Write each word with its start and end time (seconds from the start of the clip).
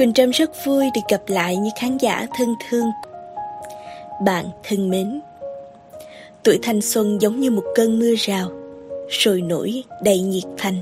Quỳnh 0.00 0.12
Trâm 0.12 0.30
rất 0.30 0.50
vui 0.64 0.84
được 0.94 1.00
gặp 1.08 1.22
lại 1.26 1.56
những 1.56 1.72
khán 1.80 1.98
giả 1.98 2.26
thân 2.34 2.54
thương. 2.68 2.86
Bạn 4.24 4.46
thân 4.62 4.90
mến, 4.90 5.20
tuổi 6.42 6.58
thanh 6.62 6.80
xuân 6.80 7.20
giống 7.20 7.40
như 7.40 7.50
một 7.50 7.62
cơn 7.74 7.98
mưa 7.98 8.14
rào, 8.18 8.50
sôi 9.10 9.40
nổi 9.40 9.84
đầy 10.02 10.20
nhiệt 10.20 10.42
thành, 10.58 10.74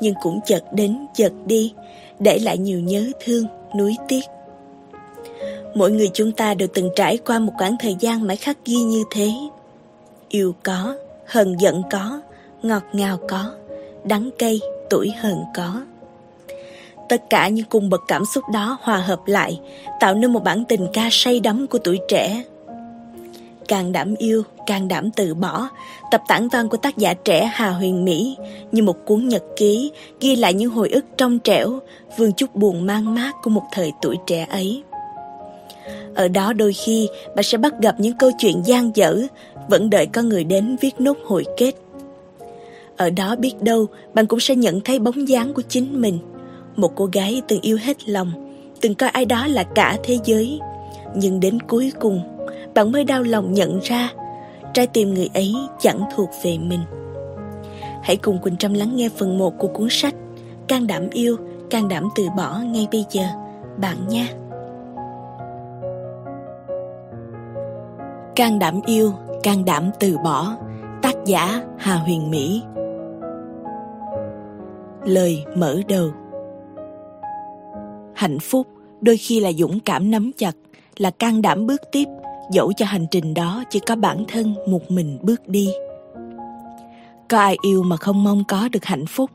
nhưng 0.00 0.14
cũng 0.22 0.40
chợt 0.46 0.62
đến 0.72 1.06
chợt 1.14 1.32
đi, 1.46 1.72
để 2.18 2.38
lại 2.38 2.58
nhiều 2.58 2.80
nhớ 2.80 3.04
thương, 3.24 3.46
nuối 3.78 3.96
tiếc. 4.08 4.24
Mỗi 5.74 5.90
người 5.90 6.10
chúng 6.14 6.32
ta 6.32 6.54
đều 6.54 6.68
từng 6.74 6.90
trải 6.96 7.18
qua 7.18 7.38
một 7.38 7.52
khoảng 7.58 7.76
thời 7.80 7.96
gian 8.00 8.26
mãi 8.26 8.36
khắc 8.36 8.58
ghi 8.64 8.76
như 8.76 9.04
thế. 9.10 9.32
Yêu 10.28 10.54
có, 10.62 10.96
hờn 11.26 11.60
giận 11.60 11.82
có, 11.90 12.20
ngọt 12.62 12.82
ngào 12.92 13.18
có, 13.28 13.54
đắng 14.04 14.30
cay, 14.38 14.60
tuổi 14.90 15.12
hờn 15.20 15.36
có. 15.56 15.80
Tất 17.08 17.30
cả 17.30 17.48
những 17.48 17.66
cung 17.66 17.90
bậc 17.90 18.00
cảm 18.08 18.24
xúc 18.24 18.44
đó 18.52 18.78
hòa 18.82 18.96
hợp 18.96 19.20
lại, 19.26 19.60
tạo 20.00 20.14
nên 20.14 20.32
một 20.32 20.44
bản 20.44 20.64
tình 20.64 20.86
ca 20.92 21.08
say 21.10 21.40
đắm 21.40 21.66
của 21.66 21.78
tuổi 21.78 21.98
trẻ. 22.08 22.44
Càng 23.68 23.92
đảm 23.92 24.14
yêu, 24.18 24.42
càng 24.66 24.88
đảm 24.88 25.10
từ 25.10 25.34
bỏ, 25.34 25.68
tập 26.10 26.22
tản 26.28 26.48
văn 26.48 26.68
của 26.68 26.76
tác 26.76 26.96
giả 26.96 27.14
trẻ 27.14 27.50
Hà 27.52 27.70
Huyền 27.70 28.04
Mỹ 28.04 28.36
như 28.72 28.82
một 28.82 28.96
cuốn 29.04 29.28
nhật 29.28 29.42
ký 29.56 29.92
ghi 30.20 30.36
lại 30.36 30.54
những 30.54 30.70
hồi 30.70 30.88
ức 30.90 31.04
trong 31.16 31.38
trẻo, 31.38 31.78
vương 32.16 32.32
chút 32.32 32.54
buồn 32.54 32.86
mang 32.86 33.14
mát 33.14 33.32
của 33.42 33.50
một 33.50 33.64
thời 33.72 33.92
tuổi 34.02 34.16
trẻ 34.26 34.46
ấy. 34.50 34.82
Ở 36.14 36.28
đó 36.28 36.52
đôi 36.52 36.72
khi 36.72 37.08
bạn 37.36 37.42
sẽ 37.42 37.58
bắt 37.58 37.74
gặp 37.80 37.94
những 37.98 38.18
câu 38.18 38.30
chuyện 38.38 38.62
gian 38.64 38.90
dở, 38.94 39.22
vẫn 39.68 39.90
đợi 39.90 40.06
có 40.06 40.22
người 40.22 40.44
đến 40.44 40.76
viết 40.80 41.00
nốt 41.00 41.16
hồi 41.26 41.44
kết. 41.56 41.72
Ở 42.96 43.10
đó 43.10 43.36
biết 43.36 43.62
đâu 43.62 43.86
bạn 44.14 44.26
cũng 44.26 44.40
sẽ 44.40 44.56
nhận 44.56 44.80
thấy 44.80 44.98
bóng 44.98 45.28
dáng 45.28 45.54
của 45.54 45.62
chính 45.68 46.00
mình– 46.00 46.18
một 46.76 46.92
cô 46.96 47.08
gái 47.12 47.42
từng 47.48 47.60
yêu 47.60 47.78
hết 47.82 48.08
lòng, 48.08 48.32
từng 48.80 48.94
coi 48.94 49.08
ai 49.10 49.24
đó 49.24 49.46
là 49.46 49.62
cả 49.62 49.96
thế 50.04 50.18
giới. 50.24 50.60
Nhưng 51.14 51.40
đến 51.40 51.60
cuối 51.60 51.92
cùng, 52.00 52.20
bạn 52.74 52.92
mới 52.92 53.04
đau 53.04 53.22
lòng 53.22 53.52
nhận 53.52 53.80
ra, 53.82 54.12
trái 54.74 54.86
tim 54.86 55.14
người 55.14 55.28
ấy 55.34 55.54
chẳng 55.80 56.00
thuộc 56.16 56.28
về 56.44 56.58
mình. 56.58 56.80
Hãy 58.02 58.16
cùng 58.16 58.38
Quỳnh 58.38 58.56
Trâm 58.56 58.74
lắng 58.74 58.96
nghe 58.96 59.08
phần 59.16 59.38
1 59.38 59.58
của 59.58 59.68
cuốn 59.68 59.88
sách 59.90 60.14
Can 60.68 60.86
đảm 60.86 61.08
yêu, 61.12 61.36
can 61.70 61.88
đảm 61.88 62.08
từ 62.16 62.28
bỏ 62.36 62.58
ngay 62.58 62.88
bây 62.92 63.04
giờ, 63.10 63.24
bạn 63.76 63.96
nha. 64.08 64.26
Can 68.36 68.58
đảm 68.58 68.80
yêu, 68.86 69.12
can 69.42 69.64
đảm 69.64 69.90
từ 70.00 70.18
bỏ, 70.24 70.56
tác 71.02 71.14
giả 71.24 71.62
Hà 71.78 71.94
Huyền 71.94 72.30
Mỹ. 72.30 72.62
Lời 75.04 75.44
mở 75.56 75.80
đầu 75.88 76.10
hạnh 78.14 78.38
phúc, 78.38 78.66
đôi 79.00 79.16
khi 79.16 79.40
là 79.40 79.52
dũng 79.52 79.80
cảm 79.80 80.10
nắm 80.10 80.30
chặt, 80.36 80.56
là 80.96 81.10
can 81.10 81.42
đảm 81.42 81.66
bước 81.66 81.80
tiếp, 81.92 82.04
dẫu 82.50 82.72
cho 82.76 82.86
hành 82.86 83.06
trình 83.10 83.34
đó 83.34 83.64
chỉ 83.70 83.80
có 83.86 83.96
bản 83.96 84.24
thân 84.28 84.54
một 84.68 84.90
mình 84.90 85.18
bước 85.22 85.48
đi. 85.48 85.68
Có 87.28 87.38
ai 87.38 87.56
yêu 87.62 87.82
mà 87.82 87.96
không 87.96 88.24
mong 88.24 88.44
có 88.48 88.68
được 88.72 88.84
hạnh 88.84 89.06
phúc? 89.06 89.30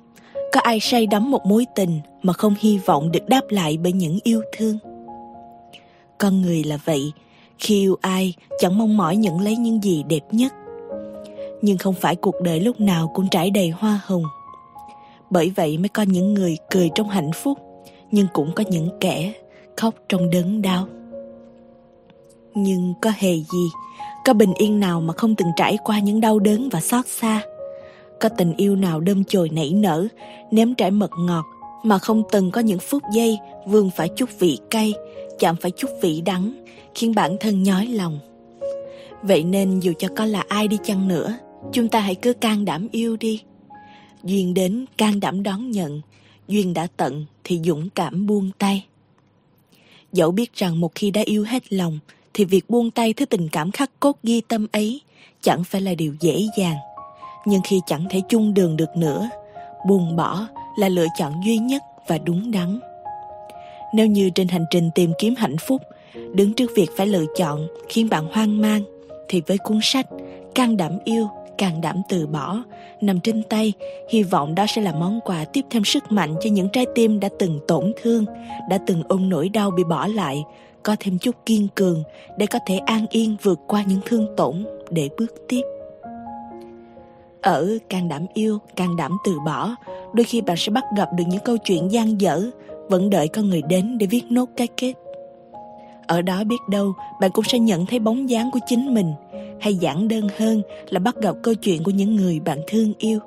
Có 0.53 0.59
ai 0.59 0.79
say 0.79 1.07
đắm 1.07 1.31
một 1.31 1.45
mối 1.45 1.65
tình 1.75 1.99
mà 2.21 2.33
không 2.33 2.55
hy 2.59 2.77
vọng 2.77 3.11
được 3.11 3.27
đáp 3.27 3.41
lại 3.49 3.77
bởi 3.83 3.91
những 3.91 4.19
yêu 4.23 4.41
thương? 4.57 4.77
Con 6.17 6.41
người 6.41 6.63
là 6.63 6.77
vậy, 6.85 7.11
khi 7.57 7.81
yêu 7.81 7.95
ai, 8.01 8.33
chẳng 8.59 8.77
mong 8.77 8.97
mỏi 8.97 9.15
nhận 9.15 9.41
lấy 9.41 9.55
những 9.55 9.83
gì 9.83 10.03
đẹp 10.03 10.23
nhất. 10.31 10.53
Nhưng 11.61 11.77
không 11.77 11.95
phải 12.01 12.15
cuộc 12.15 12.35
đời 12.41 12.59
lúc 12.59 12.79
nào 12.79 13.11
cũng 13.13 13.29
trải 13.29 13.51
đầy 13.51 13.69
hoa 13.69 14.01
hồng. 14.05 14.23
Bởi 15.29 15.51
vậy 15.55 15.77
mới 15.77 15.89
có 15.89 16.03
những 16.03 16.33
người 16.33 16.57
cười 16.71 16.89
trong 16.95 17.09
hạnh 17.09 17.31
phúc 17.43 17.68
nhưng 18.11 18.27
cũng 18.33 18.51
có 18.55 18.63
những 18.69 18.89
kẻ 18.99 19.33
khóc 19.77 19.95
trong 20.09 20.29
đớn 20.29 20.61
đau. 20.61 20.87
Nhưng 22.53 22.93
có 23.01 23.11
hề 23.17 23.33
gì, 23.33 23.69
có 24.25 24.33
bình 24.33 24.53
yên 24.57 24.79
nào 24.79 25.01
mà 25.01 25.13
không 25.13 25.35
từng 25.35 25.51
trải 25.55 25.77
qua 25.83 25.99
những 25.99 26.21
đau 26.21 26.39
đớn 26.39 26.69
và 26.71 26.81
xót 26.81 27.07
xa? 27.07 27.41
Có 28.19 28.29
tình 28.29 28.53
yêu 28.57 28.75
nào 28.75 28.99
đơm 28.99 29.23
chồi 29.23 29.49
nảy 29.49 29.73
nở, 29.73 30.07
nếm 30.51 30.73
trải 30.73 30.91
mật 30.91 31.11
ngọt 31.19 31.45
mà 31.83 31.99
không 31.99 32.23
từng 32.31 32.51
có 32.51 32.61
những 32.61 32.79
phút 32.79 33.03
giây 33.13 33.37
vương 33.65 33.91
phải 33.95 34.09
chút 34.15 34.29
vị 34.39 34.57
cay, 34.69 34.93
chạm 35.39 35.55
phải 35.55 35.71
chút 35.71 35.89
vị 36.01 36.21
đắng, 36.21 36.65
khiến 36.95 37.15
bản 37.15 37.37
thân 37.39 37.63
nhói 37.63 37.85
lòng? 37.85 38.19
Vậy 39.23 39.43
nên 39.43 39.79
dù 39.79 39.93
cho 39.99 40.07
có 40.15 40.25
là 40.25 40.43
ai 40.47 40.67
đi 40.67 40.77
chăng 40.83 41.07
nữa, 41.07 41.33
chúng 41.71 41.87
ta 41.87 41.99
hãy 41.99 42.15
cứ 42.15 42.33
can 42.33 42.65
đảm 42.65 42.87
yêu 42.91 43.17
đi. 43.17 43.41
Duyên 44.23 44.53
đến 44.53 44.85
can 44.97 45.19
đảm 45.19 45.43
đón 45.43 45.71
nhận 45.71 46.01
duyên 46.49 46.73
đã 46.73 46.87
tận 46.97 47.25
thì 47.43 47.59
dũng 47.63 47.89
cảm 47.89 48.27
buông 48.27 48.51
tay. 48.57 48.85
Dẫu 50.13 50.31
biết 50.31 50.53
rằng 50.53 50.79
một 50.79 50.91
khi 50.95 51.11
đã 51.11 51.21
yêu 51.25 51.43
hết 51.43 51.73
lòng, 51.73 51.99
thì 52.33 52.45
việc 52.45 52.69
buông 52.69 52.91
tay 52.91 53.13
thứ 53.13 53.25
tình 53.25 53.49
cảm 53.51 53.71
khắc 53.71 53.91
cốt 53.99 54.17
ghi 54.23 54.41
tâm 54.41 54.67
ấy 54.71 55.01
chẳng 55.41 55.63
phải 55.63 55.81
là 55.81 55.93
điều 55.93 56.15
dễ 56.19 56.41
dàng. 56.57 56.77
Nhưng 57.45 57.61
khi 57.63 57.81
chẳng 57.87 58.05
thể 58.09 58.21
chung 58.29 58.53
đường 58.53 58.77
được 58.77 58.97
nữa, 58.97 59.29
buông 59.87 60.15
bỏ 60.15 60.47
là 60.77 60.89
lựa 60.89 61.07
chọn 61.17 61.33
duy 61.45 61.57
nhất 61.57 61.81
và 62.07 62.17
đúng 62.17 62.51
đắn. 62.51 62.79
Nếu 63.93 64.07
như 64.07 64.29
trên 64.29 64.47
hành 64.47 64.65
trình 64.69 64.89
tìm 64.95 65.11
kiếm 65.19 65.33
hạnh 65.37 65.57
phúc, 65.57 65.81
đứng 66.33 66.53
trước 66.53 66.71
việc 66.75 66.89
phải 66.97 67.07
lựa 67.07 67.25
chọn 67.37 67.67
khiến 67.89 68.09
bạn 68.09 68.27
hoang 68.31 68.61
mang, 68.61 68.83
thì 69.27 69.41
với 69.47 69.57
cuốn 69.57 69.79
sách 69.83 70.07
Can 70.55 70.77
đảm 70.77 70.97
yêu 71.03 71.29
càng 71.59 71.81
đảm 71.81 72.01
từ 72.09 72.27
bỏ. 72.27 72.63
Nằm 73.01 73.19
trên 73.19 73.43
tay, 73.43 73.73
hy 74.09 74.23
vọng 74.23 74.55
đó 74.55 74.65
sẽ 74.67 74.81
là 74.81 74.91
món 74.91 75.19
quà 75.25 75.45
tiếp 75.45 75.65
thêm 75.69 75.83
sức 75.83 76.11
mạnh 76.11 76.35
cho 76.41 76.49
những 76.49 76.69
trái 76.69 76.85
tim 76.95 77.19
đã 77.19 77.29
từng 77.39 77.59
tổn 77.67 77.91
thương, 78.01 78.25
đã 78.69 78.77
từng 78.87 79.03
ôm 79.07 79.29
nỗi 79.29 79.49
đau 79.49 79.71
bị 79.71 79.83
bỏ 79.83 80.07
lại, 80.07 80.43
có 80.83 80.95
thêm 80.99 81.17
chút 81.17 81.35
kiên 81.45 81.67
cường 81.75 82.03
để 82.37 82.45
có 82.45 82.59
thể 82.67 82.77
an 82.77 83.05
yên 83.09 83.35
vượt 83.43 83.59
qua 83.67 83.83
những 83.87 83.99
thương 84.05 84.27
tổn 84.37 84.65
để 84.89 85.09
bước 85.17 85.33
tiếp. 85.47 85.61
Ở 87.41 87.77
càng 87.89 88.07
đảm 88.07 88.25
yêu 88.33 88.59
càng 88.75 88.95
đảm 88.95 89.17
từ 89.25 89.39
bỏ, 89.45 89.75
đôi 90.13 90.23
khi 90.23 90.41
bạn 90.41 90.57
sẽ 90.57 90.71
bắt 90.71 90.83
gặp 90.97 91.09
được 91.17 91.23
những 91.27 91.43
câu 91.45 91.57
chuyện 91.57 91.91
gian 91.91 92.21
dở, 92.21 92.41
vẫn 92.89 93.09
đợi 93.09 93.27
con 93.27 93.49
người 93.49 93.61
đến 93.69 93.97
để 93.97 94.07
viết 94.07 94.23
nốt 94.29 94.45
cái 94.57 94.67
kết 94.77 94.93
ở 96.09 96.21
đó 96.21 96.43
biết 96.43 96.69
đâu, 96.69 96.93
bạn 97.19 97.31
cũng 97.31 97.45
sẽ 97.45 97.59
nhận 97.59 97.85
thấy 97.85 97.99
bóng 97.99 98.29
dáng 98.29 98.51
của 98.51 98.59
chính 98.67 98.93
mình, 98.93 99.13
hay 99.61 99.75
giản 99.75 100.07
đơn 100.07 100.27
hơn 100.37 100.61
là 100.89 100.99
bắt 100.99 101.15
gặp 101.15 101.35
câu 101.43 101.53
chuyện 101.53 101.83
của 101.83 101.91
những 101.91 102.15
người 102.15 102.39
bạn 102.39 102.59
thương 102.67 102.93
yêu. 102.97 103.19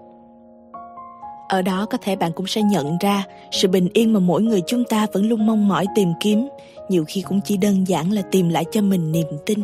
Ở 1.48 1.62
đó 1.62 1.86
có 1.90 1.98
thể 2.02 2.16
bạn 2.16 2.32
cũng 2.32 2.46
sẽ 2.46 2.62
nhận 2.62 2.96
ra 3.00 3.24
sự 3.50 3.68
bình 3.68 3.88
yên 3.94 4.12
mà 4.12 4.20
mỗi 4.20 4.42
người 4.42 4.62
chúng 4.66 4.84
ta 4.84 5.06
vẫn 5.12 5.28
luôn 5.28 5.46
mong 5.46 5.68
mỏi 5.68 5.86
tìm 5.94 6.08
kiếm, 6.20 6.48
nhiều 6.88 7.04
khi 7.08 7.22
cũng 7.22 7.40
chỉ 7.44 7.56
đơn 7.56 7.88
giản 7.88 8.12
là 8.12 8.22
tìm 8.22 8.48
lại 8.48 8.64
cho 8.72 8.80
mình 8.80 9.12
niềm 9.12 9.26
tin. 9.46 9.58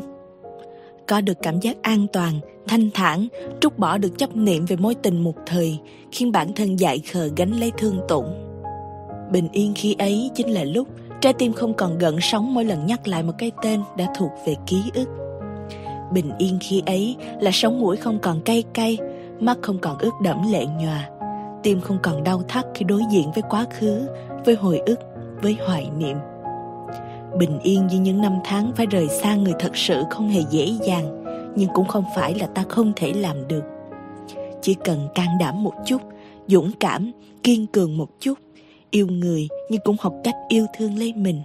Có 1.07 1.21
được 1.21 1.39
cảm 1.43 1.61
giác 1.61 1.77
an 1.83 2.07
toàn, 2.13 2.41
thanh 2.69 2.91
thản, 2.95 3.29
trút 3.61 3.79
bỏ 3.79 3.99
được 3.99 4.19
chấp 4.19 4.37
niệm 4.37 4.65
về 4.65 4.77
mối 4.77 4.95
tình 4.95 5.25
một 5.25 5.35
thời, 5.47 5.79
khiến 6.13 6.33
bản 6.33 6.53
thân 6.53 6.81
dại 6.81 6.99
khờ 7.13 7.29
gánh 7.37 7.53
lấy 7.61 7.73
thương 7.79 8.01
tổn. 8.09 8.25
Bình 9.33 9.49
yên 9.53 9.73
khi 9.77 9.97
ấy 9.99 10.31
chính 10.35 10.49
là 10.49 10.65
lúc 10.65 10.89
trái 11.21 11.33
tim 11.33 11.53
không 11.53 11.75
còn 11.75 11.99
gợn 11.99 12.17
sóng 12.21 12.55
mỗi 12.55 12.65
lần 12.65 12.87
nhắc 12.87 13.09
lại 13.09 13.23
một 13.23 13.33
cái 13.39 13.53
tên 13.63 13.81
đã 13.97 14.07
thuộc 14.17 14.31
về 14.47 14.55
ký 14.67 14.83
ức. 14.95 15.09
Bình 16.13 16.33
yên 16.39 16.59
khi 16.61 16.83
ấy 16.87 17.17
là 17.41 17.51
sống 17.51 17.81
mũi 17.81 17.97
không 17.97 18.19
còn 18.19 18.41
cay 18.41 18.65
cay, 18.75 18.99
mắt 19.41 19.59
không 19.63 19.79
còn 19.79 19.99
ướt 19.99 20.11
đẫm 20.23 20.53
lệ 20.53 20.67
nhòa. 20.67 21.09
Tim 21.63 21.81
không 21.81 21.99
còn 22.03 22.25
đau 22.25 22.43
thắt 22.49 22.67
khi 22.75 22.85
đối 22.85 23.03
diện 23.11 23.31
với 23.35 23.43
quá 23.51 23.67
khứ, 23.79 24.09
với 24.45 24.55
hồi 24.55 24.83
ức, 24.87 24.99
với 25.43 25.57
hoài 25.67 25.91
niệm. 25.99 26.17
Bình 27.39 27.59
yên 27.63 27.87
như 27.87 28.01
những 28.01 28.23
năm 28.23 28.39
tháng 28.45 28.73
phải 28.77 28.87
rời 28.87 29.09
xa 29.09 29.35
người 29.35 29.55
thật 29.59 29.77
sự 29.77 30.03
không 30.11 30.29
hề 30.29 30.41
dễ 30.51 30.73
dàng, 30.87 31.25
nhưng 31.57 31.71
cũng 31.75 31.89
không 31.89 32.05
phải 32.17 32.35
là 32.35 32.47
ta 32.47 32.65
không 32.69 32.93
thể 32.97 33.13
làm 33.13 33.49
được. 33.49 33.65
Chỉ 34.63 34.75
cần 34.85 35.09
can 35.15 35.29
đảm 35.41 35.63
một 35.63 35.75
chút, 35.87 36.03
dũng 36.47 36.71
cảm, 36.81 37.13
kiên 37.43 37.67
cường 37.67 37.97
một 37.97 38.09
chút 38.21 38.39
yêu 38.91 39.07
người 39.07 39.49
nhưng 39.71 39.81
cũng 39.85 39.97
học 40.01 40.15
cách 40.25 40.37
yêu 40.49 40.67
thương 40.77 40.99
lấy 40.99 41.13
mình. 41.17 41.43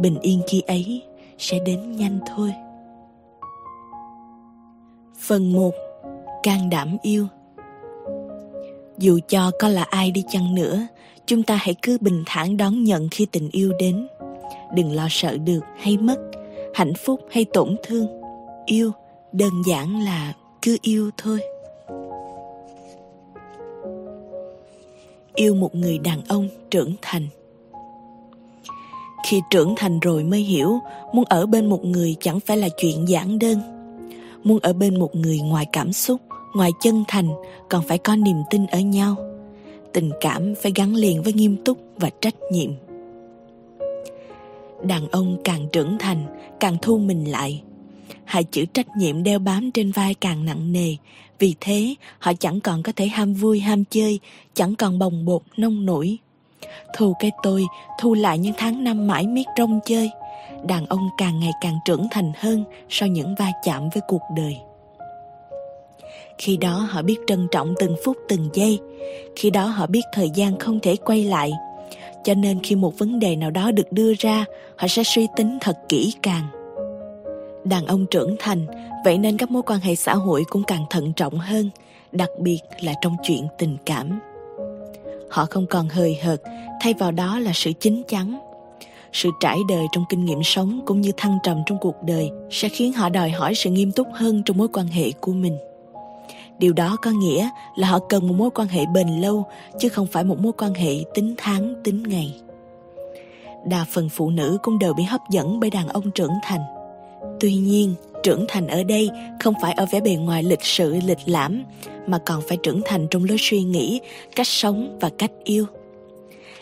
Bình 0.00 0.18
yên 0.20 0.42
khi 0.48 0.62
ấy 0.66 1.02
sẽ 1.38 1.58
đến 1.66 1.92
nhanh 1.92 2.18
thôi. 2.26 2.52
Phần 5.18 5.52
1 5.52 5.70
Can 6.42 6.70
đảm 6.70 6.96
yêu. 7.02 7.26
Dù 8.98 9.18
cho 9.28 9.50
có 9.58 9.68
là 9.68 9.82
ai 9.82 10.10
đi 10.10 10.24
chăng 10.30 10.54
nữa, 10.54 10.86
Chúng 11.28 11.42
ta 11.42 11.56
hãy 11.56 11.74
cứ 11.82 11.98
bình 12.00 12.22
thản 12.26 12.56
đón 12.56 12.84
nhận 12.84 13.08
khi 13.10 13.26
tình 13.26 13.48
yêu 13.52 13.72
đến. 13.78 14.08
Đừng 14.74 14.92
lo 14.92 15.06
sợ 15.10 15.36
được 15.36 15.60
hay 15.76 15.96
mất, 15.96 16.16
Hạnh 16.74 16.92
phúc 16.94 17.20
hay 17.30 17.44
tổn 17.44 17.76
thương. 17.82 18.06
Yêu 18.66 18.92
đơn 19.32 19.50
giản 19.66 20.04
là 20.04 20.32
cứ 20.62 20.76
yêu 20.82 21.10
thôi. 21.16 21.40
Yêu 25.38 25.54
một 25.54 25.74
người 25.74 25.98
đàn 25.98 26.24
ông 26.28 26.48
trưởng 26.70 26.94
thành. 27.02 27.26
Khi 29.26 29.40
trưởng 29.50 29.74
thành 29.76 30.00
rồi 30.00 30.24
mới 30.24 30.40
hiểu, 30.40 30.78
Muốn 31.12 31.24
ở 31.24 31.46
bên 31.46 31.66
một 31.66 31.84
người 31.84 32.16
chẳng 32.20 32.40
phải 32.40 32.56
là 32.56 32.68
chuyện 32.68 33.08
giản 33.08 33.38
đơn. 33.38 33.58
Muốn 34.44 34.58
ở 34.58 34.72
bên 34.72 34.98
một 34.98 35.14
người 35.14 35.38
ngoài 35.38 35.66
cảm 35.72 35.92
xúc, 35.92 36.20
ngoài 36.54 36.70
chân 36.80 37.04
thành, 37.08 37.28
còn 37.68 37.84
phải 37.88 37.98
có 37.98 38.16
niềm 38.16 38.36
tin 38.50 38.66
ở 38.66 38.80
nhau. 38.80 39.16
Tình 39.92 40.10
cảm 40.20 40.54
phải 40.62 40.72
gắn 40.74 40.94
liền 40.94 41.22
với 41.22 41.32
nghiêm 41.32 41.56
túc 41.64 41.78
và 41.96 42.10
trách 42.20 42.34
nhiệm. 42.52 42.70
Đàn 44.82 45.08
ông 45.08 45.36
càng 45.44 45.66
trưởng 45.72 45.98
thành, 45.98 46.26
càng 46.60 46.76
thu 46.82 46.98
mình 46.98 47.30
lại. 47.30 47.62
Hai 48.24 48.44
chữ 48.44 48.64
trách 48.64 48.86
nhiệm 48.96 49.22
đeo 49.22 49.38
bám 49.38 49.70
trên 49.70 49.90
vai 49.90 50.14
càng 50.14 50.44
nặng 50.44 50.72
nề 50.72 50.96
vì 51.38 51.54
thế, 51.60 51.94
họ 52.18 52.32
chẳng 52.40 52.60
còn 52.60 52.82
có 52.82 52.92
thể 52.96 53.06
ham 53.06 53.34
vui, 53.34 53.60
ham 53.60 53.84
chơi, 53.84 54.20
chẳng 54.54 54.74
còn 54.74 54.98
bồng 54.98 55.24
bột, 55.24 55.42
nông 55.56 55.86
nổi. 55.86 56.18
Thu 56.96 57.14
cái 57.18 57.30
tôi, 57.42 57.66
thu 58.00 58.14
lại 58.14 58.38
những 58.38 58.54
tháng 58.56 58.84
năm 58.84 59.06
mãi 59.06 59.26
miết 59.26 59.46
rong 59.58 59.80
chơi. 59.86 60.10
Đàn 60.66 60.86
ông 60.86 61.08
càng 61.18 61.40
ngày 61.40 61.52
càng 61.60 61.78
trưởng 61.84 62.06
thành 62.10 62.32
hơn 62.36 62.64
sau 62.88 63.08
những 63.08 63.34
va 63.34 63.52
chạm 63.64 63.88
với 63.94 64.02
cuộc 64.08 64.22
đời. 64.36 64.56
Khi 66.38 66.56
đó 66.56 66.88
họ 66.90 67.02
biết 67.02 67.16
trân 67.26 67.48
trọng 67.50 67.74
từng 67.78 67.96
phút, 68.04 68.16
từng 68.28 68.48
giây. 68.54 68.78
Khi 69.36 69.50
đó 69.50 69.66
họ 69.66 69.86
biết 69.86 70.02
thời 70.12 70.30
gian 70.34 70.58
không 70.58 70.80
thể 70.80 70.96
quay 70.96 71.24
lại. 71.24 71.52
Cho 72.24 72.34
nên 72.34 72.60
khi 72.62 72.74
một 72.74 72.98
vấn 72.98 73.18
đề 73.18 73.36
nào 73.36 73.50
đó 73.50 73.70
được 73.70 73.92
đưa 73.92 74.12
ra, 74.18 74.44
họ 74.76 74.88
sẽ 74.88 75.02
suy 75.02 75.26
tính 75.36 75.58
thật 75.60 75.78
kỹ 75.88 76.14
càng 76.22 76.57
đàn 77.68 77.86
ông 77.86 78.06
trưởng 78.06 78.36
thành, 78.38 78.66
vậy 79.04 79.18
nên 79.18 79.36
các 79.36 79.50
mối 79.50 79.62
quan 79.62 79.80
hệ 79.80 79.94
xã 79.94 80.14
hội 80.14 80.44
cũng 80.50 80.62
càng 80.62 80.84
thận 80.90 81.12
trọng 81.12 81.38
hơn, 81.38 81.70
đặc 82.12 82.28
biệt 82.38 82.60
là 82.80 82.94
trong 83.00 83.16
chuyện 83.22 83.46
tình 83.58 83.76
cảm. 83.86 84.20
Họ 85.30 85.46
không 85.50 85.66
còn 85.66 85.88
hời 85.88 86.18
hợt, 86.22 86.42
thay 86.80 86.94
vào 86.94 87.12
đó 87.12 87.38
là 87.38 87.52
sự 87.54 87.72
chín 87.72 88.02
chắn. 88.08 88.38
Sự 89.12 89.30
trải 89.40 89.58
đời 89.68 89.86
trong 89.92 90.04
kinh 90.08 90.24
nghiệm 90.24 90.42
sống 90.42 90.80
cũng 90.86 91.00
như 91.00 91.12
thăng 91.16 91.38
trầm 91.42 91.62
trong 91.66 91.78
cuộc 91.78 92.02
đời 92.02 92.30
sẽ 92.50 92.68
khiến 92.68 92.92
họ 92.92 93.08
đòi 93.08 93.30
hỏi 93.30 93.54
sự 93.54 93.70
nghiêm 93.70 93.92
túc 93.92 94.08
hơn 94.12 94.42
trong 94.42 94.58
mối 94.58 94.68
quan 94.72 94.86
hệ 94.86 95.12
của 95.20 95.32
mình. 95.32 95.58
Điều 96.58 96.72
đó 96.72 96.96
có 97.02 97.10
nghĩa 97.10 97.50
là 97.76 97.88
họ 97.88 97.98
cần 98.08 98.28
một 98.28 98.34
mối 98.38 98.50
quan 98.50 98.68
hệ 98.68 98.86
bền 98.94 99.08
lâu, 99.08 99.46
chứ 99.78 99.88
không 99.88 100.06
phải 100.06 100.24
một 100.24 100.38
mối 100.38 100.52
quan 100.58 100.74
hệ 100.74 100.94
tính 101.14 101.34
tháng, 101.38 101.74
tính 101.84 102.02
ngày. 102.02 102.40
Đa 103.66 103.86
phần 103.92 104.08
phụ 104.08 104.30
nữ 104.30 104.58
cũng 104.62 104.78
đều 104.78 104.94
bị 104.94 105.02
hấp 105.04 105.20
dẫn 105.30 105.60
bởi 105.60 105.70
đàn 105.70 105.88
ông 105.88 106.10
trưởng 106.10 106.32
thành 106.42 106.60
tuy 107.40 107.54
nhiên, 107.54 107.94
trưởng 108.22 108.44
thành 108.48 108.66
ở 108.66 108.82
đây 108.82 109.10
không 109.40 109.54
phải 109.62 109.72
ở 109.72 109.86
vẻ 109.90 110.00
bề 110.00 110.14
ngoài 110.14 110.42
lịch 110.42 110.64
sự, 110.64 110.96
lịch 111.06 111.18
lãm, 111.26 111.62
mà 112.06 112.18
còn 112.18 112.42
phải 112.48 112.58
trưởng 112.62 112.80
thành 112.84 113.06
trong 113.10 113.24
lối 113.24 113.36
suy 113.40 113.62
nghĩ, 113.62 114.00
cách 114.36 114.46
sống 114.46 114.98
và 115.00 115.10
cách 115.18 115.30
yêu. 115.44 115.66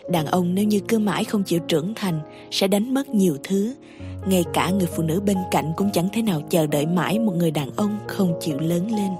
Đàn 0.09 0.25
ông 0.25 0.55
nếu 0.55 0.65
như 0.65 0.79
cứ 0.87 0.99
mãi 0.99 1.23
không 1.23 1.43
chịu 1.43 1.59
trưởng 1.59 1.93
thành 1.95 2.19
sẽ 2.51 2.67
đánh 2.67 2.93
mất 2.93 3.09
nhiều 3.09 3.37
thứ. 3.43 3.73
Ngay 4.27 4.43
cả 4.53 4.69
người 4.69 4.87
phụ 4.95 5.03
nữ 5.03 5.21
bên 5.25 5.37
cạnh 5.51 5.71
cũng 5.77 5.89
chẳng 5.93 6.09
thể 6.13 6.21
nào 6.21 6.41
chờ 6.49 6.67
đợi 6.67 6.85
mãi 6.85 7.19
một 7.19 7.33
người 7.35 7.51
đàn 7.51 7.69
ông 7.75 7.99
không 8.07 8.33
chịu 8.41 8.59
lớn 8.59 8.87
lên. 8.95 9.11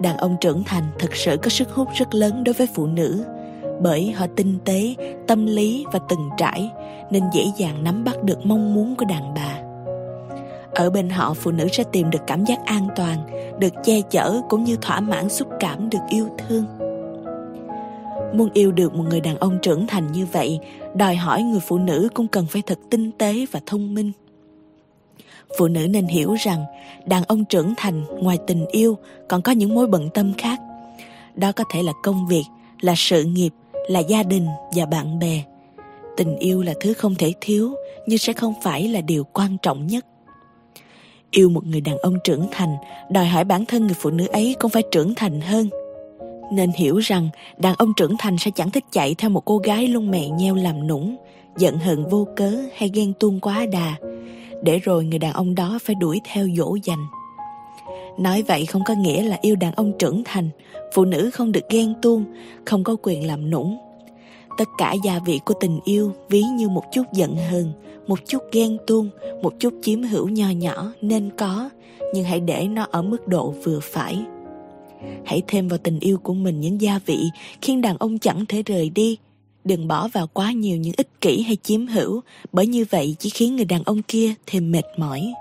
Đàn 0.00 0.16
ông 0.16 0.36
trưởng 0.40 0.64
thành 0.64 0.84
thực 0.98 1.16
sự 1.16 1.36
có 1.42 1.48
sức 1.48 1.70
hút 1.70 1.88
rất 1.94 2.14
lớn 2.14 2.44
đối 2.44 2.52
với 2.52 2.68
phụ 2.74 2.86
nữ, 2.86 3.24
bởi 3.82 4.10
họ 4.10 4.26
tinh 4.36 4.58
tế, 4.64 4.94
tâm 5.26 5.46
lý 5.46 5.84
và 5.92 5.98
từng 6.08 6.30
trải, 6.36 6.70
nên 7.10 7.22
dễ 7.34 7.46
dàng 7.56 7.84
nắm 7.84 8.04
bắt 8.04 8.22
được 8.22 8.46
mong 8.46 8.74
muốn 8.74 8.94
của 8.96 9.04
đàn 9.04 9.34
bà 9.34 9.65
ở 10.76 10.90
bên 10.90 11.10
họ, 11.10 11.34
phụ 11.34 11.50
nữ 11.50 11.68
sẽ 11.72 11.84
tìm 11.92 12.10
được 12.10 12.18
cảm 12.26 12.44
giác 12.44 12.64
an 12.64 12.88
toàn, 12.96 13.18
được 13.58 13.72
che 13.84 14.00
chở 14.00 14.40
cũng 14.48 14.64
như 14.64 14.76
thỏa 14.76 15.00
mãn 15.00 15.28
xúc 15.28 15.48
cảm, 15.60 15.90
được 15.90 15.98
yêu 16.08 16.28
thương. 16.38 16.64
Muốn 18.34 18.50
yêu 18.54 18.72
được 18.72 18.94
một 18.94 19.04
người 19.10 19.20
đàn 19.20 19.38
ông 19.38 19.58
trưởng 19.62 19.86
thành 19.86 20.12
như 20.12 20.26
vậy, 20.32 20.58
đòi 20.94 21.16
hỏi 21.16 21.42
người 21.42 21.60
phụ 21.60 21.78
nữ 21.78 22.08
cũng 22.14 22.28
cần 22.28 22.46
phải 22.46 22.62
thật 22.66 22.78
tinh 22.90 23.10
tế 23.18 23.46
và 23.50 23.60
thông 23.66 23.94
minh. 23.94 24.12
Phụ 25.58 25.68
nữ 25.68 25.86
nên 25.88 26.06
hiểu 26.06 26.34
rằng, 26.34 26.64
đàn 27.06 27.24
ông 27.24 27.44
trưởng 27.44 27.74
thành 27.76 28.04
ngoài 28.20 28.38
tình 28.46 28.66
yêu 28.66 28.98
còn 29.28 29.42
có 29.42 29.52
những 29.52 29.74
mối 29.74 29.86
bận 29.86 30.08
tâm 30.14 30.32
khác. 30.38 30.60
Đó 31.34 31.52
có 31.52 31.64
thể 31.72 31.82
là 31.82 31.92
công 32.02 32.26
việc, 32.28 32.44
là 32.80 32.94
sự 32.96 33.24
nghiệp, 33.24 33.50
là 33.88 34.00
gia 34.00 34.22
đình 34.22 34.46
và 34.76 34.86
bạn 34.86 35.18
bè. 35.18 35.42
Tình 36.16 36.36
yêu 36.38 36.62
là 36.62 36.74
thứ 36.80 36.92
không 36.92 37.14
thể 37.14 37.32
thiếu, 37.40 37.74
nhưng 38.06 38.18
sẽ 38.18 38.32
không 38.32 38.54
phải 38.62 38.88
là 38.88 39.00
điều 39.00 39.24
quan 39.24 39.56
trọng 39.62 39.86
nhất 39.86 40.06
yêu 41.30 41.48
một 41.48 41.66
người 41.66 41.80
đàn 41.80 41.98
ông 41.98 42.18
trưởng 42.24 42.46
thành, 42.50 42.76
đòi 43.10 43.26
hỏi 43.26 43.44
bản 43.44 43.64
thân 43.66 43.86
người 43.86 43.96
phụ 43.98 44.10
nữ 44.10 44.26
ấy 44.26 44.56
cũng 44.60 44.70
phải 44.70 44.82
trưởng 44.90 45.14
thành 45.14 45.40
hơn. 45.40 45.68
Nên 46.52 46.70
hiểu 46.70 46.98
rằng, 46.98 47.28
đàn 47.58 47.74
ông 47.78 47.92
trưởng 47.96 48.16
thành 48.18 48.38
sẽ 48.38 48.50
chẳng 48.54 48.70
thích 48.70 48.84
chạy 48.92 49.14
theo 49.18 49.30
một 49.30 49.44
cô 49.44 49.58
gái 49.58 49.88
luôn 49.88 50.10
mẹ 50.10 50.28
nheo 50.28 50.54
làm 50.54 50.86
nũng, 50.86 51.16
giận 51.56 51.78
hờn 51.78 52.08
vô 52.08 52.26
cớ 52.36 52.52
hay 52.76 52.90
ghen 52.94 53.12
tuông 53.20 53.40
quá 53.40 53.66
đà. 53.72 53.94
Để 54.62 54.78
rồi 54.78 55.04
người 55.04 55.18
đàn 55.18 55.32
ông 55.32 55.54
đó 55.54 55.78
phải 55.82 55.94
đuổi 55.94 56.20
theo 56.32 56.46
dỗ 56.56 56.76
dành. 56.82 57.06
Nói 58.18 58.42
vậy 58.42 58.66
không 58.66 58.82
có 58.86 58.94
nghĩa 58.94 59.22
là 59.22 59.38
yêu 59.40 59.56
đàn 59.56 59.74
ông 59.74 59.92
trưởng 59.98 60.22
thành. 60.24 60.48
Phụ 60.94 61.04
nữ 61.04 61.30
không 61.32 61.52
được 61.52 61.68
ghen 61.70 61.94
tuông, 62.02 62.24
không 62.64 62.84
có 62.84 62.96
quyền 63.02 63.26
làm 63.26 63.50
nũng 63.50 63.78
tất 64.56 64.68
cả 64.78 64.94
gia 65.04 65.18
vị 65.18 65.40
của 65.44 65.54
tình 65.60 65.80
yêu 65.84 66.12
ví 66.28 66.42
như 66.42 66.68
một 66.68 66.84
chút 66.92 67.02
giận 67.12 67.36
hờn, 67.36 67.72
một 68.06 68.18
chút 68.26 68.42
ghen 68.52 68.76
tuông, 68.86 69.10
một 69.42 69.54
chút 69.58 69.74
chiếm 69.82 70.02
hữu 70.02 70.28
nho 70.28 70.50
nhỏ 70.50 70.92
nên 71.00 71.30
có, 71.38 71.70
nhưng 72.14 72.24
hãy 72.24 72.40
để 72.40 72.68
nó 72.68 72.86
ở 72.90 73.02
mức 73.02 73.28
độ 73.28 73.54
vừa 73.64 73.80
phải. 73.82 74.18
Hãy 75.24 75.42
thêm 75.46 75.68
vào 75.68 75.78
tình 75.78 76.00
yêu 76.00 76.18
của 76.18 76.34
mình 76.34 76.60
những 76.60 76.80
gia 76.80 77.00
vị 77.06 77.18
khiến 77.62 77.80
đàn 77.80 77.96
ông 77.96 78.18
chẳng 78.18 78.44
thể 78.48 78.62
rời 78.62 78.90
đi. 78.90 79.18
Đừng 79.64 79.88
bỏ 79.88 80.08
vào 80.12 80.26
quá 80.32 80.52
nhiều 80.52 80.76
những 80.76 80.94
ích 80.96 81.20
kỷ 81.20 81.42
hay 81.42 81.56
chiếm 81.62 81.86
hữu, 81.86 82.20
bởi 82.52 82.66
như 82.66 82.84
vậy 82.90 83.16
chỉ 83.18 83.30
khiến 83.30 83.56
người 83.56 83.64
đàn 83.64 83.82
ông 83.82 84.02
kia 84.02 84.34
thêm 84.46 84.72
mệt 84.72 84.84
mỏi. 84.96 85.32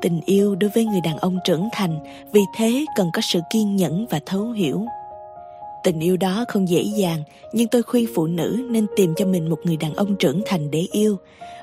Tình 0.00 0.20
yêu 0.26 0.54
đối 0.54 0.70
với 0.70 0.84
người 0.84 1.00
đàn 1.00 1.16
ông 1.16 1.38
trưởng 1.44 1.68
thành, 1.72 1.98
vì 2.32 2.40
thế 2.56 2.84
cần 2.96 3.10
có 3.12 3.20
sự 3.20 3.40
kiên 3.50 3.76
nhẫn 3.76 4.06
và 4.10 4.20
thấu 4.26 4.50
hiểu 4.50 4.86
tình 5.86 6.00
yêu 6.00 6.16
đó 6.16 6.44
không 6.48 6.68
dễ 6.68 6.82
dàng, 6.82 7.22
nhưng 7.52 7.68
tôi 7.68 7.82
khuyên 7.82 8.06
phụ 8.14 8.26
nữ 8.26 8.66
nên 8.70 8.86
tìm 8.96 9.14
cho 9.16 9.26
mình 9.26 9.50
một 9.50 9.58
người 9.64 9.76
đàn 9.76 9.94
ông 9.94 10.16
trưởng 10.16 10.42
thành 10.46 10.70
để 10.70 10.86
yêu. 10.92 11.16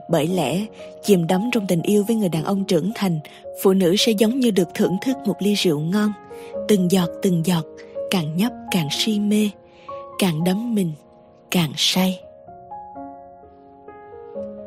Bởi 0.09 0.27
lẽ, 0.27 0.65
chìm 1.03 1.27
đắm 1.27 1.49
trong 1.51 1.67
tình 1.67 1.81
yêu 1.81 2.03
với 2.07 2.15
người 2.15 2.29
đàn 2.29 2.43
ông 2.43 2.63
trưởng 2.65 2.91
thành, 2.95 3.19
phụ 3.63 3.73
nữ 3.73 3.95
sẽ 3.95 4.11
giống 4.11 4.39
như 4.39 4.51
được 4.51 4.67
thưởng 4.75 4.97
thức 5.01 5.17
một 5.25 5.35
ly 5.39 5.53
rượu 5.53 5.79
ngon. 5.79 6.11
Từng 6.67 6.91
giọt 6.91 7.09
từng 7.21 7.45
giọt, 7.45 7.65
càng 8.11 8.37
nhấp 8.37 8.51
càng 8.71 8.87
si 8.91 9.19
mê, 9.19 9.49
càng 10.19 10.43
đắm 10.43 10.75
mình 10.75 10.91
càng 11.51 11.71
say. 11.77 12.19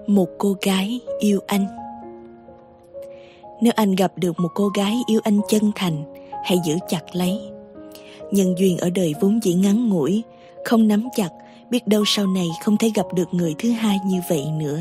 Một 0.07 0.29
cô 0.39 0.57
gái 0.63 1.01
yêu 1.19 1.41
anh. 1.47 1.67
Nếu 3.61 3.73
anh 3.77 3.95
gặp 3.95 4.13
được 4.17 4.41
một 4.41 4.51
cô 4.55 4.69
gái 4.69 4.97
yêu 5.07 5.21
anh 5.25 5.41
chân 5.49 5.73
thành, 5.75 6.15
hãy 6.45 6.59
giữ 6.65 6.75
chặt 6.89 7.03
lấy 7.13 7.56
nhân 8.31 8.55
duyên 8.59 8.79
ở 8.79 8.91
đời 8.91 9.15
vốn 9.21 9.41
chỉ 9.43 9.55
ngắn 9.55 9.89
ngủi, 9.89 10.23
không 10.65 10.89
nắm 10.89 11.09
chặt, 11.17 11.29
biết 11.71 11.87
đâu 11.87 12.03
sau 12.07 12.27
này 12.27 12.47
không 12.65 12.77
thể 12.77 12.91
gặp 12.95 13.07
được 13.15 13.35
người 13.35 13.55
thứ 13.59 13.71
hai 13.71 13.99
như 14.07 14.21
vậy 14.29 14.45
nữa. 14.59 14.81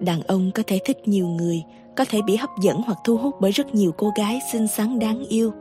Đàn 0.00 0.22
ông 0.22 0.50
có 0.54 0.62
thể 0.66 0.78
thích 0.84 1.08
nhiều 1.08 1.26
người, 1.26 1.62
có 1.96 2.04
thể 2.08 2.22
bị 2.22 2.36
hấp 2.36 2.50
dẫn 2.62 2.82
hoặc 2.86 2.98
thu 3.04 3.16
hút 3.16 3.34
bởi 3.40 3.50
rất 3.50 3.74
nhiều 3.74 3.92
cô 3.96 4.12
gái 4.16 4.40
xinh 4.52 4.68
xắn 4.68 4.98
đáng 4.98 5.24
yêu. 5.28 5.52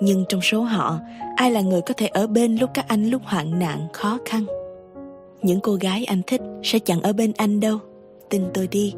Nhưng 0.00 0.24
trong 0.28 0.40
số 0.40 0.60
họ, 0.60 0.98
ai 1.36 1.50
là 1.50 1.60
người 1.60 1.80
có 1.80 1.94
thể 1.96 2.06
ở 2.06 2.26
bên 2.26 2.56
lúc 2.56 2.70
các 2.74 2.88
anh 2.88 3.10
lúc 3.10 3.22
hoạn 3.24 3.58
nạn, 3.58 3.88
khó 3.92 4.18
khăn? 4.24 4.44
Những 5.42 5.60
cô 5.60 5.74
gái 5.74 6.04
anh 6.04 6.22
thích 6.26 6.40
sẽ 6.62 6.78
chẳng 6.78 7.02
ở 7.02 7.12
bên 7.12 7.32
anh 7.36 7.60
đâu. 7.60 7.78
Tin 8.28 8.42
tôi 8.54 8.66
đi, 8.66 8.94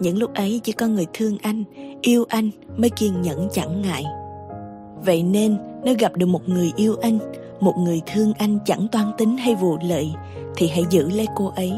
những 0.00 0.18
lúc 0.18 0.34
ấy 0.34 0.60
chỉ 0.64 0.72
có 0.72 0.86
người 0.86 1.06
thương 1.12 1.38
anh, 1.42 1.64
yêu 2.02 2.24
anh 2.28 2.50
mới 2.76 2.90
kiên 2.90 3.22
nhẫn 3.22 3.48
chẳng 3.52 3.82
ngại 3.82 4.04
vậy 5.04 5.22
nên, 5.22 5.56
nếu 5.84 5.94
gặp 5.98 6.16
được 6.16 6.26
một 6.26 6.48
người 6.48 6.72
yêu 6.76 6.96
anh, 7.02 7.18
một 7.60 7.74
người 7.78 8.02
thương 8.06 8.32
anh 8.38 8.58
chẳng 8.64 8.88
toan 8.92 9.12
tính 9.18 9.36
hay 9.36 9.54
vụ 9.54 9.76
lợi, 9.84 10.12
thì 10.56 10.68
hãy 10.68 10.84
giữ 10.90 11.10
lấy 11.10 11.26
cô 11.36 11.52
ấy. 11.56 11.72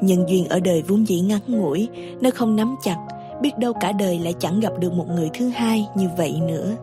Nhân 0.00 0.24
duyên 0.28 0.48
ở 0.48 0.60
đời 0.60 0.82
vốn 0.82 1.08
dĩ 1.08 1.20
ngắn 1.20 1.40
ngủi, 1.46 1.88
nếu 2.20 2.32
không 2.32 2.56
nắm 2.56 2.76
chặt, 2.82 2.96
biết 3.42 3.58
đâu 3.58 3.72
cả 3.72 3.92
đời 3.92 4.18
lại 4.18 4.34
chẳng 4.38 4.60
gặp 4.60 4.72
được 4.78 4.92
một 4.92 5.06
người 5.08 5.30
thứ 5.34 5.48
hai 5.48 5.86
như 5.96 6.08
vậy 6.16 6.40
nữa. 6.48 6.76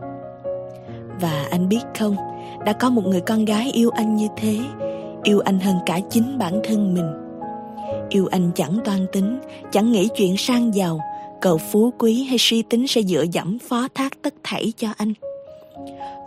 Và 1.20 1.46
anh 1.50 1.68
biết 1.68 1.80
không, 1.98 2.16
đã 2.64 2.72
có 2.72 2.90
một 2.90 3.02
người 3.06 3.20
con 3.20 3.44
gái 3.44 3.70
yêu 3.72 3.90
anh 3.90 4.16
như 4.16 4.26
thế, 4.36 4.58
yêu 5.22 5.40
anh 5.40 5.60
hơn 5.60 5.76
cả 5.86 6.00
chính 6.10 6.38
bản 6.38 6.60
thân 6.64 6.94
mình. 6.94 7.12
Yêu 8.08 8.26
anh 8.30 8.50
chẳng 8.54 8.78
toan 8.84 9.06
tính, 9.12 9.38
chẳng 9.72 9.92
nghĩ 9.92 10.08
chuyện 10.16 10.36
sang 10.36 10.74
giàu, 10.74 11.00
cầu 11.40 11.58
phú 11.58 11.92
quý 11.98 12.24
hay 12.24 12.38
suy 12.38 12.62
tính 12.62 12.86
sẽ 12.86 13.02
dựa 13.02 13.24
dẫm 13.32 13.58
phó 13.58 13.88
thác 13.94 14.22
tất 14.22 14.34
thảy 14.44 14.72
cho 14.76 14.88
anh 14.96 15.12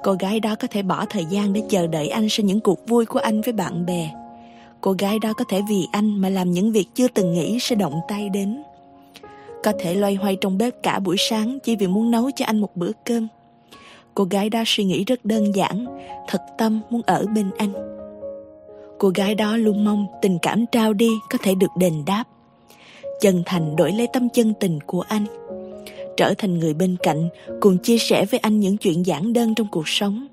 cô 0.04 0.16
gái 0.20 0.40
đó 0.40 0.56
có 0.56 0.68
thể 0.72 0.82
bỏ 0.82 1.06
thời 1.06 1.26
gian 1.26 1.54
để 1.54 1.62
chờ 1.70 1.88
đợi 1.88 2.10
anh 2.10 2.30
sau 2.30 2.46
những 2.46 2.60
cuộc 2.60 2.88
vui 2.88 3.06
của 3.06 3.20
anh 3.20 3.42
với 3.42 3.54
bạn 3.54 3.86
bè. 3.86 4.10
Cô 4.82 4.96
gái 5.00 5.20
đó 5.20 5.34
có 5.34 5.46
thể 5.50 5.62
vì 5.70 5.88
anh 5.92 6.22
mà 6.22 6.30
làm 6.30 6.52
những 6.52 6.72
việc 6.72 6.86
chưa 6.96 7.08
từng 7.08 7.34
nghĩ 7.34 7.58
sẽ 7.60 7.76
động 7.76 8.00
tay 8.08 8.30
đến. 8.30 8.64
Có 9.64 9.74
thể 9.80 9.96
loay 9.96 10.16
hoay 10.16 10.36
trong 10.36 10.58
bếp 10.58 10.84
cả 10.84 11.00
buổi 11.00 11.16
sáng 11.20 11.60
chỉ 11.64 11.76
vì 11.76 11.88
muốn 11.88 12.12
nấu 12.12 12.32
cho 12.36 12.46
anh 12.46 12.60
một 12.60 12.76
bữa 12.76 12.92
cơm. 13.06 13.28
Cô 14.16 14.24
gái 14.24 14.50
đó 14.50 14.64
suy 14.66 14.84
nghĩ 14.84 15.04
rất 15.04 15.26
đơn 15.26 15.56
giản, 15.56 15.86
thật 16.28 16.42
tâm 16.58 16.82
muốn 16.90 17.02
ở 17.06 17.26
bên 17.36 17.50
anh. 17.58 17.74
Cô 18.98 19.10
gái 19.10 19.36
đó 19.36 19.58
luôn 19.58 19.86
mong 19.86 20.08
tình 20.22 20.38
cảm 20.42 20.66
trao 20.66 20.94
đi 20.94 21.10
có 21.30 21.38
thể 21.44 21.56
được 21.56 21.72
đền 21.78 22.04
đáp. 22.06 22.24
Chân 23.22 23.44
thành 23.46 23.76
đổi 23.76 23.92
lấy 23.92 24.08
tâm 24.14 24.30
chân 24.30 24.54
tình 24.60 24.80
của 24.86 25.02
anh 25.02 25.26
trở 26.20 26.34
thành 26.38 26.60
người 26.60 26.74
bên 26.74 26.96
cạnh, 27.04 27.30
cùng 27.60 27.78
chia 27.78 27.98
sẻ 27.98 28.26
với 28.26 28.40
anh 28.40 28.60
những 28.60 28.78
chuyện 28.78 29.06
giản 29.06 29.34
đơn 29.34 29.56
trong 29.56 29.68
cuộc 29.72 29.88
sống. 29.88 30.28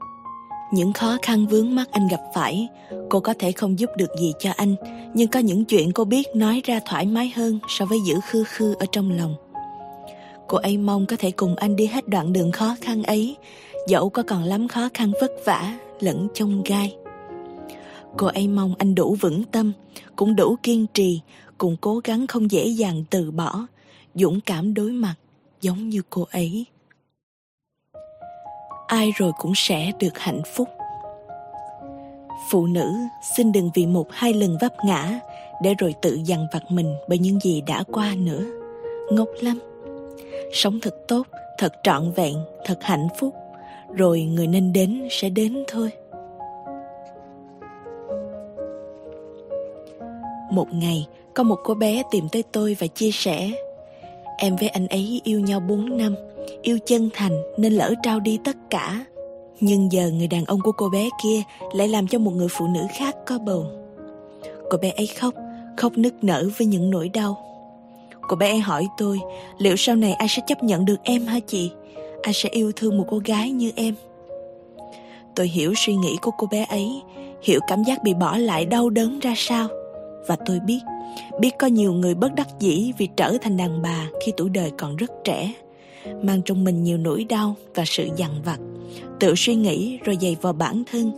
Những 0.72 0.92
khó 0.92 1.16
khăn 1.22 1.46
vướng 1.46 1.74
mắt 1.74 1.88
anh 1.90 2.08
gặp 2.08 2.20
phải, 2.34 2.68
cô 3.10 3.20
có 3.20 3.34
thể 3.38 3.52
không 3.52 3.78
giúp 3.78 3.90
được 3.96 4.10
gì 4.20 4.32
cho 4.38 4.50
anh, 4.56 4.74
nhưng 5.14 5.28
có 5.28 5.40
những 5.40 5.64
chuyện 5.64 5.92
cô 5.92 6.04
biết 6.04 6.26
nói 6.34 6.62
ra 6.64 6.80
thoải 6.86 7.06
mái 7.06 7.32
hơn 7.36 7.58
so 7.68 7.84
với 7.86 7.98
giữ 8.06 8.14
khư 8.28 8.44
khư 8.44 8.74
ở 8.78 8.86
trong 8.92 9.10
lòng. 9.10 9.34
Cô 10.48 10.58
ấy 10.58 10.78
mong 10.78 11.06
có 11.06 11.16
thể 11.18 11.30
cùng 11.30 11.56
anh 11.56 11.76
đi 11.76 11.86
hết 11.86 12.08
đoạn 12.08 12.32
đường 12.32 12.52
khó 12.52 12.76
khăn 12.80 13.02
ấy, 13.02 13.36
dẫu 13.88 14.08
có 14.08 14.22
còn 14.22 14.42
lắm 14.42 14.68
khó 14.68 14.88
khăn 14.94 15.12
vất 15.20 15.32
vả, 15.44 15.78
lẫn 16.00 16.28
chông 16.34 16.62
gai. 16.62 16.96
Cô 18.16 18.26
ấy 18.26 18.48
mong 18.48 18.74
anh 18.78 18.94
đủ 18.94 19.16
vững 19.20 19.44
tâm, 19.44 19.72
cũng 20.16 20.36
đủ 20.36 20.56
kiên 20.62 20.86
trì, 20.94 21.20
cùng 21.58 21.76
cố 21.80 22.00
gắng 22.04 22.26
không 22.26 22.50
dễ 22.50 22.66
dàng 22.66 23.04
từ 23.10 23.30
bỏ, 23.30 23.66
dũng 24.14 24.40
cảm 24.40 24.74
đối 24.74 24.90
mặt 24.90 25.14
giống 25.60 25.88
như 25.88 26.02
cô 26.10 26.26
ấy. 26.30 26.66
Ai 28.86 29.12
rồi 29.16 29.32
cũng 29.38 29.52
sẽ 29.56 29.92
được 30.00 30.18
hạnh 30.18 30.42
phúc. 30.54 30.68
Phụ 32.50 32.66
nữ, 32.66 32.92
xin 33.36 33.52
đừng 33.52 33.70
vì 33.74 33.86
một 33.86 34.06
hai 34.10 34.34
lần 34.34 34.56
vấp 34.60 34.72
ngã 34.84 35.20
để 35.62 35.74
rồi 35.78 35.94
tự 36.02 36.18
dằn 36.24 36.46
vặt 36.52 36.62
mình 36.68 36.94
bởi 37.08 37.18
những 37.18 37.40
gì 37.40 37.62
đã 37.66 37.84
qua 37.92 38.14
nữa. 38.18 38.44
Ngốc 39.10 39.28
lắm. 39.40 39.58
Sống 40.52 40.80
thật 40.82 40.94
tốt, 41.08 41.26
thật 41.58 41.72
trọn 41.82 42.12
vẹn, 42.12 42.34
thật 42.64 42.78
hạnh 42.82 43.08
phúc. 43.18 43.34
Rồi 43.94 44.22
người 44.22 44.46
nên 44.46 44.72
đến 44.72 45.08
sẽ 45.10 45.28
đến 45.28 45.64
thôi. 45.68 45.90
Một 50.50 50.66
ngày, 50.72 51.06
có 51.34 51.42
một 51.42 51.58
cô 51.64 51.74
bé 51.74 52.02
tìm 52.10 52.28
tới 52.32 52.44
tôi 52.52 52.76
và 52.78 52.86
chia 52.86 53.10
sẻ 53.10 53.50
em 54.36 54.56
với 54.56 54.68
anh 54.68 54.86
ấy 54.86 55.20
yêu 55.24 55.40
nhau 55.40 55.60
4 55.60 55.96
năm, 55.96 56.14
yêu 56.62 56.78
chân 56.86 57.10
thành 57.14 57.42
nên 57.58 57.72
lỡ 57.72 57.94
trao 58.02 58.20
đi 58.20 58.38
tất 58.44 58.56
cả. 58.70 59.04
Nhưng 59.60 59.92
giờ 59.92 60.10
người 60.10 60.26
đàn 60.26 60.44
ông 60.44 60.60
của 60.60 60.72
cô 60.72 60.88
bé 60.88 61.08
kia 61.22 61.42
lại 61.74 61.88
làm 61.88 62.06
cho 62.06 62.18
một 62.18 62.30
người 62.30 62.48
phụ 62.50 62.66
nữ 62.66 62.80
khác 62.98 63.16
có 63.26 63.38
bầu. 63.38 63.66
Cô 64.70 64.78
bé 64.78 64.90
ấy 64.90 65.06
khóc 65.06 65.34
khóc 65.76 65.92
nức 65.96 66.24
nở 66.24 66.48
với 66.58 66.66
những 66.66 66.90
nỗi 66.90 67.08
đau. 67.08 67.42
Cô 68.28 68.36
bé 68.36 68.48
ấy 68.48 68.58
hỏi 68.58 68.88
tôi, 68.98 69.20
liệu 69.58 69.76
sau 69.76 69.96
này 69.96 70.12
ai 70.12 70.28
sẽ 70.28 70.42
chấp 70.46 70.62
nhận 70.62 70.84
được 70.84 70.96
em 71.02 71.26
hả 71.26 71.38
chị? 71.46 71.70
Ai 72.22 72.32
sẽ 72.34 72.48
yêu 72.48 72.72
thương 72.76 72.98
một 72.98 73.04
cô 73.08 73.20
gái 73.24 73.50
như 73.50 73.72
em? 73.76 73.94
Tôi 75.34 75.48
hiểu 75.48 75.74
suy 75.76 75.94
nghĩ 75.94 76.16
của 76.22 76.30
cô 76.38 76.46
bé 76.50 76.66
ấy, 76.68 77.02
hiểu 77.42 77.60
cảm 77.68 77.84
giác 77.84 78.02
bị 78.02 78.14
bỏ 78.14 78.36
lại 78.36 78.66
đau 78.66 78.90
đớn 78.90 79.18
ra 79.18 79.34
sao. 79.36 79.68
Và 80.26 80.36
tôi 80.46 80.60
biết 80.60 80.80
biết 81.40 81.50
có 81.58 81.66
nhiều 81.66 81.92
người 81.92 82.14
bất 82.14 82.34
đắc 82.34 82.48
dĩ 82.60 82.92
vì 82.98 83.08
trở 83.16 83.36
thành 83.40 83.56
đàn 83.56 83.82
bà 83.82 84.06
khi 84.24 84.32
tuổi 84.36 84.48
đời 84.48 84.70
còn 84.78 84.96
rất 84.96 85.10
trẻ, 85.24 85.52
mang 86.22 86.42
trong 86.42 86.64
mình 86.64 86.82
nhiều 86.82 86.98
nỗi 86.98 87.24
đau 87.24 87.54
và 87.74 87.84
sự 87.86 88.08
dằn 88.16 88.30
vặt. 88.44 88.58
Tự 89.20 89.34
suy 89.36 89.54
nghĩ 89.54 89.98
rồi 90.04 90.18
dày 90.20 90.36
vào 90.40 90.52
bản 90.52 90.82
thân, 90.92 91.12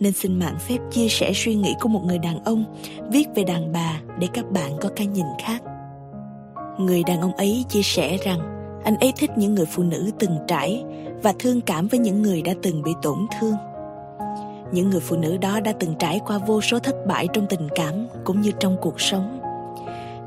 nên 0.00 0.12
xin 0.12 0.38
mạng 0.38 0.56
phép 0.68 0.78
chia 0.90 1.08
sẻ 1.08 1.32
suy 1.34 1.54
nghĩ 1.54 1.74
của 1.80 1.88
một 1.88 2.02
người 2.04 2.18
đàn 2.18 2.44
ông 2.44 2.64
viết 3.12 3.28
về 3.34 3.44
đàn 3.44 3.72
bà 3.72 4.00
để 4.18 4.28
các 4.32 4.50
bạn 4.50 4.72
có 4.80 4.88
cái 4.96 5.06
nhìn 5.06 5.26
khác. 5.44 5.62
Người 6.78 7.02
đàn 7.06 7.20
ông 7.20 7.32
ấy 7.32 7.64
chia 7.68 7.82
sẻ 7.82 8.16
rằng, 8.24 8.40
anh 8.84 8.96
ấy 8.96 9.12
thích 9.16 9.30
những 9.36 9.54
người 9.54 9.66
phụ 9.66 9.82
nữ 9.82 10.10
từng 10.18 10.36
trải 10.48 10.84
và 11.22 11.34
thương 11.38 11.60
cảm 11.60 11.88
với 11.88 12.00
những 12.00 12.22
người 12.22 12.42
đã 12.42 12.54
từng 12.62 12.82
bị 12.82 12.92
tổn 13.02 13.18
thương 13.40 13.54
những 14.72 14.90
người 14.90 15.00
phụ 15.00 15.16
nữ 15.16 15.36
đó 15.36 15.60
đã 15.60 15.72
từng 15.72 15.94
trải 15.98 16.20
qua 16.26 16.38
vô 16.38 16.60
số 16.60 16.78
thất 16.78 17.06
bại 17.06 17.28
trong 17.32 17.46
tình 17.46 17.68
cảm 17.74 18.06
cũng 18.24 18.40
như 18.40 18.50
trong 18.60 18.76
cuộc 18.80 19.00
sống. 19.00 19.40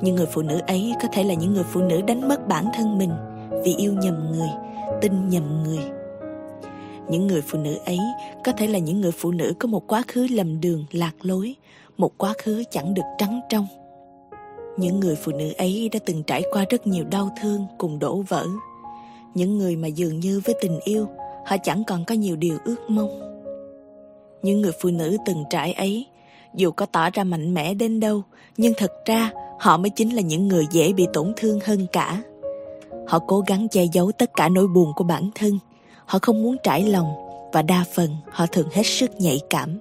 Những 0.02 0.16
người 0.16 0.26
phụ 0.26 0.42
nữ 0.42 0.60
ấy 0.68 0.94
có 1.02 1.08
thể 1.12 1.24
là 1.24 1.34
những 1.34 1.54
người 1.54 1.64
phụ 1.64 1.82
nữ 1.82 2.02
đánh 2.02 2.28
mất 2.28 2.48
bản 2.48 2.66
thân 2.74 2.98
mình 2.98 3.12
vì 3.64 3.76
yêu 3.76 3.94
nhầm 3.94 4.32
người, 4.32 4.50
tin 5.02 5.30
nhầm 5.30 5.64
người. 5.64 5.84
Những 7.10 7.28
người 7.28 7.42
phụ 7.42 7.60
nữ 7.60 7.78
ấy 7.86 8.00
có 8.44 8.52
thể 8.52 8.68
là 8.68 8.80
những 8.80 9.02
người 9.02 9.12
phụ 9.12 9.32
nữ 9.32 9.54
có 9.60 9.68
một 9.68 9.88
quá 9.88 10.04
khứ 10.08 10.28
lầm 10.32 10.62
đường, 10.62 10.86
lạc 10.92 11.14
lối, 11.22 11.56
một 11.98 12.18
quá 12.18 12.34
khứ 12.44 12.64
chẳng 12.72 12.94
được 12.94 13.06
trắng 13.18 13.42
trong. 13.50 13.68
Những 14.78 15.00
người 15.00 15.16
phụ 15.16 15.32
nữ 15.32 15.52
ấy 15.58 15.90
đã 15.94 16.00
từng 16.06 16.24
trải 16.24 16.44
qua 16.52 16.66
rất 16.70 16.88
nhiều 16.88 17.06
đau 17.12 17.30
thương 17.42 17.66
cùng 17.78 18.00
đổ 18.00 18.24
vỡ. 18.28 18.46
Những 19.34 19.58
người 19.58 19.76
mà 19.76 19.88
dường 19.88 20.20
như 20.20 20.42
với 20.46 20.56
tình 20.62 20.80
yêu, 20.84 21.08
họ 21.46 21.58
chẳng 21.64 21.84
còn 21.88 22.06
có 22.06 22.16
nhiều 22.16 22.36
điều 22.36 22.58
ước 22.66 22.90
mong 22.90 23.23
những 24.44 24.62
người 24.62 24.72
phụ 24.82 24.90
nữ 24.90 25.18
từng 25.26 25.44
trải 25.50 25.74
ấy. 25.74 26.08
Dù 26.56 26.72
có 26.72 26.86
tỏ 26.86 27.10
ra 27.10 27.24
mạnh 27.24 27.54
mẽ 27.54 27.74
đến 27.74 28.00
đâu, 28.00 28.24
nhưng 28.58 28.74
thật 28.78 28.92
ra 29.06 29.32
họ 29.60 29.78
mới 29.78 29.90
chính 29.90 30.16
là 30.16 30.22
những 30.22 30.48
người 30.48 30.66
dễ 30.72 30.94
bị 30.94 31.08
tổn 31.14 31.34
thương 31.38 31.60
hơn 31.66 31.88
cả. 31.92 32.22
Họ 33.08 33.20
cố 33.20 33.44
gắng 33.48 33.68
che 33.70 33.84
giấu 33.94 34.12
tất 34.12 34.32
cả 34.36 34.50
nỗi 34.50 34.68
buồn 34.68 34.92
của 34.96 35.04
bản 35.04 35.30
thân. 35.36 35.60
Họ 36.06 36.20
không 36.22 36.44
muốn 36.44 36.56
trải 36.64 36.84
lòng 36.84 37.14
và 37.54 37.62
đa 37.62 37.86
phần 37.94 38.10
họ 38.32 38.46
thường 38.46 38.68
hết 38.72 38.84
sức 38.84 39.12
nhạy 39.20 39.40
cảm. 39.50 39.80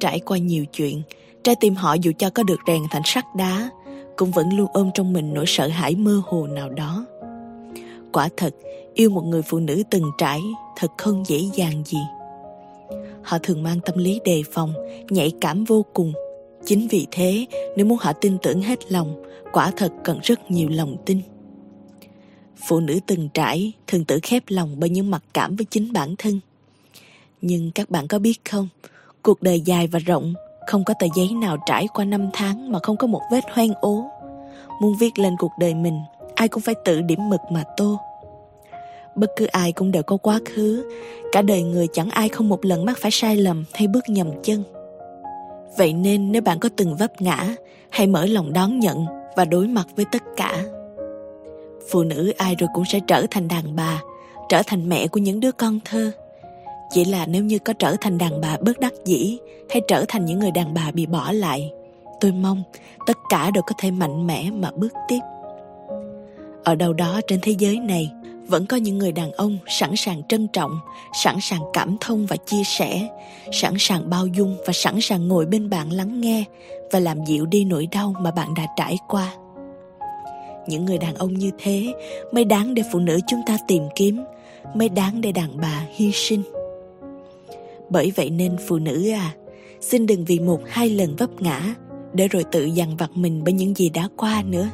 Trải 0.00 0.20
qua 0.20 0.38
nhiều 0.38 0.64
chuyện, 0.66 1.02
trái 1.44 1.56
tim 1.60 1.74
họ 1.74 1.94
dù 1.94 2.12
cho 2.18 2.30
có 2.30 2.42
được 2.42 2.60
rèn 2.66 2.82
thành 2.90 3.02
sắt 3.04 3.24
đá, 3.36 3.70
cũng 4.16 4.30
vẫn 4.30 4.56
luôn 4.56 4.66
ôm 4.72 4.90
trong 4.94 5.12
mình 5.12 5.34
nỗi 5.34 5.44
sợ 5.46 5.68
hãi 5.68 5.94
mơ 5.94 6.22
hồ 6.26 6.46
nào 6.46 6.68
đó. 6.68 7.06
Quả 8.12 8.28
thật, 8.36 8.54
yêu 8.94 9.10
một 9.10 9.24
người 9.24 9.42
phụ 9.42 9.58
nữ 9.58 9.82
từng 9.90 10.10
trải 10.18 10.40
thật 10.76 10.90
không 10.98 11.24
dễ 11.26 11.38
dàng 11.54 11.82
gì 11.84 11.98
họ 13.24 13.38
thường 13.42 13.62
mang 13.62 13.80
tâm 13.80 13.98
lý 13.98 14.20
đề 14.24 14.42
phòng, 14.52 14.74
nhạy 15.10 15.32
cảm 15.40 15.64
vô 15.64 15.84
cùng. 15.94 16.12
Chính 16.64 16.88
vì 16.88 17.06
thế, 17.10 17.46
nếu 17.76 17.86
muốn 17.86 17.98
họ 18.00 18.12
tin 18.12 18.36
tưởng 18.42 18.62
hết 18.62 18.92
lòng, 18.92 19.22
quả 19.52 19.70
thật 19.76 19.92
cần 20.04 20.18
rất 20.22 20.50
nhiều 20.50 20.68
lòng 20.68 20.96
tin. 21.06 21.20
Phụ 22.68 22.80
nữ 22.80 22.98
từng 23.06 23.28
trải, 23.34 23.72
thường 23.86 24.04
tự 24.04 24.18
khép 24.22 24.42
lòng 24.48 24.76
bởi 24.78 24.90
những 24.90 25.10
mặc 25.10 25.22
cảm 25.34 25.56
với 25.56 25.66
chính 25.70 25.92
bản 25.92 26.14
thân. 26.18 26.40
Nhưng 27.40 27.70
các 27.70 27.90
bạn 27.90 28.08
có 28.08 28.18
biết 28.18 28.40
không, 28.50 28.68
cuộc 29.22 29.42
đời 29.42 29.60
dài 29.60 29.86
và 29.86 29.98
rộng, 29.98 30.34
không 30.66 30.84
có 30.84 30.94
tờ 31.00 31.06
giấy 31.16 31.28
nào 31.32 31.56
trải 31.66 31.86
qua 31.94 32.04
năm 32.04 32.28
tháng 32.32 32.72
mà 32.72 32.78
không 32.82 32.96
có 32.96 33.06
một 33.06 33.20
vết 33.32 33.44
hoen 33.52 33.72
ố. 33.80 34.04
Muốn 34.80 34.96
viết 35.00 35.18
lên 35.18 35.36
cuộc 35.38 35.52
đời 35.58 35.74
mình, 35.74 36.00
ai 36.34 36.48
cũng 36.48 36.62
phải 36.62 36.74
tự 36.84 37.00
điểm 37.00 37.28
mực 37.28 37.40
mà 37.50 37.64
tô 37.76 37.98
bất 39.16 39.30
cứ 39.36 39.44
ai 39.44 39.72
cũng 39.72 39.90
đều 39.90 40.02
có 40.02 40.16
quá 40.16 40.40
khứ. 40.54 40.90
Cả 41.32 41.42
đời 41.42 41.62
người 41.62 41.86
chẳng 41.92 42.10
ai 42.10 42.28
không 42.28 42.48
một 42.48 42.64
lần 42.64 42.84
mắc 42.84 42.98
phải 43.00 43.10
sai 43.10 43.36
lầm 43.36 43.64
hay 43.72 43.86
bước 43.86 44.08
nhầm 44.08 44.30
chân. 44.42 44.62
Vậy 45.76 45.92
nên 45.92 46.32
nếu 46.32 46.42
bạn 46.42 46.58
có 46.58 46.68
từng 46.76 46.96
vấp 46.96 47.22
ngã, 47.22 47.54
hãy 47.90 48.06
mở 48.06 48.26
lòng 48.26 48.52
đón 48.52 48.80
nhận 48.80 49.06
và 49.36 49.44
đối 49.44 49.66
mặt 49.66 49.86
với 49.96 50.04
tất 50.12 50.22
cả. 50.36 50.64
Phụ 51.90 52.02
nữ 52.02 52.32
ai 52.36 52.54
rồi 52.58 52.68
cũng 52.74 52.84
sẽ 52.84 53.00
trở 53.06 53.26
thành 53.30 53.48
đàn 53.48 53.76
bà, 53.76 54.02
trở 54.48 54.62
thành 54.66 54.88
mẹ 54.88 55.06
của 55.06 55.20
những 55.20 55.40
đứa 55.40 55.52
con 55.52 55.78
thơ. 55.84 56.10
Chỉ 56.90 57.04
là 57.04 57.26
nếu 57.26 57.44
như 57.44 57.58
có 57.58 57.72
trở 57.72 57.96
thành 58.00 58.18
đàn 58.18 58.40
bà 58.40 58.56
bất 58.60 58.80
đắc 58.80 58.92
dĩ 59.04 59.38
hay 59.70 59.82
trở 59.88 60.04
thành 60.08 60.24
những 60.24 60.38
người 60.38 60.50
đàn 60.50 60.74
bà 60.74 60.90
bị 60.90 61.06
bỏ 61.06 61.32
lại, 61.32 61.72
tôi 62.20 62.32
mong 62.32 62.62
tất 63.06 63.18
cả 63.28 63.50
đều 63.50 63.62
có 63.62 63.72
thể 63.78 63.90
mạnh 63.90 64.26
mẽ 64.26 64.50
mà 64.50 64.70
bước 64.70 64.92
tiếp. 65.08 65.20
Ở 66.64 66.74
đâu 66.74 66.92
đó 66.92 67.20
trên 67.26 67.38
thế 67.42 67.52
giới 67.58 67.78
này 67.78 68.10
vẫn 68.46 68.66
có 68.66 68.76
những 68.76 68.98
người 68.98 69.12
đàn 69.12 69.32
ông 69.32 69.58
sẵn 69.66 69.96
sàng 69.96 70.22
trân 70.28 70.48
trọng, 70.48 70.78
sẵn 71.22 71.36
sàng 71.40 71.60
cảm 71.72 71.96
thông 72.00 72.26
và 72.26 72.36
chia 72.36 72.62
sẻ, 72.64 73.08
sẵn 73.52 73.74
sàng 73.78 74.10
bao 74.10 74.26
dung 74.26 74.56
và 74.66 74.72
sẵn 74.72 75.00
sàng 75.00 75.28
ngồi 75.28 75.46
bên 75.46 75.70
bạn 75.70 75.92
lắng 75.92 76.20
nghe 76.20 76.44
và 76.92 76.98
làm 76.98 77.24
dịu 77.24 77.46
đi 77.46 77.64
nỗi 77.64 77.88
đau 77.92 78.14
mà 78.20 78.30
bạn 78.30 78.54
đã 78.54 78.66
trải 78.76 78.96
qua. 79.08 79.34
Những 80.66 80.84
người 80.84 80.98
đàn 80.98 81.14
ông 81.14 81.34
như 81.34 81.50
thế, 81.58 81.94
mới 82.32 82.44
đáng 82.44 82.74
để 82.74 82.82
phụ 82.92 82.98
nữ 82.98 83.18
chúng 83.26 83.40
ta 83.46 83.58
tìm 83.68 83.82
kiếm, 83.94 84.24
mới 84.74 84.88
đáng 84.88 85.20
để 85.20 85.32
đàn 85.32 85.60
bà 85.60 85.86
hy 85.94 86.12
sinh. 86.12 86.42
Bởi 87.90 88.12
vậy 88.16 88.30
nên 88.30 88.56
phụ 88.68 88.78
nữ 88.78 89.10
à 89.10 89.34
xin 89.80 90.06
đừng 90.06 90.24
vì 90.24 90.40
một 90.40 90.60
hai 90.66 90.90
lần 90.90 91.16
vấp 91.16 91.30
ngã 91.42 91.74
để 92.12 92.28
rồi 92.28 92.44
tự 92.52 92.64
dằn 92.64 92.96
vặt 92.96 93.10
mình 93.14 93.42
bởi 93.44 93.52
những 93.52 93.74
gì 93.74 93.90
đã 93.90 94.08
qua 94.16 94.42
nữa. 94.46 94.68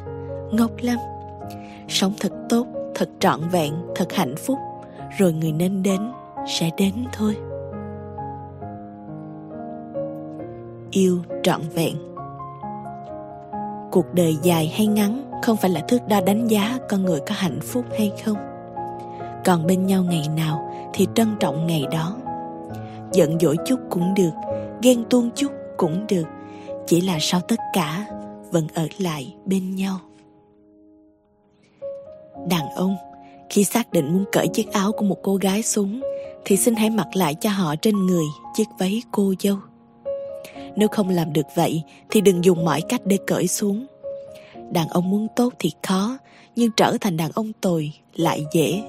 Ngốc 0.51 0.71
lắm. 0.81 0.97
Sống 1.87 2.13
thật 2.19 2.31
tốt 2.49 2.67
thật 2.95 3.09
trọn 3.19 3.39
vẹn, 3.51 3.73
thật 3.95 4.13
hạnh 4.13 4.35
phúc, 4.35 4.57
rồi 5.17 5.33
người 5.33 5.51
nên 5.51 5.83
đến 5.83 6.11
sẽ 6.47 6.69
đến 6.77 6.93
thôi. 7.13 7.37
Yêu 10.91 11.17
trọn 11.43 11.61
vẹn. 11.73 11.95
Cuộc 13.91 14.13
đời 14.13 14.37
dài 14.41 14.73
hay 14.77 14.87
ngắn 14.87 15.31
không 15.43 15.57
phải 15.57 15.71
là 15.71 15.81
thước 15.87 16.07
đo 16.07 16.21
đánh 16.21 16.47
giá 16.47 16.77
con 16.89 17.03
người 17.03 17.19
có 17.19 17.35
hạnh 17.37 17.59
phúc 17.61 17.85
hay 17.97 18.11
không. 18.25 18.37
Còn 19.45 19.67
bên 19.67 19.85
nhau 19.85 20.03
ngày 20.03 20.23
nào 20.37 20.71
thì 20.93 21.07
trân 21.15 21.35
trọng 21.39 21.67
ngày 21.67 21.85
đó. 21.91 22.17
Giận 23.11 23.39
dỗi 23.39 23.55
chút 23.65 23.79
cũng 23.89 24.13
được, 24.13 24.31
ghen 24.81 25.03
tuông 25.09 25.29
chút 25.35 25.51
cũng 25.77 26.07
được, 26.07 26.25
chỉ 26.87 27.01
là 27.01 27.17
sau 27.19 27.41
tất 27.41 27.59
cả 27.73 28.05
vẫn 28.51 28.67
ở 28.73 28.87
lại 28.97 29.35
bên 29.45 29.75
nhau 29.75 29.99
đàn 32.49 32.69
ông, 32.75 32.95
khi 33.49 33.63
xác 33.63 33.91
định 33.91 34.13
muốn 34.13 34.25
cởi 34.31 34.47
chiếc 34.47 34.71
áo 34.71 34.91
của 34.91 35.05
một 35.05 35.17
cô 35.23 35.35
gái 35.35 35.63
xuống 35.63 36.01
thì 36.45 36.57
xin 36.57 36.75
hãy 36.75 36.89
mặc 36.89 37.07
lại 37.13 37.35
cho 37.35 37.49
họ 37.49 37.75
trên 37.75 38.05
người 38.05 38.25
chiếc 38.55 38.67
váy 38.79 39.01
cô 39.11 39.33
dâu 39.39 39.57
nếu 40.75 40.87
không 40.87 41.09
làm 41.09 41.33
được 41.33 41.45
vậy, 41.55 41.83
thì 42.09 42.21
đừng 42.21 42.45
dùng 42.45 42.65
mọi 42.65 42.81
cách 42.89 43.01
để 43.05 43.17
cởi 43.27 43.47
xuống 43.47 43.85
đàn 44.71 44.87
ông 44.87 45.09
muốn 45.09 45.27
tốt 45.35 45.53
thì 45.59 45.71
khó, 45.87 46.17
nhưng 46.55 46.71
trở 46.77 46.97
thành 47.01 47.17
đàn 47.17 47.31
ông 47.31 47.51
tồi 47.61 47.91
lại 48.15 48.45
dễ 48.53 48.83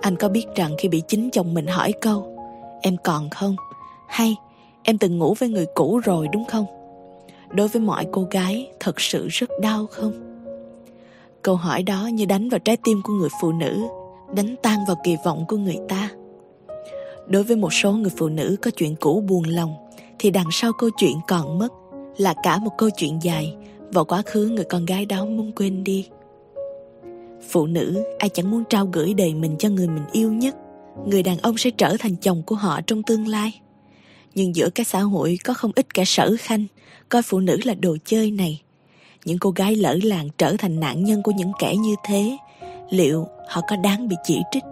anh 0.00 0.16
có 0.16 0.28
biết 0.28 0.46
rằng 0.54 0.74
khi 0.78 0.88
bị 0.88 1.02
chính 1.08 1.30
chồng 1.30 1.54
mình 1.54 1.66
hỏi 1.66 1.92
câu, 2.00 2.34
Em 2.82 2.96
còn 3.04 3.30
không? 3.30 3.56
Hay 4.08 4.36
em 4.82 4.98
từng 4.98 5.18
ngủ 5.18 5.34
với 5.38 5.48
người 5.48 5.66
cũ 5.74 6.00
rồi, 6.04 6.28
đúng 6.32 6.44
không? 6.44 6.66
Đối 7.50 7.68
với 7.68 7.82
mọi 7.82 8.06
cô 8.12 8.26
gái, 8.30 8.70
thật 8.80 9.00
sự 9.00 9.28
rất 9.28 9.50
đau 9.60 9.86
không? 9.90 10.33
Câu 11.44 11.56
hỏi 11.56 11.82
đó 11.82 12.06
như 12.06 12.24
đánh 12.26 12.48
vào 12.48 12.58
trái 12.58 12.76
tim 12.76 13.02
của 13.02 13.12
người 13.12 13.28
phụ 13.40 13.52
nữ, 13.52 13.82
đánh 14.34 14.54
tan 14.62 14.78
vào 14.86 14.96
kỳ 15.04 15.16
vọng 15.24 15.44
của 15.48 15.56
người 15.56 15.78
ta. 15.88 16.10
Đối 17.26 17.42
với 17.42 17.56
một 17.56 17.72
số 17.72 17.92
người 17.92 18.10
phụ 18.16 18.28
nữ 18.28 18.56
có 18.62 18.70
chuyện 18.70 18.96
cũ 19.00 19.24
buồn 19.28 19.44
lòng, 19.44 19.74
thì 20.18 20.30
đằng 20.30 20.48
sau 20.52 20.72
câu 20.72 20.90
chuyện 20.90 21.16
còn 21.28 21.58
mất 21.58 21.72
là 22.16 22.34
cả 22.42 22.58
một 22.58 22.70
câu 22.78 22.90
chuyện 22.90 23.18
dài 23.22 23.56
và 23.92 24.04
quá 24.04 24.22
khứ 24.26 24.48
người 24.48 24.64
con 24.64 24.84
gái 24.84 25.06
đó 25.06 25.24
muốn 25.24 25.52
quên 25.52 25.84
đi. 25.84 26.08
Phụ 27.48 27.66
nữ 27.66 28.04
ai 28.18 28.28
chẳng 28.28 28.50
muốn 28.50 28.64
trao 28.70 28.86
gửi 28.92 29.14
đời 29.14 29.34
mình 29.34 29.56
cho 29.58 29.68
người 29.68 29.88
mình 29.88 30.04
yêu 30.12 30.32
nhất, 30.32 30.56
người 31.06 31.22
đàn 31.22 31.38
ông 31.38 31.56
sẽ 31.58 31.70
trở 31.70 31.96
thành 31.98 32.16
chồng 32.16 32.42
của 32.46 32.56
họ 32.56 32.80
trong 32.86 33.02
tương 33.02 33.28
lai. 33.28 33.60
Nhưng 34.34 34.56
giữa 34.56 34.70
cái 34.70 34.84
xã 34.84 35.00
hội 35.00 35.38
có 35.44 35.54
không 35.54 35.72
ít 35.74 35.94
kẻ 35.94 36.04
sở 36.04 36.36
khanh, 36.38 36.66
coi 37.08 37.22
phụ 37.22 37.40
nữ 37.40 37.58
là 37.64 37.74
đồ 37.74 37.96
chơi 38.04 38.30
này. 38.30 38.63
Những 39.24 39.38
cô 39.38 39.50
gái 39.50 39.76
lỡ 39.76 39.98
làng 40.02 40.28
trở 40.38 40.54
thành 40.58 40.80
nạn 40.80 41.04
nhân 41.04 41.22
của 41.22 41.32
những 41.36 41.52
kẻ 41.58 41.76
như 41.76 41.94
thế, 42.04 42.36
liệu 42.90 43.26
họ 43.48 43.60
có 43.68 43.76
đáng 43.76 44.08
bị 44.08 44.16
chỉ 44.24 44.40
trích? 44.50 44.64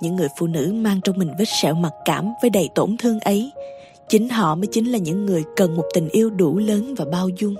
Những 0.00 0.16
người 0.16 0.28
phụ 0.38 0.46
nữ 0.46 0.72
mang 0.74 1.00
trong 1.04 1.18
mình 1.18 1.30
vết 1.38 1.48
sẹo 1.48 1.74
mặc 1.74 1.92
cảm 2.04 2.32
với 2.42 2.50
đầy 2.50 2.68
tổn 2.74 2.96
thương 2.96 3.20
ấy, 3.20 3.52
chính 4.08 4.28
họ 4.28 4.54
mới 4.54 4.66
chính 4.66 4.92
là 4.92 4.98
những 4.98 5.26
người 5.26 5.44
cần 5.56 5.76
một 5.76 5.84
tình 5.94 6.08
yêu 6.08 6.30
đủ 6.30 6.58
lớn 6.58 6.94
và 6.94 7.04
bao 7.04 7.28
dung. 7.28 7.54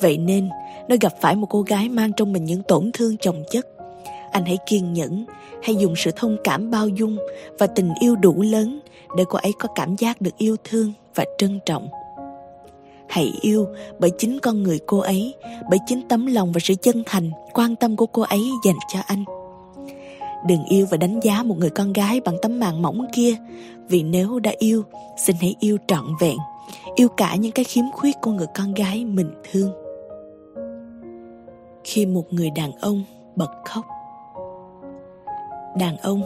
Vậy 0.00 0.18
nên, 0.18 0.48
nếu 0.88 0.98
gặp 1.00 1.12
phải 1.20 1.36
một 1.36 1.46
cô 1.50 1.62
gái 1.62 1.88
mang 1.88 2.12
trong 2.16 2.32
mình 2.32 2.44
những 2.44 2.62
tổn 2.62 2.90
thương 2.94 3.16
chồng 3.16 3.42
chất, 3.50 3.66
anh 4.32 4.44
hãy 4.44 4.58
kiên 4.66 4.92
nhẫn, 4.92 5.24
hãy 5.62 5.76
dùng 5.76 5.96
sự 5.96 6.10
thông 6.16 6.36
cảm 6.44 6.70
bao 6.70 6.88
dung 6.88 7.16
và 7.58 7.66
tình 7.66 7.92
yêu 8.00 8.16
đủ 8.16 8.42
lớn 8.42 8.80
để 9.16 9.24
cô 9.28 9.38
ấy 9.38 9.52
có 9.58 9.68
cảm 9.74 9.96
giác 9.96 10.20
được 10.20 10.38
yêu 10.38 10.56
thương 10.64 10.92
và 11.14 11.24
trân 11.38 11.60
trọng. 11.66 11.88
Hãy 13.08 13.32
yêu 13.40 13.66
bởi 13.98 14.10
chính 14.18 14.38
con 14.42 14.62
người 14.62 14.78
cô 14.86 14.98
ấy, 14.98 15.34
bởi 15.70 15.78
chính 15.86 16.08
tấm 16.08 16.26
lòng 16.26 16.52
và 16.52 16.60
sự 16.62 16.74
chân 16.74 17.02
thành, 17.06 17.30
quan 17.54 17.76
tâm 17.76 17.96
của 17.96 18.06
cô 18.06 18.22
ấy 18.22 18.42
dành 18.64 18.76
cho 18.92 19.00
anh. 19.06 19.24
Đừng 20.46 20.64
yêu 20.64 20.86
và 20.90 20.96
đánh 20.96 21.20
giá 21.22 21.42
một 21.42 21.58
người 21.58 21.70
con 21.70 21.92
gái 21.92 22.20
bằng 22.20 22.36
tấm 22.42 22.60
màn 22.60 22.82
mỏng 22.82 23.06
kia, 23.12 23.36
vì 23.88 24.02
nếu 24.02 24.38
đã 24.38 24.52
yêu, 24.58 24.82
xin 25.16 25.36
hãy 25.40 25.54
yêu 25.60 25.76
trọn 25.86 26.04
vẹn, 26.20 26.36
yêu 26.94 27.08
cả 27.08 27.36
những 27.36 27.52
cái 27.52 27.64
khiếm 27.64 27.84
khuyết 27.92 28.16
của 28.20 28.30
người 28.30 28.46
con 28.54 28.74
gái 28.74 29.04
mình 29.04 29.30
thương. 29.50 29.70
Khi 31.84 32.06
một 32.06 32.32
người 32.32 32.50
đàn 32.50 32.72
ông 32.72 33.04
bật 33.36 33.50
khóc 33.64 33.84
Đàn 35.78 35.96
ông 35.96 36.22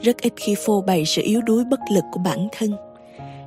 rất 0.00 0.16
ít 0.18 0.32
khi 0.36 0.54
phô 0.58 0.80
bày 0.80 1.04
sự 1.06 1.22
yếu 1.24 1.40
đuối 1.40 1.64
bất 1.64 1.80
lực 1.92 2.04
của 2.12 2.20
bản 2.24 2.48
thân 2.52 2.72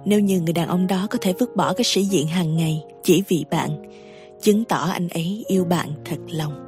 nếu 0.05 0.19
như 0.19 0.41
người 0.41 0.53
đàn 0.53 0.67
ông 0.67 0.87
đó 0.87 1.07
có 1.09 1.17
thể 1.21 1.33
vứt 1.33 1.55
bỏ 1.55 1.73
cái 1.73 1.83
sĩ 1.83 2.03
diện 2.03 2.27
hàng 2.27 2.57
ngày 2.57 2.83
chỉ 3.03 3.23
vì 3.27 3.45
bạn, 3.51 3.69
chứng 4.41 4.63
tỏ 4.63 4.89
anh 4.91 5.09
ấy 5.09 5.45
yêu 5.47 5.65
bạn 5.65 5.89
thật 6.05 6.17
lòng. 6.27 6.65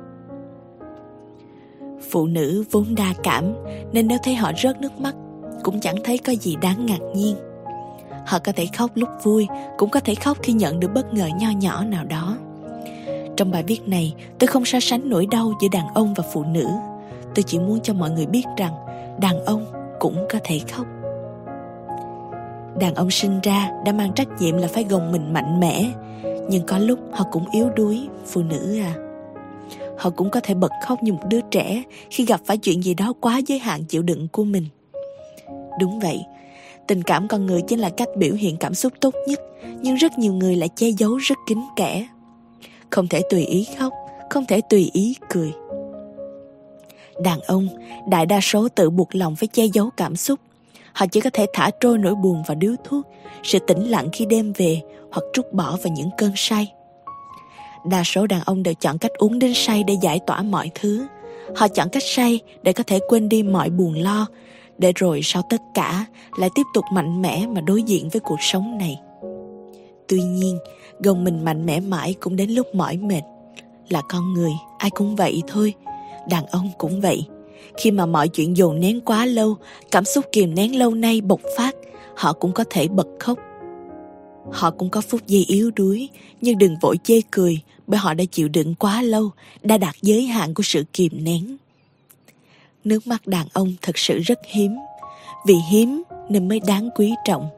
Phụ 2.10 2.28
nữ 2.28 2.64
vốn 2.72 2.96
đa 2.96 3.14
cảm 3.24 3.54
nên 3.92 4.08
nếu 4.08 4.18
thấy 4.24 4.36
họ 4.36 4.52
rớt 4.64 4.82
nước 4.82 5.00
mắt 5.00 5.16
cũng 5.64 5.80
chẳng 5.80 5.96
thấy 6.04 6.18
có 6.18 6.34
gì 6.34 6.56
đáng 6.62 6.86
ngạc 6.86 7.00
nhiên. 7.16 7.36
Họ 8.26 8.40
có 8.40 8.52
thể 8.52 8.68
khóc 8.78 8.92
lúc 8.96 9.10
vui, 9.24 9.48
cũng 9.78 9.90
có 9.90 10.00
thể 10.00 10.16
khóc 10.16 10.38
khi 10.44 10.54
nhận 10.54 10.80
được 10.80 10.92
bất 10.94 11.14
ngờ 11.14 11.30
nho 11.40 11.50
nhỏ 11.50 11.84
nào 11.84 12.06
đó. 12.06 12.38
Trong 13.38 13.52
bài 13.52 13.64
viết 13.64 13.88
này, 13.88 14.14
tôi 14.40 14.48
không 14.48 14.66
so 14.66 14.80
sánh 14.80 15.10
nỗi 15.10 15.28
đau 15.32 15.54
giữa 15.62 15.68
đàn 15.72 15.88
ông 15.94 16.14
và 16.14 16.24
phụ 16.34 16.44
nữ. 16.44 16.68
Tôi 17.36 17.44
chỉ 17.44 17.60
muốn 17.60 17.80
cho 17.80 17.94
mọi 17.94 18.12
người 18.12 18.26
biết 18.26 18.44
rằng 18.58 18.74
đàn 19.20 19.46
ông 19.46 19.66
cũng 20.00 20.26
có 20.30 20.40
thể 20.44 20.60
khóc. 20.72 20.86
Đàn 22.82 22.96
ông 22.96 23.12
sinh 23.12 23.40
ra 23.44 23.72
đã 23.86 23.92
mang 23.92 24.14
trách 24.16 24.28
nhiệm 24.40 24.58
là 24.58 24.68
phải 24.68 24.84
gồng 24.84 25.12
mình 25.12 25.34
mạnh 25.34 25.60
mẽ. 25.60 25.92
Nhưng 26.50 26.66
có 26.66 26.78
lúc 26.78 27.00
họ 27.12 27.26
cũng 27.32 27.46
yếu 27.52 27.70
đuối, 27.70 28.08
Phụ 28.26 28.42
nữ 28.42 28.80
à. 28.80 28.94
Họ 29.98 30.10
cũng 30.10 30.30
có 30.30 30.40
thể 30.40 30.54
bật 30.54 30.72
khóc 30.86 31.04
như 31.04 31.14
một 31.14 31.20
đứa 31.30 31.42
trẻ 31.42 31.84
Khi 32.10 32.26
gặp 32.26 32.42
phải 32.46 32.58
chuyện 32.58 32.84
gì 32.84 32.94
đó 32.94 33.14
quá 33.22 33.42
giới 33.48 33.60
hạn 33.60 33.84
chịu 33.84 34.02
đựng 34.02 34.28
của 34.28 34.44
mình. 34.44 34.66
Đúng 35.80 36.00
vậy, 36.00 36.20
Tình 36.88 37.04
cảm 37.04 37.28
con 37.28 37.46
người 37.46 37.62
chính 37.62 37.80
là 37.80 37.90
cách 37.90 38.08
biểu 38.16 38.34
hiện 38.34 38.58
cảm 38.58 38.74
xúc 38.74 38.94
tốt 39.00 39.14
nhất, 39.28 39.40
Nhưng 39.82 39.96
rất 39.96 40.20
nhiều 40.20 40.34
người 40.34 40.56
lại 40.56 40.70
che 40.76 40.90
giấu 40.90 41.18
rất 41.18 41.38
kín 41.48 41.58
kẽ. 41.76 42.08
Không 42.90 43.08
thể 43.08 43.22
tùy 43.30 43.46
ý 43.46 43.68
khóc, 43.80 43.94
Không 44.30 44.46
thể 44.46 44.62
tùy 44.70 44.90
ý 44.94 45.16
cười. 45.30 45.52
Đàn 47.24 47.40
ông, 47.42 47.68
đại 48.10 48.26
đa 48.26 48.40
số 48.42 48.68
tự 48.76 48.90
buộc 48.90 49.16
lòng 49.16 49.36
phải 49.36 49.48
che 49.48 49.66
giấu 49.66 49.90
cảm 49.98 50.16
xúc. 50.16 50.40
Họ 50.94 51.06
chỉ 51.12 51.22
có 51.22 51.30
thể 51.34 51.46
thả 51.54 51.70
trôi 51.80 51.98
nỗi 51.98 52.16
buồn 52.16 52.44
và 52.48 52.56
điếu 52.56 52.76
thuốc, 52.84 53.08
sự 53.44 53.60
tĩnh 53.60 53.90
lặng 53.90 54.10
khi 54.14 54.26
đêm 54.26 54.54
về 54.58 54.82
hoặc 55.12 55.24
trút 55.34 55.54
bỏ 55.54 55.78
vào 55.84 55.94
những 55.94 56.10
cơn 56.18 56.32
say. 56.36 56.74
Đa 57.86 58.04
số 58.04 58.28
đàn 58.28 58.42
ông 58.46 58.64
đều 58.64 58.74
chọn 58.74 58.98
cách 58.98 59.12
uống 59.18 59.40
đến 59.40 59.54
say 59.56 59.84
để 59.84 59.94
giải 60.02 60.20
tỏa 60.28 60.42
mọi 60.42 60.72
thứ. 60.76 61.08
Họ 61.56 61.68
chọn 61.68 61.90
cách 61.90 62.04
say 62.04 62.40
để 62.64 62.74
có 62.74 62.84
thể 62.88 63.00
quên 63.08 63.30
đi 63.30 63.44
mọi 63.44 63.70
buồn 63.70 63.94
lo, 63.94 64.28
để 64.78 64.92
rồi 64.96 65.20
sau 65.24 65.42
tất 65.50 65.62
cả 65.74 66.06
lại 66.38 66.50
tiếp 66.56 66.64
tục 66.74 66.84
mạnh 66.94 67.22
mẽ 67.22 67.48
mà 67.48 67.62
đối 67.62 67.84
diện 67.84 68.10
với 68.10 68.20
cuộc 68.20 68.42
sống 68.42 68.78
này. 68.78 69.00
Tuy 70.08 70.22
nhiên, 70.22 70.58
gồng 71.00 71.24
mình 71.24 71.46
mạnh 71.46 71.66
mẽ 71.66 71.80
mãi 71.80 72.16
cũng 72.20 72.36
đến 72.36 72.50
lúc 72.50 72.76
mỏi 72.76 72.98
mệt. 72.98 73.22
Là 73.90 74.02
con 74.10 74.34
người, 74.34 74.52
ai 74.78 74.90
cũng 74.90 75.16
vậy 75.16 75.44
thôi. 75.48 75.74
Đàn 76.30 76.46
ông 76.46 76.70
cũng 76.78 77.02
vậy. 77.02 77.26
Khi 77.78 77.92
mà 77.92 78.06
mọi 78.06 78.28
chuyện 78.28 78.58
dồn 78.58 78.80
nén 78.80 79.02
quá 79.02 79.26
lâu, 79.26 79.56
cảm 79.92 80.06
xúc 80.06 80.26
kìm 80.32 80.56
nén 80.56 80.80
lâu 80.80 80.94
nay 80.94 81.22
bộc 81.22 81.42
phát, 81.58 81.76
họ 82.16 82.34
cũng 82.34 82.52
có 82.52 82.64
thể 82.70 82.88
bật 82.88 83.08
khóc. 83.20 83.40
Họ 84.52 84.72
cũng 84.72 84.90
có 84.90 85.02
phút 85.02 85.22
giây 85.28 85.46
yếu 85.48 85.72
đuối, 85.76 86.10
nhưng 86.42 86.58
đừng 86.58 86.76
vội 86.82 86.98
chê 87.04 87.22
cười 87.32 87.62
bởi 87.88 88.00
họ 88.00 88.14
đã 88.14 88.24
chịu 88.32 88.48
đựng 88.48 88.76
quá 88.76 89.02
lâu, 89.02 89.30
đã 89.62 89.78
đạt 89.78 89.96
giới 90.02 90.26
hạn 90.26 90.54
của 90.54 90.64
sự 90.64 90.84
kìm 90.94 91.24
nén. 91.24 91.58
Nước 92.84 93.08
mắt 93.08 93.28
đàn 93.28 93.48
ông 93.54 93.74
thật 93.82 93.98
sự 93.98 94.20
rất 94.20 94.40
hiếm, 94.46 94.78
vì 95.46 95.56
hiếm 95.72 96.04
nên 96.30 96.48
mới 96.48 96.60
đáng 96.60 96.90
quý 96.96 97.14
trọng. 97.26 97.50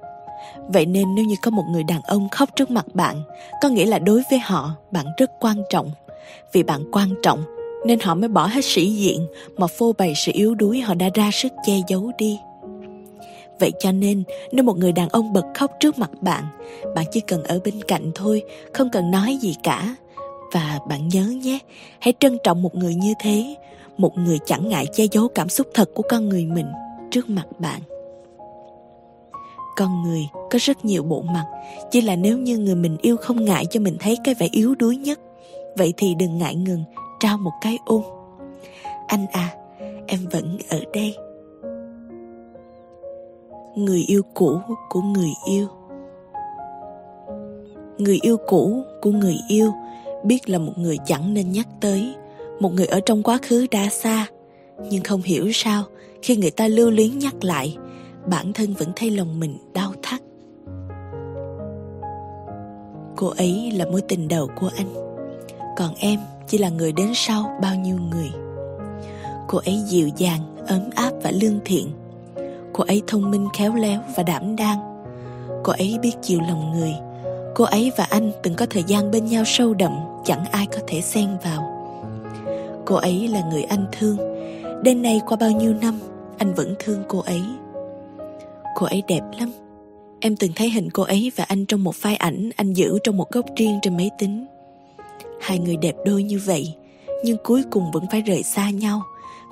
Vậy 0.67 0.85
nên 0.85 1.15
nếu 1.15 1.25
như 1.25 1.35
có 1.41 1.51
một 1.51 1.63
người 1.71 1.83
đàn 1.83 2.01
ông 2.01 2.29
khóc 2.29 2.49
trước 2.55 2.71
mặt 2.71 2.85
bạn, 2.93 3.23
có 3.61 3.69
nghĩa 3.69 3.85
là 3.85 3.99
đối 3.99 4.21
với 4.29 4.39
họ 4.39 4.71
bạn 4.91 5.05
rất 5.17 5.31
quan 5.39 5.63
trọng. 5.69 5.91
Vì 6.53 6.63
bạn 6.63 6.83
quan 6.91 7.09
trọng 7.23 7.43
nên 7.85 7.99
họ 7.99 8.15
mới 8.15 8.29
bỏ 8.29 8.47
hết 8.47 8.65
sĩ 8.65 8.89
diện 8.89 9.27
mà 9.57 9.67
phô 9.67 9.93
bày 9.97 10.13
sự 10.15 10.31
yếu 10.35 10.55
đuối 10.55 10.81
họ 10.81 10.93
đã 10.93 11.09
ra 11.13 11.29
sức 11.33 11.53
che 11.65 11.73
giấu 11.87 12.11
đi. 12.17 12.39
Vậy 13.59 13.71
cho 13.79 13.91
nên, 13.91 14.23
nếu 14.51 14.63
một 14.63 14.77
người 14.77 14.91
đàn 14.91 15.09
ông 15.09 15.33
bật 15.33 15.45
khóc 15.55 15.71
trước 15.79 15.97
mặt 15.97 16.11
bạn, 16.21 16.43
bạn 16.95 17.05
chỉ 17.11 17.19
cần 17.19 17.43
ở 17.43 17.59
bên 17.63 17.81
cạnh 17.87 18.11
thôi, 18.15 18.43
không 18.73 18.89
cần 18.91 19.11
nói 19.11 19.37
gì 19.41 19.55
cả. 19.63 19.95
Và 20.51 20.79
bạn 20.89 21.07
nhớ 21.07 21.23
nhé, 21.23 21.59
hãy 21.99 22.13
trân 22.19 22.37
trọng 22.43 22.61
một 22.61 22.75
người 22.75 22.95
như 22.95 23.13
thế, 23.19 23.55
một 23.97 24.17
người 24.17 24.39
chẳng 24.45 24.69
ngại 24.69 24.85
che 24.93 25.05
giấu 25.11 25.27
cảm 25.27 25.49
xúc 25.49 25.67
thật 25.73 25.89
của 25.93 26.03
con 26.09 26.29
người 26.29 26.45
mình 26.45 26.67
trước 27.11 27.29
mặt 27.29 27.45
bạn. 27.59 27.81
Con 29.75 30.03
người 30.03 30.21
có 30.33 30.59
rất 30.61 30.85
nhiều 30.85 31.03
bộ 31.03 31.21
mặt, 31.21 31.45
chỉ 31.91 32.01
là 32.01 32.15
nếu 32.15 32.37
như 32.37 32.57
người 32.57 32.75
mình 32.75 32.97
yêu 33.01 33.17
không 33.17 33.45
ngại 33.45 33.65
cho 33.65 33.79
mình 33.79 33.97
thấy 33.99 34.17
cái 34.23 34.35
vẻ 34.35 34.47
yếu 34.51 34.75
đuối 34.75 34.97
nhất, 34.97 35.19
vậy 35.77 35.93
thì 35.97 36.15
đừng 36.15 36.37
ngại 36.37 36.55
ngừng 36.55 36.83
trao 37.23 37.38
một 37.38 37.51
cái 37.62 37.79
ôm. 37.86 38.01
Anh 39.07 39.25
à 39.31 39.55
em 40.07 40.19
vẫn 40.31 40.57
ở 40.69 40.79
đây. 40.93 41.15
Người 43.75 44.03
yêu 44.07 44.21
cũ 44.33 44.59
của 44.89 45.01
người 45.01 45.31
yêu. 45.45 45.67
Người 47.97 48.19
yêu 48.21 48.38
cũ 48.47 48.83
của 49.01 49.12
người 49.12 49.36
yêu 49.47 49.73
biết 50.23 50.49
là 50.49 50.57
một 50.57 50.73
người 50.77 50.97
chẳng 51.05 51.33
nên 51.33 51.51
nhắc 51.51 51.67
tới, 51.81 52.15
một 52.59 52.73
người 52.73 52.86
ở 52.86 52.99
trong 53.05 53.23
quá 53.23 53.39
khứ 53.41 53.67
đã 53.71 53.89
xa. 53.89 54.27
Nhưng 54.89 55.03
không 55.03 55.21
hiểu 55.21 55.49
sao, 55.53 55.83
khi 56.21 56.36
người 56.36 56.51
ta 56.51 56.67
lưu 56.67 56.91
luyến 56.91 57.19
nhắc 57.19 57.43
lại, 57.43 57.77
bản 58.25 58.53
thân 58.53 58.73
vẫn 58.73 58.91
thấy 58.95 59.09
lòng 59.09 59.39
mình 59.39 59.57
đau 59.73 59.93
thắt. 60.03 60.21
Cô 63.15 63.27
ấy 63.27 63.71
là 63.71 63.86
mối 63.86 64.01
tình 64.01 64.27
đầu 64.27 64.49
của 64.59 64.69
anh. 64.77 64.93
Còn 65.77 65.95
em 65.99 66.19
chỉ 66.47 66.58
là 66.58 66.69
người 66.69 66.91
đến 66.91 67.12
sau 67.15 67.58
bao 67.62 67.75
nhiêu 67.75 67.97
người. 68.12 68.29
Cô 69.47 69.60
ấy 69.65 69.82
dịu 69.88 70.10
dàng, 70.17 70.41
ấm 70.67 70.82
áp 70.95 71.12
và 71.23 71.32
lương 71.32 71.60
thiện. 71.65 71.91
Cô 72.73 72.84
ấy 72.84 73.01
thông 73.08 73.32
minh 73.32 73.47
khéo 73.58 73.73
léo 73.73 74.01
và 74.15 74.23
đảm 74.23 74.56
đang. 74.56 74.79
Cô 75.63 75.73
ấy 75.73 75.97
biết 76.01 76.12
chiều 76.21 76.39
lòng 76.41 76.71
người. 76.71 76.93
Cô 77.56 77.65
ấy 77.65 77.91
và 77.97 78.03
anh 78.03 78.32
từng 78.43 78.56
có 78.56 78.65
thời 78.69 78.84
gian 78.88 79.12
bên 79.12 79.25
nhau 79.25 79.43
sâu 79.45 79.73
đậm, 79.73 79.91
chẳng 80.25 80.45
ai 80.51 80.65
có 80.65 80.79
thể 80.88 81.01
xen 81.01 81.29
vào. 81.43 81.69
Cô 82.86 82.95
ấy 82.95 83.27
là 83.27 83.41
người 83.51 83.63
anh 83.63 83.86
thương. 83.91 84.17
Đến 84.84 85.01
nay 85.01 85.21
qua 85.25 85.38
bao 85.38 85.51
nhiêu 85.51 85.73
năm, 85.82 85.99
anh 86.38 86.53
vẫn 86.53 86.75
thương 86.79 87.03
cô 87.08 87.19
ấy. 87.19 87.41
Cô 88.75 88.86
ấy 88.86 89.03
đẹp 89.08 89.21
lắm. 89.39 89.51
Em 90.19 90.36
từng 90.36 90.51
thấy 90.56 90.69
hình 90.69 90.89
cô 90.93 91.03
ấy 91.03 91.32
và 91.36 91.43
anh 91.43 91.65
trong 91.65 91.84
một 91.84 91.95
file 92.01 92.15
ảnh 92.19 92.49
anh 92.56 92.73
giữ 92.73 92.97
trong 93.03 93.17
một 93.17 93.32
góc 93.32 93.45
riêng 93.58 93.79
trên 93.82 93.97
máy 93.97 94.10
tính. 94.17 94.45
Hai 95.43 95.60
người 95.60 95.77
đẹp 95.77 95.95
đôi 96.06 96.23
như 96.23 96.39
vậy 96.45 96.75
Nhưng 97.23 97.38
cuối 97.43 97.63
cùng 97.71 97.91
vẫn 97.91 98.06
phải 98.12 98.21
rời 98.21 98.43
xa 98.43 98.69
nhau 98.69 99.01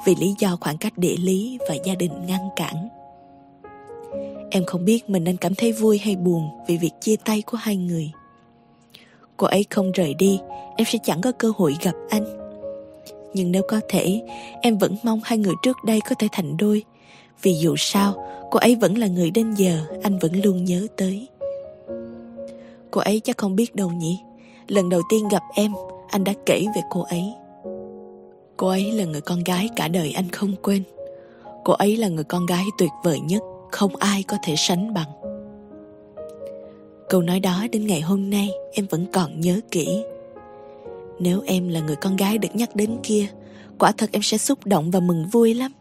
Vì 0.05 0.15
lý 0.15 0.35
do 0.39 0.57
khoảng 0.61 0.77
cách 0.77 0.97
địa 0.97 1.15
lý 1.17 1.57
và 1.69 1.75
gia 1.85 1.95
đình 1.95 2.11
ngăn 2.27 2.49
cản 2.55 2.89
Em 4.53 4.65
không 4.65 4.85
biết 4.85 5.09
mình 5.09 5.23
nên 5.23 5.37
cảm 5.37 5.55
thấy 5.55 5.71
vui 5.71 5.97
hay 5.97 6.15
buồn 6.15 6.49
vì 6.67 6.77
việc 6.77 6.91
chia 7.01 7.15
tay 7.25 7.41
của 7.41 7.57
hai 7.57 7.75
người. 7.77 8.11
Cô 9.37 9.47
ấy 9.47 9.65
không 9.69 9.91
rời 9.91 10.13
đi, 10.13 10.39
em 10.77 10.87
sẽ 10.91 10.99
chẳng 11.03 11.21
có 11.21 11.31
cơ 11.31 11.51
hội 11.57 11.75
gặp 11.81 11.95
anh. 12.09 12.25
Nhưng 13.33 13.51
nếu 13.51 13.61
có 13.67 13.81
thể, 13.89 14.21
em 14.61 14.77
vẫn 14.77 14.95
mong 15.03 15.21
hai 15.23 15.37
người 15.37 15.53
trước 15.63 15.77
đây 15.85 15.99
có 16.09 16.15
thể 16.19 16.27
thành 16.31 16.57
đôi. 16.57 16.83
Vì 17.41 17.53
dù 17.53 17.75
sao, 17.77 18.25
cô 18.51 18.59
ấy 18.59 18.75
vẫn 18.75 18.97
là 18.97 19.07
người 19.07 19.31
đến 19.31 19.53
giờ 19.53 19.85
anh 20.03 20.19
vẫn 20.19 20.41
luôn 20.43 20.65
nhớ 20.65 20.87
tới. 20.97 21.27
Cô 22.91 23.01
ấy 23.01 23.19
chắc 23.19 23.37
không 23.37 23.55
biết 23.55 23.75
đâu 23.75 23.89
nhỉ. 23.89 24.19
Lần 24.71 24.89
đầu 24.89 25.01
tiên 25.09 25.27
gặp 25.27 25.43
em, 25.53 25.73
anh 26.09 26.23
đã 26.23 26.33
kể 26.45 26.65
về 26.75 26.81
cô 26.89 27.01
ấy. 27.01 27.23
Cô 28.57 28.67
ấy 28.67 28.91
là 28.91 29.05
người 29.05 29.21
con 29.21 29.43
gái 29.43 29.69
cả 29.75 29.87
đời 29.87 30.11
anh 30.11 30.29
không 30.29 30.55
quên. 30.61 30.83
Cô 31.63 31.73
ấy 31.73 31.97
là 31.97 32.07
người 32.07 32.23
con 32.23 32.45
gái 32.45 32.65
tuyệt 32.77 32.89
vời 33.03 33.19
nhất, 33.19 33.41
không 33.71 33.95
ai 33.95 34.23
có 34.23 34.37
thể 34.43 34.55
sánh 34.57 34.93
bằng. 34.93 35.09
Câu 37.09 37.21
nói 37.21 37.39
đó 37.39 37.67
đến 37.71 37.87
ngày 37.87 38.01
hôm 38.01 38.29
nay 38.29 38.49
em 38.73 38.85
vẫn 38.89 39.05
còn 39.13 39.41
nhớ 39.41 39.59
kỹ. 39.71 40.03
Nếu 41.19 41.41
em 41.45 41.67
là 41.67 41.79
người 41.79 41.95
con 41.95 42.15
gái 42.15 42.37
được 42.37 42.55
nhắc 42.55 42.75
đến 42.75 42.97
kia, 43.03 43.27
quả 43.79 43.91
thật 43.91 44.09
em 44.11 44.21
sẽ 44.21 44.37
xúc 44.37 44.65
động 44.65 44.91
và 44.91 44.99
mừng 44.99 45.25
vui 45.31 45.53
lắm. 45.53 45.71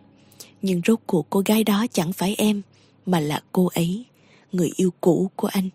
Nhưng 0.63 0.81
rốt 0.87 0.99
cuộc 1.07 1.27
cô 1.31 1.43
gái 1.47 1.65
đó 1.65 1.87
chẳng 1.93 2.13
phải 2.13 2.35
em, 2.39 2.63
mà 3.07 3.21
là 3.21 3.43
cô 3.53 3.69
ấy, 3.75 4.05
người 4.53 4.71
yêu 4.77 4.91
cũ 5.01 5.31
của 5.37 5.49
anh. 5.53 5.69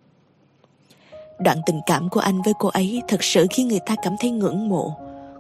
Đoạn 1.39 1.61
tình 1.65 1.81
cảm 1.85 2.09
của 2.09 2.19
anh 2.19 2.41
với 2.41 2.53
cô 2.59 2.69
ấy 2.69 3.01
thật 3.07 3.23
sự 3.23 3.47
khiến 3.49 3.67
người 3.67 3.79
ta 3.85 3.95
cảm 4.03 4.15
thấy 4.19 4.31
ngưỡng 4.31 4.69
mộ, 4.69 4.93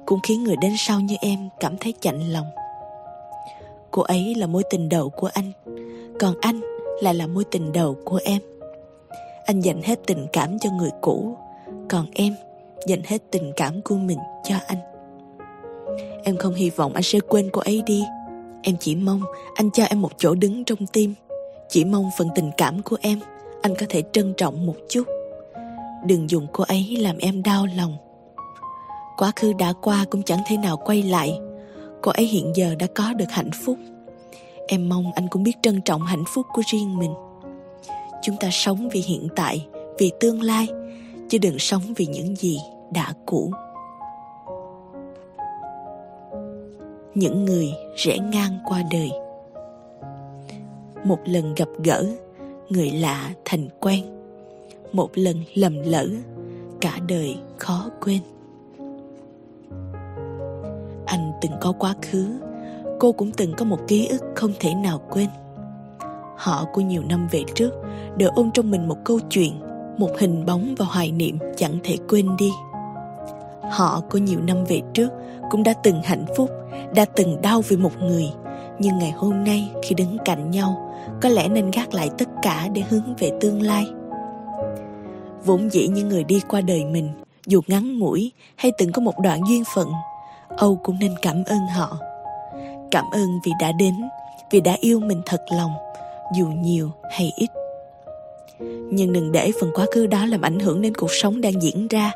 cũng 0.05 0.19
khiến 0.23 0.43
người 0.43 0.55
đến 0.61 0.73
sau 0.77 0.99
như 0.99 1.15
em 1.21 1.49
cảm 1.59 1.77
thấy 1.77 1.93
chạnh 1.99 2.31
lòng. 2.31 2.45
Cô 3.91 4.01
ấy 4.01 4.35
là 4.35 4.47
mối 4.47 4.63
tình 4.69 4.89
đầu 4.89 5.09
của 5.09 5.29
anh, 5.33 5.51
còn 6.19 6.33
anh 6.41 6.61
lại 7.01 7.13
là 7.13 7.27
mối 7.27 7.43
tình 7.51 7.71
đầu 7.71 7.95
của 8.05 8.19
em. 8.25 8.41
Anh 9.45 9.61
dành 9.61 9.81
hết 9.81 9.99
tình 10.07 10.27
cảm 10.33 10.59
cho 10.59 10.69
người 10.71 10.91
cũ, 11.01 11.37
còn 11.89 12.05
em 12.13 12.35
dành 12.87 13.01
hết 13.05 13.17
tình 13.31 13.51
cảm 13.55 13.81
của 13.81 13.95
mình 13.95 14.19
cho 14.43 14.55
anh. 14.67 14.77
Em 16.23 16.37
không 16.37 16.53
hy 16.53 16.69
vọng 16.69 16.93
anh 16.93 17.03
sẽ 17.03 17.19
quên 17.19 17.49
cô 17.53 17.61
ấy 17.61 17.83
đi. 17.85 18.03
Em 18.61 18.75
chỉ 18.79 18.95
mong 18.95 19.21
anh 19.55 19.71
cho 19.71 19.83
em 19.83 20.01
một 20.01 20.11
chỗ 20.17 20.35
đứng 20.35 20.63
trong 20.63 20.87
tim. 20.93 21.13
Chỉ 21.69 21.85
mong 21.85 22.09
phần 22.17 22.27
tình 22.35 22.51
cảm 22.57 22.81
của 22.81 22.97
em 23.01 23.19
anh 23.61 23.75
có 23.75 23.85
thể 23.89 24.03
trân 24.11 24.33
trọng 24.37 24.65
một 24.65 24.75
chút. 24.89 25.03
Đừng 26.05 26.29
dùng 26.29 26.47
cô 26.53 26.63
ấy 26.63 26.97
làm 26.99 27.17
em 27.17 27.43
đau 27.43 27.65
lòng. 27.75 27.97
Quá 29.17 29.31
khứ 29.35 29.53
đã 29.53 29.73
qua 29.81 30.05
cũng 30.09 30.23
chẳng 30.23 30.39
thể 30.47 30.57
nào 30.57 30.77
quay 30.77 31.03
lại. 31.03 31.39
Cô 32.01 32.11
ấy 32.11 32.25
hiện 32.25 32.51
giờ 32.55 32.75
đã 32.79 32.87
có 32.95 33.13
được 33.13 33.31
hạnh 33.31 33.49
phúc. 33.65 33.77
Em 34.67 34.89
mong 34.89 35.11
anh 35.15 35.27
cũng 35.27 35.43
biết 35.43 35.57
trân 35.61 35.81
trọng 35.81 36.01
hạnh 36.01 36.23
phúc 36.27 36.45
của 36.53 36.61
riêng 36.71 36.97
mình. 36.97 37.13
Chúng 38.23 38.35
ta 38.39 38.49
sống 38.51 38.89
vì 38.89 38.99
hiện 38.99 39.27
tại, 39.35 39.67
vì 39.97 40.11
tương 40.19 40.41
lai, 40.41 40.67
chứ 41.29 41.37
đừng 41.37 41.59
sống 41.59 41.81
vì 41.95 42.05
những 42.05 42.35
gì 42.35 42.57
đã 42.91 43.13
cũ. 43.25 43.51
Những 47.15 47.45
người 47.45 47.73
rẽ 47.95 48.17
ngang 48.17 48.57
qua 48.65 48.83
đời 48.91 49.11
Một 51.03 51.19
lần 51.25 51.55
gặp 51.55 51.67
gỡ, 51.83 52.05
người 52.69 52.91
lạ 52.91 53.31
thành 53.45 53.69
quen 53.79 54.14
một 54.95 55.09
lần 55.15 55.37
lầm 55.53 55.81
lỡ, 55.85 56.07
cả 56.81 56.99
đời 57.07 57.35
khó 57.57 57.89
quên 58.01 58.19
Anh 61.05 61.31
từng 61.41 61.51
có 61.61 61.71
quá 61.71 61.95
khứ 62.01 62.25
Cô 62.99 63.11
cũng 63.11 63.31
từng 63.31 63.53
có 63.57 63.65
một 63.65 63.79
ký 63.87 64.07
ức 64.07 64.21
không 64.35 64.51
thể 64.59 64.73
nào 64.73 65.01
quên 65.09 65.27
Họ 66.37 66.65
của 66.73 66.81
nhiều 66.81 67.03
năm 67.09 67.27
về 67.31 67.43
trước 67.55 67.71
Đều 68.17 68.29
ôm 68.35 68.51
trong 68.53 68.71
mình 68.71 68.87
một 68.87 68.97
câu 69.05 69.19
chuyện 69.29 69.53
Một 69.97 70.09
hình 70.19 70.45
bóng 70.45 70.75
và 70.77 70.85
hoài 70.85 71.11
niệm 71.11 71.37
chẳng 71.57 71.77
thể 71.83 71.97
quên 72.09 72.37
đi 72.37 72.51
Họ 73.71 74.01
của 74.09 74.17
nhiều 74.17 74.39
năm 74.47 74.57
về 74.67 74.81
trước 74.93 75.09
cũng 75.49 75.63
đã 75.63 75.73
từng 75.83 76.01
hạnh 76.03 76.25
phúc, 76.37 76.49
đã 76.95 77.05
từng 77.05 77.41
đau 77.41 77.61
vì 77.61 77.77
một 77.77 77.91
người. 78.01 78.25
Nhưng 78.79 78.97
ngày 78.97 79.11
hôm 79.11 79.43
nay 79.43 79.71
khi 79.83 79.95
đứng 79.95 80.17
cạnh 80.25 80.51
nhau, 80.51 80.91
có 81.21 81.29
lẽ 81.29 81.47
nên 81.47 81.71
gác 81.71 81.93
lại 81.93 82.09
tất 82.17 82.29
cả 82.41 82.67
để 82.73 82.83
hướng 82.89 83.15
về 83.19 83.31
tương 83.41 83.61
lai. 83.61 83.85
Vốn 85.45 85.69
dĩ 85.71 85.87
những 85.87 86.09
người 86.09 86.23
đi 86.23 86.41
qua 86.49 86.61
đời 86.61 86.85
mình, 86.85 87.09
dù 87.47 87.61
ngắn 87.67 87.99
ngủi 87.99 88.31
hay 88.55 88.71
từng 88.77 88.91
có 88.91 89.01
một 89.01 89.19
đoạn 89.19 89.41
duyên 89.49 89.63
phận, 89.75 89.91
Âu 90.57 90.79
cũng 90.83 90.99
nên 90.99 91.15
cảm 91.21 91.43
ơn 91.45 91.59
họ. 91.75 91.97
Cảm 92.91 93.05
ơn 93.11 93.27
vì 93.45 93.51
đã 93.61 93.71
đến, 93.71 93.93
vì 94.51 94.61
đã 94.61 94.77
yêu 94.79 94.99
mình 94.99 95.21
thật 95.25 95.41
lòng, 95.57 95.71
dù 96.37 96.47
nhiều 96.47 96.91
hay 97.11 97.31
ít. 97.35 97.49
Nhưng 98.91 99.13
đừng 99.13 99.31
để 99.31 99.51
phần 99.61 99.71
quá 99.73 99.85
khứ 99.91 100.07
đó 100.07 100.25
làm 100.25 100.41
ảnh 100.41 100.59
hưởng 100.59 100.81
đến 100.81 100.93
cuộc 100.95 101.11
sống 101.11 101.41
đang 101.41 101.61
diễn 101.61 101.87
ra 101.87 102.11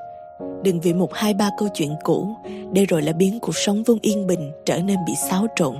Đừng 0.63 0.79
vì 0.79 0.93
một 0.93 1.13
hai 1.13 1.33
ba 1.33 1.49
câu 1.57 1.69
chuyện 1.73 1.95
cũ 2.03 2.35
để 2.71 2.85
rồi 2.85 3.01
là 3.01 3.13
biến 3.13 3.39
cuộc 3.39 3.55
sống 3.55 3.83
vốn 3.83 3.97
yên 4.01 4.27
bình 4.27 4.51
trở 4.65 4.79
nên 4.79 4.97
bị 5.07 5.13
xáo 5.29 5.47
trộn. 5.55 5.75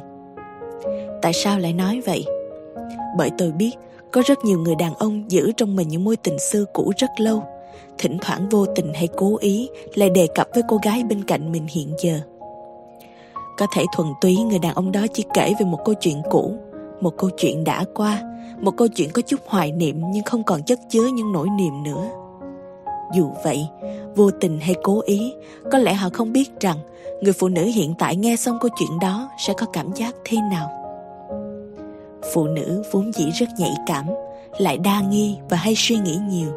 Tại 1.22 1.34
sao 1.34 1.60
lại 1.60 1.74
nói 1.74 2.02
vậy? 2.06 2.26
Bởi 3.18 3.32
tôi 3.38 3.52
biết 3.52 3.72
có 4.12 4.22
rất 4.26 4.45
nhiều 4.45 4.60
người 4.60 4.76
đàn 4.76 4.93
ông 4.93 5.32
giữ 5.32 5.52
trong 5.58 5.76
mình 5.76 5.88
những 5.88 6.04
mối 6.04 6.15
tình 6.15 6.39
xưa 6.39 6.65
cũ 6.74 6.91
rất 6.98 7.10
lâu, 7.17 7.43
thỉnh 7.98 8.17
thoảng 8.22 8.50
vô 8.50 8.65
tình 8.76 8.93
hay 8.93 9.08
cố 9.17 9.38
ý 9.39 9.69
lại 9.95 10.10
đề 10.10 10.28
cập 10.36 10.48
với 10.54 10.63
cô 10.67 10.80
gái 10.84 11.04
bên 11.04 11.24
cạnh 11.24 11.52
mình 11.52 11.67
hiện 11.69 11.93
giờ. 12.04 12.19
Có 13.58 13.67
thể 13.74 13.86
thuần 13.95 14.08
túy 14.22 14.38
người 14.38 14.60
đàn 14.60 14.74
ông 14.74 14.91
đó 14.91 15.06
chỉ 15.13 15.24
kể 15.34 15.54
về 15.60 15.65
một 15.65 15.80
câu 15.86 15.95
chuyện 15.95 16.22
cũ, 16.30 16.54
một 17.02 17.17
câu 17.17 17.30
chuyện 17.38 17.63
đã 17.63 17.86
qua, 17.95 18.22
một 18.60 18.72
câu 18.78 18.88
chuyện 18.88 19.10
có 19.13 19.22
chút 19.22 19.39
hoài 19.45 19.72
niệm 19.72 20.02
nhưng 20.12 20.24
không 20.24 20.43
còn 20.43 20.63
chất 20.63 20.80
chứa 20.89 21.08
những 21.08 21.32
nỗi 21.32 21.48
niềm 21.50 21.84
nữa. 21.84 22.10
Dù 23.15 23.32
vậy, 23.43 23.67
vô 24.15 24.32
tình 24.32 24.60
hay 24.60 24.76
cố 24.84 25.02
ý, 25.06 25.34
có 25.72 25.78
lẽ 25.78 25.93
họ 25.93 26.10
không 26.13 26.34
biết 26.34 26.60
rằng 26.60 26.78
người 27.22 27.34
phụ 27.34 27.48
nữ 27.48 27.63
hiện 27.63 27.93
tại 28.00 28.15
nghe 28.15 28.36
xong 28.36 28.58
câu 28.62 28.69
chuyện 28.80 29.00
đó 29.02 29.30
sẽ 29.48 29.54
có 29.58 29.65
cảm 29.74 29.93
giác 29.93 30.15
thế 30.26 30.38
nào. 30.52 30.79
Phụ 32.34 32.48
nữ 32.48 32.84
vốn 32.92 33.12
dĩ 33.14 33.32
rất 33.32 33.50
nhạy 33.58 33.74
cảm, 33.88 34.06
lại 34.58 34.78
đa 34.78 35.02
nghi 35.02 35.38
và 35.50 35.58
hay 35.58 35.74
suy 35.78 35.98
nghĩ 35.98 36.18
nhiều. 36.30 36.50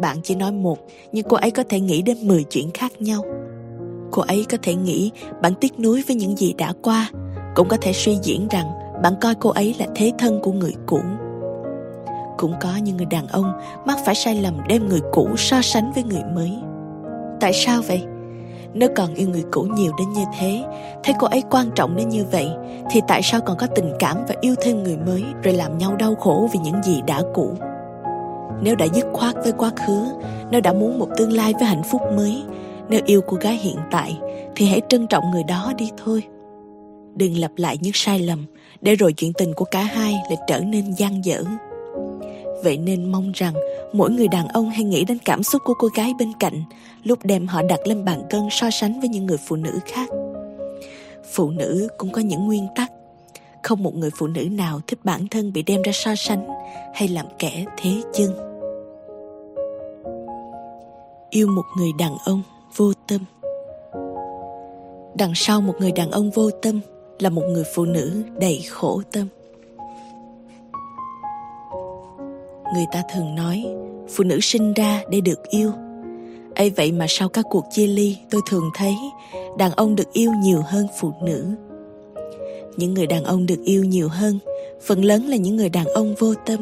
Bạn 0.00 0.16
chỉ 0.22 0.34
nói 0.34 0.52
một, 0.52 0.78
nhưng 1.12 1.28
cô 1.28 1.36
ấy 1.36 1.50
có 1.50 1.64
thể 1.68 1.80
nghĩ 1.80 2.02
đến 2.02 2.16
10 2.22 2.44
chuyện 2.44 2.70
khác 2.74 2.92
nhau. 3.02 3.22
Cô 4.10 4.22
ấy 4.22 4.46
có 4.50 4.58
thể 4.62 4.74
nghĩ 4.74 5.10
bạn 5.42 5.54
tiếc 5.60 5.80
nuối 5.80 6.02
với 6.06 6.16
những 6.16 6.36
gì 6.36 6.52
đã 6.52 6.72
qua, 6.82 7.10
cũng 7.54 7.68
có 7.68 7.76
thể 7.80 7.92
suy 7.92 8.18
diễn 8.22 8.48
rằng 8.50 8.66
bạn 9.02 9.12
coi 9.20 9.34
cô 9.34 9.50
ấy 9.50 9.74
là 9.78 9.86
thế 9.94 10.12
thân 10.18 10.40
của 10.42 10.52
người 10.52 10.74
cũ 10.86 11.00
cũng 12.44 12.54
có 12.60 12.76
những 12.76 12.96
người 12.96 13.06
đàn 13.06 13.26
ông 13.26 13.52
mắc 13.84 13.98
phải 14.04 14.14
sai 14.14 14.40
lầm 14.40 14.60
đem 14.68 14.88
người 14.88 15.00
cũ 15.12 15.28
so 15.36 15.62
sánh 15.62 15.92
với 15.92 16.04
người 16.04 16.22
mới. 16.34 16.52
Tại 17.40 17.52
sao 17.52 17.82
vậy? 17.82 18.02
Nếu 18.74 18.88
còn 18.96 19.14
yêu 19.14 19.28
người 19.28 19.44
cũ 19.50 19.62
nhiều 19.62 19.92
đến 19.98 20.12
như 20.12 20.24
thế, 20.38 20.64
thấy 21.04 21.14
cô 21.18 21.26
ấy 21.26 21.42
quan 21.50 21.70
trọng 21.74 21.96
đến 21.96 22.08
như 22.08 22.24
vậy, 22.32 22.48
thì 22.90 23.00
tại 23.08 23.22
sao 23.22 23.40
còn 23.40 23.56
có 23.56 23.66
tình 23.66 23.92
cảm 23.98 24.16
và 24.28 24.34
yêu 24.40 24.54
thêm 24.62 24.82
người 24.82 24.96
mới 24.96 25.24
rồi 25.42 25.54
làm 25.54 25.78
nhau 25.78 25.96
đau 25.98 26.14
khổ 26.14 26.48
vì 26.52 26.58
những 26.58 26.82
gì 26.82 27.00
đã 27.06 27.22
cũ? 27.34 27.52
Nếu 28.62 28.74
đã 28.76 28.86
dứt 28.94 29.06
khoát 29.12 29.34
với 29.42 29.52
quá 29.52 29.70
khứ, 29.86 30.04
nếu 30.50 30.60
đã 30.60 30.72
muốn 30.72 30.98
một 30.98 31.08
tương 31.16 31.32
lai 31.32 31.52
với 31.52 31.64
hạnh 31.64 31.82
phúc 31.82 32.00
mới, 32.16 32.42
nếu 32.88 33.00
yêu 33.06 33.20
cô 33.26 33.36
gái 33.36 33.56
hiện 33.56 33.76
tại, 33.90 34.18
thì 34.56 34.66
hãy 34.66 34.80
trân 34.88 35.06
trọng 35.06 35.30
người 35.30 35.44
đó 35.44 35.72
đi 35.78 35.90
thôi. 36.04 36.22
Đừng 37.14 37.38
lặp 37.38 37.50
lại 37.56 37.78
những 37.80 37.92
sai 37.94 38.18
lầm, 38.18 38.46
để 38.80 38.94
rồi 38.94 39.12
chuyện 39.12 39.32
tình 39.32 39.52
của 39.54 39.64
cả 39.64 39.82
hai 39.82 40.12
lại 40.12 40.36
trở 40.46 40.60
nên 40.60 40.92
gian 40.92 41.24
dở. 41.24 41.44
Vậy 42.64 42.78
nên 42.78 43.12
mong 43.12 43.32
rằng 43.34 43.54
mỗi 43.92 44.10
người 44.10 44.28
đàn 44.28 44.48
ông 44.48 44.70
hay 44.70 44.84
nghĩ 44.84 45.04
đến 45.04 45.18
cảm 45.24 45.42
xúc 45.42 45.62
của 45.64 45.74
cô 45.78 45.88
gái 45.96 46.12
bên 46.18 46.32
cạnh 46.40 46.62
lúc 47.04 47.18
đem 47.24 47.46
họ 47.46 47.62
đặt 47.62 47.86
lên 47.86 48.04
bàn 48.04 48.22
cân 48.30 48.48
so 48.50 48.70
sánh 48.70 49.00
với 49.00 49.08
những 49.08 49.26
người 49.26 49.38
phụ 49.46 49.56
nữ 49.56 49.78
khác. 49.86 50.08
Phụ 51.32 51.50
nữ 51.50 51.88
cũng 51.98 52.12
có 52.12 52.20
những 52.20 52.46
nguyên 52.46 52.66
tắc. 52.74 52.92
Không 53.62 53.82
một 53.82 53.94
người 53.94 54.10
phụ 54.18 54.26
nữ 54.26 54.48
nào 54.50 54.80
thích 54.86 54.98
bản 55.04 55.28
thân 55.28 55.52
bị 55.52 55.62
đem 55.62 55.82
ra 55.82 55.92
so 55.94 56.14
sánh 56.14 56.48
hay 56.94 57.08
làm 57.08 57.26
kẻ 57.38 57.64
thế 57.76 57.90
chân. 58.12 58.30
Yêu 61.30 61.48
một 61.48 61.64
người 61.78 61.90
đàn 61.98 62.16
ông 62.24 62.42
vô 62.76 62.92
tâm 63.06 63.20
Đằng 65.18 65.32
sau 65.34 65.60
một 65.60 65.74
người 65.78 65.92
đàn 65.92 66.10
ông 66.10 66.30
vô 66.30 66.50
tâm 66.50 66.80
là 67.18 67.30
một 67.30 67.42
người 67.48 67.64
phụ 67.74 67.84
nữ 67.84 68.22
đầy 68.40 68.62
khổ 68.70 69.02
tâm. 69.12 69.28
người 72.74 72.86
ta 72.92 73.02
thường 73.12 73.34
nói, 73.34 73.64
phụ 74.08 74.24
nữ 74.24 74.38
sinh 74.40 74.72
ra 74.72 75.02
để 75.10 75.20
được 75.20 75.48
yêu 75.50 75.72
ấy 76.54 76.70
vậy 76.70 76.92
mà 76.92 77.06
sau 77.08 77.28
các 77.28 77.44
cuộc 77.50 77.64
chia 77.70 77.86
ly 77.86 78.16
tôi 78.30 78.40
thường 78.50 78.70
thấy 78.74 78.94
đàn 79.58 79.72
ông 79.72 79.96
được 79.96 80.12
yêu 80.12 80.32
nhiều 80.42 80.62
hơn 80.66 80.86
phụ 81.00 81.12
nữ. 81.22 81.46
Những 82.76 82.94
người 82.94 83.06
đàn 83.06 83.24
ông 83.24 83.46
được 83.46 83.64
yêu 83.64 83.84
nhiều 83.84 84.08
hơn 84.08 84.38
phần 84.86 85.04
lớn 85.04 85.26
là 85.26 85.36
những 85.36 85.56
người 85.56 85.68
đàn 85.68 85.86
ông 85.86 86.14
vô 86.18 86.34
tâm. 86.46 86.60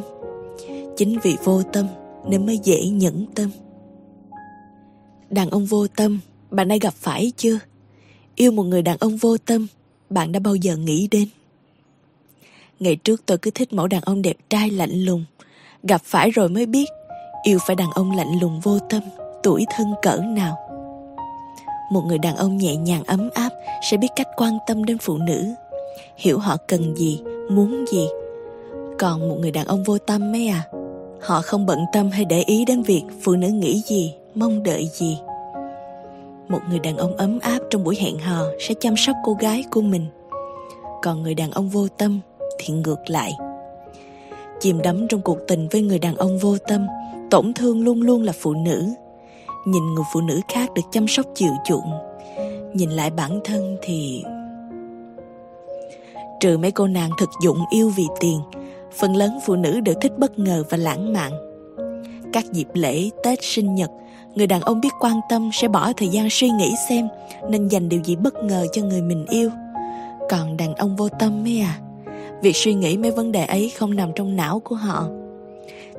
Chính 0.96 1.18
vì 1.22 1.37
vô 1.44 1.62
tâm 1.72 1.87
nên 2.28 2.46
mới 2.46 2.59
dễ 2.59 2.85
nhẫn 2.87 3.26
tâm. 3.35 3.50
Đàn 5.31 5.50
ông 5.50 5.66
vô 5.66 5.87
tâm 5.96 6.20
bạn 6.50 6.68
đã 6.68 6.76
gặp 6.81 6.94
phải 6.94 7.33
chưa? 7.37 7.59
Yêu 8.35 8.52
một 8.52 8.62
người 8.62 8.83
đàn 8.83 8.96
ông 9.00 9.16
vô 9.16 9.37
tâm 9.38 9.66
bạn 10.11 10.33
đã 10.33 10.40
bao 10.40 10.55
giờ 10.55 10.76
nghĩ 10.76 11.09
đến? 11.11 11.28
Ngày 12.81 12.96
trước 12.96 13.22
tôi 13.26 13.38
cứ 13.38 13.50
thích 13.50 13.72
mẫu 13.72 13.87
đàn 13.87 14.02
ông 14.02 14.22
đẹp 14.22 14.37
trai 14.50 14.70
lạnh 14.70 15.05
lùng. 15.05 15.24
Gặp 15.83 16.02
phải 16.05 16.31
rồi 16.31 16.48
mới 16.48 16.66
biết, 16.66 16.88
yêu 17.42 17.59
phải 17.66 17.76
đàn 17.76 17.90
ông 17.90 18.16
lạnh 18.16 18.38
lùng 18.40 18.61
vô 18.61 18.78
tâm, 18.90 19.02
tuổi 19.42 19.66
thân 19.76 19.94
cỡ 20.02 20.16
nào. 20.16 20.57
Một 21.90 22.02
người 22.07 22.18
đàn 22.18 22.37
ông 22.37 22.57
nhẹ 22.57 22.76
nhàng 22.76 23.02
ấm 23.07 23.31
áp 23.35 23.50
sẽ 23.90 23.96
biết 23.96 24.09
cách 24.16 24.28
quan 24.37 24.59
tâm 24.66 24.85
đến 24.85 24.98
phụ 24.98 25.18
nữ, 25.18 25.44
hiểu 26.16 26.38
họ 26.38 26.57
cần 26.68 26.94
gì, 26.96 27.22
muốn 27.50 27.85
gì. 27.88 28.09
Còn 28.98 29.28
một 29.28 29.37
người 29.40 29.50
đàn 29.50 29.66
ông 29.66 29.85
vô 29.85 29.98
tâm 29.98 30.33
mấy 30.33 30.48
à, 30.48 30.62
họ 31.20 31.42
không 31.42 31.66
bận 31.66 31.85
tâm 31.92 32.11
hay 32.11 32.24
để 32.24 32.42
ý 32.42 32.64
đến 32.64 32.83
việc 32.83 33.02
phụ 33.22 33.33
nữ 33.33 33.48
nghĩ 33.48 33.83
gì, 33.87 34.14
mong 34.35 34.62
đợi 34.62 34.88
gì. 34.92 35.18
Một 36.48 36.61
người 36.70 36.78
đàn 36.78 36.96
ông 36.96 37.16
ấm 37.16 37.38
áp 37.38 37.59
trong 37.70 37.85
buổi 37.85 37.96
hẹn 38.00 38.18
hò 38.18 38.44
sẽ 38.61 38.74
chăm 38.81 38.94
sóc 38.96 39.16
cô 39.24 39.35
gái 39.35 39.64
của 39.70 39.81
mình. 39.81 40.07
Còn 41.02 41.22
người 41.22 41.35
đàn 41.35 41.50
ông 41.50 41.68
vô 41.68 41.88
tâm 41.88 42.20
thì 42.59 42.74
ngược 42.74 43.00
lại. 43.07 43.33
Chìm 44.61 44.83
đắm 44.83 45.07
trong 45.09 45.20
cuộc 45.20 45.38
tình 45.48 45.68
với 45.68 45.83
người 45.83 45.98
đàn 45.98 46.16
ông 46.16 46.38
vô 46.38 46.57
tâm, 46.68 46.87
tổn 47.31 47.52
thương 47.55 47.85
luôn 47.85 48.02
luôn 48.02 48.22
là 48.22 48.33
phụ 48.40 48.55
nữ. 48.55 48.85
Nhìn 49.64 49.94
người 49.94 50.05
phụ 50.12 50.20
nữ 50.20 50.40
khác 50.48 50.75
được 50.75 50.83
chăm 50.90 51.09
sóc 51.09 51.27
chịu 51.35 51.53
chuộng, 51.64 51.90
nhìn 52.75 52.90
lại 52.90 53.11
bản 53.11 53.40
thân 53.44 53.77
thì 53.83 54.25
trừ 56.40 56.59
mấy 56.59 56.70
cô 56.70 56.87
nàng 56.87 57.11
thực 57.18 57.31
dụng 57.42 57.59
yêu 57.70 57.92
vì 57.96 58.07
tiền, 58.20 58.40
phần 58.92 59.16
lớn 59.16 59.38
phụ 59.46 59.57
nữ 59.57 59.81
đều 59.81 59.94
thích 60.01 60.12
bất 60.18 60.38
ngờ 60.38 60.64
và 60.70 60.77
lãng 60.77 61.12
mạn. 61.12 61.33
Các 62.33 62.53
dịp 62.53 62.68
lễ, 62.72 63.11
Tết, 63.25 63.38
sinh 63.42 63.75
nhật, 63.75 63.90
người 64.35 64.46
đàn 64.46 64.61
ông 64.61 64.81
biết 64.81 64.92
quan 65.01 65.20
tâm 65.29 65.51
sẽ 65.53 65.68
bỏ 65.68 65.92
thời 65.96 66.09
gian 66.09 66.31
suy 66.31 66.51
nghĩ 66.51 66.75
xem 66.88 67.09
nên 67.48 67.68
dành 67.68 67.88
điều 67.88 68.01
gì 68.05 68.16
bất 68.16 68.35
ngờ 68.44 68.66
cho 68.72 68.83
người 68.83 69.03
mình 69.03 69.27
yêu. 69.27 69.51
Còn 70.31 70.57
đàn 70.57 70.75
ông 70.75 70.96
vô 70.96 71.09
tâm 71.09 71.44
ấy 71.46 71.61
à, 71.61 71.79
việc 72.42 72.57
suy 72.57 72.75
nghĩ 72.75 72.96
mấy 72.96 73.11
vấn 73.11 73.33
đề 73.33 73.44
ấy 73.44 73.72
không 73.79 73.96
nằm 73.96 74.12
trong 74.16 74.37
não 74.37 74.61
của 74.61 74.75
họ. 74.75 75.09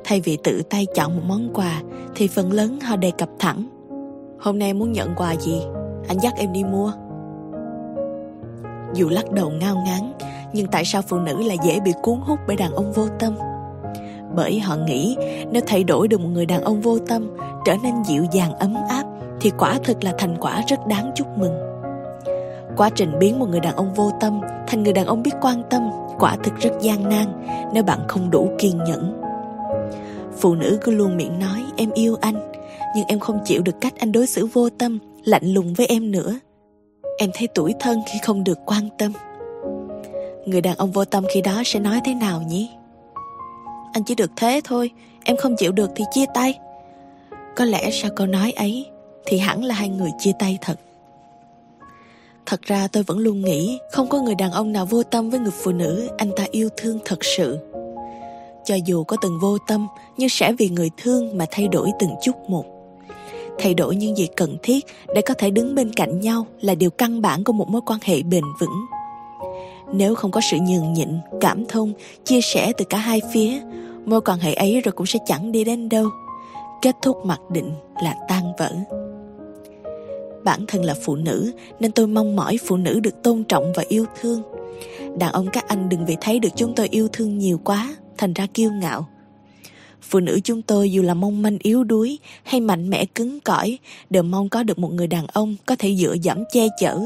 Thay 0.04 0.22
vì 0.22 0.38
tự 0.44 0.62
tay 0.70 0.88
chọn 0.96 1.16
một 1.16 1.22
món 1.28 1.54
quà 1.54 1.82
thì 2.16 2.28
phần 2.28 2.52
lớn 2.52 2.80
họ 2.80 2.96
đề 2.96 3.12
cập 3.12 3.30
thẳng. 3.40 3.70
Hôm 4.40 4.60
nay 4.60 4.74
muốn 4.74 4.92
nhận 4.92 5.16
quà 5.16 5.36
gì? 5.36 5.62
Anh 6.08 6.18
dắt 6.22 6.34
em 6.38 6.54
đi 6.54 6.64
mua. 6.64 6.92
Dù 8.94 9.10
lắc 9.10 9.32
đầu 9.32 9.50
ngao 9.50 9.76
ngán, 9.86 10.14
nhưng 10.54 10.68
tại 10.68 10.86
sao 10.86 11.02
phụ 11.02 11.18
nữ 11.18 11.44
lại 11.44 11.58
dễ 11.64 11.80
bị 11.80 11.92
cuốn 12.02 12.20
hút 12.20 12.40
bởi 12.48 12.56
đàn 12.56 12.72
ông 12.72 12.92
vô 12.92 13.08
tâm? 13.20 13.36
Bởi 14.36 14.60
họ 14.60 14.76
nghĩ 14.76 15.18
nếu 15.52 15.62
thay 15.68 15.84
đổi 15.84 16.08
được 16.08 16.22
một 16.22 16.30
người 16.30 16.46
đàn 16.46 16.64
ông 16.64 16.82
vô 16.82 17.00
tâm 17.00 17.38
trở 17.66 17.76
nên 17.84 18.04
dịu 18.04 18.26
dàng 18.32 18.56
ấm 18.56 18.76
áp 18.90 19.04
thì 19.42 19.52
quả 19.58 19.80
thực 19.84 20.04
là 20.04 20.14
thành 20.18 20.36
quả 20.40 20.62
rất 20.68 20.88
đáng 20.88 21.12
chúc 21.16 21.28
mừng. 21.38 21.54
Quá 22.78 22.90
trình 22.90 23.20
biến 23.20 23.40
một 23.40 23.50
người 23.50 23.60
đàn 23.60 23.76
ông 23.76 23.94
vô 23.94 24.12
tâm 24.20 24.42
thành 24.68 24.84
người 24.84 24.94
đàn 24.94 25.06
ông 25.06 25.24
biết 25.24 25.34
quan 25.42 25.64
tâm 25.70 25.90
quả 26.20 26.36
thực 26.44 26.56
rất 26.60 26.72
gian 26.82 27.10
nan 27.10 27.26
nếu 27.74 27.84
bạn 27.84 28.00
không 28.08 28.30
đủ 28.30 28.50
kiên 28.60 28.78
nhẫn. 28.78 29.23
Phụ 30.38 30.56
nữ 30.56 30.78
cứ 30.84 30.92
luôn 30.92 31.18
miệng 31.18 31.40
nói 31.40 31.64
em 31.78 31.92
yêu 31.92 32.16
anh, 32.22 32.52
nhưng 32.96 33.06
em 33.08 33.20
không 33.20 33.40
chịu 33.46 33.62
được 33.62 33.76
cách 33.82 33.94
anh 34.00 34.12
đối 34.12 34.28
xử 34.28 34.46
vô 34.46 34.70
tâm, 34.70 35.00
lạnh 35.24 35.54
lùng 35.54 35.74
với 35.74 35.86
em 35.86 36.12
nữa. 36.12 36.40
Em 37.18 37.30
thấy 37.34 37.48
tuổi 37.48 37.74
thân 37.80 38.02
khi 38.12 38.20
không 38.24 38.44
được 38.44 38.60
quan 38.66 38.90
tâm. 38.98 39.12
Người 40.46 40.62
đàn 40.62 40.78
ông 40.78 40.92
vô 40.92 41.06
tâm 41.06 41.26
khi 41.34 41.42
đó 41.42 41.62
sẽ 41.66 41.80
nói 41.80 42.02
thế 42.06 42.14
nào 42.14 42.42
nhỉ? 42.48 42.70
Anh 43.94 44.04
chỉ 44.04 44.16
được 44.16 44.32
thế 44.36 44.62
thôi, 44.64 44.92
em 45.24 45.38
không 45.38 45.56
chịu 45.56 45.72
được 45.72 45.92
thì 45.96 46.04
chia 46.12 46.26
tay. 46.34 46.60
Có 47.56 47.66
lẽ 47.66 47.90
sau 47.92 48.12
câu 48.16 48.28
nói 48.28 48.52
ấy 48.52 48.86
thì 49.26 49.38
hẳn 49.38 49.64
là 49.64 49.76
hai 49.76 49.90
người 49.90 50.12
chia 50.20 50.32
tay 50.40 50.58
thật. 50.62 50.80
Thật 52.46 52.62
ra 52.62 52.88
tôi 52.88 53.04
vẫn 53.04 53.18
luôn 53.18 53.42
nghĩ 53.42 53.80
không 53.92 54.10
có 54.10 54.22
người 54.22 54.36
đàn 54.36 54.52
ông 54.52 54.72
nào 54.72 54.86
vô 54.86 55.04
tâm 55.04 55.30
với 55.30 55.40
người 55.40 55.52
phụ 55.52 55.72
nữ 55.72 56.10
anh 56.18 56.32
ta 56.36 56.46
yêu 56.52 56.70
thương 56.78 57.00
thật 57.06 57.24
sự. 57.26 57.60
Cho 58.66 58.76
dù 58.86 59.04
có 59.04 59.18
từng 59.22 59.40
vô 59.40 59.58
tâm 59.58 59.88
nhưng 60.18 60.30
sẽ 60.30 60.54
vì 60.54 60.70
người 60.70 60.90
thương 60.98 61.38
mà 61.38 61.46
thay 61.52 61.68
đổi 61.68 61.92
từng 62.00 62.12
chút 62.22 62.36
một. 62.48 62.66
Thay 63.60 63.74
đổi 63.74 63.96
những 63.96 64.18
gì 64.18 64.28
cần 64.36 64.58
thiết 64.64 64.86
để 65.16 65.22
có 65.22 65.34
thể 65.34 65.50
đứng 65.50 65.76
bên 65.76 65.94
cạnh 65.94 66.20
nhau 66.20 66.46
là 66.62 66.76
điều 66.76 66.90
căn 66.90 67.22
bản 67.22 67.44
của 67.44 67.54
một 67.54 67.70
mối 67.70 67.82
quan 67.86 68.00
hệ 68.04 68.24
bền 68.24 68.44
vững. 68.60 68.86
Nếu 69.94 70.16
không 70.16 70.32
có 70.32 70.42
sự 70.52 70.58
nhường 70.58 70.94
nhịn, 70.94 71.10
cảm 71.42 71.66
thông, 71.66 71.94
chia 72.24 72.42
sẻ 72.42 72.72
từ 72.78 72.86
cả 72.86 72.98
hai 72.98 73.22
phía, 73.34 73.60
mối 74.06 74.22
quan 74.22 74.40
hệ 74.40 74.54
ấy 74.54 74.82
rồi 74.82 74.92
cũng 74.92 75.06
sẽ 75.06 75.20
chẳng 75.26 75.52
đi 75.52 75.64
đến 75.64 75.90
đâu. 75.90 76.10
Kết 76.82 76.96
thúc 77.02 77.18
mặc 77.26 77.40
định 77.52 77.72
là 78.04 78.16
tan 78.28 78.44
vỡ. 78.58 78.72
Bản 80.44 80.66
thân 80.68 80.84
là 80.84 80.94
phụ 81.06 81.16
nữ 81.16 81.52
nên 81.80 81.92
tôi 81.92 82.08
mong 82.08 82.36
mỏi 82.36 82.58
phụ 82.66 82.78
nữ 82.78 83.00
được 83.00 83.24
tôn 83.24 83.44
trọng 83.44 83.74
và 83.76 83.84
yêu 83.88 84.06
thương. 84.22 84.42
Đàn 85.18 85.32
ông 85.32 85.48
các 85.54 85.68
anh 85.68 85.90
đừng 85.90 86.06
vì 86.06 86.18
thấy 86.22 86.40
được 86.40 86.50
chúng 86.56 86.76
tôi 86.76 86.88
yêu 86.92 87.08
thương 87.14 87.38
nhiều 87.38 87.60
quá, 87.64 87.96
thành 88.18 88.34
ra 88.34 88.48
kiêu 88.54 88.72
ngạo. 88.72 89.08
Phụ 90.02 90.20
nữ 90.20 90.40
chúng 90.44 90.62
tôi 90.62 90.92
dù 90.92 91.02
là 91.02 91.14
mong 91.14 91.42
manh 91.42 91.58
yếu 91.62 91.84
đuối 91.84 92.20
hay 92.44 92.62
mạnh 92.62 92.90
mẽ 92.90 93.06
cứng 93.06 93.40
cỏi 93.40 93.78
đều 94.10 94.24
mong 94.24 94.50
có 94.50 94.64
được 94.64 94.80
một 94.80 94.94
người 94.94 95.08
đàn 95.08 95.28
ông 95.34 95.56
có 95.66 95.76
thể 95.80 95.96
dựa 95.96 96.16
dẫm 96.22 96.44
che 96.52 96.68
chở. 96.80 97.00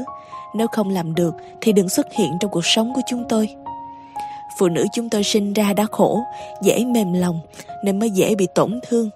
Nếu 0.54 0.66
không 0.66 0.90
làm 0.90 1.14
được 1.14 1.34
thì 1.60 1.72
đừng 1.72 1.88
xuất 1.88 2.06
hiện 2.12 2.32
trong 2.40 2.50
cuộc 2.50 2.66
sống 2.66 2.92
của 2.94 3.00
chúng 3.10 3.24
tôi. 3.28 3.48
Phụ 4.58 4.68
nữ 4.68 4.84
chúng 4.92 5.10
tôi 5.10 5.24
sinh 5.24 5.52
ra 5.52 5.72
đã 5.72 5.86
khổ, 5.90 6.22
dễ 6.62 6.84
mềm 6.84 7.12
lòng 7.12 7.40
nên 7.84 7.98
mới 7.98 8.10
dễ 8.10 8.34
bị 8.34 8.46
tổn 8.54 8.80
thương. 8.88 9.10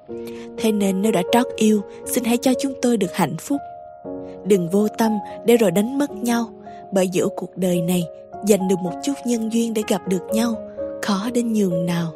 Thế 0.58 0.72
nên 0.72 1.02
nếu 1.02 1.12
đã 1.12 1.22
trót 1.32 1.46
yêu, 1.56 1.82
xin 2.14 2.24
hãy 2.24 2.36
cho 2.36 2.52
chúng 2.60 2.72
tôi 2.82 2.96
được 2.96 3.14
hạnh 3.14 3.36
phúc. 3.40 3.58
Đừng 4.44 4.68
vô 4.68 4.88
tâm 4.88 5.18
để 5.44 5.56
rồi 5.56 5.70
đánh 5.70 5.98
mất 5.98 6.10
nhau 6.10 6.48
Bởi 6.92 7.08
giữa 7.08 7.28
cuộc 7.36 7.56
đời 7.56 7.82
này 7.82 8.04
Dành 8.46 8.68
được 8.68 8.78
một 8.78 8.92
chút 9.02 9.12
nhân 9.24 9.52
duyên 9.52 9.74
để 9.74 9.82
gặp 9.88 10.08
được 10.08 10.22
nhau 10.32 10.54
Khó 11.02 11.30
đến 11.34 11.52
nhường 11.52 11.86
nào. 11.86 12.12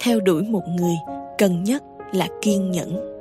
Theo 0.00 0.20
đuổi 0.20 0.42
một 0.42 0.62
người 0.68 0.94
Cần 1.38 1.64
nhất 1.64 1.82
là 2.12 2.28
kiên 2.42 2.70
nhẫn. 2.70 3.18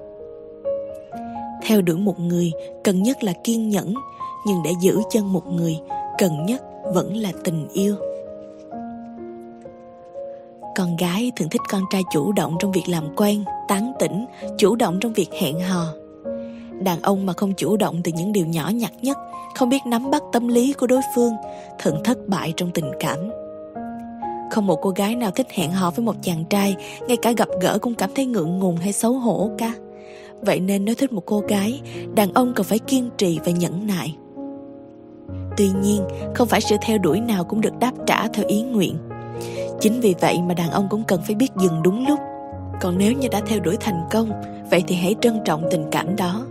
Theo 1.63 1.81
đuổi 1.81 1.97
một 1.97 2.19
người 2.19 2.51
Cần 2.83 3.03
nhất 3.03 3.23
là 3.23 3.33
kiên 3.43 3.69
nhẫn 3.69 3.93
Nhưng 4.47 4.63
để 4.63 4.71
giữ 4.81 4.99
chân 5.09 5.33
một 5.33 5.47
người 5.47 5.79
Cần 6.17 6.45
nhất 6.45 6.63
vẫn 6.93 7.17
là 7.17 7.31
tình 7.43 7.67
yêu. 7.73 7.95
Con 10.75 10.95
gái 10.97 11.31
thường 11.35 11.49
thích 11.49 11.61
con 11.69 11.81
trai 11.91 12.03
chủ 12.13 12.31
động 12.31 12.55
trong 12.59 12.71
việc 12.71 12.89
làm 12.89 13.15
quen, 13.15 13.43
tán 13.67 13.93
tỉnh, 13.99 14.25
chủ 14.57 14.75
động 14.75 14.97
trong 15.01 15.13
việc 15.13 15.29
hẹn 15.33 15.59
hò. 15.59 15.85
Đàn 16.79 17.01
ông 17.01 17.25
mà 17.25 17.33
không 17.33 17.53
chủ 17.53 17.77
động 17.77 18.01
từ 18.03 18.11
những 18.15 18.31
điều 18.31 18.45
nhỏ 18.45 18.69
nhặt 18.73 18.91
nhất, 19.01 19.17
không 19.55 19.69
biết 19.69 19.85
nắm 19.85 20.11
bắt 20.11 20.23
tâm 20.31 20.47
lý 20.47 20.73
của 20.73 20.87
đối 20.87 21.01
phương, 21.15 21.33
thường 21.79 22.01
thất 22.03 22.17
bại 22.27 22.53
trong 22.57 22.71
tình 22.71 22.91
cảm. 22.99 23.17
Không 24.51 24.67
một 24.67 24.79
cô 24.81 24.89
gái 24.89 25.15
nào 25.15 25.31
thích 25.31 25.47
hẹn 25.51 25.71
hò 25.71 25.91
với 25.91 26.05
một 26.05 26.15
chàng 26.21 26.45
trai, 26.49 26.75
ngay 27.07 27.17
cả 27.17 27.31
gặp 27.31 27.47
gỡ 27.61 27.79
cũng 27.81 27.93
cảm 27.93 28.09
thấy 28.15 28.25
ngượng 28.25 28.59
ngùng 28.59 28.77
hay 28.77 28.93
xấu 28.93 29.13
hổ 29.13 29.49
cả. 29.57 29.73
Vậy 30.41 30.59
nên 30.59 30.85
nếu 30.85 30.95
thích 30.95 31.13
một 31.13 31.23
cô 31.25 31.39
gái, 31.39 31.81
đàn 32.15 32.33
ông 32.33 32.53
cần 32.55 32.65
phải 32.65 32.79
kiên 32.79 33.09
trì 33.17 33.39
và 33.45 33.51
nhẫn 33.51 33.87
nại. 33.87 34.15
Tuy 35.57 35.69
nhiên, 35.81 36.01
không 36.35 36.47
phải 36.47 36.61
sự 36.61 36.75
theo 36.81 36.97
đuổi 36.97 37.19
nào 37.19 37.43
cũng 37.43 37.61
được 37.61 37.79
đáp 37.79 37.91
trả 38.05 38.27
theo 38.27 38.45
ý 38.47 38.61
nguyện. 38.61 38.95
Chính 39.79 39.99
vì 39.99 40.15
vậy 40.19 40.39
mà 40.47 40.53
đàn 40.53 40.71
ông 40.71 40.87
cũng 40.89 41.03
cần 41.03 41.21
phải 41.25 41.35
biết 41.35 41.51
dừng 41.57 41.83
đúng 41.83 42.07
lúc 42.07 42.19
Còn 42.81 42.97
nếu 42.97 43.13
như 43.13 43.27
đã 43.27 43.41
theo 43.47 43.59
đuổi 43.59 43.77
thành 43.79 44.07
công 44.11 44.31
Vậy 44.71 44.83
thì 44.87 44.95
hãy 44.95 45.15
trân 45.21 45.39
trọng 45.45 45.63
tình 45.71 45.85
cảm 45.91 46.15
đó 46.15 46.45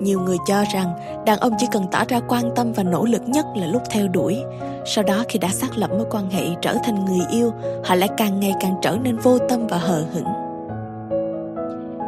nhiều 0.00 0.20
người 0.20 0.36
cho 0.46 0.64
rằng 0.72 0.92
đàn 1.26 1.38
ông 1.38 1.52
chỉ 1.58 1.66
cần 1.72 1.84
tỏ 1.92 2.04
ra 2.08 2.20
quan 2.28 2.50
tâm 2.56 2.72
và 2.72 2.82
nỗ 2.82 3.04
lực 3.04 3.28
nhất 3.28 3.46
là 3.56 3.66
lúc 3.66 3.82
theo 3.90 4.08
đuổi. 4.08 4.42
Sau 4.86 5.04
đó 5.04 5.24
khi 5.28 5.38
đã 5.38 5.48
xác 5.48 5.78
lập 5.78 5.90
mối 5.90 6.06
quan 6.10 6.30
hệ 6.30 6.44
trở 6.62 6.76
thành 6.84 7.04
người 7.04 7.26
yêu, 7.30 7.52
Họ 7.84 7.94
lại 7.94 8.08
càng 8.16 8.40
ngày 8.40 8.54
càng 8.60 8.74
trở 8.82 8.96
nên 9.02 9.16
vô 9.16 9.38
tâm 9.38 9.66
và 9.66 9.78
hờ 9.78 10.04
hững. 10.12 10.24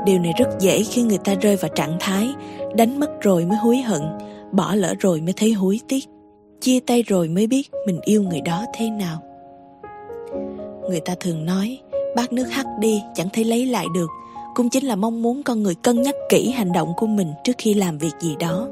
Điều 0.07 0.19
này 0.19 0.33
rất 0.39 0.49
dễ 0.61 0.83
khi 0.83 1.03
người 1.03 1.19
ta 1.19 1.35
rơi 1.35 1.57
vào 1.57 1.71
trạng 1.75 1.97
thái 2.01 2.29
Đánh 2.75 3.01
mất 3.01 3.21
rồi 3.21 3.45
mới 3.45 3.57
hối 3.59 3.77
hận, 3.77 4.03
Bỏ 4.53 4.75
lỡ 4.75 4.95
rồi 5.01 5.21
mới 5.21 5.33
thấy 5.37 5.53
hối 5.53 5.81
tiếc, 5.89 6.05
Chia 6.61 6.81
tay 6.81 7.03
rồi 7.03 7.29
mới 7.29 7.47
biết 7.47 7.71
mình 7.87 8.01
yêu 8.05 8.23
người 8.23 8.41
đó 8.41 8.65
thế 8.75 8.91
nào. 8.91 9.19
Người 10.91 11.01
ta 11.01 11.15
thường 11.21 11.47
nói, 11.47 11.79
Bát 12.17 12.33
nước 12.33 12.47
hắt 12.51 12.67
đi, 12.79 13.03
chẳng 13.15 13.29
thấy 13.33 13.45
lấy 13.45 13.67
lại 13.67 13.87
được. 13.95 14.07
Cũng 14.55 14.71
chính 14.71 14.85
là 14.85 14.97
mong 14.97 15.23
muốn 15.23 15.43
con 15.43 15.63
người 15.63 15.75
cân 15.75 16.03
nhắc 16.03 16.15
kỹ 16.29 16.51
hành 16.51 16.73
động 16.73 16.93
của 16.97 17.07
mình 17.07 17.33
Trước 17.45 17.53
khi 17.59 17.75
làm 17.75 17.99
việc 17.99 18.13
gì 18.21 18.37
đó. 18.39 18.69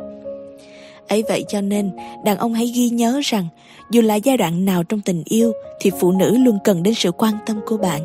Ấy 1.09 1.25
vậy 1.29 1.45
cho 1.49 1.61
nên, 1.61 1.91
đàn 2.25 2.39
ông 2.39 2.55
hãy 2.55 2.67
ghi 2.67 2.89
nhớ 2.89 3.21
rằng, 3.25 3.49
dù 3.91 4.03
là 4.03 4.15
giai 4.15 4.37
đoạn 4.37 4.65
nào 4.65 4.85
trong 4.85 5.01
tình 5.01 5.23
yêu, 5.25 5.53
thì 5.81 5.91
phụ 6.01 6.13
nữ 6.13 6.37
luôn 6.37 6.59
cần 6.65 6.83
đến 6.83 6.95
sự 6.95 7.13
quan 7.13 7.35
tâm 7.47 7.61
của 7.67 7.77
bạn. 7.77 8.03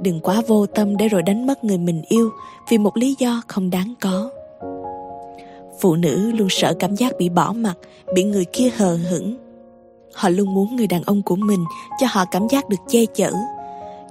Đừng 0.00 0.20
quá 0.20 0.42
vô 0.46 0.66
tâm 0.66 0.96
để 0.96 1.08
rồi 1.08 1.22
đánh 1.22 1.46
mất 1.46 1.64
người 1.64 1.78
mình 1.78 2.02
yêu 2.08 2.30
vì 2.68 2.78
một 2.78 2.96
lý 2.96 3.16
do 3.18 3.42
không 3.46 3.70
đáng 3.70 3.94
có. 4.00 4.30
Phụ 5.80 5.96
nữ 5.96 6.32
luôn 6.32 6.48
sợ 6.50 6.74
cảm 6.78 6.94
giác 6.94 7.12
bị 7.18 7.28
bỏ 7.28 7.52
mặt 7.52 7.74
bị 8.14 8.24
người 8.24 8.44
kia 8.44 8.70
hờ 8.76 8.98
hững. 9.10 9.36
Họ 10.14 10.28
luôn 10.28 10.54
muốn 10.54 10.76
người 10.76 10.86
đàn 10.86 11.02
ông 11.02 11.22
của 11.22 11.36
mình 11.36 11.64
cho 12.00 12.06
họ 12.10 12.24
cảm 12.30 12.48
giác 12.48 12.68
được 12.68 12.76
che 12.88 13.06
chở. 13.06 13.32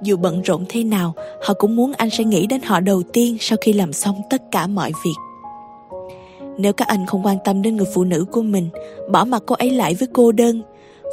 Dù 0.02 0.16
bận 0.16 0.42
rộn 0.42 0.64
thế 0.68 0.84
nào, 0.84 1.14
họ 1.42 1.54
cũng 1.54 1.76
muốn 1.76 1.92
anh 1.92 2.10
sẽ 2.10 2.24
nghĩ 2.24 2.46
đến 2.46 2.62
họ 2.62 2.80
đầu 2.80 3.02
tiên 3.12 3.36
sau 3.40 3.58
khi 3.60 3.72
làm 3.72 3.92
xong 3.92 4.22
tất 4.30 4.42
cả 4.50 4.66
mọi 4.66 4.92
việc. 5.04 5.14
Nếu 6.58 6.72
các 6.72 6.88
anh 6.88 7.06
không 7.06 7.26
quan 7.26 7.38
tâm 7.44 7.62
đến 7.62 7.76
người 7.76 7.86
phụ 7.94 8.04
nữ 8.04 8.24
của 8.32 8.42
mình, 8.42 8.68
bỏ 9.10 9.24
mặt 9.24 9.42
cô 9.46 9.54
ấy 9.54 9.70
lại 9.70 9.94
với 9.94 10.08
cô 10.12 10.32
đơn, 10.32 10.62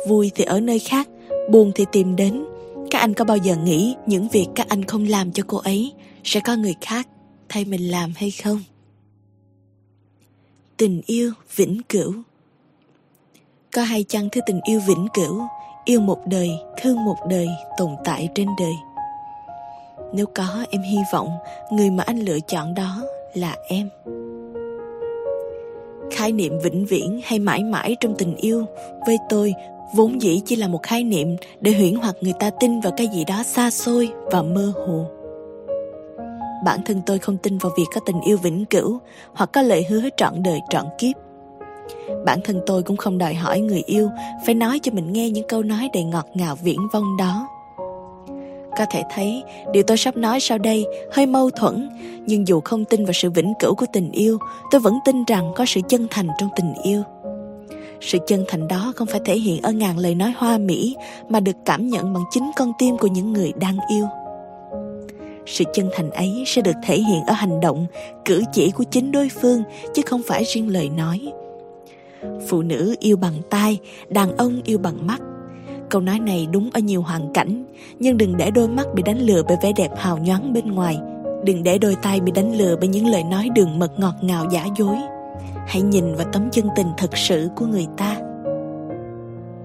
vui 0.07 0.31
thì 0.35 0.43
ở 0.43 0.59
nơi 0.59 0.79
khác, 0.79 1.09
buồn 1.49 1.71
thì 1.75 1.85
tìm 1.91 2.15
đến. 2.15 2.45
Các 2.91 2.99
anh 2.99 3.13
có 3.13 3.25
bao 3.25 3.37
giờ 3.37 3.55
nghĩ 3.55 3.95
những 4.05 4.27
việc 4.27 4.47
các 4.55 4.69
anh 4.69 4.83
không 4.83 5.05
làm 5.05 5.31
cho 5.31 5.43
cô 5.47 5.57
ấy 5.57 5.93
sẽ 6.23 6.39
có 6.39 6.55
người 6.55 6.75
khác 6.81 7.07
thay 7.49 7.65
mình 7.65 7.91
làm 7.91 8.13
hay 8.15 8.31
không? 8.31 8.63
Tình 10.77 11.01
yêu 11.05 11.31
vĩnh 11.55 11.81
cửu 11.89 12.13
Có 13.71 13.81
hay 13.81 14.03
chăng 14.03 14.29
thứ 14.31 14.41
tình 14.47 14.59
yêu 14.63 14.81
vĩnh 14.87 15.07
cửu, 15.13 15.41
yêu 15.87 15.99
một 15.99 16.19
đời, 16.25 16.49
thương 16.77 17.05
một 17.05 17.15
đời, 17.29 17.47
tồn 17.77 17.89
tại 18.03 18.29
trên 18.35 18.47
đời? 18.59 18.73
Nếu 20.13 20.25
có, 20.35 20.65
em 20.69 20.81
hy 20.81 20.97
vọng 21.13 21.29
người 21.71 21.89
mà 21.89 22.03
anh 22.07 22.19
lựa 22.19 22.39
chọn 22.39 22.73
đó 22.73 23.03
là 23.33 23.55
em. 23.67 23.89
Khái 26.11 26.31
niệm 26.31 26.59
vĩnh 26.63 26.85
viễn 26.85 27.21
hay 27.23 27.39
mãi 27.39 27.63
mãi 27.63 27.95
trong 27.99 28.15
tình 28.17 28.35
yêu 28.35 28.65
với 29.05 29.17
tôi 29.29 29.53
vốn 29.95 30.21
dĩ 30.21 30.41
chỉ 30.45 30.55
là 30.55 30.67
một 30.67 30.83
khái 30.83 31.03
niệm 31.03 31.35
để 31.61 31.71
huyễn 31.71 31.95
hoặc 31.95 32.15
người 32.21 32.33
ta 32.39 32.49
tin 32.49 32.79
vào 32.79 32.93
cái 32.97 33.07
gì 33.07 33.25
đó 33.25 33.43
xa 33.43 33.69
xôi 33.69 34.09
và 34.31 34.41
mơ 34.41 34.71
hồ. 34.87 35.05
Bản 36.65 36.79
thân 36.85 37.01
tôi 37.05 37.19
không 37.19 37.37
tin 37.37 37.57
vào 37.57 37.71
việc 37.77 37.85
có 37.95 38.01
tình 38.05 38.21
yêu 38.21 38.37
vĩnh 38.37 38.65
cửu 38.65 38.99
hoặc 39.33 39.49
có 39.53 39.61
lời 39.61 39.85
hứa 39.89 40.01
trọn 40.17 40.43
đời 40.43 40.59
trọn 40.69 40.85
kiếp. 40.97 41.26
Bản 42.25 42.39
thân 42.43 42.61
tôi 42.65 42.83
cũng 42.83 42.97
không 42.97 43.17
đòi 43.17 43.33
hỏi 43.33 43.59
người 43.59 43.83
yêu 43.85 44.09
phải 44.45 44.55
nói 44.55 44.79
cho 44.83 44.91
mình 44.91 45.13
nghe 45.13 45.29
những 45.29 45.47
câu 45.47 45.63
nói 45.63 45.89
đầy 45.93 46.03
ngọt 46.03 46.27
ngào 46.33 46.55
viễn 46.55 46.87
vông 46.93 47.17
đó. 47.17 47.47
Có 48.77 48.85
thể 48.91 49.03
thấy 49.15 49.43
điều 49.73 49.83
tôi 49.83 49.97
sắp 49.97 50.17
nói 50.17 50.39
sau 50.39 50.57
đây 50.57 50.85
hơi 51.11 51.25
mâu 51.25 51.49
thuẫn, 51.49 51.89
nhưng 52.25 52.47
dù 52.47 52.61
không 52.61 52.85
tin 52.85 53.05
vào 53.05 53.13
sự 53.13 53.29
vĩnh 53.29 53.53
cửu 53.59 53.75
của 53.75 53.85
tình 53.93 54.11
yêu, 54.11 54.37
tôi 54.71 54.81
vẫn 54.81 54.99
tin 55.05 55.23
rằng 55.27 55.51
có 55.55 55.65
sự 55.65 55.81
chân 55.89 56.07
thành 56.09 56.27
trong 56.39 56.49
tình 56.55 56.73
yêu. 56.83 57.03
Sự 58.01 58.17
chân 58.27 58.45
thành 58.47 58.67
đó 58.67 58.93
không 58.95 59.07
phải 59.07 59.21
thể 59.25 59.37
hiện 59.37 59.61
ở 59.61 59.71
ngàn 59.71 59.97
lời 59.97 60.15
nói 60.15 60.33
hoa 60.37 60.57
mỹ 60.57 60.95
mà 61.29 61.39
được 61.39 61.55
cảm 61.65 61.87
nhận 61.87 62.13
bằng 62.13 62.23
chính 62.31 62.51
con 62.55 62.71
tim 62.79 62.97
của 62.97 63.07
những 63.07 63.33
người 63.33 63.51
đang 63.59 63.77
yêu. 63.89 64.05
Sự 65.45 65.63
chân 65.73 65.89
thành 65.93 66.11
ấy 66.11 66.43
sẽ 66.47 66.61
được 66.61 66.75
thể 66.83 66.95
hiện 66.95 67.23
ở 67.27 67.33
hành 67.33 67.59
động, 67.59 67.85
cử 68.25 68.43
chỉ 68.53 68.71
của 68.71 68.83
chính 68.83 69.11
đối 69.11 69.29
phương 69.29 69.63
chứ 69.93 70.01
không 70.05 70.21
phải 70.27 70.43
riêng 70.43 70.69
lời 70.69 70.89
nói. 70.89 71.31
Phụ 72.49 72.61
nữ 72.61 72.95
yêu 72.99 73.17
bằng 73.17 73.33
tai, 73.49 73.79
đàn 74.09 74.37
ông 74.37 74.61
yêu 74.65 74.77
bằng 74.77 75.07
mắt. 75.07 75.21
Câu 75.89 76.01
nói 76.01 76.19
này 76.19 76.47
đúng 76.51 76.69
ở 76.73 76.79
nhiều 76.79 77.01
hoàn 77.01 77.33
cảnh, 77.33 77.65
nhưng 77.99 78.17
đừng 78.17 78.37
để 78.37 78.51
đôi 78.51 78.67
mắt 78.67 78.87
bị 78.95 79.03
đánh 79.03 79.19
lừa 79.19 79.43
bởi 79.47 79.57
vẻ 79.63 79.71
đẹp 79.75 79.91
hào 79.97 80.17
nhoáng 80.17 80.53
bên 80.53 80.71
ngoài. 80.71 80.99
Đừng 81.43 81.63
để 81.63 81.77
đôi 81.77 81.95
tay 82.01 82.19
bị 82.19 82.31
đánh 82.31 82.57
lừa 82.57 82.75
bởi 82.75 82.87
những 82.87 83.07
lời 83.07 83.23
nói 83.23 83.49
đường 83.55 83.79
mật 83.79 83.99
ngọt 83.99 84.15
ngào 84.21 84.45
giả 84.51 84.67
dối. 84.77 84.95
Hãy 85.67 85.81
nhìn 85.81 86.15
vào 86.15 86.27
tấm 86.33 86.49
chân 86.51 86.67
tình 86.75 86.87
thật 86.97 87.17
sự 87.17 87.49
của 87.55 87.65
người 87.65 87.87
ta. 87.97 88.15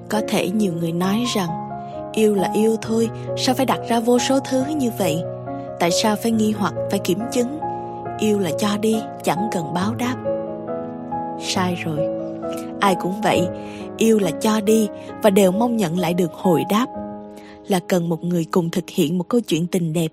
Có 0.09 0.21
thể 0.29 0.51
nhiều 0.51 0.73
người 0.73 0.93
nói 0.93 1.25
rằng 1.35 1.49
yêu 2.13 2.35
là 2.35 2.51
yêu 2.55 2.77
thôi, 2.83 3.11
sao 3.37 3.55
phải 3.55 3.67
đặt 3.67 3.81
ra 3.89 4.01
vô 4.01 4.19
số 4.19 4.39
thứ 4.51 4.65
như 4.77 4.91
vậy? 4.99 5.23
Tại 5.81 5.91
sao 5.91 6.17
phải 6.17 6.33
nghi 6.33 6.53
hoặc, 6.59 6.75
phải 6.91 6.99
kiểm 6.99 7.19
chứng? 7.33 7.59
Yêu 8.19 8.39
là 8.39 8.51
cho 8.59 8.69
đi, 8.81 8.97
chẳng 9.25 9.49
cần 9.53 9.75
báo 9.75 9.95
đáp. 9.95 10.17
Sai 11.41 11.75
rồi. 11.85 12.22
Ai 12.81 12.95
cũng 13.01 13.21
vậy, 13.23 13.49
yêu 13.99 14.19
là 14.19 14.31
cho 14.31 14.61
đi 14.61 14.89
và 15.23 15.31
đều 15.31 15.53
mong 15.53 15.77
nhận 15.77 15.99
lại 15.99 16.15
được 16.15 16.33
hồi 16.33 16.63
đáp. 16.71 16.87
Là 17.69 17.81
cần 17.89 18.09
một 18.09 18.25
người 18.25 18.45
cùng 18.51 18.71
thực 18.71 18.91
hiện 18.91 19.19
một 19.19 19.29
câu 19.29 19.41
chuyện 19.41 19.67
tình 19.67 19.93
đẹp, 19.93 20.09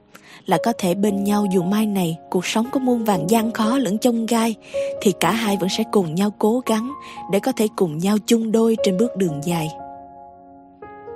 là 0.46 0.58
có 0.63 0.74
thể 0.78 0.96
bên 0.96 1.24
nhau 1.24 1.46
dù 1.54 1.63
mai 1.63 1.86
này 1.86 2.18
cuộc 2.30 2.46
sống 2.46 2.65
có 2.72 2.80
muôn 2.80 3.04
vàng 3.04 3.30
gian 3.30 3.52
khó 3.52 3.78
lẫn 3.78 3.98
chông 3.98 4.26
gai, 4.26 4.56
thì 5.02 5.12
cả 5.20 5.32
hai 5.32 5.58
vẫn 5.58 5.70
sẽ 5.70 5.84
cùng 5.92 6.15
nhau 6.15 6.34
cố 6.39 6.62
gắng 6.65 6.92
để 7.32 7.39
có 7.39 7.52
thể 7.52 7.68
cùng 7.76 7.98
nhau 7.98 8.18
chung 8.26 8.52
đôi 8.52 8.78
trên 8.84 8.98
bước 8.98 9.15
đường 9.15 9.42
dài. 9.44 9.70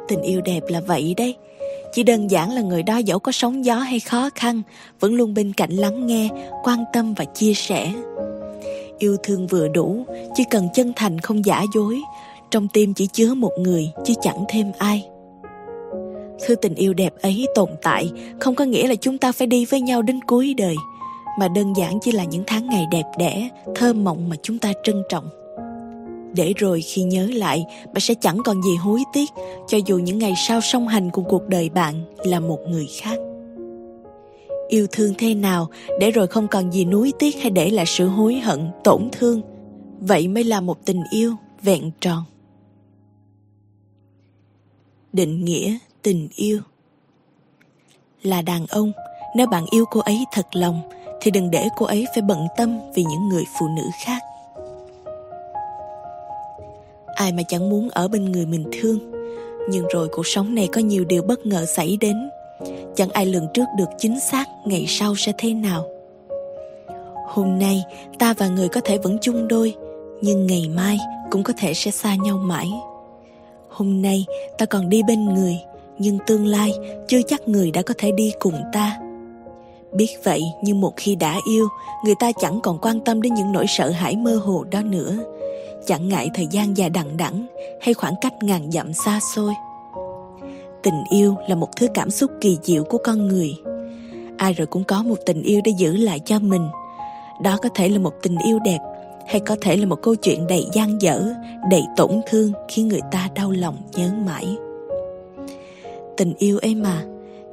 Tình 0.08 0.22
yêu 0.22 0.42
đẹp 0.42 0.62
là 0.68 0.82
vậy 0.88 1.14
đấy, 1.18 1.36
chỉ 1.94 2.04
đơn 2.04 2.32
giản 2.32 2.52
là 2.52 2.62
người 2.62 2.84
đó 2.84 2.98
dẫu 2.98 3.20
có 3.20 3.32
sóng 3.32 3.66
gió 3.66 3.76
hay 3.76 4.00
khó 4.00 4.30
khăn 4.36 4.62
vẫn 5.00 5.14
luôn 5.14 5.34
bên 5.34 5.54
cạnh 5.54 5.72
lắng 5.72 6.08
nghe 6.08 6.30
quan 6.64 6.84
tâm 6.94 7.14
và 7.14 7.26
chia 7.26 7.54
sẻ 7.54 7.94
yêu 9.04 9.18
thương 9.24 9.48
vừa 9.48 9.68
đủ, 9.68 10.06
chỉ 10.36 10.44
cần 10.52 10.68
chân 10.74 10.94
thành 10.96 11.20
không 11.20 11.46
giả 11.46 11.64
dối. 11.76 12.02
Trong 12.52 12.68
tim 12.74 12.94
chỉ 12.94 13.08
chứa 13.08 13.34
một 13.34 13.52
người, 13.58 13.92
chứ 14.06 14.14
chẳng 14.22 14.44
thêm 14.50 14.72
ai. 14.78 15.08
Thứ 16.48 16.56
tình 16.56 16.76
yêu 16.76 16.94
đẹp 16.94 17.14
ấy 17.22 17.48
tồn 17.56 17.70
tại, 17.82 18.12
không 18.40 18.56
có 18.56 18.66
nghĩa 18.66 18.88
là 18.88 18.96
chúng 18.96 19.18
ta 19.18 19.32
phải 19.32 19.48
đi 19.48 19.66
với 19.66 19.82
nhau 19.82 20.02
đến 20.02 20.20
cuối 20.28 20.54
đời, 20.54 20.76
mà 21.40 21.48
đơn 21.48 21.74
giản 21.78 22.00
chỉ 22.02 22.12
là 22.12 22.24
những 22.24 22.44
tháng 22.48 22.70
ngày 22.70 22.86
đẹp 22.92 23.06
đẽ 23.18 23.50
thơ 23.76 23.94
mộng 23.94 24.30
mà 24.30 24.36
chúng 24.44 24.60
ta 24.60 24.74
trân 24.84 25.04
trọng. 25.10 25.30
Để 26.36 26.54
rồi 26.58 26.82
khi 26.82 27.04
nhớ 27.04 27.28
lại, 27.34 27.66
bạn 27.86 28.00
sẽ 28.00 28.14
chẳng 28.22 28.38
còn 28.46 28.62
gì 28.62 28.76
hối 28.76 29.04
tiếc, 29.14 29.30
cho 29.68 29.78
dù 29.86 29.98
những 29.98 30.18
ngày 30.18 30.34
sau 30.48 30.62
song 30.62 30.88
hành 30.88 31.10
cùng 31.10 31.26
cuộc 31.30 31.48
đời 31.48 31.70
bạn 31.70 31.94
là 32.24 32.40
một 32.40 32.60
người 32.68 32.88
khác 33.02 33.18
yêu 34.74 34.88
thương 34.92 35.14
thế 35.18 35.36
nào 35.36 35.70
để 36.00 36.12
rồi 36.12 36.28
không 36.28 36.48
còn 36.48 36.72
gì 36.72 36.86
nuối 36.86 37.14
tiếc 37.20 37.42
hay 37.42 37.52
để 37.52 37.70
lại 37.70 37.86
sự 37.86 38.08
hối 38.08 38.36
hận, 38.36 38.70
tổn 38.84 39.10
thương. 39.12 39.42
Vậy 40.00 40.28
mới 40.28 40.44
là 40.44 40.62
một 40.62 40.86
tình 40.86 41.04
yêu 41.12 41.36
vẹn 41.62 41.92
tròn. 42.02 42.24
Định 45.14 45.46
nghĩa 45.46 45.78
tình 46.02 46.28
yêu. 46.36 46.60
Là 48.24 48.42
đàn 48.42 48.66
ông, 48.68 48.92
nếu 49.36 49.48
bạn 49.48 49.66
yêu 49.72 49.86
cô 49.92 50.00
ấy 50.00 50.26
thật 50.32 50.48
lòng, 50.54 50.82
thì 51.22 51.32
đừng 51.32 51.52
để 51.52 51.68
cô 51.78 51.86
ấy 51.86 52.06
phải 52.14 52.22
bận 52.22 52.48
tâm 52.58 52.80
vì 52.96 53.04
những 53.04 53.30
người 53.30 53.44
phụ 53.60 53.68
nữ 53.68 53.84
khác. 54.06 54.22
Ai 57.16 57.32
mà 57.32 57.44
chẳng 57.48 57.70
muốn 57.70 57.90
ở 57.90 58.08
bên 58.08 58.32
người 58.32 58.46
mình 58.46 58.66
thương, 58.72 59.00
nhưng 59.70 59.88
rồi 59.94 60.08
cuộc 60.12 60.28
sống 60.28 60.56
này 60.56 60.70
có 60.74 60.82
nhiều 60.82 61.06
điều 61.06 61.24
bất 61.24 61.46
ngờ 61.46 61.66
xảy 61.66 61.98
đến 62.02 62.30
chẳng 62.96 63.10
ai 63.10 63.26
lường 63.26 63.48
trước 63.54 63.66
được 63.78 63.90
chính 63.98 64.20
xác 64.20 64.50
ngày 64.66 64.86
sau 64.88 65.16
sẽ 65.16 65.32
thế 65.38 65.54
nào. 65.54 65.86
Hôm 67.28 67.60
nay, 67.60 67.84
ta 68.20 68.34
và 68.38 68.48
người 68.48 68.68
có 68.68 68.82
thể 68.82 68.98
vẫn 68.98 69.18
chung 69.22 69.48
đôi, 69.48 69.76
nhưng 70.22 70.48
ngày 70.48 70.70
mai 70.76 71.00
cũng 71.32 71.44
có 71.44 71.54
thể 71.58 71.74
sẽ 71.74 71.92
xa 71.92 72.16
nhau 72.16 72.38
mãi. 72.38 72.72
Hôm 73.70 74.02
nay, 74.02 74.26
ta 74.58 74.66
còn 74.66 74.90
đi 74.90 75.04
bên 75.04 75.26
người, 75.26 75.58
nhưng 76.00 76.18
tương 76.28 76.46
lai 76.46 76.74
chưa 77.08 77.22
chắc 77.28 77.48
người 77.48 77.72
đã 77.72 77.82
có 77.82 77.94
thể 77.98 78.12
đi 78.12 78.34
cùng 78.40 78.56
ta. 78.74 79.00
Biết 79.92 80.18
vậy 80.24 80.42
nhưng 80.62 80.82
một 80.82 80.94
khi 80.98 81.16
đã 81.16 81.40
yêu, 81.48 81.68
người 82.06 82.16
ta 82.20 82.32
chẳng 82.42 82.60
còn 82.64 82.78
quan 82.82 83.00
tâm 83.00 83.22
đến 83.22 83.34
những 83.34 83.52
nỗi 83.52 83.66
sợ 83.68 83.90
hãi 83.90 84.16
mơ 84.16 84.36
hồ 84.36 84.64
đó 84.72 84.82
nữa. 84.82 85.18
Chẳng 85.86 86.10
ngại 86.10 86.30
thời 86.34 86.48
gian 86.52 86.78
dài 86.78 86.90
đằng 86.90 87.18
đẵng 87.18 87.46
hay 87.82 87.94
khoảng 87.94 88.14
cách 88.22 88.34
ngàn 88.42 88.72
dặm 88.72 88.94
xa 88.94 89.20
xôi 89.36 89.54
tình 90.84 91.04
yêu 91.10 91.36
là 91.48 91.56
một 91.56 91.70
thứ 91.76 91.88
cảm 91.94 92.10
xúc 92.10 92.32
kỳ 92.42 92.58
diệu 92.64 92.84
của 92.84 92.98
con 93.04 93.28
người. 93.28 93.56
Ai 94.38 94.54
rồi 94.54 94.68
cũng 94.68 94.84
có 94.84 95.04
một 95.04 95.18
tình 95.26 95.44
yêu 95.44 95.62
để 95.64 95.72
giữ 95.78 95.96
lại 95.96 96.20
cho 96.20 96.40
mình. 96.40 96.68
Đó 97.42 97.58
có 97.64 97.70
thể 97.76 97.90
là 97.90 98.00
một 98.00 98.14
tình 98.22 98.38
yêu 98.38 98.60
đẹp, 98.60 98.80
hay 99.28 99.40
có 99.40 99.56
thể 99.62 99.78
là 99.78 99.86
một 99.86 100.02
câu 100.04 100.16
chuyện 100.16 100.48
đầy 100.48 100.66
gian 100.74 101.02
dở, 101.02 101.34
đầy 101.72 101.84
tổn 101.98 102.12
thương 102.30 102.52
khiến 102.68 102.88
người 102.88 103.02
ta 103.12 103.30
đau 103.36 103.52
lòng, 103.52 103.76
nhớ 103.94 104.10
mãi. 104.26 104.58
Tình 106.18 106.34
yêu 106.38 106.58
ấy 106.58 106.76
mà, 106.76 107.04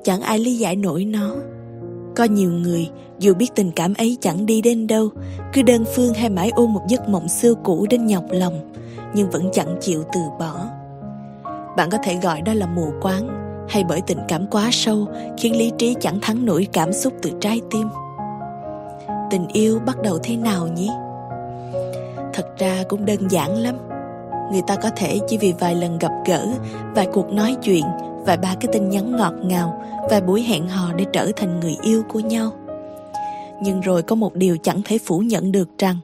chẳng 0.04 0.20
ai 0.20 0.38
lý 0.38 0.56
giải 0.56 0.76
nổi 0.76 1.04
nó. 1.04 1.34
Có 2.16 2.24
nhiều 2.24 2.50
người, 2.50 2.88
dù 3.18 3.34
biết 3.34 3.54
tình 3.54 3.70
cảm 3.70 3.94
ấy 3.94 4.16
chẳng 4.20 4.46
đi 4.46 4.62
đến 4.62 4.86
đâu, 4.86 5.08
cứ 5.52 5.62
đơn 5.62 5.84
phương 5.96 6.14
hay 6.14 6.30
mãi 6.30 6.50
ôm 6.54 6.72
một 6.72 6.82
giấc 6.88 7.08
mộng 7.08 7.28
xưa 7.28 7.54
cũ 7.64 7.86
đến 7.90 8.06
nhọc 8.06 8.24
lòng, 8.30 8.72
nhưng 9.14 9.30
vẫn 9.30 9.50
chẳng 9.52 9.76
chịu 9.80 10.02
từ 10.12 10.20
bỏ 10.38 10.66
bạn 11.76 11.90
có 11.90 11.98
thể 12.02 12.16
gọi 12.22 12.42
đó 12.42 12.54
là 12.54 12.66
mù 12.66 12.92
quáng, 13.00 13.28
hay 13.68 13.84
bởi 13.88 14.00
tình 14.00 14.18
cảm 14.28 14.46
quá 14.46 14.68
sâu 14.72 15.06
khiến 15.38 15.56
lý 15.56 15.72
trí 15.78 15.96
chẳng 16.00 16.18
thắng 16.20 16.44
nổi 16.44 16.66
cảm 16.72 16.92
xúc 16.92 17.12
từ 17.22 17.30
trái 17.40 17.60
tim. 17.70 17.88
Tình 19.30 19.46
yêu 19.52 19.80
bắt 19.86 20.02
đầu 20.02 20.18
thế 20.22 20.36
nào 20.36 20.66
nhỉ? 20.66 20.90
Thật 22.32 22.46
ra 22.58 22.84
cũng 22.88 23.06
đơn 23.06 23.30
giản 23.30 23.58
lắm. 23.58 23.76
Người 24.52 24.62
ta 24.66 24.76
có 24.76 24.90
thể 24.96 25.18
chỉ 25.28 25.38
vì 25.38 25.54
vài 25.58 25.74
lần 25.74 25.98
gặp 25.98 26.12
gỡ, 26.26 26.46
vài 26.94 27.08
cuộc 27.12 27.32
nói 27.32 27.56
chuyện 27.62 27.84
vài 28.24 28.36
ba 28.36 28.54
cái 28.60 28.68
tin 28.72 28.90
nhắn 28.90 29.16
ngọt 29.16 29.34
ngào 29.42 29.84
vài 30.10 30.20
buổi 30.20 30.42
hẹn 30.42 30.68
hò 30.68 30.92
để 30.92 31.04
trở 31.12 31.30
thành 31.36 31.60
người 31.60 31.76
yêu 31.82 32.02
của 32.08 32.20
nhau. 32.20 32.52
Nhưng 33.62 33.80
rồi 33.80 34.02
có 34.02 34.16
một 34.16 34.34
điều 34.34 34.56
chẳng 34.62 34.80
thể 34.84 34.98
phủ 34.98 35.18
nhận 35.18 35.52
được 35.52 35.68
rằng, 35.78 35.96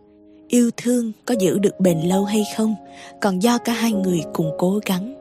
yêu 0.49 0.71
thương 0.77 1.13
có 1.27 1.35
giữ 1.39 1.59
được 1.59 1.81
bền 1.81 2.01
lâu 2.01 2.25
hay 2.25 2.45
không, 2.57 2.75
còn 3.21 3.43
do 3.43 3.59
cả 3.59 3.73
hai 3.73 3.93
người 3.93 4.23
cùng 4.33 4.51
cố 4.59 4.81
gắng 4.87 5.15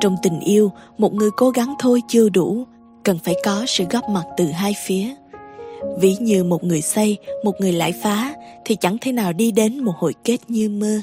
trong 0.00 0.16
tình 0.22 0.40
yêu, 0.40 0.72
một 0.98 1.14
người 1.14 1.30
cố 1.36 1.50
gắng 1.50 1.74
thôi 1.78 2.02
chưa 2.08 2.28
đủ, 2.28 2.64
cần 3.04 3.18
phải 3.24 3.34
có 3.44 3.64
sự 3.66 3.84
góp 3.90 4.08
mặt 4.08 4.24
từ 4.36 4.44
hai 4.44 4.74
phía. 4.86 5.14
Ví 6.00 6.16
như 6.20 6.44
một 6.44 6.64
người 6.64 6.80
xây 6.80 7.16
một 7.44 7.60
người 7.60 7.72
lại 7.72 7.92
phá, 8.02 8.34
thì 8.64 8.76
chẳng 8.76 8.96
thể 9.00 9.12
nào 9.12 9.32
đi 9.32 9.50
đến 9.50 9.78
một 9.78 9.92
hồi 9.96 10.14
kết 10.24 10.38
như 10.48 10.68
mơ. 10.68 11.00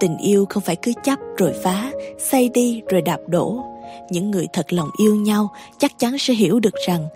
Tình 0.00 0.16
yêu 0.18 0.46
không 0.48 0.62
phải 0.62 0.76
cứ 0.76 0.92
chấp 1.04 1.18
rồi 1.36 1.52
phá 1.62 1.92
xây 2.18 2.48
đi 2.48 2.82
rồi 2.88 3.02
đạp 3.02 3.18
đổ. 3.26 3.64
Những 4.10 4.30
người 4.30 4.46
thật 4.52 4.72
lòng 4.72 4.88
yêu 4.98 5.16
nhau 5.16 5.48
chắc 5.78 5.98
chắn 5.98 6.18
sẽ 6.18 6.34
hiểu 6.34 6.60
được 6.60 6.74
rằng 6.86 7.06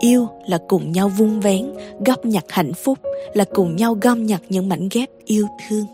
yêu 0.00 0.28
là 0.46 0.58
cùng 0.68 0.92
nhau 0.92 1.08
vun 1.08 1.40
vén, 1.40 1.72
góp 2.06 2.24
nhặt 2.24 2.44
hạnh 2.48 2.72
phúc, 2.72 2.98
là 3.34 3.44
cùng 3.54 3.76
nhau 3.76 3.96
gom 4.02 4.26
nhặt 4.26 4.40
những 4.48 4.68
mảnh 4.68 4.88
ghép 4.92 5.08
yêu 5.24 5.46
thương. 5.68 5.86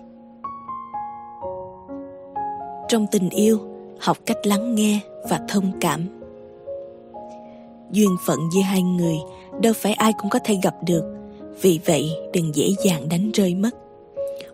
Trong 2.88 3.06
tình 3.12 3.30
yêu 3.30 3.67
học 4.00 4.18
cách 4.26 4.46
lắng 4.46 4.74
nghe 4.74 5.00
và 5.30 5.40
thông 5.48 5.72
cảm. 5.80 6.06
Duyên 7.90 8.16
phận 8.26 8.38
giữa 8.54 8.60
hai 8.60 8.82
người 8.82 9.16
đâu 9.60 9.72
phải 9.72 9.92
ai 9.92 10.12
cũng 10.18 10.30
có 10.30 10.38
thể 10.44 10.58
gặp 10.62 10.74
được, 10.86 11.04
vì 11.60 11.80
vậy 11.86 12.10
đừng 12.32 12.54
dễ 12.54 12.68
dàng 12.84 13.08
đánh 13.08 13.30
rơi 13.30 13.54
mất. 13.54 13.70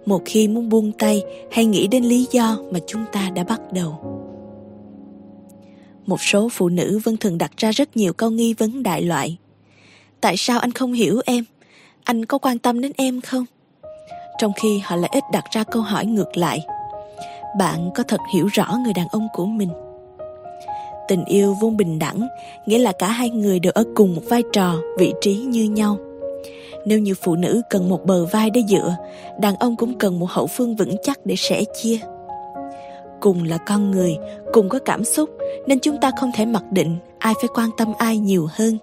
Một 0.07 0.22
khi 0.24 0.49
muốn 0.49 0.68
buông 0.68 0.92
tay 0.92 1.22
hay 1.51 1.64
nghĩ 1.64 1.86
đến 1.86 2.05
lý 2.05 2.26
do 2.30 2.59
mà 2.70 2.78
chúng 2.86 3.05
ta 3.12 3.30
đã 3.30 3.45
bắt 3.45 3.61
đầu. 3.72 3.99
Một 6.07 6.22
số 6.22 6.49
phụ 6.53 6.68
nữ 6.68 7.01
vẫn 7.05 7.16
thường 7.16 7.38
đặt 7.38 7.51
ra 7.57 7.70
rất 7.70 7.97
nhiều 7.97 8.12
câu 8.12 8.30
nghi 8.30 8.55
vấn 8.55 8.82
đại 8.82 9.03
loại. 9.03 9.36
Tại 10.20 10.36
sao 10.36 10.59
anh 10.59 10.72
không 10.72 10.92
hiểu 10.92 11.20
em? 11.24 11.45
Anh 12.05 12.24
có 12.24 12.38
quan 12.38 12.59
tâm 12.59 12.80
đến 12.80 12.92
em 12.97 13.20
không? 13.20 13.45
Trong 14.38 14.53
khi 14.62 14.78
họ 14.78 14.97
lại 14.97 15.11
ít 15.12 15.24
đặt 15.32 15.45
ra 15.51 15.64
câu 15.64 15.82
hỏi 15.82 16.07
ngược 16.07 16.36
lại 16.36 16.61
bạn 17.59 17.90
có 17.94 18.02
thật 18.09 18.20
hiểu 18.34 18.46
rõ 18.46 18.76
người 18.84 18.92
đàn 18.92 19.07
ông 19.11 19.28
của 19.32 19.46
mình. 19.46 19.68
Tình 21.09 21.24
yêu 21.24 21.57
vốn 21.61 21.76
bình 21.76 21.98
đẳng, 21.98 22.28
nghĩa 22.66 22.78
là 22.78 22.92
cả 22.92 23.07
hai 23.07 23.30
người 23.30 23.61
đều 23.61 23.72
ở 23.74 23.84
cùng 23.94 24.14
một 24.14 24.22
vai 24.28 24.42
trò, 24.52 24.74
vị 24.98 25.12
trí 25.20 25.36
như 25.36 25.64
nhau. 25.64 25.96
Nếu 26.86 26.98
như 26.98 27.14
phụ 27.14 27.36
nữ 27.36 27.62
cần 27.70 27.88
một 27.88 28.05
bờ 28.05 28.24
vai 28.24 28.50
để 28.50 28.62
dựa, 28.68 28.96
đàn 29.40 29.57
ông 29.57 29.76
cũng 29.76 29.98
cần 29.98 30.18
một 30.18 30.30
hậu 30.30 30.46
phương 30.46 30.76
vững 30.76 30.96
chắc 31.02 31.18
để 31.26 31.36
sẻ 31.36 31.64
chia. 31.82 31.98
Cùng 33.20 33.44
là 33.44 33.59
con 33.59 33.90
người, 33.90 34.16
cùng 34.52 34.68
có 34.68 34.78
cảm 34.78 35.05
xúc, 35.05 35.30
nên 35.66 35.80
chúng 35.80 36.00
ta 36.00 36.11
không 36.20 36.30
thể 36.34 36.46
mặc 36.46 36.64
định 36.70 36.96
ai 37.18 37.34
phải 37.40 37.48
quan 37.55 37.70
tâm 37.76 37.92
ai 37.98 38.18
nhiều 38.18 38.48
hơn. 38.50 38.78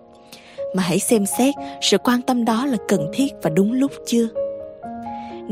Mà 0.76 0.84
hãy 0.84 1.00
xem 1.00 1.26
xét 1.26 1.56
sự 1.82 1.98
quan 1.98 2.22
tâm 2.22 2.46
đó 2.46 2.66
là 2.66 2.78
cần 2.88 3.12
thiết 3.14 3.34
và 3.42 3.50
đúng 3.50 3.74
lúc 3.74 3.92
chưa? 4.06 4.28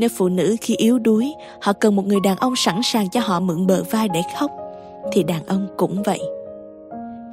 Nếu 0.00 0.08
phụ 0.16 0.28
nữ 0.28 0.56
khi 0.60 0.76
yếu 0.76 0.98
đuối, 0.98 1.32
họ 1.60 1.72
cần 1.72 1.96
một 1.96 2.06
người 2.06 2.20
đàn 2.20 2.36
ông 2.36 2.56
sẵn 2.56 2.80
sàng 2.84 3.10
cho 3.10 3.20
họ 3.20 3.40
mượn 3.40 3.66
bờ 3.66 3.82
vai 3.90 4.08
để 4.08 4.22
khóc, 4.38 4.50
thì 5.12 5.22
đàn 5.22 5.46
ông 5.46 5.68
cũng 5.76 6.02
vậy. 6.02 6.20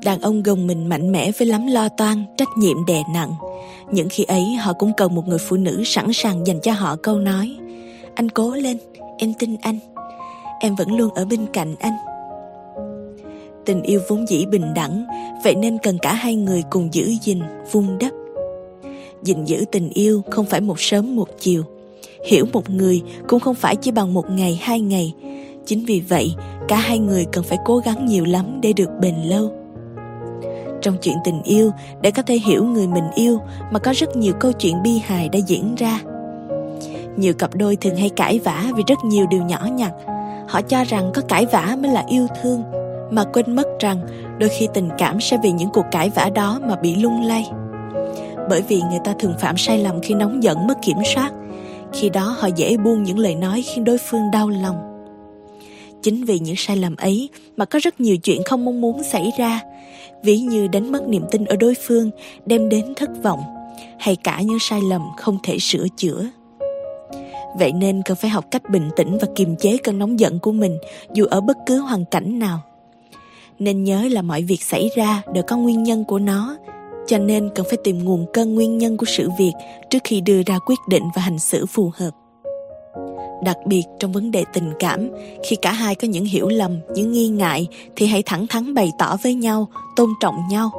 Đàn 0.04 0.22
ông 0.22 0.44
gồng 0.44 0.68
mình 0.68 0.90
mạnh 0.90 1.12
mẽ 1.12 1.32
với 1.32 1.48
lắm 1.48 1.68
lo 1.68 1.90
toan, 1.90 2.26
trách 2.38 2.48
nhiệm 2.58 2.86
đè 2.86 3.04
nặng. 3.14 3.32
Những 3.92 4.08
khi 4.10 4.24
ấy, 4.24 4.44
họ 4.44 4.74
cũng 4.74 4.92
cần 4.98 5.16
một 5.16 5.28
người 5.28 5.38
phụ 5.38 5.58
nữ 5.58 5.84
sẵn 5.86 6.14
sàng 6.14 6.48
dành 6.48 6.60
cho 6.60 6.72
họ 6.72 6.96
câu 6.96 7.18
nói, 7.18 7.56
anh 8.16 8.30
cố 8.30 8.54
lên, 8.56 8.78
em 9.18 9.34
tin 9.40 9.56
anh. 9.62 9.80
Em 10.60 10.76
vẫn 10.76 10.98
luôn 10.98 11.14
ở 11.14 11.26
bên 11.26 11.46
cạnh 11.54 11.76
anh. 11.80 11.94
Tình 13.66 13.82
yêu 13.84 14.02
vốn 14.08 14.30
dĩ 14.30 14.46
bình 14.46 14.74
đẳng, 14.76 15.06
vậy 15.44 15.56
nên 15.56 15.78
cần 15.78 15.98
cả 16.02 16.14
hai 16.14 16.36
người 16.36 16.64
cùng 16.70 16.94
giữ 16.94 17.12
gìn, 17.22 17.40
vun 17.72 17.98
đắp. 18.00 18.12
Gìn 19.24 19.46
giữ 19.46 19.66
tình 19.72 19.90
yêu 19.90 20.22
không 20.32 20.46
phải 20.46 20.62
một 20.62 20.80
sớm 20.80 21.16
một 21.16 21.28
chiều 21.40 21.64
hiểu 22.28 22.46
một 22.54 22.70
người 22.70 23.02
cũng 23.28 23.40
không 23.40 23.56
phải 23.56 23.76
chỉ 23.76 23.92
bằng 23.92 24.14
một 24.14 24.30
ngày, 24.30 24.60
hai 24.64 24.80
ngày. 24.80 25.14
Chính 25.66 25.86
vì 25.86 26.04
vậy, 26.10 26.36
cả 26.68 26.76
hai 26.76 27.00
người 27.00 27.26
cần 27.32 27.44
phải 27.44 27.58
cố 27.66 27.78
gắng 27.78 28.06
nhiều 28.06 28.26
lắm 28.26 28.62
để 28.62 28.74
được 28.74 28.90
bền 29.02 29.16
lâu. 29.16 29.52
Trong 30.82 30.98
chuyện 31.02 31.16
tình 31.24 31.42
yêu, 31.44 31.72
để 32.02 32.12
có 32.12 32.22
thể 32.22 32.36
hiểu 32.36 32.64
người 32.64 32.88
mình 32.88 33.08
yêu 33.16 33.40
mà 33.72 33.80
có 33.80 33.94
rất 33.96 34.18
nhiều 34.18 34.34
câu 34.40 34.52
chuyện 34.52 34.84
bi 34.84 35.02
hài 35.06 35.30
đã 35.30 35.40
diễn 35.48 35.76
ra. 35.76 36.00
Nhiều 37.18 37.34
cặp 37.34 37.56
đôi 37.56 37.76
thường 37.76 37.96
hay 37.96 38.10
cãi 38.10 38.40
vã 38.44 38.64
vì 38.76 38.84
rất 38.88 38.98
nhiều 39.06 39.26
điều 39.30 39.44
nhỏ 39.44 39.68
nhặt. 39.72 39.92
Họ 40.48 40.62
cho 40.62 40.84
rằng 40.84 41.12
có 41.14 41.22
cãi 41.22 41.46
vã 41.52 41.78
mới 41.80 41.92
là 41.92 42.04
yêu 42.10 42.28
thương, 42.42 42.64
mà 43.12 43.24
quên 43.24 43.56
mất 43.56 43.68
rằng 43.80 44.00
đôi 44.40 44.50
khi 44.50 44.68
tình 44.74 44.90
cảm 44.98 45.22
sẽ 45.22 45.38
vì 45.44 45.52
những 45.52 45.70
cuộc 45.74 45.86
cãi 45.92 46.10
vã 46.16 46.30
đó 46.36 46.60
mà 46.68 46.76
bị 46.76 46.96
lung 46.96 47.26
lay. 47.26 47.50
Bởi 48.50 48.62
vì 48.68 48.82
người 48.90 49.00
ta 49.04 49.14
thường 49.20 49.34
phạm 49.40 49.58
sai 49.58 49.78
lầm 49.78 50.02
khi 50.02 50.14
nóng 50.14 50.44
giận, 50.44 50.68
mất 50.68 50.82
kiểm 50.82 50.98
soát 51.16 51.32
khi 52.00 52.10
đó 52.10 52.36
họ 52.40 52.48
dễ 52.56 52.78
buông 52.78 53.04
những 53.04 53.20
lời 53.20 53.36
nói 53.36 53.62
khiến 53.62 53.84
đối 53.84 53.98
phương 53.98 54.32
đau 54.34 54.50
lòng. 54.50 54.76
Chính 56.04 56.26
vì 56.26 56.40
những 56.40 56.56
sai 56.58 56.78
lầm 56.78 56.96
ấy 56.96 57.30
mà 57.58 57.66
có 57.66 57.80
rất 57.84 58.02
nhiều 58.02 58.18
chuyện 58.18 58.44
không 58.44 58.66
mong 58.66 58.82
muốn 58.82 59.04
xảy 59.04 59.32
ra, 59.38 59.62
ví 60.24 60.40
như 60.40 60.68
đánh 60.68 60.92
mất 60.92 61.08
niềm 61.08 61.24
tin 61.32 61.46
ở 61.46 61.56
đối 61.56 61.74
phương, 61.88 62.10
đem 62.46 62.70
đến 62.70 62.94
thất 62.96 63.10
vọng, 63.24 63.40
hay 64.00 64.16
cả 64.16 64.42
những 64.42 64.60
sai 64.60 64.82
lầm 64.90 65.02
không 65.18 65.38
thể 65.44 65.58
sửa 65.60 65.86
chữa. 65.98 66.26
Vậy 67.60 67.72
nên 67.72 68.02
cần 68.06 68.18
phải 68.22 68.30
học 68.30 68.46
cách 68.52 68.70
bình 68.70 68.90
tĩnh 68.96 69.18
và 69.22 69.28
kiềm 69.36 69.56
chế 69.56 69.78
cơn 69.78 70.00
nóng 70.00 70.20
giận 70.20 70.40
của 70.40 70.52
mình 70.52 70.78
dù 71.14 71.26
ở 71.26 71.42
bất 71.42 71.58
cứ 71.66 71.80
hoàn 71.80 72.06
cảnh 72.06 72.40
nào. 72.40 72.60
Nên 73.60 73.84
nhớ 73.84 74.08
là 74.12 74.22
mọi 74.22 74.44
việc 74.44 74.64
xảy 74.64 74.90
ra 74.96 75.22
đều 75.34 75.44
có 75.48 75.58
nguyên 75.58 75.84
nhân 75.84 76.04
của 76.06 76.20
nó 76.20 76.58
cho 77.08 77.18
nên 77.18 77.50
cần 77.56 77.66
phải 77.70 77.78
tìm 77.84 78.04
nguồn 78.04 78.26
cơn 78.34 78.56
nguyên 78.56 78.78
nhân 78.78 78.98
của 78.98 79.06
sự 79.06 79.30
việc 79.40 79.54
trước 79.90 80.00
khi 80.04 80.22
đưa 80.22 80.42
ra 80.46 80.60
quyết 80.60 80.80
định 80.90 81.04
và 81.16 81.22
hành 81.22 81.40
xử 81.40 81.66
phù 81.66 81.92
hợp. 81.96 82.12
Đặc 83.44 83.58
biệt 83.66 83.84
trong 84.00 84.12
vấn 84.12 84.32
đề 84.32 84.44
tình 84.54 84.72
cảm, 84.80 85.10
khi 85.44 85.56
cả 85.56 85.72
hai 85.72 85.96
có 85.96 86.08
những 86.08 86.26
hiểu 86.26 86.48
lầm, 86.48 86.80
những 86.94 87.12
nghi 87.12 87.28
ngại 87.28 87.68
thì 87.96 88.06
hãy 88.06 88.24
thẳng 88.24 88.48
thắn 88.48 88.74
bày 88.74 88.92
tỏ 89.00 89.18
với 89.24 89.34
nhau, 89.34 89.68
tôn 89.96 90.10
trọng 90.22 90.36
nhau. 90.52 90.72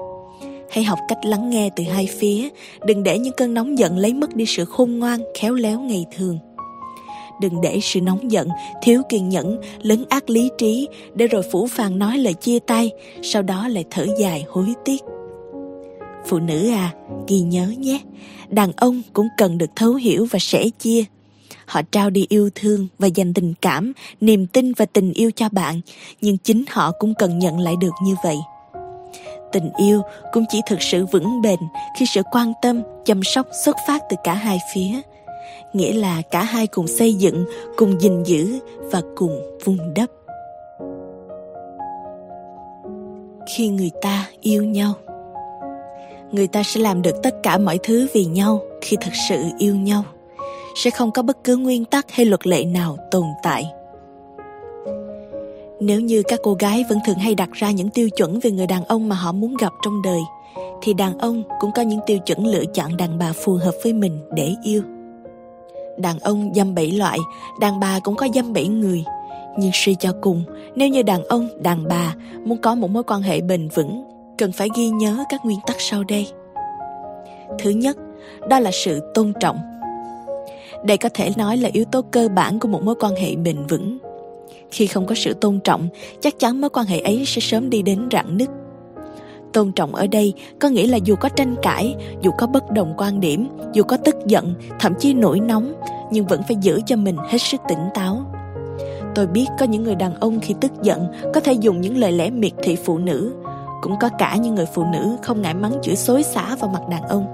Hãy 0.70 0.84
học 0.84 0.98
cách 1.08 1.18
lắng 1.24 1.50
nghe 1.50 1.70
từ 1.76 1.84
hai 1.84 2.08
phía, 2.18 2.48
đừng 2.84 3.02
để 3.02 3.18
những 3.18 3.34
cơn 3.36 3.54
nóng 3.54 3.78
giận 3.78 3.98
lấy 3.98 4.14
mất 4.14 4.36
đi 4.36 4.46
sự 4.46 4.64
khôn 4.64 4.98
ngoan, 4.98 5.20
khéo 5.38 5.54
léo 5.54 5.80
ngày 5.80 6.06
thường. 6.16 6.38
Đừng 7.40 7.60
để 7.60 7.78
sự 7.82 8.00
nóng 8.00 8.32
giận, 8.32 8.48
thiếu 8.82 9.02
kiên 9.08 9.28
nhẫn, 9.28 9.60
lấn 9.82 10.04
át 10.08 10.30
lý 10.30 10.50
trí 10.58 10.88
để 11.14 11.26
rồi 11.26 11.42
phủ 11.52 11.66
phàng 11.66 11.98
nói 11.98 12.18
lời 12.18 12.34
chia 12.34 12.58
tay, 12.58 12.90
sau 13.22 13.42
đó 13.42 13.68
lại 13.68 13.84
thở 13.90 14.06
dài 14.18 14.44
hối 14.48 14.66
tiếc 14.84 15.02
phụ 16.28 16.38
nữ 16.38 16.70
à 16.70 16.94
ghi 17.28 17.40
nhớ 17.40 17.66
nhé. 17.78 18.00
Đàn 18.48 18.72
ông 18.76 19.02
cũng 19.12 19.28
cần 19.36 19.58
được 19.58 19.70
thấu 19.76 19.94
hiểu 19.94 20.26
và 20.30 20.38
sẻ 20.38 20.64
chia. 20.78 21.04
Họ 21.66 21.82
trao 21.92 22.10
đi 22.10 22.26
yêu 22.28 22.50
thương 22.54 22.88
và 22.98 23.06
dành 23.06 23.34
tình 23.34 23.54
cảm, 23.62 23.92
niềm 24.20 24.46
tin 24.46 24.72
và 24.72 24.84
tình 24.84 25.12
yêu 25.12 25.30
cho 25.36 25.48
bạn, 25.52 25.80
nhưng 26.20 26.38
chính 26.38 26.64
họ 26.68 26.92
cũng 26.98 27.14
cần 27.14 27.38
nhận 27.38 27.58
lại 27.58 27.74
được 27.80 27.92
như 28.02 28.14
vậy. 28.24 28.36
Tình 29.52 29.70
yêu 29.78 30.02
cũng 30.32 30.44
chỉ 30.48 30.60
thực 30.66 30.82
sự 30.82 31.06
vững 31.06 31.42
bền 31.42 31.58
khi 31.98 32.06
sự 32.14 32.22
quan 32.32 32.52
tâm, 32.62 32.82
chăm 33.04 33.22
sóc 33.22 33.46
xuất 33.64 33.76
phát 33.86 34.02
từ 34.10 34.16
cả 34.24 34.34
hai 34.34 34.58
phía. 34.74 35.00
Nghĩa 35.72 35.92
là 35.92 36.22
cả 36.30 36.42
hai 36.42 36.66
cùng 36.66 36.86
xây 36.86 37.14
dựng, 37.14 37.44
cùng 37.76 38.00
gìn 38.00 38.22
giữ 38.22 38.58
và 38.80 39.02
cùng 39.16 39.40
vun 39.64 39.78
đắp. 39.94 40.10
Khi 43.56 43.68
người 43.68 43.90
ta 44.02 44.26
yêu 44.40 44.64
nhau 44.64 44.94
người 46.32 46.46
ta 46.46 46.62
sẽ 46.62 46.80
làm 46.80 47.02
được 47.02 47.22
tất 47.22 47.34
cả 47.42 47.58
mọi 47.58 47.78
thứ 47.82 48.08
vì 48.12 48.24
nhau 48.24 48.60
khi 48.80 48.96
thật 49.00 49.12
sự 49.28 49.42
yêu 49.58 49.76
nhau. 49.76 50.04
Sẽ 50.74 50.90
không 50.90 51.10
có 51.10 51.22
bất 51.22 51.44
cứ 51.44 51.56
nguyên 51.56 51.84
tắc 51.84 52.10
hay 52.10 52.26
luật 52.26 52.46
lệ 52.46 52.64
nào 52.64 52.96
tồn 53.10 53.24
tại. 53.42 53.64
Nếu 55.80 56.00
như 56.00 56.22
các 56.28 56.40
cô 56.42 56.54
gái 56.54 56.84
vẫn 56.88 56.98
thường 57.06 57.18
hay 57.18 57.34
đặt 57.34 57.52
ra 57.52 57.70
những 57.70 57.90
tiêu 57.90 58.10
chuẩn 58.10 58.40
về 58.40 58.50
người 58.50 58.66
đàn 58.66 58.84
ông 58.84 59.08
mà 59.08 59.16
họ 59.16 59.32
muốn 59.32 59.56
gặp 59.56 59.72
trong 59.84 60.02
đời, 60.02 60.20
thì 60.82 60.94
đàn 60.94 61.18
ông 61.18 61.42
cũng 61.60 61.72
có 61.72 61.82
những 61.82 62.00
tiêu 62.06 62.18
chuẩn 62.18 62.46
lựa 62.46 62.64
chọn 62.74 62.96
đàn 62.96 63.18
bà 63.18 63.32
phù 63.32 63.54
hợp 63.54 63.74
với 63.82 63.92
mình 63.92 64.18
để 64.32 64.54
yêu. 64.62 64.82
Đàn 65.98 66.18
ông 66.18 66.52
dăm 66.54 66.74
bảy 66.74 66.90
loại, 66.90 67.18
đàn 67.60 67.80
bà 67.80 68.00
cũng 68.00 68.16
có 68.16 68.28
dăm 68.34 68.52
bảy 68.52 68.68
người. 68.68 69.04
Nhưng 69.58 69.70
suy 69.74 69.94
cho 69.94 70.12
cùng, 70.20 70.44
nếu 70.74 70.88
như 70.88 71.02
đàn 71.02 71.24
ông, 71.24 71.48
đàn 71.62 71.88
bà 71.88 72.14
muốn 72.44 72.58
có 72.58 72.74
một 72.74 72.90
mối 72.90 73.02
quan 73.04 73.22
hệ 73.22 73.40
bền 73.40 73.68
vững 73.68 74.04
cần 74.38 74.52
phải 74.52 74.68
ghi 74.76 74.88
nhớ 74.88 75.24
các 75.28 75.44
nguyên 75.44 75.58
tắc 75.66 75.76
sau 75.80 76.04
đây. 76.04 76.28
Thứ 77.58 77.70
nhất, 77.70 77.96
đó 78.48 78.60
là 78.60 78.70
sự 78.72 79.00
tôn 79.14 79.32
trọng. 79.40 79.58
Đây 80.84 80.96
có 80.96 81.08
thể 81.14 81.30
nói 81.36 81.56
là 81.56 81.70
yếu 81.72 81.84
tố 81.84 82.02
cơ 82.10 82.28
bản 82.28 82.58
của 82.58 82.68
một 82.68 82.82
mối 82.82 82.94
quan 83.00 83.14
hệ 83.14 83.36
bền 83.36 83.66
vững. 83.66 83.98
Khi 84.70 84.86
không 84.86 85.06
có 85.06 85.14
sự 85.14 85.34
tôn 85.34 85.60
trọng, 85.64 85.88
chắc 86.20 86.38
chắn 86.38 86.60
mối 86.60 86.70
quan 86.70 86.86
hệ 86.86 87.00
ấy 87.00 87.24
sẽ 87.26 87.40
sớm 87.40 87.70
đi 87.70 87.82
đến 87.82 88.08
rạn 88.12 88.36
nứt. 88.36 88.48
Tôn 89.52 89.72
trọng 89.72 89.94
ở 89.94 90.06
đây 90.06 90.34
có 90.60 90.68
nghĩa 90.68 90.86
là 90.86 90.96
dù 90.96 91.16
có 91.16 91.28
tranh 91.28 91.54
cãi, 91.62 91.94
dù 92.22 92.30
có 92.38 92.46
bất 92.46 92.70
đồng 92.70 92.94
quan 92.96 93.20
điểm, 93.20 93.48
dù 93.72 93.82
có 93.82 93.96
tức 93.96 94.16
giận, 94.26 94.54
thậm 94.80 94.94
chí 94.98 95.14
nổi 95.14 95.40
nóng, 95.40 95.72
nhưng 96.10 96.26
vẫn 96.26 96.42
phải 96.48 96.56
giữ 96.60 96.80
cho 96.86 96.96
mình 96.96 97.16
hết 97.28 97.38
sức 97.38 97.60
tỉnh 97.68 97.88
táo. 97.94 98.24
Tôi 99.14 99.26
biết 99.26 99.46
có 99.58 99.66
những 99.66 99.82
người 99.82 99.94
đàn 99.94 100.20
ông 100.20 100.40
khi 100.40 100.54
tức 100.60 100.72
giận 100.82 101.06
có 101.34 101.40
thể 101.40 101.52
dùng 101.52 101.80
những 101.80 101.96
lời 101.96 102.12
lẽ 102.12 102.30
miệt 102.30 102.52
thị 102.62 102.76
phụ 102.84 102.98
nữ 102.98 103.32
cũng 103.80 103.98
có 104.00 104.08
cả 104.18 104.36
những 104.36 104.54
người 104.54 104.66
phụ 104.74 104.84
nữ 104.92 105.16
không 105.22 105.42
ngại 105.42 105.54
mắng 105.54 105.72
chửi 105.82 105.96
xối 105.96 106.22
xả 106.22 106.56
vào 106.56 106.70
mặt 106.70 106.88
đàn 106.88 107.02
ông. 107.02 107.26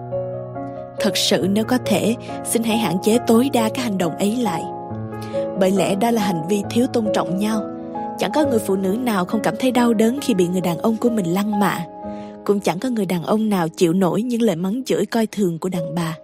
Thật 1.01 1.17
sự 1.17 1.47
nếu 1.51 1.65
có 1.65 1.79
thể, 1.85 2.15
xin 2.45 2.63
hãy 2.63 2.79
hạn 2.79 2.97
chế 3.03 3.19
tối 3.27 3.51
đa 3.53 3.69
các 3.69 3.85
hành 3.85 3.99
động 3.99 4.17
ấy 4.17 4.37
lại. 4.37 4.63
Bởi 5.61 5.71
lẽ 5.71 5.95
đó 5.95 6.11
là 6.11 6.23
hành 6.23 6.49
vi 6.49 6.63
thiếu 6.71 6.87
tôn 6.87 7.07
trọng 7.15 7.39
nhau. 7.39 7.63
Chẳng 8.19 8.31
có 8.35 8.45
người 8.51 8.59
phụ 8.59 8.77
nữ 8.77 8.89
nào 8.89 9.25
không 9.25 9.41
cảm 9.43 9.55
thấy 9.61 9.71
đau 9.71 9.95
đớn 9.95 10.19
khi 10.23 10.35
bị 10.35 10.49
người 10.49 10.61
đàn 10.61 10.79
ông 10.79 10.97
của 10.97 11.11
mình 11.11 11.27
lăng 11.27 11.61
mạ. 11.61 11.85
Cũng 12.45 12.61
chẳng 12.61 12.79
có 12.79 12.89
người 12.89 13.07
đàn 13.07 13.25
ông 13.25 13.49
nào 13.49 13.69
chịu 13.69 13.93
nổi 13.93 14.23
những 14.23 14.43
lời 14.43 14.57
mắng 14.57 14.83
chửi 14.87 15.07
coi 15.07 15.27
thường 15.27 15.59
của 15.59 15.69
đàn 15.69 15.95
bà. 15.95 16.17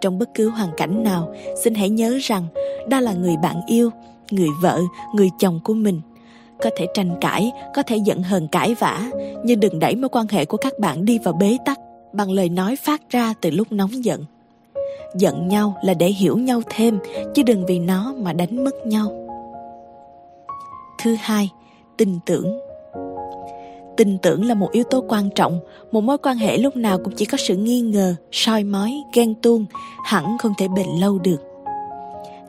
Trong 0.00 0.18
bất 0.18 0.28
cứ 0.34 0.48
hoàn 0.48 0.68
cảnh 0.76 1.02
nào, 1.02 1.34
xin 1.62 1.74
hãy 1.74 1.90
nhớ 1.90 2.18
rằng 2.22 2.46
đó 2.88 3.00
là 3.00 3.12
người 3.12 3.36
bạn 3.42 3.56
yêu, 3.66 3.90
người 4.30 4.48
vợ, 4.62 4.80
người 5.14 5.30
chồng 5.38 5.60
của 5.64 5.74
mình 5.74 6.00
có 6.64 6.70
thể 6.76 6.86
tranh 6.94 7.16
cãi 7.20 7.52
có 7.74 7.82
thể 7.82 7.96
giận 7.96 8.22
hờn 8.22 8.48
cãi 8.48 8.74
vã 8.74 9.10
nhưng 9.44 9.60
đừng 9.60 9.78
đẩy 9.78 9.96
mối 9.96 10.08
quan 10.08 10.26
hệ 10.30 10.44
của 10.44 10.56
các 10.56 10.78
bạn 10.78 11.04
đi 11.04 11.18
vào 11.18 11.34
bế 11.34 11.56
tắc 11.64 11.78
bằng 12.12 12.30
lời 12.30 12.48
nói 12.48 12.76
phát 12.76 13.10
ra 13.10 13.34
từ 13.40 13.50
lúc 13.50 13.72
nóng 13.72 14.04
giận. 14.04 14.24
Giận 15.16 15.48
nhau 15.48 15.76
là 15.82 15.94
để 15.94 16.08
hiểu 16.08 16.38
nhau 16.38 16.62
thêm, 16.70 16.98
chứ 17.34 17.42
đừng 17.42 17.66
vì 17.66 17.78
nó 17.78 18.14
mà 18.18 18.32
đánh 18.32 18.64
mất 18.64 18.86
nhau. 18.86 19.12
Thứ 21.02 21.16
hai, 21.20 21.50
tin 21.96 22.18
tưởng. 22.26 22.58
Tin 23.96 24.18
tưởng 24.18 24.44
là 24.44 24.54
một 24.54 24.72
yếu 24.72 24.84
tố 24.84 25.04
quan 25.08 25.30
trọng, 25.34 25.60
một 25.92 26.00
mối 26.00 26.18
quan 26.18 26.36
hệ 26.36 26.58
lúc 26.58 26.76
nào 26.76 26.98
cũng 27.04 27.14
chỉ 27.16 27.24
có 27.24 27.38
sự 27.38 27.56
nghi 27.56 27.80
ngờ, 27.80 28.14
soi 28.32 28.64
mói, 28.64 28.92
ghen 29.12 29.34
tuông, 29.34 29.66
hẳn 30.04 30.38
không 30.38 30.52
thể 30.58 30.68
bền 30.68 30.86
lâu 31.00 31.18
được. 31.18 31.42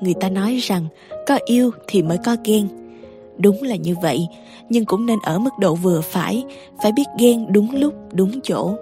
Người 0.02 0.14
ta 0.14 0.30
nói 0.30 0.56
rằng 0.62 0.88
có 1.28 1.40
yêu 1.46 1.72
thì 1.88 2.02
mới 2.02 2.18
có 2.26 2.36
ghen. 2.44 2.85
Đúng 3.38 3.64
là 3.64 3.76
như 3.76 3.96
vậy, 4.02 4.28
nhưng 4.70 4.86
cũng 4.86 5.06
nên 5.06 5.20
ở 5.24 5.40
mức 5.40 5.50
độ 5.60 5.76
vừa 5.76 6.02
phải, 6.02 6.44
phải 6.84 6.92
biết 6.92 7.06
ghen 7.20 7.54
đúng 7.54 7.76
lúc, 7.76 7.94
đúng 8.14 8.42
chỗ. 8.44 8.76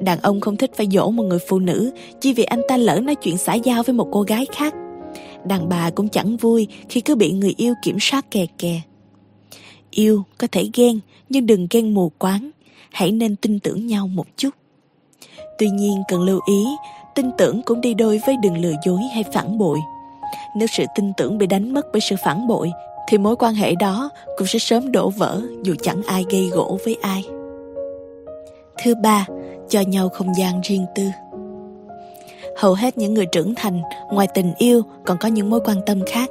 Đàn 0.00 0.20
ông 0.20 0.40
không 0.40 0.56
thích 0.56 0.70
phải 0.76 0.88
dỗ 0.92 1.10
một 1.10 1.22
người 1.22 1.38
phụ 1.48 1.58
nữ 1.58 1.90
chỉ 2.20 2.32
vì 2.32 2.44
anh 2.44 2.60
ta 2.68 2.76
lỡ 2.76 3.00
nói 3.00 3.14
chuyện 3.14 3.36
xã 3.36 3.54
giao 3.54 3.82
với 3.82 3.94
một 3.94 4.08
cô 4.12 4.22
gái 4.22 4.46
khác. 4.52 4.74
Đàn 5.44 5.68
bà 5.68 5.90
cũng 5.90 6.08
chẳng 6.08 6.36
vui 6.36 6.66
khi 6.88 7.00
cứ 7.00 7.14
bị 7.14 7.32
người 7.32 7.54
yêu 7.56 7.74
kiểm 7.82 7.96
soát 8.00 8.30
kè 8.30 8.46
kè. 8.58 8.80
Yêu 9.90 10.22
có 10.38 10.46
thể 10.52 10.70
ghen 10.74 11.00
nhưng 11.28 11.46
đừng 11.46 11.66
ghen 11.70 11.94
mù 11.94 12.12
quáng, 12.18 12.50
hãy 12.92 13.12
nên 13.12 13.36
tin 13.36 13.58
tưởng 13.58 13.86
nhau 13.86 14.08
một 14.08 14.26
chút. 14.36 14.50
Tuy 15.58 15.70
nhiên 15.70 16.02
cần 16.08 16.22
lưu 16.22 16.40
ý, 16.48 16.66
tin 17.14 17.30
tưởng 17.38 17.62
cũng 17.62 17.80
đi 17.80 17.94
đôi 17.94 18.20
với 18.26 18.36
đừng 18.42 18.58
lừa 18.58 18.74
dối 18.84 19.00
hay 19.14 19.24
phản 19.32 19.58
bội. 19.58 19.78
Nếu 20.56 20.68
sự 20.68 20.84
tin 20.94 21.12
tưởng 21.16 21.38
bị 21.38 21.46
đánh 21.46 21.74
mất 21.74 21.86
bởi 21.92 22.00
sự 22.00 22.16
phản 22.24 22.46
bội, 22.48 22.70
thì 23.08 23.18
mối 23.18 23.36
quan 23.36 23.54
hệ 23.54 23.74
đó 23.74 24.10
cũng 24.38 24.46
sẽ 24.46 24.58
sớm 24.58 24.92
đổ 24.92 25.10
vỡ 25.10 25.40
dù 25.62 25.74
chẳng 25.82 26.02
ai 26.06 26.24
gây 26.30 26.48
gỗ 26.52 26.78
với 26.84 26.96
ai. 27.02 27.24
Thứ 28.84 28.94
ba, 28.94 29.26
cho 29.68 29.80
nhau 29.80 30.08
không 30.08 30.34
gian 30.36 30.60
riêng 30.60 30.86
tư. 30.94 31.04
Hầu 32.56 32.74
hết 32.74 32.98
những 32.98 33.14
người 33.14 33.26
trưởng 33.26 33.54
thành, 33.54 33.82
ngoài 34.12 34.28
tình 34.34 34.54
yêu 34.58 34.82
còn 35.06 35.18
có 35.18 35.28
những 35.28 35.50
mối 35.50 35.60
quan 35.64 35.76
tâm 35.86 36.00
khác. 36.06 36.30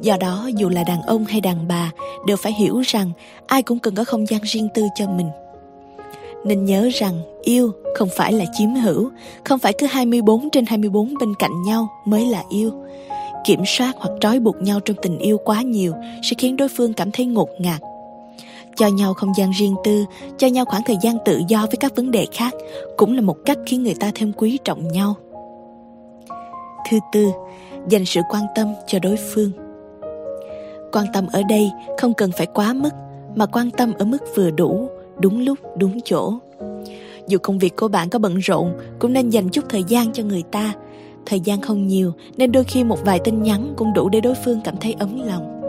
Do 0.00 0.16
đó, 0.20 0.50
dù 0.56 0.68
là 0.68 0.84
đàn 0.84 1.02
ông 1.02 1.24
hay 1.24 1.40
đàn 1.40 1.68
bà, 1.68 1.90
đều 2.26 2.36
phải 2.36 2.52
hiểu 2.52 2.80
rằng 2.80 3.10
ai 3.46 3.62
cũng 3.62 3.78
cần 3.78 3.94
có 3.94 4.04
không 4.04 4.28
gian 4.28 4.40
riêng 4.42 4.68
tư 4.74 4.82
cho 4.94 5.06
mình. 5.06 5.28
Nên 6.44 6.64
nhớ 6.64 6.88
rằng 6.94 7.20
yêu 7.42 7.72
không 7.96 8.08
phải 8.16 8.32
là 8.32 8.44
chiếm 8.58 8.74
hữu, 8.74 9.10
không 9.44 9.58
phải 9.58 9.72
cứ 9.78 9.86
24 9.86 10.50
trên 10.50 10.66
24 10.66 11.14
bên 11.20 11.34
cạnh 11.38 11.62
nhau 11.62 11.88
mới 12.04 12.26
là 12.26 12.42
yêu. 12.50 12.70
Kiểm 13.46 13.62
soát 13.66 13.92
hoặc 13.98 14.10
trói 14.20 14.40
buộc 14.40 14.62
nhau 14.62 14.80
trong 14.80 14.96
tình 15.02 15.18
yêu 15.18 15.38
quá 15.38 15.62
nhiều 15.62 15.92
sẽ 16.22 16.34
khiến 16.38 16.56
đối 16.56 16.68
phương 16.68 16.92
cảm 16.92 17.10
thấy 17.10 17.26
ngột 17.26 17.48
ngạt, 17.58 17.80
cho 18.76 18.86
nhau 18.86 19.14
không 19.14 19.32
gian 19.36 19.50
riêng 19.50 19.74
tư, 19.84 20.04
cho 20.38 20.46
nhau 20.46 20.64
khoảng 20.64 20.82
thời 20.86 20.96
gian 21.02 21.16
tự 21.24 21.40
do 21.48 21.60
với 21.60 21.76
các 21.80 21.96
vấn 21.96 22.10
đề 22.10 22.26
khác 22.32 22.54
cũng 22.96 23.14
là 23.14 23.20
một 23.20 23.36
cách 23.44 23.58
khiến 23.66 23.82
người 23.82 23.94
ta 24.00 24.10
thêm 24.14 24.32
quý 24.32 24.58
trọng 24.64 24.88
nhau. 24.88 25.14
Thứ 26.90 26.98
tư, 27.12 27.28
dành 27.88 28.04
sự 28.04 28.20
quan 28.30 28.42
tâm 28.54 28.74
cho 28.86 28.98
đối 28.98 29.16
phương. 29.16 29.50
Quan 30.92 31.06
tâm 31.12 31.26
ở 31.32 31.42
đây 31.48 31.70
không 31.98 32.14
cần 32.14 32.30
phải 32.36 32.46
quá 32.46 32.72
mức, 32.72 32.90
mà 33.34 33.46
quan 33.46 33.70
tâm 33.70 33.92
ở 33.98 34.04
mức 34.04 34.18
vừa 34.34 34.50
đủ, 34.50 34.88
đúng 35.18 35.44
lúc, 35.44 35.58
đúng 35.76 36.00
chỗ. 36.04 36.32
Dù 37.28 37.38
công 37.42 37.58
việc 37.58 37.76
của 37.76 37.88
bạn 37.88 38.08
có 38.08 38.18
bận 38.18 38.36
rộn, 38.36 38.72
cũng 38.98 39.12
nên 39.12 39.30
dành 39.30 39.48
chút 39.48 39.64
thời 39.68 39.84
gian 39.88 40.12
cho 40.12 40.22
người 40.22 40.42
ta. 40.50 40.74
Thời 41.26 41.40
gian 41.40 41.60
không 41.60 41.86
nhiều, 41.86 42.12
nên 42.36 42.52
đôi 42.52 42.64
khi 42.64 42.84
một 42.84 43.04
vài 43.04 43.18
tin 43.18 43.42
nhắn 43.42 43.72
cũng 43.76 43.92
đủ 43.92 44.08
để 44.08 44.20
đối 44.20 44.34
phương 44.44 44.60
cảm 44.64 44.74
thấy 44.80 44.94
ấm 44.98 45.26
lòng. 45.26 45.62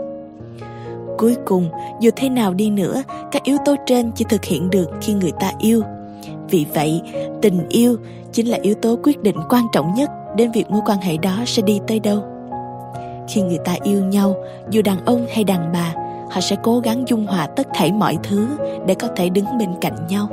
Cuối 1.17 1.35
cùng, 1.45 1.69
dù 2.01 2.09
thế 2.15 2.29
nào 2.29 2.53
đi 2.53 2.69
nữa, 2.69 3.03
các 3.31 3.43
yếu 3.43 3.57
tố 3.65 3.75
trên 3.85 4.11
chỉ 4.15 4.25
thực 4.29 4.45
hiện 4.45 4.69
được 4.69 4.89
khi 5.01 5.13
người 5.13 5.31
ta 5.39 5.51
yêu. 5.59 5.81
Vì 6.49 6.65
vậy, 6.73 7.01
tình 7.41 7.69
yêu 7.69 7.97
chính 8.31 8.47
là 8.47 8.57
yếu 8.61 8.75
tố 8.75 8.97
quyết 9.03 9.23
định 9.23 9.35
quan 9.49 9.63
trọng 9.73 9.93
nhất 9.93 10.09
đến 10.35 10.51
việc 10.51 10.69
mối 10.69 10.81
quan 10.85 10.99
hệ 11.01 11.17
đó 11.17 11.37
sẽ 11.45 11.61
đi 11.61 11.79
tới 11.87 11.99
đâu. 11.99 12.23
Khi 13.27 13.41
người 13.41 13.59
ta 13.65 13.75
yêu 13.83 14.03
nhau, 14.05 14.35
dù 14.69 14.81
đàn 14.81 15.05
ông 15.05 15.25
hay 15.33 15.43
đàn 15.43 15.71
bà, 15.73 15.93
họ 16.31 16.41
sẽ 16.41 16.55
cố 16.63 16.79
gắng 16.79 17.03
dung 17.07 17.25
hòa 17.25 17.47
tất 17.47 17.67
thảy 17.73 17.91
mọi 17.91 18.17
thứ 18.23 18.47
để 18.87 18.93
có 18.93 19.07
thể 19.15 19.29
đứng 19.29 19.45
bên 19.59 19.69
cạnh 19.81 20.07
nhau. 20.09 20.29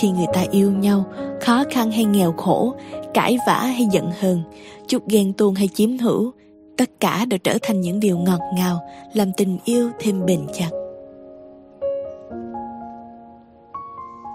Khi 0.00 0.10
người 0.10 0.26
ta 0.32 0.44
yêu 0.50 0.70
nhau, 0.70 1.04
khó 1.40 1.64
khăn 1.70 1.90
hay 1.90 2.04
nghèo 2.04 2.32
khổ, 2.32 2.74
cãi 3.14 3.38
vã 3.46 3.58
hay 3.58 3.86
giận 3.92 4.10
hờn, 4.20 4.42
chút 4.88 5.02
ghen 5.08 5.32
tuông 5.32 5.54
hay 5.54 5.68
chiếm 5.74 5.98
hữu, 5.98 6.32
tất 6.76 6.90
cả 7.00 7.24
đều 7.24 7.38
trở 7.38 7.58
thành 7.62 7.80
những 7.80 8.00
điều 8.00 8.18
ngọt 8.18 8.40
ngào 8.54 8.80
làm 9.14 9.32
tình 9.36 9.58
yêu 9.64 9.90
thêm 9.98 10.26
bền 10.26 10.40
chặt. 10.52 10.70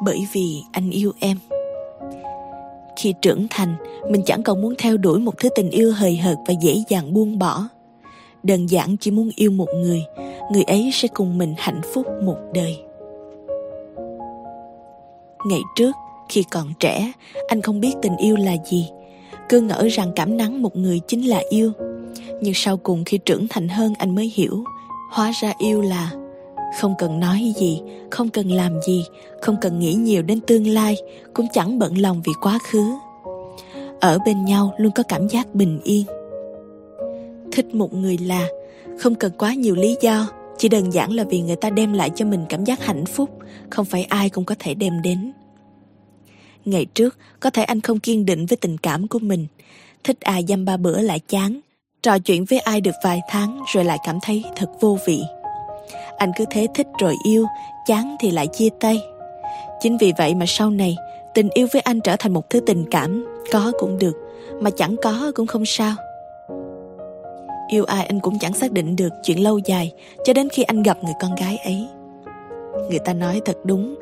Bởi 0.05 0.28
vì 0.34 0.61
anh 0.72 0.89
yêu 0.89 1.11
em. 1.20 1.38
Khi 2.95 3.14
trưởng 3.22 3.47
thành 3.49 3.76
mình 4.09 4.22
chẳng 4.26 4.43
còn 4.43 4.61
muốn 4.61 4.74
theo 4.78 4.97
đuổi 4.97 5.20
một 5.20 5.38
thứ 5.39 5.49
tình 5.55 5.70
yêu 5.70 5.93
hời 5.93 6.18
hợt 6.18 6.38
và 6.47 6.53
dễ 6.61 6.84
dàng 6.89 7.14
buông 7.14 7.39
bỏ. 7.39 7.68
Đơn 8.43 8.66
giản 8.66 8.97
chỉ 8.97 9.11
muốn 9.11 9.30
yêu 9.36 9.51
một 9.51 9.68
người 9.76 10.03
người 10.51 10.64
ấy 10.64 10.89
sẽ 10.93 11.07
cùng 11.07 11.38
mình 11.38 11.53
hạnh 11.57 11.82
phúc 11.93 12.07
một 12.24 12.38
đời 12.53 12.78
ngày 15.45 15.61
trước, 15.75 15.95
khi 16.29 16.43
còn 16.51 16.73
trẻ, 16.79 17.11
anh 17.47 17.61
không 17.61 17.79
biết 17.79 17.93
tình 18.01 18.17
yêu 18.17 18.35
là 18.35 18.55
gì. 18.65 18.89
Cứ 19.49 19.61
ngỡ 19.61 19.87
rằng 19.91 20.11
cảm 20.15 20.37
nắng 20.37 20.61
một 20.61 20.75
người 20.75 20.99
chính 21.07 21.29
là 21.29 21.41
yêu. 21.49 21.71
Nhưng 22.41 22.53
sau 22.53 22.77
cùng 22.77 23.03
khi 23.05 23.17
trưởng 23.17 23.47
thành 23.47 23.67
hơn, 23.67 23.93
anh 23.97 24.15
mới 24.15 24.31
hiểu. 24.35 24.63
Hóa 25.11 25.31
ra 25.41 25.53
yêu 25.57 25.81
là 25.81 26.11
không 26.79 26.95
cần 26.97 27.19
nói 27.19 27.53
gì, 27.55 27.81
không 28.11 28.29
cần 28.29 28.51
làm 28.51 28.81
gì, 28.81 29.05
không 29.41 29.55
cần 29.61 29.79
nghĩ 29.79 29.93
nhiều 29.93 30.21
đến 30.21 30.39
tương 30.39 30.67
lai, 30.67 30.95
cũng 31.33 31.47
chẳng 31.53 31.79
bận 31.79 31.97
lòng 31.97 32.21
vì 32.25 32.33
quá 32.41 32.59
khứ. 32.71 32.83
Ở 33.99 34.19
bên 34.25 34.45
nhau 34.45 34.73
luôn 34.77 34.91
có 34.91 35.03
cảm 35.03 35.27
giác 35.29 35.55
bình 35.55 35.79
yên. 35.83 36.05
Thích 37.51 37.75
một 37.75 37.93
người 37.93 38.17
là 38.17 38.47
không 38.99 39.15
cần 39.15 39.31
quá 39.37 39.53
nhiều 39.53 39.75
lý 39.75 39.95
do 40.01 40.27
chỉ 40.58 40.70
đơn 40.70 40.93
giản 40.93 41.12
là 41.12 41.24
vì 41.24 41.41
người 41.41 41.56
ta 41.56 41.70
đem 41.70 41.93
lại 41.93 42.12
cho 42.16 42.26
mình 42.26 42.45
cảm 42.49 42.64
giác 42.64 42.86
hạnh 42.86 43.06
phúc 43.06 43.39
không 43.70 43.86
phải 43.86 44.04
ai 44.04 44.30
cũng 44.30 44.45
có 44.45 44.56
thể 44.60 44.74
đem 44.74 45.01
đến 45.01 45.32
ngày 46.66 46.86
trước 46.86 47.18
có 47.39 47.49
thể 47.49 47.64
anh 47.64 47.82
không 47.82 47.99
kiên 47.99 48.26
định 48.26 48.45
với 48.45 48.58
tình 48.58 48.78
cảm 48.78 49.08
của 49.08 49.20
mình 49.20 49.47
thích 50.04 50.22
ai 50.22 50.45
dăm 50.47 50.66
ba 50.66 50.78
bữa 50.78 51.01
lại 51.01 51.20
chán 51.20 51.60
Trò 52.04 52.20
chuyện 52.20 52.45
với 52.45 52.60
ai 52.60 52.82
được 52.82 52.95
vài 53.04 53.22
tháng 53.30 53.64
rồi 53.74 53.86
lại 53.86 53.97
cảm 54.04 54.20
thấy 54.22 54.43
thật 54.56 54.70
vô 54.80 54.97
vị. 55.06 55.22
Anh 56.18 56.32
cứ 56.38 56.45
thế 56.49 56.68
thích 56.76 56.88
rồi 56.99 57.16
yêu, 57.26 57.45
chán 57.88 58.16
thì 58.20 58.32
lại 58.32 58.47
chia 58.47 58.70
tay. 58.80 59.01
Chính 59.82 59.97
vì 59.97 60.14
vậy 60.18 60.36
mà 60.36 60.45
sau 60.45 60.70
này, 60.70 60.97
tình 61.34 61.49
yêu 61.49 61.68
với 61.74 61.82
anh 61.82 62.01
trở 62.01 62.16
thành 62.20 62.34
một 62.34 62.49
thứ 62.49 62.60
tình 62.60 62.86
cảm, 62.91 63.26
có 63.51 63.72
cũng 63.80 63.97
được, 63.97 64.14
mà 64.62 64.70
chẳng 64.78 64.95
có 65.04 65.32
cũng 65.36 65.47
không 65.47 65.66
sao. 65.66 65.95
Yêu 67.74 67.86
ai 67.86 68.05
anh 68.05 68.19
cũng 68.19 68.39
chẳng 68.39 68.53
xác 68.53 68.71
định 68.71 68.95
được 68.95 69.09
chuyện 69.24 69.43
lâu 69.43 69.57
dài 69.57 69.91
cho 70.24 70.34
đến 70.34 70.49
khi 70.49 70.63
anh 70.63 70.84
gặp 70.84 71.03
người 71.03 71.13
con 71.21 71.36
gái 71.36 71.57
ấy. 71.57 71.88
Người 72.89 72.99
ta 72.99 73.13
nói 73.13 73.41
thật 73.45 73.57
đúng, 73.63 73.95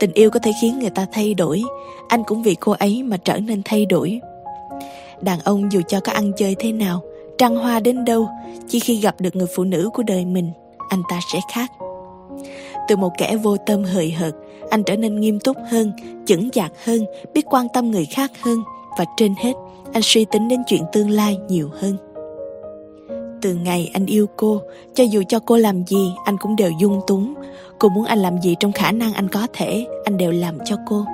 tình 0.00 0.12
yêu 0.12 0.30
có 0.30 0.40
thể 0.40 0.50
khiến 0.62 0.78
người 0.78 0.90
ta 0.90 1.06
thay 1.12 1.34
đổi, 1.34 1.62
anh 2.08 2.24
cũng 2.24 2.42
vì 2.42 2.54
cô 2.54 2.72
ấy 2.72 3.02
mà 3.02 3.16
trở 3.16 3.38
nên 3.38 3.62
thay 3.64 3.86
đổi. 3.86 4.20
Đàn 5.20 5.40
ông 5.44 5.72
dù 5.72 5.80
cho 5.88 6.00
có 6.00 6.12
ăn 6.12 6.32
chơi 6.36 6.56
thế 6.58 6.72
nào 6.72 7.00
trăng 7.38 7.56
hoa 7.56 7.80
đến 7.80 8.04
đâu 8.04 8.28
chỉ 8.68 8.80
khi 8.80 9.00
gặp 9.00 9.20
được 9.20 9.36
người 9.36 9.46
phụ 9.54 9.64
nữ 9.64 9.90
của 9.94 10.02
đời 10.02 10.24
mình 10.24 10.52
anh 10.88 11.02
ta 11.10 11.20
sẽ 11.32 11.38
khác 11.54 11.72
từ 12.88 12.96
một 12.96 13.10
kẻ 13.18 13.36
vô 13.36 13.56
tâm 13.56 13.84
hời 13.84 14.10
hợt 14.10 14.34
anh 14.70 14.82
trở 14.82 14.96
nên 14.96 15.20
nghiêm 15.20 15.40
túc 15.40 15.56
hơn 15.70 15.92
chững 16.26 16.50
chạc 16.50 16.72
hơn 16.84 17.04
biết 17.34 17.46
quan 17.46 17.66
tâm 17.68 17.90
người 17.90 18.06
khác 18.06 18.30
hơn 18.40 18.58
và 18.98 19.04
trên 19.16 19.34
hết 19.38 19.52
anh 19.92 20.02
suy 20.02 20.24
tính 20.24 20.48
đến 20.48 20.62
chuyện 20.66 20.82
tương 20.92 21.10
lai 21.10 21.38
nhiều 21.48 21.70
hơn 21.80 22.07
từ 23.42 23.54
ngày 23.54 23.90
anh 23.94 24.06
yêu 24.06 24.26
cô 24.36 24.62
cho 24.94 25.04
dù 25.04 25.22
cho 25.28 25.38
cô 25.38 25.56
làm 25.56 25.86
gì 25.86 26.12
anh 26.24 26.36
cũng 26.38 26.56
đều 26.56 26.70
dung 26.80 27.00
túng 27.06 27.34
cô 27.78 27.88
muốn 27.88 28.04
anh 28.04 28.18
làm 28.18 28.42
gì 28.42 28.56
trong 28.60 28.72
khả 28.72 28.92
năng 28.92 29.12
anh 29.12 29.28
có 29.28 29.46
thể 29.52 29.86
anh 30.04 30.16
đều 30.16 30.30
làm 30.30 30.58
cho 30.64 30.76
cô 30.86 31.04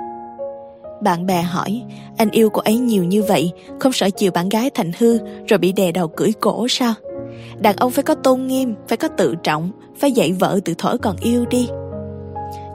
bạn 1.01 1.25
bè 1.25 1.41
hỏi, 1.41 1.81
anh 2.17 2.31
yêu 2.31 2.49
cô 2.49 2.61
ấy 2.61 2.77
nhiều 2.77 3.03
như 3.03 3.23
vậy, 3.23 3.51
không 3.79 3.93
sợ 3.93 4.09
chiều 4.09 4.31
bạn 4.31 4.49
gái 4.49 4.69
thành 4.73 4.91
hư 4.99 5.17
rồi 5.47 5.57
bị 5.57 5.71
đè 5.71 5.91
đầu 5.91 6.07
cưỡi 6.07 6.31
cổ 6.39 6.67
sao? 6.69 6.93
Đàn 7.59 7.75
ông 7.75 7.91
phải 7.91 8.03
có 8.03 8.15
tôn 8.15 8.47
nghiêm, 8.47 8.75
phải 8.87 8.97
có 8.97 9.07
tự 9.07 9.35
trọng, 9.43 9.71
phải 9.99 10.11
dạy 10.11 10.31
vợ 10.31 10.59
từ 10.65 10.73
thổi 10.77 10.97
còn 10.97 11.15
yêu 11.21 11.45
đi. 11.45 11.67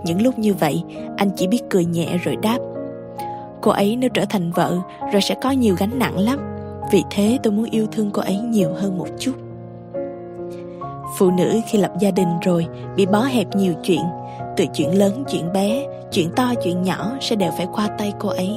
Những 0.05 0.23
lúc 0.23 0.39
như 0.39 0.55
vậy, 0.55 0.83
anh 1.17 1.31
chỉ 1.37 1.47
biết 1.47 1.61
cười 1.71 1.85
nhẹ 1.85 2.19
rồi 2.25 2.37
đáp. 2.37 2.59
Cô 3.61 3.71
ấy 3.71 3.97
nếu 3.97 4.11
trở 4.15 4.25
thành 4.25 4.53
vợ 4.53 4.79
rồi 5.13 5.23
sẽ 5.23 5.35
có 5.43 5.51
nhiều 5.51 5.75
gánh 5.79 5.99
nặng 5.99 6.19
lắm. 6.19 6.39
Vì 6.91 7.05
thế 7.11 7.39
tôi 7.43 7.53
muốn 7.53 7.65
yêu 7.71 7.87
thương 7.93 8.11
cô 8.11 8.23
ấy 8.23 8.37
nhiều 8.37 8.71
hơn 8.75 8.99
một 8.99 9.09
chút. 9.19 9.33
Phụ 11.19 11.31
nữ 11.31 11.61
khi 11.67 11.79
lập 11.79 11.93
gia 12.01 12.11
đình 12.11 12.29
rồi 12.43 12.67
bị 12.97 13.07
bó 13.07 13.23
hẹp 13.23 13.57
nhiều 13.57 13.75
chuyện, 13.83 14.03
từ 14.57 14.65
chuyện 14.75 14.99
lớn 14.99 15.25
chuyện 15.29 15.53
bé, 15.53 15.87
chuyện 16.13 16.31
to 16.37 16.55
chuyện 16.65 16.83
nhỏ 16.83 17.17
sẽ 17.21 17.37
đều 17.37 17.51
phải 17.57 17.67
qua 17.73 17.89
tay 17.99 18.13
cô 18.19 18.29
ấy. 18.29 18.51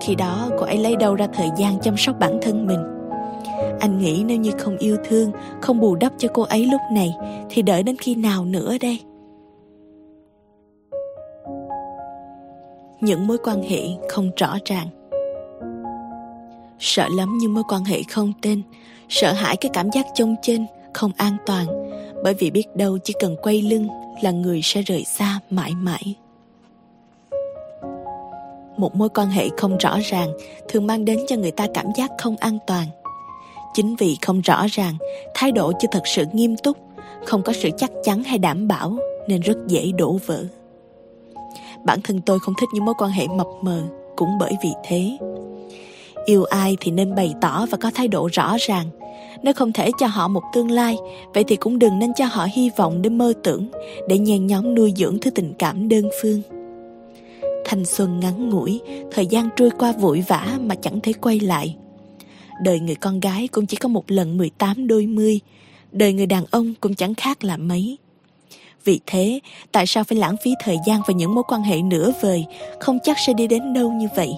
Khi 0.00 0.14
đó 0.14 0.48
cô 0.58 0.66
ấy 0.66 0.78
lấy 0.78 0.96
đâu 0.96 1.14
ra 1.14 1.26
thời 1.32 1.48
gian 1.56 1.80
chăm 1.80 1.96
sóc 1.96 2.18
bản 2.18 2.38
thân 2.42 2.66
mình. 2.66 2.84
Anh 3.80 3.98
nghĩ 3.98 4.24
nếu 4.26 4.38
như 4.38 4.50
không 4.58 4.76
yêu 4.78 4.96
thương, 5.08 5.32
không 5.60 5.80
bù 5.80 5.94
đắp 5.94 6.12
cho 6.18 6.28
cô 6.34 6.42
ấy 6.42 6.66
lúc 6.66 6.80
này 6.92 7.14
thì 7.50 7.62
đợi 7.62 7.82
đến 7.82 7.96
khi 7.96 8.14
nào 8.14 8.44
nữa 8.44 8.76
đây? 8.80 9.00
những 13.00 13.26
mối 13.26 13.38
quan 13.44 13.62
hệ 13.62 13.80
không 14.08 14.30
rõ 14.36 14.56
ràng 14.64 14.88
sợ 16.78 17.08
lắm 17.16 17.38
những 17.38 17.54
mối 17.54 17.64
quan 17.68 17.84
hệ 17.84 18.02
không 18.02 18.32
tên. 18.42 18.62
Sợ 19.08 19.32
hãi 19.32 19.56
cái 19.56 19.70
cảm 19.74 19.90
giác 19.90 20.06
trông 20.14 20.36
trên 20.42 20.66
không 20.94 21.12
an 21.16 21.36
toàn. 21.46 21.66
Bởi 22.24 22.34
vì 22.34 22.50
biết 22.50 22.76
đâu 22.76 22.98
chỉ 23.04 23.14
cần 23.20 23.36
quay 23.42 23.62
lưng 23.62 23.88
là 24.22 24.30
người 24.30 24.60
sẽ 24.62 24.82
rời 24.82 25.04
xa 25.04 25.40
mãi 25.50 25.72
mãi. 25.74 26.14
Một 28.76 28.96
mối 28.96 29.08
quan 29.08 29.28
hệ 29.28 29.48
không 29.56 29.78
rõ 29.78 29.98
ràng 30.04 30.32
thường 30.68 30.86
mang 30.86 31.04
đến 31.04 31.18
cho 31.28 31.36
người 31.36 31.50
ta 31.50 31.66
cảm 31.74 31.86
giác 31.96 32.10
không 32.18 32.36
an 32.36 32.58
toàn. 32.66 32.86
Chính 33.74 33.96
vì 33.96 34.16
không 34.22 34.40
rõ 34.40 34.66
ràng, 34.70 34.94
thái 35.34 35.52
độ 35.52 35.72
chưa 35.80 35.88
thật 35.90 36.02
sự 36.06 36.24
nghiêm 36.32 36.56
túc, 36.56 36.76
không 37.24 37.42
có 37.42 37.52
sự 37.52 37.70
chắc 37.76 37.90
chắn 38.04 38.22
hay 38.24 38.38
đảm 38.38 38.68
bảo 38.68 38.96
nên 39.28 39.40
rất 39.40 39.56
dễ 39.66 39.92
đổ 39.98 40.18
vỡ. 40.26 40.44
Bản 41.84 42.00
thân 42.04 42.20
tôi 42.20 42.38
không 42.38 42.54
thích 42.60 42.68
những 42.74 42.84
mối 42.84 42.94
quan 42.98 43.10
hệ 43.10 43.26
mập 43.26 43.46
mờ 43.62 43.82
cũng 44.16 44.30
bởi 44.40 44.52
vì 44.62 44.70
thế 44.84 45.18
yêu 46.26 46.44
ai 46.44 46.76
thì 46.80 46.90
nên 46.90 47.14
bày 47.14 47.34
tỏ 47.40 47.66
và 47.70 47.78
có 47.78 47.90
thái 47.94 48.08
độ 48.08 48.28
rõ 48.32 48.56
ràng. 48.60 48.86
Nếu 49.42 49.54
không 49.54 49.72
thể 49.72 49.90
cho 49.98 50.06
họ 50.06 50.28
một 50.28 50.42
tương 50.54 50.70
lai, 50.70 50.96
vậy 51.34 51.44
thì 51.44 51.56
cũng 51.56 51.78
đừng 51.78 51.98
nên 51.98 52.14
cho 52.14 52.26
họ 52.26 52.46
hy 52.52 52.70
vọng 52.76 53.02
để 53.02 53.10
mơ 53.10 53.32
tưởng, 53.42 53.68
để 54.08 54.18
nhen 54.18 54.46
nhóm 54.46 54.74
nuôi 54.74 54.92
dưỡng 54.96 55.18
thứ 55.18 55.30
tình 55.30 55.52
cảm 55.58 55.88
đơn 55.88 56.08
phương. 56.22 56.42
Thanh 57.64 57.84
xuân 57.84 58.20
ngắn 58.20 58.50
ngủi, 58.50 58.80
thời 59.12 59.26
gian 59.26 59.48
trôi 59.56 59.70
qua 59.78 59.92
vội 59.92 60.24
vã 60.28 60.58
mà 60.60 60.74
chẳng 60.74 61.00
thể 61.00 61.12
quay 61.12 61.40
lại. 61.40 61.76
Đời 62.62 62.80
người 62.80 62.94
con 62.94 63.20
gái 63.20 63.48
cũng 63.48 63.66
chỉ 63.66 63.76
có 63.76 63.88
một 63.88 64.04
lần 64.08 64.36
18 64.36 64.86
đôi 64.86 65.06
mươi, 65.06 65.40
đời 65.92 66.12
người 66.12 66.26
đàn 66.26 66.44
ông 66.50 66.74
cũng 66.80 66.94
chẳng 66.94 67.14
khác 67.14 67.44
là 67.44 67.56
mấy. 67.56 67.98
Vì 68.84 69.00
thế, 69.06 69.40
tại 69.72 69.86
sao 69.86 70.04
phải 70.04 70.18
lãng 70.18 70.36
phí 70.44 70.50
thời 70.64 70.76
gian 70.86 71.00
vào 71.06 71.16
những 71.16 71.34
mối 71.34 71.44
quan 71.48 71.62
hệ 71.62 71.82
nửa 71.82 72.12
vời, 72.20 72.44
không 72.80 72.98
chắc 73.02 73.18
sẽ 73.26 73.32
đi 73.32 73.46
đến 73.46 73.74
đâu 73.74 73.92
như 73.92 74.08
vậy? 74.16 74.30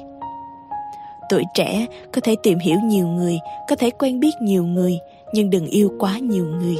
Tuổi 1.28 1.44
trẻ, 1.54 1.86
có 2.12 2.20
thể 2.20 2.36
tìm 2.42 2.58
hiểu 2.58 2.78
nhiều 2.84 3.06
người, 3.06 3.38
có 3.68 3.76
thể 3.76 3.90
quen 3.90 4.20
biết 4.20 4.34
nhiều 4.40 4.64
người, 4.64 4.98
nhưng 5.32 5.50
đừng 5.50 5.66
yêu 5.66 5.92
quá 5.98 6.18
nhiều 6.18 6.46
người. 6.46 6.76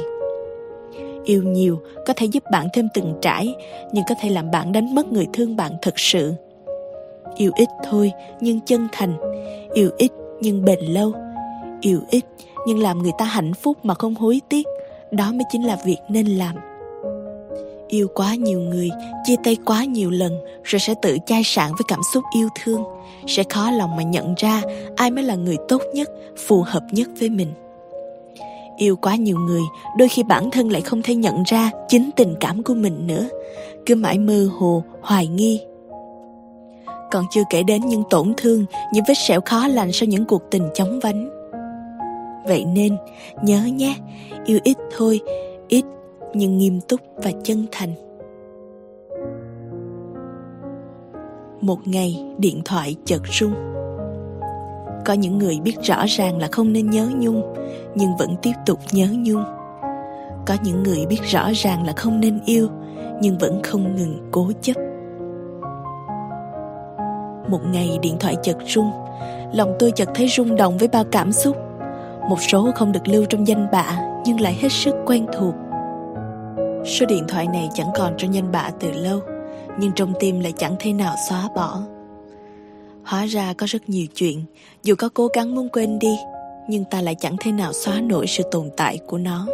Yêu 1.25 1.43
nhiều 1.43 1.79
có 2.05 2.13
thể 2.13 2.25
giúp 2.25 2.43
bạn 2.51 2.67
thêm 2.73 2.87
từng 2.93 3.13
trải, 3.21 3.55
nhưng 3.91 4.03
có 4.09 4.15
thể 4.21 4.29
làm 4.29 4.51
bạn 4.51 4.71
đánh 4.71 4.95
mất 4.95 5.11
người 5.11 5.27
thương 5.33 5.55
bạn 5.55 5.71
thật 5.81 5.99
sự. 5.99 6.33
Yêu 7.35 7.51
ít 7.55 7.69
thôi, 7.83 8.11
nhưng 8.41 8.59
chân 8.61 8.87
thành. 8.91 9.17
Yêu 9.73 9.89
ít, 9.97 10.11
nhưng 10.41 10.65
bền 10.65 10.79
lâu. 10.79 11.11
Yêu 11.81 11.99
ít, 12.09 12.25
nhưng 12.67 12.79
làm 12.79 12.99
người 12.99 13.11
ta 13.17 13.25
hạnh 13.25 13.53
phúc 13.53 13.77
mà 13.83 13.93
không 13.93 14.15
hối 14.15 14.41
tiếc, 14.49 14.67
đó 15.11 15.31
mới 15.31 15.43
chính 15.51 15.65
là 15.65 15.77
việc 15.85 15.97
nên 16.09 16.27
làm. 16.27 16.55
Yêu 17.87 18.07
quá 18.15 18.35
nhiều 18.35 18.59
người, 18.59 18.89
chia 19.25 19.35
tay 19.43 19.57
quá 19.65 19.83
nhiều 19.83 20.09
lần, 20.09 20.39
rồi 20.63 20.79
sẽ 20.79 20.93
tự 21.01 21.17
chai 21.25 21.41
sạn 21.43 21.71
với 21.71 21.83
cảm 21.87 21.99
xúc 22.13 22.23
yêu 22.35 22.47
thương 22.63 22.83
sẽ 23.27 23.43
khó 23.49 23.71
lòng 23.71 23.95
mà 23.95 24.03
nhận 24.03 24.33
ra 24.37 24.61
ai 24.95 25.11
mới 25.11 25.23
là 25.23 25.35
người 25.35 25.57
tốt 25.67 25.81
nhất, 25.93 26.09
phù 26.37 26.63
hợp 26.67 26.83
nhất 26.91 27.09
với 27.19 27.29
mình. 27.29 27.47
Yêu 28.77 28.95
quá 28.95 29.15
nhiều 29.15 29.37
người, 29.39 29.61
đôi 29.97 30.07
khi 30.07 30.23
bản 30.23 30.51
thân 30.51 30.71
lại 30.71 30.81
không 30.81 31.01
thể 31.01 31.15
nhận 31.15 31.43
ra 31.45 31.71
chính 31.87 32.09
tình 32.15 32.35
cảm 32.39 32.63
của 32.63 32.73
mình 32.73 33.07
nữa. 33.07 33.27
Cứ 33.85 33.95
mãi 33.95 34.19
mơ 34.19 34.49
hồ, 34.57 34.83
hoài 35.01 35.27
nghi. 35.27 35.61
Còn 37.11 37.25
chưa 37.31 37.43
kể 37.49 37.63
đến 37.63 37.81
những 37.81 38.03
tổn 38.09 38.33
thương, 38.37 38.65
những 38.93 39.03
vết 39.07 39.17
sẹo 39.17 39.41
khó 39.45 39.67
lành 39.67 39.91
sau 39.91 40.07
những 40.07 40.25
cuộc 40.25 40.41
tình 40.51 40.69
chóng 40.73 40.99
vánh. 40.99 41.29
Vậy 42.47 42.65
nên, 42.65 42.97
nhớ 43.43 43.63
nhé, 43.63 43.95
yêu 44.45 44.59
ít 44.63 44.77
thôi, 44.97 45.19
ít 45.67 45.85
nhưng 46.33 46.57
nghiêm 46.57 46.81
túc 46.81 46.99
và 47.15 47.31
chân 47.43 47.65
thành. 47.71 47.93
Một 51.61 51.87
ngày 51.87 52.23
điện 52.37 52.61
thoại 52.65 52.95
chợt 53.05 53.21
rung. 53.39 53.53
Có 55.05 55.13
những 55.13 55.37
người 55.37 55.59
biết 55.59 55.75
rõ 55.83 56.05
ràng 56.07 56.37
là 56.37 56.47
không 56.51 56.73
nên 56.73 56.89
nhớ 56.89 57.09
nhung, 57.15 57.53
nhưng 57.95 58.17
vẫn 58.17 58.35
tiếp 58.41 58.51
tục 58.65 58.79
nhớ 58.91 59.07
nhung. 59.11 59.43
Có 60.45 60.55
những 60.63 60.83
người 60.83 61.05
biết 61.09 61.21
rõ 61.23 61.49
ràng 61.55 61.85
là 61.85 61.93
không 61.93 62.19
nên 62.19 62.39
yêu, 62.45 62.67
nhưng 63.21 63.37
vẫn 63.37 63.61
không 63.63 63.95
ngừng 63.95 64.29
cố 64.31 64.51
chấp. 64.61 64.73
Một 67.49 67.59
ngày 67.71 67.99
điện 68.01 68.15
thoại 68.19 68.35
chợt 68.43 68.57
rung, 68.67 68.91
lòng 69.53 69.75
tôi 69.79 69.91
chợt 69.91 70.09
thấy 70.15 70.27
rung 70.27 70.55
động 70.55 70.77
với 70.77 70.87
bao 70.87 71.03
cảm 71.11 71.31
xúc. 71.31 71.57
Một 72.29 72.41
số 72.41 72.71
không 72.75 72.91
được 72.91 73.07
lưu 73.07 73.25
trong 73.25 73.47
danh 73.47 73.67
bạ, 73.71 73.99
nhưng 74.25 74.39
lại 74.39 74.57
hết 74.61 74.71
sức 74.71 74.95
quen 75.05 75.25
thuộc. 75.33 75.53
Số 76.85 77.05
điện 77.05 77.23
thoại 77.27 77.47
này 77.47 77.69
chẳng 77.73 77.89
còn 77.95 78.13
trong 78.17 78.33
danh 78.33 78.51
bạ 78.51 78.71
từ 78.79 78.91
lâu 78.91 79.19
nhưng 79.79 79.91
trong 79.91 80.13
tim 80.19 80.39
lại 80.39 80.53
chẳng 80.57 80.75
thể 80.79 80.93
nào 80.93 81.15
xóa 81.29 81.49
bỏ. 81.55 81.79
Hóa 83.05 83.25
ra 83.25 83.53
có 83.53 83.65
rất 83.69 83.89
nhiều 83.89 84.05
chuyện, 84.15 84.43
dù 84.83 84.95
có 84.97 85.09
cố 85.13 85.27
gắng 85.27 85.55
muốn 85.55 85.69
quên 85.69 85.99
đi, 85.99 86.17
nhưng 86.69 86.83
ta 86.85 87.01
lại 87.01 87.15
chẳng 87.15 87.35
thể 87.39 87.51
nào 87.51 87.73
xóa 87.73 88.01
nổi 88.01 88.27
sự 88.27 88.43
tồn 88.51 88.69
tại 88.77 88.99
của 89.07 89.17
nó. 89.17 89.47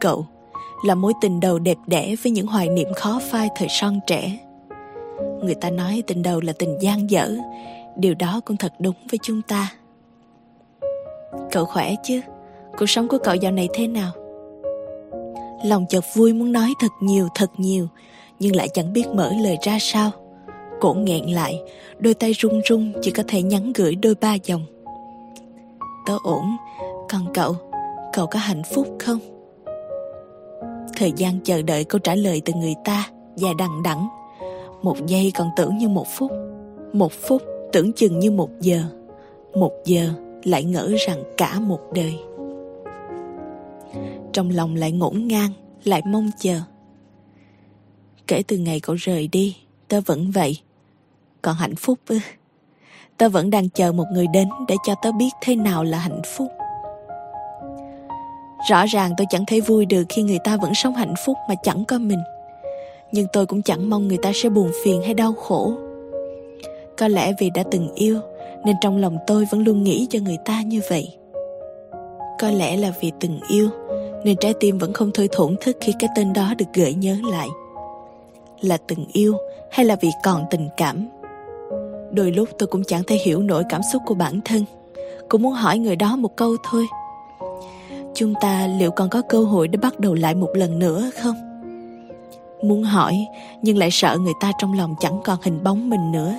Cậu 0.00 0.26
là 0.84 0.94
mối 0.94 1.12
tình 1.20 1.40
đầu 1.40 1.58
đẹp 1.58 1.76
đẽ 1.86 2.14
với 2.22 2.32
những 2.32 2.46
hoài 2.46 2.68
niệm 2.68 2.88
khó 2.96 3.20
phai 3.30 3.48
thời 3.56 3.68
son 3.68 4.00
trẻ. 4.06 4.38
Người 5.42 5.54
ta 5.54 5.70
nói 5.70 6.02
tình 6.06 6.22
đầu 6.22 6.40
là 6.40 6.52
tình 6.58 6.78
gian 6.80 7.10
dở, 7.10 7.36
điều 7.96 8.14
đó 8.14 8.40
cũng 8.44 8.56
thật 8.56 8.72
đúng 8.78 8.94
với 9.10 9.18
chúng 9.22 9.42
ta. 9.42 9.72
Cậu 11.52 11.64
khỏe 11.64 11.94
chứ? 12.04 12.20
Cuộc 12.78 12.86
sống 12.86 13.08
của 13.08 13.18
cậu 13.18 13.34
dạo 13.34 13.52
này 13.52 13.68
thế 13.74 13.86
nào? 13.86 14.12
Lòng 15.64 15.86
chợt 15.88 16.04
vui 16.14 16.32
muốn 16.32 16.52
nói 16.52 16.74
thật 16.80 16.92
nhiều 17.00 17.28
thật 17.34 17.50
nhiều 17.56 17.88
nhưng 18.38 18.56
lại 18.56 18.68
chẳng 18.74 18.92
biết 18.92 19.04
mở 19.14 19.32
lời 19.42 19.58
ra 19.62 19.78
sao. 19.80 20.10
Cổ 20.80 20.94
nghẹn 20.94 21.24
lại, 21.24 21.62
đôi 21.98 22.14
tay 22.14 22.32
run 22.32 22.60
run 22.68 22.92
chỉ 23.02 23.10
có 23.10 23.22
thể 23.28 23.42
nhắn 23.42 23.72
gửi 23.74 23.94
đôi 23.94 24.14
ba 24.20 24.34
dòng. 24.34 24.62
Tớ 26.06 26.16
ổn, 26.24 26.56
còn 27.08 27.32
cậu 27.34 27.56
cậu 28.12 28.26
có 28.26 28.38
hạnh 28.38 28.62
phúc 28.74 28.88
không? 28.98 29.18
Thời 30.96 31.12
gian 31.16 31.38
chờ 31.44 31.62
đợi 31.62 31.84
câu 31.84 31.98
trả 31.98 32.14
lời 32.14 32.42
từ 32.44 32.52
người 32.52 32.74
ta 32.84 33.08
dài 33.36 33.52
đằng 33.58 33.82
đẵng. 33.82 34.08
Một 34.82 35.06
giây 35.06 35.32
còn 35.38 35.50
tưởng 35.56 35.78
như 35.78 35.88
một 35.88 36.06
phút 36.08 36.30
một 36.94 37.12
phút 37.12 37.42
tưởng 37.72 37.92
chừng 37.92 38.18
như 38.18 38.30
một 38.30 38.50
giờ. 38.60 38.82
Một 39.54 39.72
giờ 39.84 40.08
lại 40.44 40.64
ngỡ 40.64 40.90
rằng 41.06 41.22
cả 41.36 41.60
một 41.60 41.80
đời. 41.94 42.18
Trong 44.32 44.50
lòng 44.50 44.74
lại 44.74 44.92
ngổn 44.92 45.28
ngang, 45.28 45.50
lại 45.84 46.02
mong 46.06 46.30
chờ 46.38 46.60
kể 48.26 48.42
từ 48.48 48.58
ngày 48.58 48.80
cậu 48.80 48.96
rời 48.96 49.28
đi, 49.28 49.56
tớ 49.88 50.00
vẫn 50.06 50.30
vậy. 50.30 50.58
Còn 51.42 51.54
hạnh 51.54 51.76
phúc 51.76 51.98
ư? 52.08 52.18
Tớ 53.16 53.28
vẫn 53.28 53.50
đang 53.50 53.68
chờ 53.68 53.92
một 53.92 54.04
người 54.12 54.26
đến 54.26 54.48
để 54.68 54.74
cho 54.86 54.94
tớ 55.02 55.12
biết 55.12 55.30
thế 55.42 55.56
nào 55.56 55.84
là 55.84 55.98
hạnh 55.98 56.22
phúc. 56.36 56.48
Rõ 58.70 58.86
ràng 58.86 59.14
tôi 59.16 59.26
chẳng 59.30 59.44
thấy 59.46 59.60
vui 59.60 59.86
được 59.86 60.04
khi 60.08 60.22
người 60.22 60.38
ta 60.44 60.56
vẫn 60.56 60.74
sống 60.74 60.94
hạnh 60.94 61.14
phúc 61.26 61.36
mà 61.48 61.54
chẳng 61.62 61.84
có 61.84 61.98
mình. 61.98 62.20
Nhưng 63.12 63.26
tôi 63.32 63.46
cũng 63.46 63.62
chẳng 63.62 63.90
mong 63.90 64.08
người 64.08 64.18
ta 64.22 64.32
sẽ 64.34 64.48
buồn 64.48 64.70
phiền 64.84 65.02
hay 65.02 65.14
đau 65.14 65.32
khổ. 65.32 65.72
Có 66.98 67.08
lẽ 67.08 67.32
vì 67.40 67.50
đã 67.50 67.62
từng 67.70 67.94
yêu, 67.94 68.20
nên 68.64 68.76
trong 68.80 68.96
lòng 68.96 69.18
tôi 69.26 69.44
vẫn 69.50 69.64
luôn 69.64 69.84
nghĩ 69.84 70.06
cho 70.10 70.18
người 70.18 70.38
ta 70.44 70.62
như 70.62 70.80
vậy. 70.90 71.16
Có 72.38 72.50
lẽ 72.50 72.76
là 72.76 72.92
vì 73.00 73.12
từng 73.20 73.40
yêu, 73.48 73.68
nên 74.24 74.36
trái 74.36 74.54
tim 74.60 74.78
vẫn 74.78 74.92
không 74.92 75.10
thôi 75.14 75.28
thổn 75.32 75.56
thức 75.60 75.76
khi 75.80 75.92
cái 75.98 76.10
tên 76.16 76.32
đó 76.32 76.54
được 76.58 76.66
gợi 76.74 76.94
nhớ 76.94 77.16
lại 77.30 77.48
là 78.64 78.76
từng 78.76 79.06
yêu 79.12 79.36
hay 79.70 79.86
là 79.86 79.96
vì 80.00 80.10
còn 80.24 80.44
tình 80.50 80.68
cảm? 80.76 81.08
Đôi 82.10 82.32
lúc 82.32 82.48
tôi 82.58 82.66
cũng 82.66 82.84
chẳng 82.84 83.02
thể 83.06 83.16
hiểu 83.16 83.42
nổi 83.42 83.62
cảm 83.68 83.80
xúc 83.92 84.02
của 84.06 84.14
bản 84.14 84.40
thân. 84.44 84.64
Cũng 85.28 85.42
muốn 85.42 85.52
hỏi 85.52 85.78
người 85.78 85.96
đó 85.96 86.16
một 86.16 86.36
câu 86.36 86.56
thôi. 86.70 86.86
Chúng 88.14 88.34
ta 88.40 88.66
liệu 88.66 88.90
còn 88.90 89.08
có 89.08 89.22
cơ 89.28 89.38
hội 89.38 89.68
để 89.68 89.76
bắt 89.76 90.00
đầu 90.00 90.14
lại 90.14 90.34
một 90.34 90.50
lần 90.54 90.78
nữa 90.78 91.10
không? 91.22 91.34
Muốn 92.62 92.82
hỏi, 92.82 93.26
nhưng 93.62 93.78
lại 93.78 93.90
sợ 93.92 94.18
người 94.20 94.32
ta 94.40 94.52
trong 94.58 94.78
lòng 94.78 94.94
chẳng 95.00 95.20
còn 95.24 95.38
hình 95.42 95.64
bóng 95.64 95.90
mình 95.90 96.12
nữa. 96.12 96.34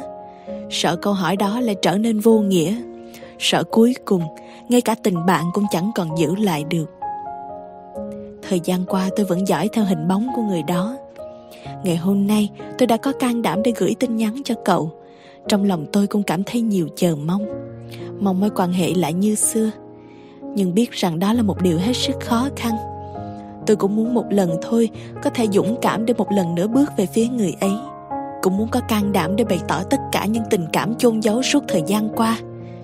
Sợ 0.70 0.96
câu 0.96 1.14
hỏi 1.14 1.36
đó 1.36 1.60
lại 1.60 1.76
trở 1.82 1.98
nên 1.98 2.20
vô 2.20 2.40
nghĩa. 2.40 2.76
Sợ 3.40 3.64
cuối 3.64 3.96
cùng, 4.06 4.22
ngay 4.70 4.82
cả 4.82 4.96
tình 5.04 5.26
bạn 5.26 5.46
cũng 5.54 5.66
chẳng 5.72 5.92
còn 5.96 6.18
giữ 6.18 6.36
lại 6.36 6.64
được. 6.64 6.86
Thời 8.50 8.60
gian 8.64 8.86
qua 8.86 9.10
tôi 9.16 9.26
vẫn 9.26 9.48
dõi 9.48 9.70
theo 9.74 9.86
hình 9.86 10.08
bóng 10.08 10.28
của 10.36 10.42
người 10.42 10.64
đó 10.64 10.98
ngày 11.84 11.96
hôm 11.96 12.28
nay, 12.28 12.50
tôi 12.78 12.88
đã 12.88 12.98
có 12.98 13.12
can 13.12 13.41
đảm 13.41 13.64
để 13.64 13.74
gửi 13.78 13.96
tin 14.00 14.16
nhắn 14.16 14.41
cho 14.46 14.56
cậu. 14.66 14.91
Trong 15.48 15.64
lòng 15.64 15.86
tôi 15.91 16.08
cũng 16.08 16.24
cảm 16.24 16.43
thấy 16.43 16.62
nhiều 16.62 16.88
chờ 16.96 17.16
mong. 17.26 17.46
Mong 18.20 18.39
mối 18.39 18.50
quan 18.50 18.74
hệ 18.74 18.93
lại 18.93 19.14
như 19.14 19.36
xưa. 19.36 19.72
Nhưng 20.56 20.74
biết 20.74 20.91
rằng 20.91 21.20
đó 21.20 21.34
là 21.34 21.41
một 21.41 21.62
điều 21.62 21.78
hết 21.78 21.93
sức 21.93 22.16
khó 22.20 22.50
khăn. 22.56 22.74
Tôi 23.66 23.78
cũng 23.78 23.96
muốn 23.96 24.14
một 24.14 24.26
lần 24.30 24.58
thôi, 24.62 24.89
có 25.24 25.30
thể 25.30 25.48
dũng 25.52 25.76
cảm 25.82 26.06
để 26.06 26.14
một 26.18 26.32
lần 26.32 26.56
nữa 26.56 26.68
bước 26.68 26.89
về 26.98 27.06
phía 27.06 27.28
người 27.28 27.54
ấy. 27.60 27.74
Cũng 28.41 28.58
muốn 28.58 28.68
có 28.68 28.80
can 28.80 29.12
đảm 29.12 29.36
để 29.36 29.43
bày 29.43 29.60
tỏ 29.68 29.84
tất 29.89 30.00
cả 30.12 30.26
những 30.26 30.43
tình 30.50 30.66
cảm 30.74 30.96
chôn 30.96 31.20
giấu 31.20 31.41
suốt 31.41 31.64
thời 31.68 31.84
gian 31.88 32.10
qua, 32.16 32.39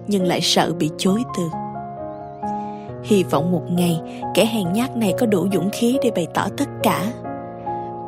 nhưng 0.07 0.23
lại 0.23 0.41
sợ 0.41 0.73
bị 0.79 0.89
chối 0.97 1.23
từ. 1.37 1.43
Hy 3.03 3.23
vọng 3.23 3.51
một 3.51 3.63
ngày, 3.69 4.01
kẻ 4.33 4.45
hèn 4.45 4.73
nhát 4.73 4.97
này 4.97 5.13
có 5.19 5.25
đủ 5.25 5.47
dũng 5.53 5.69
khí 5.69 5.97
để 6.03 6.11
bày 6.15 6.27
tỏ 6.33 6.47
tất 6.57 6.69
cả 6.83 7.13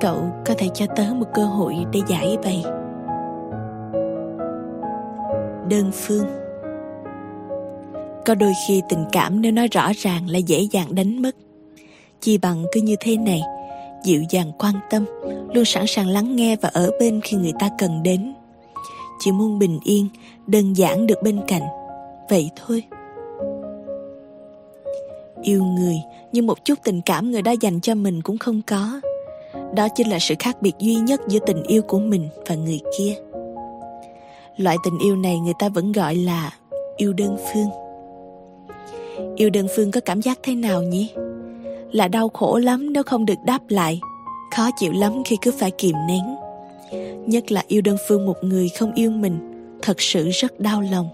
cậu 0.04 0.30
có 0.46 0.54
thể 0.58 0.70
cho 0.74 0.86
tớ 0.96 1.04
một 1.16 1.26
cơ 1.34 1.46
hội 1.46 1.76
để 1.92 2.00
giải 2.08 2.38
bày. 2.44 2.64
Đơn 5.70 5.92
phương. 5.94 6.26
Có 8.26 8.36
đôi 8.36 8.54
khi 8.68 8.82
tình 8.90 9.06
cảm 9.12 9.42
nếu 9.42 9.52
nói 9.52 9.68
rõ 9.68 9.92
ràng 9.98 10.30
là 10.30 10.38
dễ 10.38 10.68
dàng 10.72 10.96
đánh 10.96 11.22
mất. 11.22 11.36
Chi 12.22 12.38
bằng 12.38 12.66
cứ 12.72 12.82
như 12.82 12.96
thế 13.00 13.18
này, 13.18 13.42
dịu 14.04 14.24
dàng 14.30 14.52
quan 14.60 14.76
tâm, 14.90 15.06
luôn 15.54 15.66
sẵn 15.66 15.88
sàng 15.88 16.08
lắng 16.08 16.36
nghe 16.36 16.56
và 16.56 16.70
ở 16.74 16.92
bên 17.00 17.22
khi 17.24 17.38
người 17.38 17.54
ta 17.60 17.70
cần 17.78 18.04
đến. 18.04 18.34
Chỉ 19.20 19.32
muốn 19.32 19.60
bình 19.60 19.80
yên, 19.84 20.08
đơn 20.48 20.74
giản 20.74 21.08
được 21.08 21.22
bên 21.24 21.42
cạnh. 21.48 21.64
Vậy 22.30 22.50
thôi. 22.56 22.84
Yêu 25.42 25.64
người 25.64 25.96
nhưng 26.32 26.48
một 26.48 26.66
chút 26.66 26.80
tình 26.84 27.02
cảm 27.06 27.32
người 27.32 27.42
đó 27.42 27.52
dành 27.62 27.82
cho 27.82 27.96
mình 27.96 28.22
cũng 28.22 28.38
không 28.38 28.62
có 28.68 29.02
đó 29.76 29.88
chính 29.90 30.10
là 30.10 30.20
sự 30.20 30.36
khác 30.40 30.62
biệt 30.62 30.74
duy 30.80 30.96
nhất 30.96 31.22
giữa 31.28 31.40
tình 31.46 31.64
yêu 31.64 31.82
của 31.82 32.00
mình 32.00 32.30
và 32.48 32.56
người 32.56 32.80
kia. 32.98 33.16
Loại 34.58 34.78
tình 34.84 35.00
yêu 35.00 35.16
này 35.16 35.40
người 35.40 35.54
ta 35.60 35.70
vẫn 35.70 35.92
gọi 35.92 36.16
là 36.16 36.52
yêu 36.98 37.14
đơn 37.14 37.38
phương. 37.54 37.70
Yêu 39.36 39.50
đơn 39.50 39.68
phương 39.76 39.92
có 39.92 40.02
cảm 40.02 40.22
giác 40.22 40.40
thế 40.44 40.56
nào 40.56 40.84
nhỉ? 40.84 41.10
Là 41.92 42.08
đau 42.08 42.30
khổ 42.30 42.58
lắm 42.58 42.94
nếu 42.94 43.04
không 43.04 43.26
được 43.26 43.40
đáp 43.46 43.60
lại, 43.70 44.00
khó 44.56 44.70
chịu 44.80 44.92
lắm 44.92 45.14
khi 45.26 45.38
cứ 45.42 45.52
phải 45.60 45.72
kìm 45.72 45.96
nén. 46.08 46.36
Nhất 47.28 47.52
là 47.52 47.64
yêu 47.68 47.82
đơn 47.82 47.98
phương 48.08 48.26
một 48.26 48.38
người 48.42 48.70
không 48.70 48.94
yêu 48.94 49.12
mình, 49.12 49.38
thật 49.82 50.02
sự 50.02 50.30
rất 50.30 50.60
đau 50.60 50.82
lòng. 50.82 51.10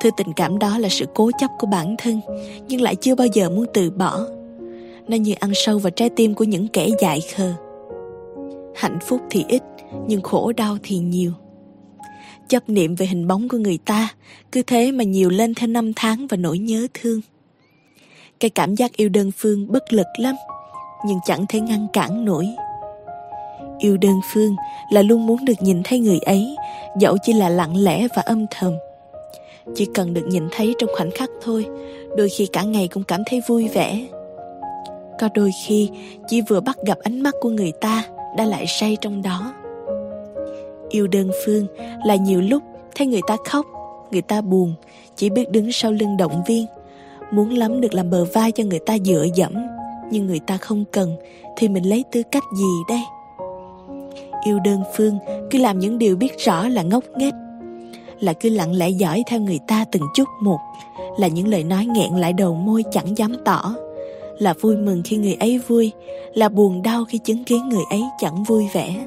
Thứ 0.00 0.10
tình 0.16 0.32
cảm 0.36 0.58
đó 0.58 0.78
là 0.78 0.88
sự 0.88 1.06
cố 1.14 1.30
chấp 1.38 1.50
của 1.58 1.66
bản 1.66 1.94
thân, 1.98 2.20
nhưng 2.68 2.80
lại 2.80 2.96
chưa 2.96 3.14
bao 3.14 3.26
giờ 3.26 3.50
muốn 3.50 3.66
từ 3.74 3.90
bỏ 3.90 4.26
nó 5.10 5.16
như 5.16 5.34
ăn 5.40 5.50
sâu 5.54 5.78
vào 5.78 5.90
trái 5.90 6.10
tim 6.10 6.34
của 6.34 6.44
những 6.44 6.68
kẻ 6.68 6.88
dại 7.00 7.20
khờ. 7.34 7.52
Hạnh 8.74 8.98
phúc 9.06 9.20
thì 9.30 9.44
ít, 9.48 9.62
nhưng 10.06 10.22
khổ 10.22 10.52
đau 10.52 10.76
thì 10.82 10.98
nhiều. 10.98 11.32
Chấp 12.48 12.68
niệm 12.68 12.94
về 12.94 13.06
hình 13.06 13.26
bóng 13.26 13.48
của 13.48 13.58
người 13.58 13.78
ta, 13.84 14.08
cứ 14.52 14.62
thế 14.66 14.92
mà 14.92 15.04
nhiều 15.04 15.30
lên 15.30 15.54
theo 15.54 15.66
năm 15.66 15.92
tháng 15.96 16.26
và 16.26 16.36
nỗi 16.36 16.58
nhớ 16.58 16.86
thương. 16.94 17.20
Cái 18.40 18.50
cảm 18.50 18.74
giác 18.74 18.96
yêu 18.96 19.08
đơn 19.08 19.30
phương 19.36 19.72
bất 19.72 19.92
lực 19.92 20.06
lắm, 20.18 20.34
nhưng 21.06 21.18
chẳng 21.26 21.44
thể 21.48 21.60
ngăn 21.60 21.86
cản 21.92 22.24
nổi. 22.24 22.46
Yêu 23.78 23.96
đơn 23.96 24.20
phương 24.32 24.56
là 24.92 25.02
luôn 25.02 25.26
muốn 25.26 25.44
được 25.44 25.62
nhìn 25.62 25.80
thấy 25.84 25.98
người 25.98 26.18
ấy, 26.18 26.56
dẫu 26.98 27.16
chỉ 27.22 27.32
là 27.32 27.48
lặng 27.48 27.76
lẽ 27.76 28.08
và 28.16 28.22
âm 28.22 28.46
thầm. 28.50 28.72
Chỉ 29.74 29.88
cần 29.94 30.14
được 30.14 30.26
nhìn 30.26 30.48
thấy 30.50 30.74
trong 30.78 30.90
khoảnh 30.96 31.10
khắc 31.10 31.30
thôi, 31.42 31.66
đôi 32.16 32.28
khi 32.28 32.46
cả 32.46 32.62
ngày 32.62 32.88
cũng 32.88 33.04
cảm 33.04 33.22
thấy 33.26 33.40
vui 33.48 33.68
vẻ 33.68 34.06
có 35.20 35.28
đôi 35.34 35.50
khi 35.66 35.90
chỉ 36.28 36.40
vừa 36.40 36.60
bắt 36.60 36.76
gặp 36.86 36.98
ánh 36.98 37.20
mắt 37.20 37.34
của 37.40 37.48
người 37.48 37.72
ta 37.80 38.04
đã 38.36 38.44
lại 38.44 38.66
say 38.66 38.96
trong 39.00 39.22
đó. 39.22 39.52
Yêu 40.88 41.06
đơn 41.06 41.30
phương 41.44 41.66
là 42.04 42.14
nhiều 42.14 42.40
lúc 42.40 42.62
thấy 42.94 43.06
người 43.06 43.20
ta 43.26 43.36
khóc, 43.44 43.66
người 44.10 44.22
ta 44.22 44.40
buồn, 44.40 44.74
chỉ 45.16 45.30
biết 45.30 45.50
đứng 45.50 45.72
sau 45.72 45.92
lưng 45.92 46.16
động 46.16 46.42
viên. 46.46 46.66
Muốn 47.32 47.50
lắm 47.50 47.80
được 47.80 47.94
làm 47.94 48.10
bờ 48.10 48.24
vai 48.24 48.52
cho 48.52 48.64
người 48.64 48.78
ta 48.78 48.98
dựa 48.98 49.26
dẫm, 49.34 49.52
nhưng 50.10 50.26
người 50.26 50.40
ta 50.46 50.56
không 50.56 50.84
cần, 50.92 51.16
thì 51.56 51.68
mình 51.68 51.88
lấy 51.88 52.04
tư 52.12 52.22
cách 52.30 52.44
gì 52.58 52.72
đây? 52.88 53.02
Yêu 54.44 54.58
đơn 54.64 54.82
phương 54.96 55.18
cứ 55.50 55.58
làm 55.58 55.78
những 55.78 55.98
điều 55.98 56.16
biết 56.16 56.38
rõ 56.38 56.68
là 56.68 56.82
ngốc 56.82 57.04
nghếch, 57.16 57.34
là 58.20 58.32
cứ 58.32 58.48
lặng 58.48 58.72
lẽ 58.72 58.88
dõi 58.88 59.22
theo 59.26 59.40
người 59.40 59.58
ta 59.66 59.84
từng 59.92 60.02
chút 60.14 60.28
một, 60.42 60.58
là 61.18 61.28
những 61.28 61.48
lời 61.48 61.64
nói 61.64 61.86
nghẹn 61.86 62.12
lại 62.16 62.32
đầu 62.32 62.54
môi 62.54 62.84
chẳng 62.92 63.18
dám 63.18 63.36
tỏ 63.44 63.74
là 64.40 64.54
vui 64.60 64.76
mừng 64.76 65.02
khi 65.04 65.16
người 65.16 65.34
ấy 65.34 65.60
vui, 65.68 65.92
là 66.34 66.48
buồn 66.48 66.82
đau 66.82 67.04
khi 67.04 67.18
chứng 67.18 67.44
kiến 67.44 67.68
người 67.68 67.84
ấy 67.90 68.02
chẳng 68.18 68.44
vui 68.44 68.64
vẻ. 68.72 69.06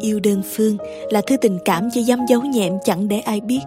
Yêu 0.00 0.20
đơn 0.20 0.42
phương 0.44 0.76
là 1.10 1.20
thứ 1.26 1.36
tình 1.36 1.58
cảm 1.64 1.88
chỉ 1.92 2.02
dám 2.02 2.26
giấu 2.28 2.42
nhẹm, 2.42 2.72
chẳng 2.84 3.08
để 3.08 3.20
ai 3.20 3.40
biết, 3.40 3.60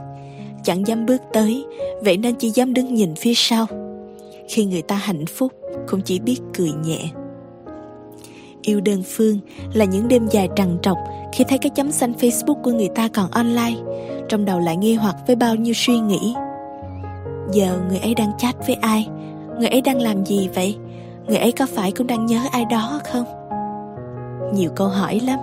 chẳng 0.64 0.88
dám 0.88 1.06
bước 1.06 1.22
tới, 1.34 1.66
vậy 2.02 2.18
nên 2.18 2.36
chỉ 2.36 2.50
dám 2.50 2.74
đứng 2.74 2.94
nhìn 2.94 3.16
phía 3.16 3.34
sau. 3.36 3.66
Khi 4.50 4.66
người 4.66 4.82
ta 4.82 4.96
hạnh 4.96 5.26
phúc 5.26 5.52
cũng 5.88 6.02
chỉ 6.02 6.20
biết 6.20 6.40
cười 6.58 6.72
nhẹ. 6.86 7.00
Yêu 8.62 8.82
đơn 8.82 9.04
phương 9.06 9.40
là 9.74 9.86
những 9.86 10.08
đêm 10.08 10.28
dài 10.32 10.50
trằn 10.56 10.78
trọc 10.82 10.98
khi 11.34 11.44
thấy 11.44 11.58
cái 11.58 11.70
chấm 11.70 11.92
xanh 11.92 12.14
facebook 12.20 12.62
của 12.64 12.72
người 12.72 12.90
ta 12.96 13.08
còn 13.08 13.32
online, 13.32 13.76
trong 14.30 14.46
đầu 14.46 14.60
lại 14.60 14.78
nghi 14.78 14.96
hoặc 14.96 15.16
với 15.28 15.36
bao 15.36 15.56
nhiêu 15.56 15.74
suy 15.74 16.00
nghĩ. 16.00 16.34
Giờ 17.52 17.80
người 17.90 18.00
ấy 18.00 18.16
đang 18.16 18.32
chat 18.38 18.68
với 18.68 18.76
ai? 18.76 19.08
Người 19.60 19.70
ấy 19.70 19.82
đang 19.82 20.02
làm 20.02 20.26
gì 20.26 20.50
vậy? 20.56 20.78
Người 21.28 21.38
ấy 21.38 21.52
có 21.52 21.66
phải 21.66 21.92
cũng 21.92 22.08
đang 22.08 22.26
nhớ 22.26 22.40
ai 22.52 22.66
đó 22.66 23.00
không? 23.04 23.26
Nhiều 24.54 24.70
câu 24.76 24.88
hỏi 24.88 25.22
lắm. 25.28 25.40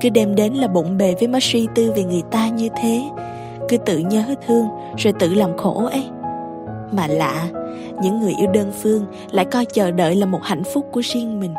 Cứ 0.00 0.08
đem 0.08 0.34
đến 0.34 0.54
là 0.54 0.68
bụng 0.68 0.98
bề 0.98 1.14
với 1.18 1.28
mớ 1.28 1.38
suy 1.42 1.66
tư 1.74 1.92
về 1.96 2.02
người 2.02 2.22
ta 2.30 2.48
như 2.48 2.68
thế. 2.76 3.02
Cứ 3.68 3.76
tự 3.76 3.98
nhớ 3.98 4.24
thương, 4.46 4.66
rồi 4.96 5.12
tự 5.18 5.34
làm 5.34 5.56
khổ 5.56 5.86
ấy. 5.86 6.04
Mà 6.92 7.06
lạ, 7.06 7.48
những 8.02 8.20
người 8.20 8.34
yêu 8.38 8.50
đơn 8.52 8.72
phương 8.82 9.04
lại 9.30 9.44
coi 9.44 9.64
chờ 9.64 9.90
đợi 9.90 10.14
là 10.14 10.26
một 10.26 10.40
hạnh 10.42 10.64
phúc 10.64 10.86
của 10.92 11.00
riêng 11.04 11.40
mình. 11.40 11.54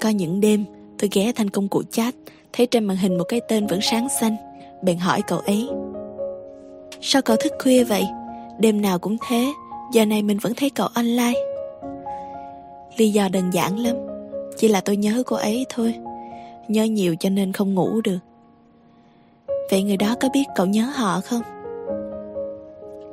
Có 0.00 0.08
những 0.08 0.40
đêm, 0.40 0.64
tôi 0.98 1.10
ghé 1.12 1.32
thành 1.36 1.50
công 1.50 1.68
cụ 1.68 1.82
chat, 1.90 2.14
thấy 2.52 2.66
trên 2.66 2.84
màn 2.84 2.96
hình 2.96 3.18
một 3.18 3.24
cái 3.28 3.40
tên 3.48 3.66
vẫn 3.66 3.80
sáng 3.82 4.08
xanh. 4.20 4.36
Bèn 4.82 4.98
hỏi 4.98 5.22
cậu 5.26 5.38
ấy, 5.38 5.68
sao 7.00 7.22
cậu 7.22 7.36
thức 7.36 7.52
khuya 7.62 7.84
vậy? 7.84 8.04
Đêm 8.58 8.82
nào 8.82 8.98
cũng 8.98 9.16
thế 9.28 9.46
giờ 9.92 10.04
này 10.06 10.22
mình 10.22 10.38
vẫn 10.38 10.52
thấy 10.56 10.70
cậu 10.70 10.88
online. 10.94 11.40
Lý 12.96 13.10
do 13.10 13.28
đơn 13.28 13.50
giản 13.50 13.78
lắm, 13.78 13.96
chỉ 14.56 14.68
là 14.68 14.80
tôi 14.80 14.96
nhớ 14.96 15.22
cô 15.26 15.36
ấy 15.36 15.66
thôi. 15.68 15.94
Nhớ 16.68 16.84
nhiều 16.84 17.16
cho 17.20 17.30
nên 17.30 17.52
không 17.52 17.74
ngủ 17.74 18.00
được. 18.04 18.18
Vậy 19.70 19.82
người 19.82 19.96
đó 19.96 20.14
có 20.20 20.28
biết 20.34 20.44
cậu 20.54 20.66
nhớ 20.66 20.82
họ 20.82 21.20
không? 21.20 21.42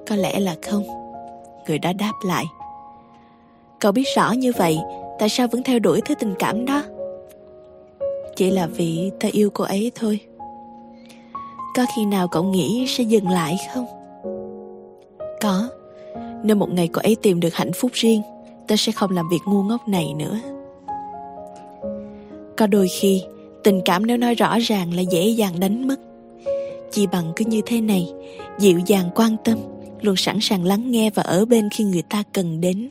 Có 0.07 0.15
lẽ 0.15 0.39
là 0.39 0.55
không. 0.69 0.84
Người 1.67 1.80
đó 1.80 1.93
đáp 1.93 2.13
lại. 2.26 2.45
Cậu 3.80 3.91
biết 3.91 4.07
rõ 4.15 4.32
như 4.32 4.51
vậy, 4.57 4.80
tại 5.19 5.30
sao 5.30 5.47
vẫn 5.47 5.63
theo 5.63 5.80
đuổi 5.80 6.01
thứ 6.01 6.15
tình 6.15 6.34
cảm 6.39 6.65
đó? 6.65 6.84
Chỉ 8.36 8.51
là 8.51 8.67
vì 8.67 9.11
ta 9.19 9.30
yêu 9.32 9.49
cô 9.53 9.63
ấy 9.63 9.91
thôi. 9.95 10.19
Có 11.76 11.86
khi 11.95 12.05
nào 12.05 12.28
cậu 12.28 12.43
nghĩ 12.43 12.86
sẽ 12.88 13.03
dừng 13.03 13.30
lại 13.30 13.57
không? 13.74 13.86
Có 15.41 15.69
nếu 16.43 16.55
một 16.55 16.73
ngày 16.73 16.87
cô 16.87 17.01
ấy 17.01 17.15
tìm 17.21 17.39
được 17.39 17.53
hạnh 17.53 17.71
phúc 17.73 17.91
riêng, 17.93 18.21
ta 18.67 18.75
sẽ 18.75 18.91
không 18.91 19.11
làm 19.11 19.29
việc 19.29 19.39
ngu 19.45 19.63
ngốc 19.63 19.87
này 19.87 20.13
nữa. 20.13 20.39
Có 22.57 22.67
đôi 22.67 22.87
khi, 22.87 23.23
tình 23.63 23.81
cảm 23.85 24.05
nếu 24.05 24.17
nói 24.17 24.35
rõ 24.35 24.59
ràng 24.59 24.93
là 24.93 25.01
dễ 25.01 25.27
dàng 25.27 25.59
đánh 25.59 25.87
mất. 25.87 25.99
Chỉ 26.91 27.07
bằng 27.07 27.31
cứ 27.35 27.45
như 27.45 27.61
thế 27.65 27.81
này, 27.81 28.13
dịu 28.59 28.79
dàng 28.85 29.09
quan 29.15 29.35
tâm, 29.43 29.57
luôn 30.01 30.15
sẵn 30.15 30.37
sàng 30.41 30.63
lắng 30.63 30.91
nghe 30.91 31.09
và 31.09 31.23
ở 31.23 31.45
bên 31.45 31.69
khi 31.69 31.83
người 31.83 32.01
ta 32.01 32.23
cần 32.33 32.61
đến. 32.61 32.89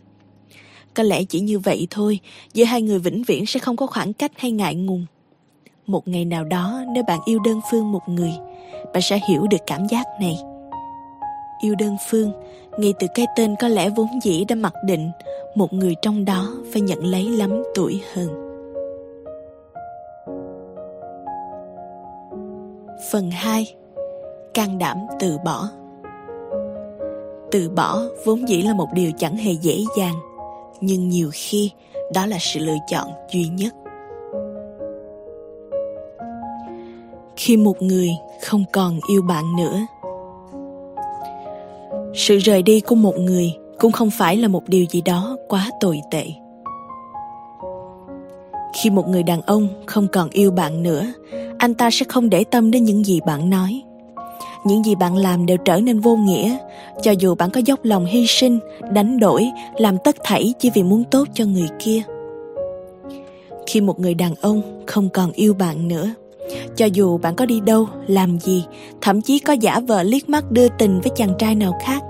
Có 0.94 1.02
lẽ 1.02 1.24
chỉ 1.24 1.40
như 1.40 1.58
vậy 1.58 1.86
thôi, 1.90 2.20
giữa 2.54 2.64
hai 2.64 2.82
người 2.82 2.98
vĩnh 2.98 3.22
viễn 3.22 3.46
sẽ 3.46 3.60
không 3.60 3.76
có 3.76 3.86
khoảng 3.86 4.12
cách 4.12 4.32
hay 4.36 4.50
ngại 4.50 4.74
ngùng. 4.74 5.06
Một 5.86 6.08
ngày 6.08 6.24
nào 6.24 6.44
đó, 6.44 6.82
nếu 6.94 7.02
bạn 7.08 7.20
yêu 7.24 7.38
đơn 7.44 7.60
phương 7.70 7.92
một 7.92 8.08
người, 8.08 8.32
bạn 8.92 9.02
sẽ 9.02 9.20
hiểu 9.28 9.46
được 9.46 9.60
cảm 9.66 9.86
giác 9.88 10.06
này. 10.20 10.36
Yêu 11.62 11.74
đơn 11.74 11.96
phương 12.10 12.32
ngay 12.78 12.94
từ 12.98 13.06
cái 13.14 13.26
tên 13.36 13.54
có 13.60 13.68
lẽ 13.68 13.90
vốn 13.90 14.08
dĩ 14.22 14.44
đã 14.44 14.54
mặc 14.54 14.74
định, 14.86 15.10
một 15.54 15.72
người 15.72 15.94
trong 16.02 16.24
đó 16.24 16.48
phải 16.72 16.82
nhận 16.82 17.04
lấy 17.04 17.28
lắm 17.28 17.62
tuổi 17.74 18.02
hơn. 18.14 18.28
Phần 23.10 23.30
2 23.30 23.74
can 24.54 24.78
đảm 24.78 24.96
từ 25.20 25.38
bỏ. 25.44 25.68
Từ 27.50 27.68
bỏ 27.68 28.02
vốn 28.24 28.48
dĩ 28.48 28.62
là 28.62 28.74
một 28.74 28.88
điều 28.94 29.10
chẳng 29.18 29.36
hề 29.36 29.52
dễ 29.52 29.78
dàng, 29.96 30.14
nhưng 30.80 31.08
nhiều 31.08 31.30
khi 31.32 31.70
đó 32.14 32.26
là 32.26 32.36
sự 32.40 32.60
lựa 32.60 32.78
chọn 32.90 33.08
duy 33.32 33.48
nhất. 33.48 33.74
Khi 37.36 37.56
một 37.56 37.82
người 37.82 38.10
không 38.42 38.64
còn 38.72 38.98
yêu 39.08 39.22
bạn 39.22 39.44
nữa 39.56 39.78
sự 42.14 42.38
rời 42.38 42.62
đi 42.62 42.80
của 42.80 42.94
một 42.94 43.18
người 43.18 43.52
cũng 43.78 43.92
không 43.92 44.10
phải 44.10 44.36
là 44.36 44.48
một 44.48 44.68
điều 44.68 44.84
gì 44.90 45.02
đó 45.02 45.36
quá 45.48 45.70
tồi 45.80 46.00
tệ. 46.10 46.24
Khi 48.74 48.90
một 48.90 49.08
người 49.08 49.22
đàn 49.22 49.42
ông 49.42 49.68
không 49.86 50.08
còn 50.12 50.30
yêu 50.30 50.50
bạn 50.50 50.82
nữa, 50.82 51.06
anh 51.58 51.74
ta 51.74 51.90
sẽ 51.90 52.06
không 52.08 52.30
để 52.30 52.44
tâm 52.44 52.70
đến 52.70 52.84
những 52.84 53.04
gì 53.04 53.20
bạn 53.26 53.50
nói. 53.50 53.82
Những 54.64 54.84
gì 54.84 54.94
bạn 54.94 55.16
làm 55.16 55.46
đều 55.46 55.56
trở 55.56 55.80
nên 55.80 56.00
vô 56.00 56.16
nghĩa, 56.16 56.56
cho 57.02 57.12
dù 57.12 57.34
bạn 57.34 57.50
có 57.50 57.60
dốc 57.64 57.80
lòng 57.82 58.04
hy 58.04 58.26
sinh, 58.26 58.58
đánh 58.92 59.18
đổi, 59.18 59.50
làm 59.76 59.96
tất 60.04 60.16
thảy 60.24 60.54
chỉ 60.58 60.70
vì 60.74 60.82
muốn 60.82 61.04
tốt 61.04 61.28
cho 61.34 61.44
người 61.44 61.68
kia. 61.78 62.02
Khi 63.66 63.80
một 63.80 64.00
người 64.00 64.14
đàn 64.14 64.34
ông 64.40 64.82
không 64.86 65.08
còn 65.08 65.32
yêu 65.32 65.54
bạn 65.54 65.88
nữa 65.88 66.14
cho 66.76 66.86
dù 66.86 67.18
bạn 67.18 67.34
có 67.34 67.46
đi 67.46 67.60
đâu, 67.60 67.86
làm 68.06 68.38
gì, 68.38 68.64
thậm 69.00 69.20
chí 69.20 69.38
có 69.38 69.52
giả 69.52 69.80
vờ 69.88 70.02
liếc 70.02 70.28
mắt 70.28 70.50
đưa 70.50 70.68
tình 70.68 71.00
với 71.00 71.12
chàng 71.16 71.34
trai 71.38 71.54
nào 71.54 71.78
khác, 71.82 72.02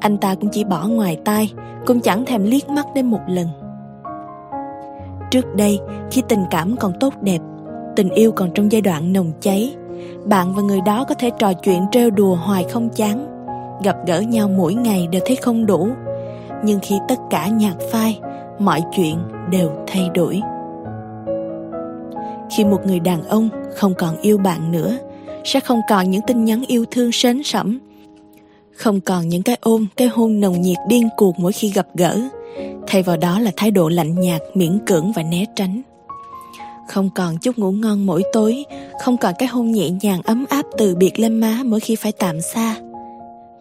anh 0.00 0.18
ta 0.18 0.34
cũng 0.34 0.50
chỉ 0.52 0.64
bỏ 0.64 0.86
ngoài 0.86 1.18
tai, 1.24 1.52
cũng 1.86 2.00
chẳng 2.00 2.24
thèm 2.24 2.44
liếc 2.44 2.68
mắt 2.68 2.86
đến 2.94 3.06
một 3.06 3.20
lần. 3.28 3.48
Trước 5.30 5.54
đây, 5.54 5.80
khi 6.10 6.22
tình 6.28 6.44
cảm 6.50 6.76
còn 6.76 6.92
tốt 7.00 7.14
đẹp, 7.22 7.38
tình 7.96 8.10
yêu 8.10 8.32
còn 8.32 8.50
trong 8.54 8.72
giai 8.72 8.80
đoạn 8.80 9.12
nồng 9.12 9.32
cháy, 9.40 9.74
bạn 10.24 10.54
và 10.54 10.62
người 10.62 10.80
đó 10.80 11.04
có 11.08 11.14
thể 11.14 11.30
trò 11.38 11.52
chuyện 11.52 11.82
trêu 11.92 12.10
đùa 12.10 12.34
hoài 12.34 12.64
không 12.70 12.88
chán, 12.88 13.26
gặp 13.84 13.96
gỡ 14.06 14.20
nhau 14.20 14.48
mỗi 14.48 14.74
ngày 14.74 15.06
đều 15.06 15.22
thấy 15.26 15.36
không 15.36 15.66
đủ. 15.66 15.88
Nhưng 16.64 16.80
khi 16.82 16.98
tất 17.08 17.18
cả 17.30 17.48
nhạt 17.48 17.74
phai, 17.92 18.20
mọi 18.58 18.82
chuyện 18.96 19.16
đều 19.50 19.70
thay 19.86 20.10
đổi 20.14 20.40
khi 22.56 22.64
một 22.64 22.86
người 22.86 23.00
đàn 23.00 23.22
ông 23.22 23.48
không 23.76 23.94
còn 23.98 24.20
yêu 24.20 24.38
bạn 24.38 24.72
nữa, 24.72 24.98
sẽ 25.44 25.60
không 25.60 25.80
còn 25.88 26.10
những 26.10 26.22
tin 26.26 26.44
nhắn 26.44 26.64
yêu 26.66 26.84
thương 26.90 27.12
sến 27.12 27.42
sẩm. 27.42 27.78
Không 28.72 29.00
còn 29.00 29.28
những 29.28 29.42
cái 29.42 29.56
ôm, 29.60 29.86
cái 29.96 30.08
hôn 30.08 30.40
nồng 30.40 30.60
nhiệt 30.60 30.78
điên 30.88 31.08
cuồng 31.16 31.34
mỗi 31.38 31.52
khi 31.52 31.68
gặp 31.68 31.86
gỡ. 31.94 32.20
Thay 32.86 33.02
vào 33.02 33.16
đó 33.16 33.38
là 33.38 33.50
thái 33.56 33.70
độ 33.70 33.88
lạnh 33.88 34.20
nhạt, 34.20 34.40
miễn 34.54 34.78
cưỡng 34.86 35.12
và 35.12 35.22
né 35.22 35.44
tránh. 35.56 35.82
Không 36.88 37.10
còn 37.14 37.38
chút 37.38 37.58
ngủ 37.58 37.72
ngon 37.72 38.06
mỗi 38.06 38.22
tối, 38.32 38.64
không 39.00 39.16
còn 39.16 39.34
cái 39.38 39.48
hôn 39.48 39.72
nhẹ 39.72 39.90
nhàng 39.90 40.20
ấm 40.24 40.44
áp 40.48 40.66
từ 40.78 40.94
biệt 40.94 41.18
lên 41.18 41.40
má 41.40 41.58
mỗi 41.64 41.80
khi 41.80 41.96
phải 41.96 42.12
tạm 42.12 42.40
xa. 42.40 42.76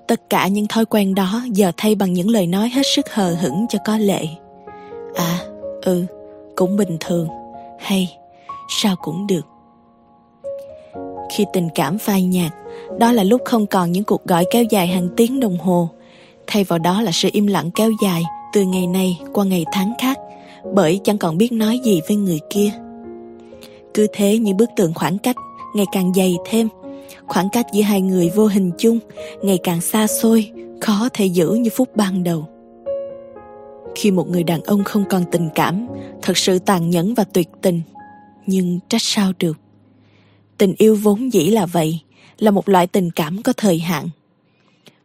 Tất 0.07 0.29
cả 0.29 0.47
những 0.47 0.67
thói 0.67 0.85
quen 0.85 1.15
đó 1.15 1.41
giờ 1.51 1.71
thay 1.77 1.95
bằng 1.95 2.13
những 2.13 2.29
lời 2.29 2.47
nói 2.47 2.69
hết 2.69 2.83
sức 2.95 3.13
hờ 3.13 3.35
hững 3.41 3.65
cho 3.69 3.79
có 3.85 3.97
lệ. 3.97 4.25
À 5.15 5.39
ừ 5.81 6.05
cũng 6.55 6.77
bình 6.77 6.97
thường. 6.99 7.27
Hay 7.79 8.20
sao 8.73 8.95
cũng 8.95 9.27
được. 9.27 9.45
Khi 11.33 11.45
tình 11.53 11.69
cảm 11.75 11.97
phai 11.97 12.23
nhạt, 12.23 12.51
đó 12.99 13.11
là 13.11 13.23
lúc 13.23 13.41
không 13.45 13.67
còn 13.67 13.91
những 13.91 14.03
cuộc 14.03 14.25
gọi 14.25 14.45
kéo 14.51 14.63
dài 14.63 14.87
hàng 14.87 15.09
tiếng 15.17 15.39
đồng 15.39 15.57
hồ. 15.57 15.89
Thay 16.47 16.63
vào 16.63 16.79
đó 16.79 17.01
là 17.01 17.11
sự 17.11 17.29
im 17.31 17.47
lặng 17.47 17.71
kéo 17.75 17.91
dài 18.03 18.23
từ 18.53 18.63
ngày 18.63 18.87
này 18.87 19.19
qua 19.33 19.45
ngày 19.45 19.65
tháng 19.71 19.93
khác, 19.99 20.19
bởi 20.73 20.99
chẳng 21.03 21.17
còn 21.17 21.37
biết 21.37 21.51
nói 21.51 21.79
gì 21.83 22.01
với 22.07 22.17
người 22.17 22.39
kia. 22.49 22.71
Cứ 23.93 24.07
thế 24.13 24.37
như 24.37 24.53
bức 24.53 24.69
tường 24.75 24.93
khoảng 24.95 25.17
cách 25.17 25.35
ngày 25.75 25.85
càng 25.91 26.13
dày 26.13 26.37
thêm, 26.49 26.67
khoảng 27.27 27.49
cách 27.49 27.65
giữa 27.73 27.83
hai 27.83 28.01
người 28.01 28.29
vô 28.35 28.47
hình 28.47 28.71
chung 28.77 28.99
ngày 29.41 29.59
càng 29.63 29.81
xa 29.81 30.07
xôi, 30.07 30.51
khó 30.81 31.09
thể 31.13 31.25
giữ 31.25 31.49
như 31.49 31.69
phút 31.69 31.95
ban 31.95 32.23
đầu. 32.23 32.45
Khi 33.95 34.11
một 34.11 34.29
người 34.29 34.43
đàn 34.43 34.61
ông 34.61 34.83
không 34.83 35.03
còn 35.09 35.23
tình 35.31 35.49
cảm, 35.55 35.87
thật 36.21 36.37
sự 36.37 36.59
tàn 36.59 36.89
nhẫn 36.89 37.13
và 37.13 37.23
tuyệt 37.33 37.49
tình 37.61 37.81
nhưng 38.45 38.79
trách 38.89 39.01
sao 39.01 39.31
được. 39.39 39.57
Tình 40.57 40.73
yêu 40.77 40.97
vốn 41.01 41.33
dĩ 41.33 41.49
là 41.49 41.65
vậy, 41.65 41.99
là 42.37 42.51
một 42.51 42.69
loại 42.69 42.87
tình 42.87 43.11
cảm 43.11 43.41
có 43.41 43.53
thời 43.57 43.79
hạn. 43.79 44.09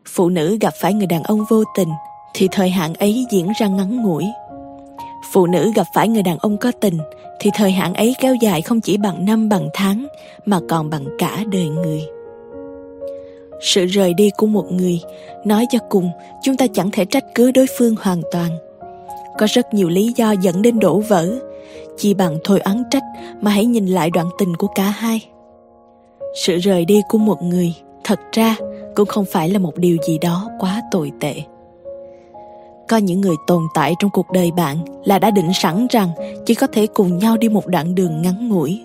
Phụ 0.07 0.29
nữ 0.29 0.59
gặp 0.61 0.75
phải 0.81 0.95
người 0.95 1.07
đàn 1.07 1.23
ông 1.23 1.45
vô 1.51 1.65
tình 1.77 1.89
thì 2.35 2.49
thời 2.53 2.71
hạn 2.71 2.95
ấy 2.95 3.27
diễn 3.31 3.53
ra 3.61 3.69
ngắn 3.69 4.03
ngủi. 4.03 4.25
Phụ 5.33 5.47
nữ 5.47 5.73
gặp 5.75 5.87
phải 5.95 6.09
người 6.09 6.23
đàn 6.23 6.39
ông 6.39 6.57
có 6.57 6.73
tình 6.81 6.99
thì 7.41 7.51
thời 7.55 7.71
hạn 7.71 7.95
ấy 7.95 8.15
kéo 8.21 8.35
dài 8.35 8.63
không 8.63 8.81
chỉ 8.81 8.97
bằng 8.97 9.25
năm 9.25 9.49
bằng 9.49 9.69
tháng 9.75 10.07
mà 10.47 10.61
còn 10.69 10.91
bằng 10.91 11.07
cả 11.19 11.45
đời 11.49 11.69
người. 11.69 12.03
Sự 13.61 13.87
rời 13.87 14.15
đi 14.15 14.31
của 14.37 14.47
một 14.47 14.73
người, 14.73 15.01
nói 15.45 15.67
cho 15.71 15.79
cùng, 15.89 16.11
chúng 16.43 16.57
ta 16.57 16.67
chẳng 16.75 16.91
thể 16.91 17.05
trách 17.05 17.25
cứ 17.35 17.51
đối 17.51 17.67
phương 17.79 17.95
hoàn 18.01 18.23
toàn. 18.33 18.51
Có 19.39 19.47
rất 19.51 19.75
nhiều 19.75 19.89
lý 19.89 20.13
do 20.17 20.31
dẫn 20.43 20.63
đến 20.63 20.79
đổ 20.79 21.01
vỡ 21.01 21.39
chỉ 21.97 22.15
bằng 22.15 22.39
thôi 22.45 22.61
oán 22.61 22.83
trách 22.91 23.05
mà 23.41 23.51
hãy 23.51 23.65
nhìn 23.65 23.87
lại 23.87 24.11
đoạn 24.11 24.29
tình 24.39 24.57
của 24.57 24.67
cả 24.67 24.85
hai. 24.85 25.29
Sự 26.35 26.57
rời 26.57 26.85
đi 26.85 27.03
của 27.09 27.19
một 27.19 27.43
người 27.43 27.75
thật 28.05 28.21
ra 28.33 28.57
cũng 28.95 29.07
không 29.07 29.25
phải 29.25 29.49
là 29.49 29.59
một 29.59 29.77
điều 29.77 29.97
gì 30.07 30.19
đó 30.19 30.51
quá 30.59 30.83
tồi 30.91 31.13
tệ. 31.21 31.35
Có 32.89 32.97
những 32.97 33.21
người 33.21 33.37
tồn 33.47 33.63
tại 33.75 33.95
trong 33.99 34.11
cuộc 34.11 34.31
đời 34.31 34.51
bạn 34.51 34.79
là 35.05 35.19
đã 35.19 35.31
định 35.31 35.51
sẵn 35.55 35.87
rằng 35.91 36.09
chỉ 36.47 36.55
có 36.55 36.67
thể 36.67 36.87
cùng 36.87 37.19
nhau 37.19 37.37
đi 37.37 37.49
một 37.49 37.67
đoạn 37.67 37.95
đường 37.95 38.23
ngắn 38.23 38.49
ngủi. 38.49 38.81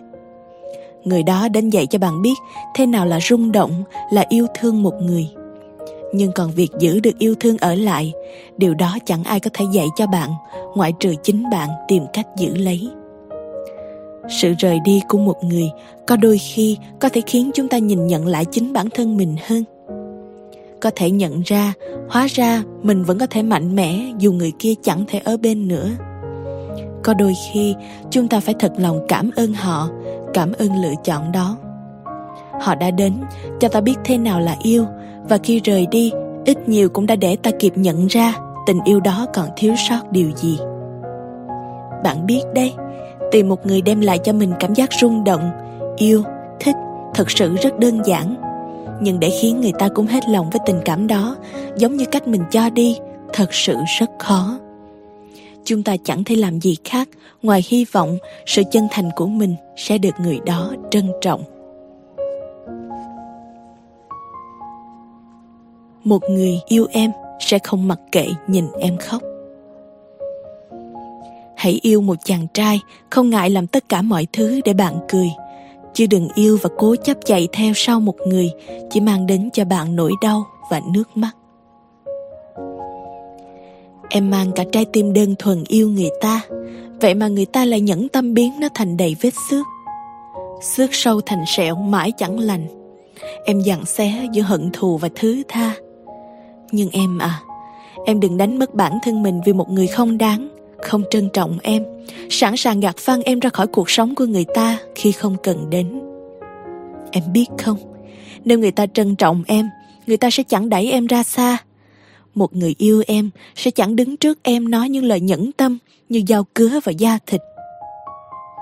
Người 1.03 1.23
đó 1.23 1.47
đến 1.47 1.69
dạy 1.69 1.87
cho 1.87 1.99
bạn 1.99 2.21
biết 2.21 2.33
thế 2.75 2.85
nào 2.85 3.05
là 3.05 3.19
rung 3.19 3.51
động, 3.51 3.83
là 4.11 4.25
yêu 4.29 4.47
thương 4.59 4.83
một 4.83 4.93
người 5.01 5.27
nhưng 6.13 6.31
còn 6.31 6.51
việc 6.51 6.69
giữ 6.79 6.99
được 6.99 7.17
yêu 7.19 7.35
thương 7.39 7.57
ở 7.57 7.75
lại, 7.75 8.13
điều 8.57 8.73
đó 8.73 8.97
chẳng 9.05 9.23
ai 9.23 9.39
có 9.39 9.49
thể 9.53 9.65
dạy 9.71 9.87
cho 9.95 10.07
bạn, 10.07 10.29
ngoại 10.75 10.93
trừ 10.99 11.13
chính 11.23 11.49
bạn 11.49 11.69
tìm 11.87 12.03
cách 12.13 12.27
giữ 12.37 12.55
lấy. 12.55 12.89
Sự 14.41 14.53
rời 14.59 14.79
đi 14.85 15.01
của 15.09 15.17
một 15.17 15.43
người 15.43 15.69
có 16.07 16.17
đôi 16.17 16.37
khi 16.37 16.77
có 16.99 17.09
thể 17.09 17.21
khiến 17.25 17.51
chúng 17.53 17.67
ta 17.67 17.77
nhìn 17.77 18.07
nhận 18.07 18.27
lại 18.27 18.45
chính 18.45 18.73
bản 18.73 18.89
thân 18.89 19.17
mình 19.17 19.35
hơn. 19.47 19.63
Có 20.81 20.91
thể 20.95 21.11
nhận 21.11 21.41
ra, 21.45 21.73
hóa 22.09 22.27
ra 22.29 22.63
mình 22.83 23.03
vẫn 23.03 23.19
có 23.19 23.25
thể 23.25 23.43
mạnh 23.43 23.75
mẽ 23.75 23.99
dù 24.19 24.31
người 24.31 24.51
kia 24.59 24.73
chẳng 24.81 25.05
thể 25.07 25.19
ở 25.19 25.37
bên 25.37 25.67
nữa. 25.67 25.89
Có 27.03 27.13
đôi 27.13 27.33
khi, 27.51 27.75
chúng 28.09 28.27
ta 28.27 28.39
phải 28.39 28.55
thật 28.59 28.73
lòng 28.77 29.05
cảm 29.07 29.31
ơn 29.35 29.53
họ, 29.53 29.89
cảm 30.33 30.53
ơn 30.53 30.81
lựa 30.81 30.93
chọn 31.03 31.31
đó. 31.31 31.57
Họ 32.61 32.75
đã 32.75 32.91
đến, 32.91 33.13
cho 33.59 33.67
ta 33.67 33.81
biết 33.81 33.95
thế 34.03 34.17
nào 34.17 34.39
là 34.39 34.55
yêu 34.63 34.85
và 35.31 35.37
khi 35.43 35.61
rời 35.63 35.87
đi, 35.91 36.11
ít 36.45 36.69
nhiều 36.69 36.89
cũng 36.89 37.05
đã 37.05 37.15
để 37.15 37.35
ta 37.35 37.51
kịp 37.59 37.73
nhận 37.75 38.07
ra 38.07 38.33
tình 38.65 38.79
yêu 38.85 38.99
đó 38.99 39.25
còn 39.33 39.49
thiếu 39.57 39.73
sót 39.89 40.11
điều 40.11 40.31
gì. 40.35 40.57
Bạn 42.03 42.25
biết 42.25 42.41
đấy 42.55 42.73
tìm 43.31 43.49
một 43.49 43.65
người 43.65 43.81
đem 43.81 44.01
lại 44.01 44.19
cho 44.23 44.33
mình 44.33 44.53
cảm 44.59 44.73
giác 44.73 44.89
rung 45.01 45.23
động, 45.23 45.51
yêu, 45.97 46.23
thích 46.59 46.75
thật 47.13 47.31
sự 47.31 47.55
rất 47.55 47.79
đơn 47.79 48.01
giản. 48.05 48.35
Nhưng 49.01 49.19
để 49.19 49.29
khiến 49.41 49.61
người 49.61 49.73
ta 49.79 49.89
cũng 49.95 50.07
hết 50.07 50.29
lòng 50.29 50.49
với 50.49 50.59
tình 50.65 50.79
cảm 50.85 51.07
đó, 51.07 51.35
giống 51.77 51.97
như 51.97 52.05
cách 52.05 52.27
mình 52.27 52.43
cho 52.51 52.69
đi, 52.69 52.97
thật 53.33 53.53
sự 53.53 53.75
rất 53.99 54.09
khó. 54.19 54.59
Chúng 55.65 55.83
ta 55.83 55.95
chẳng 56.03 56.23
thể 56.23 56.35
làm 56.35 56.61
gì 56.61 56.77
khác 56.83 57.09
ngoài 57.43 57.63
hy 57.67 57.85
vọng 57.91 58.17
sự 58.45 58.63
chân 58.71 58.87
thành 58.91 59.09
của 59.15 59.27
mình 59.27 59.55
sẽ 59.77 59.97
được 59.97 60.15
người 60.23 60.39
đó 60.45 60.71
trân 60.91 61.11
trọng. 61.21 61.60
Một 66.03 66.29
người 66.29 66.59
yêu 66.67 66.87
em 66.91 67.11
sẽ 67.39 67.59
không 67.59 67.87
mặc 67.87 67.99
kệ 68.11 68.27
nhìn 68.47 68.65
em 68.79 68.97
khóc. 68.97 69.21
Hãy 71.55 71.79
yêu 71.81 72.01
một 72.01 72.15
chàng 72.23 72.47
trai, 72.53 72.79
không 73.09 73.29
ngại 73.29 73.49
làm 73.49 73.67
tất 73.67 73.89
cả 73.89 74.01
mọi 74.01 74.27
thứ 74.33 74.61
để 74.65 74.73
bạn 74.73 74.95
cười. 75.09 75.29
Chứ 75.93 76.05
đừng 76.09 76.27
yêu 76.35 76.57
và 76.61 76.69
cố 76.77 76.95
chấp 76.95 77.17
chạy 77.25 77.47
theo 77.51 77.73
sau 77.75 77.99
một 77.99 78.15
người, 78.25 78.51
chỉ 78.89 78.99
mang 78.99 79.25
đến 79.27 79.49
cho 79.53 79.65
bạn 79.65 79.95
nỗi 79.95 80.11
đau 80.21 80.43
và 80.71 80.81
nước 80.93 81.17
mắt. 81.17 81.31
Em 84.09 84.29
mang 84.29 84.51
cả 84.51 84.63
trái 84.71 84.85
tim 84.85 85.13
đơn 85.13 85.35
thuần 85.39 85.63
yêu 85.67 85.89
người 85.89 86.09
ta. 86.21 86.41
Vậy 87.01 87.13
mà 87.13 87.27
người 87.27 87.45
ta 87.45 87.65
lại 87.65 87.81
nhẫn 87.81 88.09
tâm 88.09 88.33
biến 88.33 88.59
nó 88.59 88.67
thành 88.73 88.97
đầy 88.97 89.15
vết 89.21 89.33
xước. 89.49 89.65
Xước 90.61 90.89
sâu 90.93 91.21
thành 91.21 91.43
sẹo 91.47 91.75
mãi 91.75 92.11
chẳng 92.17 92.39
lành. 92.39 92.65
Em 93.45 93.61
dặn 93.61 93.85
xé 93.85 94.27
giữa 94.33 94.41
hận 94.41 94.69
thù 94.73 94.97
và 94.97 95.09
thứ 95.15 95.43
tha 95.47 95.75
nhưng 96.71 96.89
em 96.89 97.17
à 97.17 97.41
em 98.05 98.19
đừng 98.19 98.37
đánh 98.37 98.59
mất 98.59 98.75
bản 98.75 98.97
thân 99.03 99.23
mình 99.23 99.41
vì 99.45 99.53
một 99.53 99.71
người 99.71 99.87
không 99.87 100.17
đáng, 100.17 100.49
không 100.81 101.03
trân 101.11 101.29
trọng 101.33 101.57
em. 101.63 101.85
Sẵn 102.29 102.57
sàng 102.57 102.79
gạt 102.79 102.97
phăng 102.97 103.21
em 103.21 103.39
ra 103.39 103.49
khỏi 103.49 103.67
cuộc 103.67 103.89
sống 103.89 104.15
của 104.15 104.25
người 104.25 104.45
ta 104.53 104.77
khi 104.95 105.11
không 105.11 105.35
cần 105.43 105.69
đến. 105.69 106.01
Em 107.11 107.23
biết 107.33 107.45
không, 107.63 107.77
nếu 108.45 108.59
người 108.59 108.71
ta 108.71 108.85
trân 108.85 109.15
trọng 109.15 109.43
em, 109.47 109.69
người 110.07 110.17
ta 110.17 110.29
sẽ 110.29 110.43
chẳng 110.43 110.69
đẩy 110.69 110.91
em 110.91 111.07
ra 111.07 111.23
xa. 111.23 111.57
Một 112.35 112.55
người 112.55 112.75
yêu 112.77 113.03
em 113.07 113.29
sẽ 113.55 113.71
chẳng 113.71 113.95
đứng 113.95 114.17
trước 114.17 114.39
em 114.43 114.71
nói 114.71 114.89
những 114.89 115.05
lời 115.05 115.19
nhẫn 115.19 115.51
tâm 115.51 115.77
như 116.09 116.21
dao 116.27 116.43
cứa 116.55 116.79
và 116.83 116.91
da 116.91 117.17
thịt. 117.27 117.41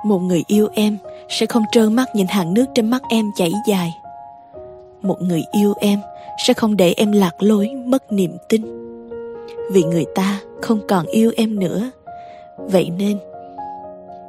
Một 0.05 0.20
người 0.20 0.43
yêu 0.47 0.68
em 0.74 0.97
sẽ 1.30 1.45
không 1.45 1.64
trơ 1.72 1.89
mắt 1.89 2.16
nhìn 2.16 2.28
hàng 2.28 2.53
nước 2.53 2.66
trên 2.76 2.89
mắt 2.89 3.01
em 3.10 3.32
chảy 3.36 3.51
dài 3.68 3.91
một 5.02 5.22
người 5.22 5.43
yêu 5.52 5.74
em 5.80 6.00
sẽ 6.47 6.54
không 6.54 6.78
để 6.78 6.93
em 6.97 7.12
lạc 7.12 7.43
lối, 7.43 7.70
mất 7.86 8.12
niềm 8.12 8.32
tin. 8.50 8.62
Vì 9.72 9.84
người 9.84 10.06
ta 10.16 10.39
không 10.62 10.80
còn 10.88 11.06
yêu 11.06 11.32
em 11.36 11.60
nữa. 11.60 11.91
Vậy 12.58 12.89
nên, 12.97 13.18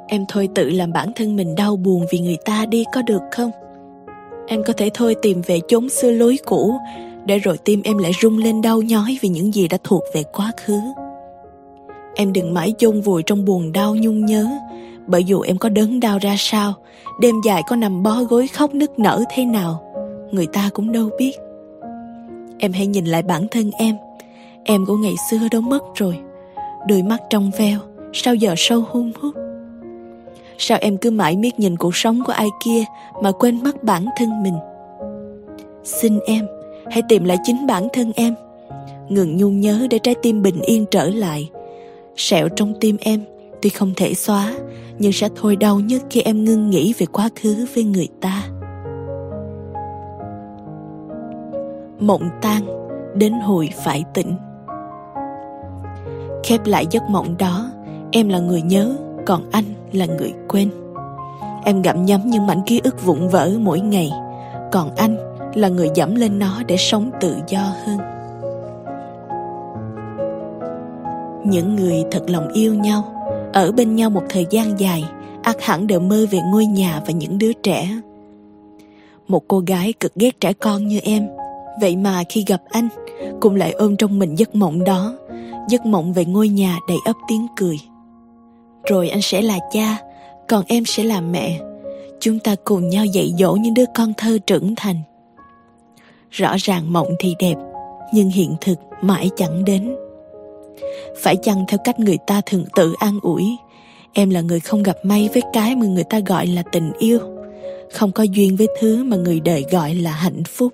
em 0.07 0.25
thôi 0.29 0.49
tự 0.55 0.69
làm 0.69 0.93
bản 0.93 1.11
thân 1.15 1.35
mình 1.35 1.55
đau 1.55 1.75
buồn 1.75 2.05
vì 2.11 2.19
người 2.19 2.37
ta 2.45 2.65
đi 2.65 2.83
có 2.93 3.01
được 3.01 3.21
không? 3.31 3.51
Em 4.47 4.63
có 4.63 4.73
thể 4.73 4.89
thôi 4.93 5.15
tìm 5.21 5.41
về 5.45 5.59
chốn 5.67 5.89
xưa 5.89 6.11
lối 6.11 6.37
cũ 6.45 6.73
để 7.25 7.39
rồi 7.39 7.57
tim 7.57 7.81
em 7.83 7.97
lại 7.97 8.11
rung 8.21 8.37
lên 8.37 8.61
đau 8.61 8.81
nhói 8.81 9.17
vì 9.21 9.29
những 9.29 9.53
gì 9.53 9.67
đã 9.67 9.77
thuộc 9.83 10.03
về 10.13 10.23
quá 10.23 10.51
khứ. 10.57 10.79
Em 12.15 12.33
đừng 12.33 12.53
mãi 12.53 12.73
chôn 12.77 13.01
vùi 13.01 13.23
trong 13.23 13.45
buồn 13.45 13.71
đau 13.71 13.95
nhung 13.95 14.25
nhớ, 14.25 14.47
bởi 15.07 15.23
dù 15.23 15.41
em 15.41 15.57
có 15.57 15.69
đớn 15.69 15.99
đau 15.99 16.17
ra 16.17 16.35
sao, 16.37 16.73
đêm 17.21 17.35
dài 17.45 17.61
có 17.67 17.75
nằm 17.75 18.03
bó 18.03 18.23
gối 18.23 18.47
khóc 18.47 18.73
nức 18.73 18.99
nở 18.99 19.23
thế 19.29 19.45
nào 19.45 19.90
người 20.31 20.47
ta 20.47 20.69
cũng 20.73 20.91
đâu 20.91 21.09
biết. 21.17 21.33
Em 22.57 22.71
hãy 22.71 22.87
nhìn 22.87 23.05
lại 23.05 23.23
bản 23.23 23.47
thân 23.51 23.71
em. 23.77 23.95
Em 24.63 24.85
của 24.85 24.95
ngày 24.95 25.13
xưa 25.31 25.39
đâu 25.51 25.61
mất 25.61 25.83
rồi. 25.95 26.19
Đôi 26.87 27.03
mắt 27.03 27.21
trong 27.29 27.51
veo, 27.57 27.79
sao 28.13 28.35
giờ 28.35 28.53
sâu 28.57 28.83
hun 28.89 29.11
hút? 29.19 29.35
Sao 30.57 30.77
em 30.81 30.97
cứ 30.97 31.11
mãi 31.11 31.37
miết 31.37 31.59
nhìn 31.59 31.77
cuộc 31.77 31.95
sống 31.95 32.23
của 32.25 32.33
ai 32.33 32.47
kia 32.65 32.83
mà 33.21 33.31
quên 33.31 33.63
mất 33.63 33.83
bản 33.83 34.05
thân 34.17 34.43
mình? 34.43 34.55
Xin 35.83 36.19
em, 36.25 36.47
hãy 36.91 37.01
tìm 37.09 37.23
lại 37.23 37.37
chính 37.43 37.67
bản 37.67 37.87
thân 37.93 38.11
em. 38.15 38.35
Ngừng 39.09 39.37
nhung 39.37 39.59
nhớ 39.59 39.87
để 39.89 39.99
trái 39.99 40.15
tim 40.21 40.41
bình 40.41 40.61
yên 40.61 40.85
trở 40.91 41.09
lại. 41.09 41.49
Sẹo 42.15 42.49
trong 42.49 42.73
tim 42.79 42.97
em, 42.99 43.21
tuy 43.61 43.69
không 43.69 43.93
thể 43.95 44.13
xóa, 44.13 44.53
nhưng 44.99 45.11
sẽ 45.11 45.29
thôi 45.35 45.55
đau 45.55 45.79
nhất 45.79 46.01
khi 46.09 46.21
em 46.21 46.43
ngưng 46.45 46.69
nghĩ 46.69 46.93
về 46.97 47.05
quá 47.05 47.29
khứ 47.35 47.65
với 47.75 47.83
người 47.83 48.07
ta. 48.21 48.43
Mộng 52.01 52.29
tan, 52.41 52.61
đến 53.15 53.33
hồi 53.33 53.69
phải 53.83 54.03
tỉnh. 54.13 54.35
Khép 56.43 56.65
lại 56.65 56.85
giấc 56.91 57.03
mộng 57.09 57.35
đó, 57.37 57.71
em 58.11 58.29
là 58.29 58.39
người 58.39 58.61
nhớ, 58.61 58.95
còn 59.25 59.43
anh 59.51 59.65
là 59.91 60.05
người 60.05 60.33
quên. 60.47 60.69
Em 61.63 61.81
gặm 61.81 62.05
nhấm 62.05 62.21
những 62.25 62.47
mảnh 62.47 62.61
ký 62.65 62.81
ức 62.83 63.05
vụn 63.05 63.27
vỡ 63.27 63.51
mỗi 63.59 63.79
ngày, 63.79 64.11
còn 64.71 64.95
anh 64.95 65.17
là 65.55 65.67
người 65.67 65.89
dẫm 65.95 66.15
lên 66.15 66.39
nó 66.39 66.63
để 66.67 66.77
sống 66.77 67.11
tự 67.19 67.35
do 67.47 67.73
hơn. 67.85 67.97
Những 71.45 71.75
người 71.75 72.03
thật 72.11 72.29
lòng 72.29 72.47
yêu 72.53 72.73
nhau, 72.73 73.03
ở 73.53 73.71
bên 73.71 73.95
nhau 73.95 74.09
một 74.09 74.23
thời 74.29 74.45
gian 74.49 74.79
dài 74.79 75.03
ắt 75.43 75.61
hẳn 75.61 75.87
đều 75.87 75.99
mơ 75.99 76.25
về 76.31 76.39
ngôi 76.51 76.65
nhà 76.65 77.01
và 77.05 77.11
những 77.11 77.37
đứa 77.37 77.53
trẻ. 77.53 78.01
Một 79.27 79.43
cô 79.47 79.59
gái 79.59 79.93
cực 79.99 80.15
ghét 80.15 80.39
trẻ 80.39 80.53
con 80.53 80.87
như 80.87 80.99
em 81.03 81.27
vậy 81.81 81.95
mà 81.95 82.23
khi 82.29 82.43
gặp 82.47 82.61
anh, 82.69 82.89
cũng 83.41 83.55
lại 83.55 83.71
ôm 83.71 83.95
trong 83.95 84.19
mình 84.19 84.35
giấc 84.35 84.55
mộng 84.55 84.83
đó, 84.83 85.13
giấc 85.69 85.85
mộng 85.85 86.13
về 86.13 86.25
ngôi 86.25 86.49
nhà 86.49 86.79
đầy 86.87 86.97
ấp 87.05 87.15
tiếng 87.27 87.47
cười. 87.55 87.79
Rồi 88.89 89.09
anh 89.09 89.21
sẽ 89.21 89.41
là 89.41 89.59
cha, 89.71 89.97
còn 90.47 90.63
em 90.67 90.85
sẽ 90.85 91.03
là 91.03 91.21
mẹ. 91.21 91.59
Chúng 92.19 92.39
ta 92.39 92.55
cùng 92.63 92.89
nhau 92.89 93.05
dạy 93.05 93.33
dỗ 93.39 93.53
những 93.53 93.73
đứa 93.73 93.85
con 93.95 94.13
thơ 94.17 94.37
trưởng 94.47 94.75
thành. 94.75 94.95
Rõ 96.29 96.55
ràng 96.59 96.93
mộng 96.93 97.09
thì 97.19 97.35
đẹp, 97.39 97.55
nhưng 98.13 98.29
hiện 98.29 98.55
thực 98.61 98.79
mãi 99.01 99.29
chẳng 99.35 99.65
đến. 99.65 99.95
Phải 101.17 101.35
chăng 101.35 101.65
theo 101.67 101.77
cách 101.83 101.99
người 101.99 102.17
ta 102.27 102.41
thường 102.45 102.65
tự 102.75 102.93
an 102.99 103.19
ủi, 103.21 103.57
em 104.13 104.29
là 104.29 104.41
người 104.41 104.59
không 104.59 104.83
gặp 104.83 104.97
may 105.03 105.29
với 105.33 105.43
cái 105.53 105.75
mà 105.75 105.85
người 105.85 106.03
ta 106.03 106.19
gọi 106.19 106.47
là 106.47 106.63
tình 106.71 106.91
yêu. 106.99 107.19
Không 107.91 108.11
có 108.11 108.23
duyên 108.23 108.55
với 108.55 108.67
thứ 108.79 109.03
mà 109.03 109.17
người 109.17 109.39
đời 109.39 109.65
gọi 109.71 109.95
là 109.95 110.11
hạnh 110.11 110.43
phúc 110.43 110.73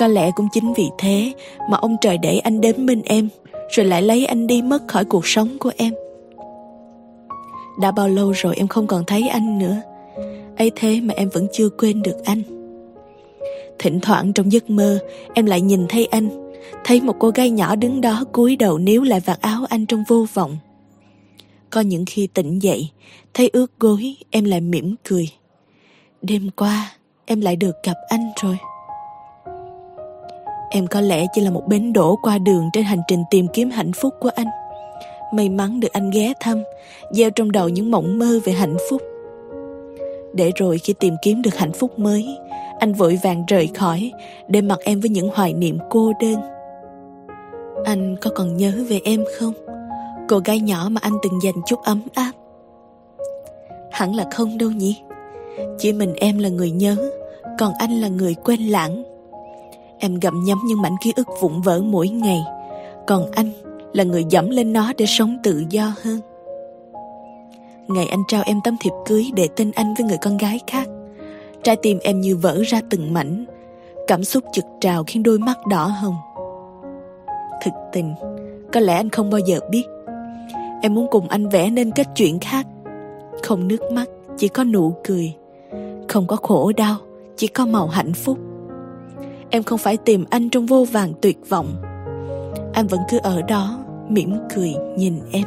có 0.00 0.06
lẽ 0.06 0.30
cũng 0.30 0.48
chính 0.52 0.72
vì 0.72 0.90
thế 0.98 1.32
mà 1.70 1.76
ông 1.76 1.96
trời 2.00 2.18
để 2.18 2.38
anh 2.38 2.60
đến 2.60 2.86
bên 2.86 3.02
em, 3.04 3.28
rồi 3.70 3.86
lại 3.86 4.02
lấy 4.02 4.26
anh 4.26 4.46
đi 4.46 4.62
mất 4.62 4.88
khỏi 4.88 5.04
cuộc 5.04 5.26
sống 5.26 5.58
của 5.58 5.72
em. 5.76 5.94
Đã 7.80 7.90
bao 7.92 8.08
lâu 8.08 8.30
rồi 8.30 8.56
em 8.56 8.68
không 8.68 8.86
còn 8.86 9.04
thấy 9.06 9.28
anh 9.28 9.58
nữa? 9.58 9.76
Ấy 10.56 10.70
thế 10.76 11.00
mà 11.00 11.14
em 11.16 11.28
vẫn 11.28 11.46
chưa 11.52 11.68
quên 11.68 12.02
được 12.02 12.24
anh. 12.24 12.42
Thỉnh 13.78 14.00
thoảng 14.00 14.32
trong 14.32 14.52
giấc 14.52 14.70
mơ, 14.70 14.98
em 15.34 15.46
lại 15.46 15.60
nhìn 15.60 15.86
thấy 15.88 16.06
anh, 16.06 16.52
thấy 16.84 17.00
một 17.00 17.16
cô 17.18 17.30
gái 17.30 17.50
nhỏ 17.50 17.76
đứng 17.76 18.00
đó 18.00 18.24
cúi 18.32 18.56
đầu 18.56 18.78
níu 18.78 19.02
lại 19.02 19.20
vạt 19.20 19.40
áo 19.40 19.64
anh 19.68 19.86
trong 19.86 20.04
vô 20.08 20.26
vọng. 20.34 20.56
Có 21.70 21.80
những 21.80 22.04
khi 22.06 22.26
tỉnh 22.26 22.58
dậy, 22.58 22.88
thấy 23.34 23.50
ướt 23.52 23.66
gối, 23.78 24.16
em 24.30 24.44
lại 24.44 24.60
mỉm 24.60 24.94
cười. 25.08 25.28
Đêm 26.22 26.50
qua, 26.56 26.92
em 27.24 27.40
lại 27.40 27.56
được 27.56 27.74
gặp 27.82 27.96
anh 28.08 28.30
rồi 28.42 28.56
em 30.70 30.86
có 30.86 31.00
lẽ 31.00 31.26
chỉ 31.32 31.40
là 31.40 31.50
một 31.50 31.66
bến 31.66 31.92
đổ 31.92 32.16
qua 32.22 32.38
đường 32.38 32.70
trên 32.72 32.84
hành 32.84 33.00
trình 33.08 33.24
tìm 33.30 33.46
kiếm 33.52 33.70
hạnh 33.70 33.92
phúc 33.92 34.14
của 34.20 34.30
anh. 34.34 34.46
May 35.32 35.48
mắn 35.48 35.80
được 35.80 35.92
anh 35.92 36.10
ghé 36.10 36.32
thăm, 36.40 36.62
gieo 37.10 37.30
trong 37.30 37.52
đầu 37.52 37.68
những 37.68 37.90
mộng 37.90 38.18
mơ 38.18 38.40
về 38.44 38.52
hạnh 38.52 38.76
phúc. 38.90 39.02
Để 40.32 40.52
rồi 40.56 40.78
khi 40.78 40.92
tìm 40.92 41.14
kiếm 41.22 41.42
được 41.42 41.54
hạnh 41.56 41.72
phúc 41.72 41.98
mới, 41.98 42.38
anh 42.78 42.92
vội 42.92 43.18
vàng 43.22 43.44
rời 43.48 43.68
khỏi, 43.74 44.12
để 44.48 44.60
mặc 44.60 44.78
em 44.84 45.00
với 45.00 45.10
những 45.10 45.30
hoài 45.34 45.52
niệm 45.52 45.78
cô 45.90 46.12
đơn. 46.20 46.40
Anh 47.84 48.16
có 48.20 48.30
còn 48.34 48.56
nhớ 48.56 48.72
về 48.88 49.00
em 49.04 49.24
không? 49.38 49.52
Cô 50.28 50.38
gái 50.38 50.60
nhỏ 50.60 50.88
mà 50.90 51.00
anh 51.04 51.12
từng 51.22 51.42
dành 51.42 51.54
chút 51.66 51.82
ấm 51.82 52.02
áp. 52.14 52.32
Hẳn 53.90 54.14
là 54.14 54.24
không 54.32 54.58
đâu 54.58 54.70
nhỉ? 54.70 55.02
Chỉ 55.78 55.92
mình 55.92 56.14
em 56.14 56.38
là 56.38 56.48
người 56.48 56.70
nhớ, 56.70 56.96
còn 57.58 57.72
anh 57.78 58.00
là 58.00 58.08
người 58.08 58.34
quên 58.34 58.60
lãng 58.60 59.09
em 60.00 60.18
gặm 60.20 60.44
nhấm 60.44 60.58
những 60.64 60.82
mảnh 60.82 60.96
ký 61.00 61.12
ức 61.16 61.28
vụn 61.40 61.60
vỡ 61.60 61.80
mỗi 61.80 62.08
ngày. 62.08 62.40
Còn 63.06 63.30
anh 63.32 63.50
là 63.92 64.04
người 64.04 64.24
dẫm 64.30 64.50
lên 64.50 64.72
nó 64.72 64.92
để 64.96 65.06
sống 65.06 65.36
tự 65.42 65.64
do 65.70 65.94
hơn. 66.02 66.20
Ngày 67.88 68.06
anh 68.06 68.22
trao 68.28 68.42
em 68.46 68.60
tấm 68.64 68.76
thiệp 68.80 68.92
cưới 69.06 69.30
để 69.34 69.48
tên 69.56 69.70
anh 69.74 69.94
với 69.94 70.06
người 70.06 70.18
con 70.22 70.36
gái 70.36 70.60
khác. 70.66 70.88
Trái 71.62 71.76
tim 71.76 71.98
em 72.02 72.20
như 72.20 72.36
vỡ 72.36 72.62
ra 72.66 72.80
từng 72.90 73.12
mảnh. 73.12 73.44
Cảm 74.06 74.24
xúc 74.24 74.44
trực 74.52 74.64
trào 74.80 75.04
khiến 75.06 75.22
đôi 75.22 75.38
mắt 75.38 75.66
đỏ 75.66 75.84
hồng. 75.86 76.16
Thực 77.62 77.72
tình, 77.92 78.14
có 78.72 78.80
lẽ 78.80 78.94
anh 78.96 79.10
không 79.10 79.30
bao 79.30 79.38
giờ 79.38 79.58
biết. 79.70 79.84
Em 80.82 80.94
muốn 80.94 81.06
cùng 81.10 81.28
anh 81.28 81.48
vẽ 81.48 81.70
nên 81.70 81.90
kết 81.90 82.06
chuyện 82.16 82.38
khác. 82.40 82.66
Không 83.42 83.68
nước 83.68 83.92
mắt, 83.92 84.08
chỉ 84.38 84.48
có 84.48 84.64
nụ 84.64 84.94
cười. 85.04 85.34
Không 86.08 86.26
có 86.26 86.36
khổ 86.36 86.72
đau, 86.76 86.96
chỉ 87.36 87.46
có 87.46 87.66
màu 87.66 87.86
hạnh 87.86 88.12
phúc 88.12 88.38
em 89.50 89.62
không 89.62 89.78
phải 89.78 89.96
tìm 89.96 90.24
anh 90.30 90.50
trong 90.50 90.66
vô 90.66 90.84
vàng 90.92 91.12
tuyệt 91.20 91.38
vọng. 91.48 91.66
Anh 92.72 92.86
vẫn 92.86 93.00
cứ 93.10 93.18
ở 93.22 93.42
đó, 93.42 93.78
mỉm 94.08 94.36
cười 94.54 94.74
nhìn 94.96 95.20
em. 95.32 95.44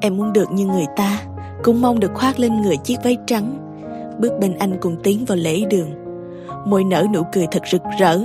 Em 0.00 0.16
muốn 0.16 0.32
được 0.32 0.52
như 0.52 0.66
người 0.66 0.86
ta, 0.96 1.22
cũng 1.62 1.80
mong 1.80 2.00
được 2.00 2.10
khoác 2.14 2.38
lên 2.38 2.62
người 2.62 2.76
chiếc 2.76 2.96
váy 3.04 3.16
trắng. 3.26 3.58
Bước 4.18 4.32
bên 4.40 4.58
anh 4.58 4.76
cùng 4.80 4.96
tiến 5.02 5.24
vào 5.24 5.38
lễ 5.38 5.64
đường. 5.70 5.90
Môi 6.64 6.84
nở 6.84 7.04
nụ 7.14 7.22
cười 7.32 7.46
thật 7.50 7.62
rực 7.72 7.82
rỡ, 7.98 8.18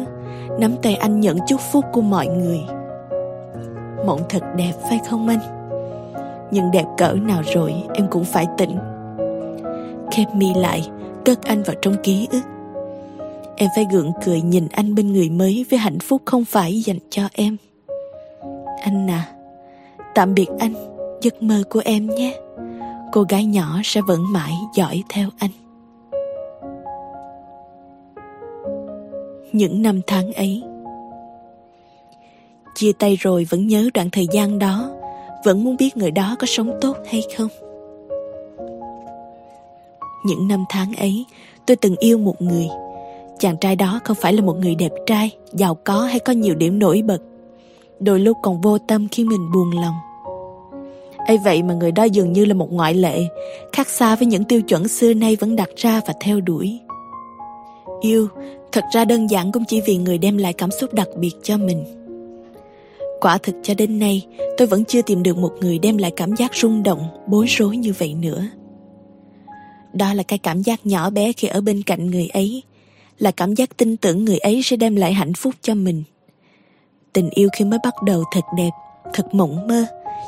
nắm 0.59 0.75
tay 0.81 0.95
anh 0.95 1.19
nhận 1.19 1.37
chúc 1.47 1.61
phúc 1.71 1.85
của 1.93 2.01
mọi 2.01 2.27
người. 2.27 2.59
Mộng 4.05 4.21
thật 4.29 4.43
đẹp, 4.55 4.73
phải 4.89 4.99
không 5.09 5.27
anh? 5.27 5.39
Nhưng 6.51 6.71
đẹp 6.71 6.85
cỡ 6.97 7.13
nào 7.13 7.41
rồi, 7.53 7.73
em 7.93 8.07
cũng 8.09 8.23
phải 8.23 8.47
tỉnh. 8.57 8.77
Khép 10.11 10.35
mi 10.35 10.53
lại, 10.55 10.89
cất 11.25 11.43
anh 11.43 11.63
vào 11.63 11.75
trong 11.81 11.95
ký 12.03 12.27
ức 12.31 12.56
em 13.57 13.69
phải 13.75 13.85
gượng 13.91 14.11
cười 14.25 14.41
nhìn 14.41 14.67
anh 14.71 14.95
bên 14.95 15.13
người 15.13 15.29
mới 15.29 15.65
với 15.69 15.79
hạnh 15.79 15.99
phúc 15.99 16.21
không 16.25 16.45
phải 16.45 16.81
dành 16.81 16.99
cho 17.09 17.29
em. 17.33 17.57
Anh 18.81 19.09
à 19.09 19.33
tạm 20.15 20.33
biệt 20.33 20.47
anh, 20.59 20.73
giấc 21.21 21.43
mơ 21.43 21.63
của 21.69 21.81
em 21.85 22.07
nhé. 22.07 22.39
Cô 23.11 23.23
gái 23.29 23.45
nhỏ 23.45 23.79
sẽ 23.83 24.01
vẫn 24.01 24.33
mãi 24.33 24.53
dõi 24.75 25.03
theo 25.09 25.29
anh. 25.39 25.51
Những 29.51 29.81
năm 29.81 30.01
tháng 30.07 30.33
ấy, 30.33 30.63
chia 32.75 32.91
tay 32.99 33.15
rồi 33.15 33.47
vẫn 33.49 33.67
nhớ 33.67 33.89
đoạn 33.93 34.09
thời 34.11 34.27
gian 34.31 34.59
đó, 34.59 34.89
vẫn 35.45 35.63
muốn 35.63 35.77
biết 35.77 35.97
người 35.97 36.11
đó 36.11 36.35
có 36.39 36.47
sống 36.47 36.77
tốt 36.81 36.97
hay 37.05 37.23
không. 37.37 37.49
Những 40.25 40.47
năm 40.47 40.65
tháng 40.69 40.93
ấy, 40.93 41.25
tôi 41.65 41.77
từng 41.77 41.95
yêu 41.99 42.17
một 42.17 42.41
người 42.41 42.67
chàng 43.39 43.57
trai 43.57 43.75
đó 43.75 43.99
không 44.03 44.17
phải 44.21 44.33
là 44.33 44.41
một 44.41 44.53
người 44.53 44.75
đẹp 44.75 44.91
trai, 45.05 45.31
giàu 45.53 45.75
có 45.75 46.01
hay 46.01 46.19
có 46.19 46.33
nhiều 46.33 46.55
điểm 46.55 46.79
nổi 46.79 47.01
bật. 47.01 47.19
Đôi 47.99 48.19
lúc 48.19 48.37
còn 48.43 48.61
vô 48.61 48.77
tâm 48.77 49.07
khi 49.11 49.23
mình 49.23 49.51
buồn 49.53 49.71
lòng. 49.81 49.95
Ấy 51.27 51.37
vậy 51.43 51.63
mà 51.63 51.73
người 51.73 51.91
đó 51.91 52.03
dường 52.03 52.33
như 52.33 52.45
là 52.45 52.53
một 52.53 52.71
ngoại 52.71 52.93
lệ, 52.93 53.19
khác 53.73 53.89
xa 53.89 54.15
với 54.15 54.25
những 54.25 54.43
tiêu 54.43 54.61
chuẩn 54.61 54.87
xưa 54.87 55.13
nay 55.13 55.35
vẫn 55.35 55.55
đặt 55.55 55.69
ra 55.75 56.01
và 56.07 56.13
theo 56.19 56.41
đuổi. 56.41 56.79
Yêu, 58.01 58.27
thật 58.71 58.83
ra 58.93 59.05
đơn 59.05 59.27
giản 59.27 59.51
cũng 59.51 59.63
chỉ 59.67 59.81
vì 59.81 59.97
người 59.97 60.17
đem 60.17 60.37
lại 60.37 60.53
cảm 60.53 60.71
xúc 60.71 60.93
đặc 60.93 61.07
biệt 61.17 61.31
cho 61.43 61.57
mình. 61.57 61.85
Quả 63.21 63.37
thực 63.37 63.55
cho 63.63 63.73
đến 63.73 63.99
nay, 63.99 64.27
tôi 64.57 64.67
vẫn 64.67 64.85
chưa 64.85 65.01
tìm 65.01 65.23
được 65.23 65.37
một 65.37 65.51
người 65.61 65.79
đem 65.79 65.97
lại 65.97 66.11
cảm 66.15 66.35
giác 66.35 66.55
rung 66.55 66.83
động, 66.83 67.07
bối 67.27 67.45
rối 67.49 67.77
như 67.77 67.93
vậy 67.97 68.13
nữa. 68.13 68.47
Đó 69.93 70.13
là 70.13 70.23
cái 70.23 70.39
cảm 70.39 70.61
giác 70.61 70.85
nhỏ 70.85 71.09
bé 71.09 71.33
khi 71.33 71.47
ở 71.47 71.61
bên 71.61 71.83
cạnh 71.83 72.07
người 72.07 72.27
ấy 72.27 72.63
là 73.19 73.31
cảm 73.31 73.55
giác 73.55 73.77
tin 73.77 73.97
tưởng 73.97 74.25
người 74.25 74.37
ấy 74.37 74.61
sẽ 74.63 74.77
đem 74.77 74.95
lại 74.95 75.13
hạnh 75.13 75.33
phúc 75.33 75.53
cho 75.61 75.75
mình. 75.75 76.03
Tình 77.13 77.29
yêu 77.29 77.49
khi 77.53 77.65
mới 77.65 77.79
bắt 77.83 78.03
đầu 78.03 78.23
thật 78.33 78.45
đẹp, 78.57 78.71
thật 79.13 79.33
mộng 79.33 79.67
mơ, 79.67 79.85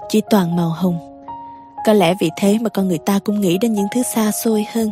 chỉ 0.09 0.21
toàn 0.29 0.55
màu 0.55 0.69
hồng. 0.69 1.23
Có 1.85 1.93
lẽ 1.93 2.13
vì 2.21 2.29
thế 2.37 2.57
mà 2.61 2.69
con 2.69 2.87
người 2.87 2.97
ta 2.97 3.19
cũng 3.25 3.41
nghĩ 3.41 3.57
đến 3.57 3.73
những 3.73 3.87
thứ 3.95 4.03
xa 4.03 4.31
xôi 4.31 4.65
hơn. 4.73 4.91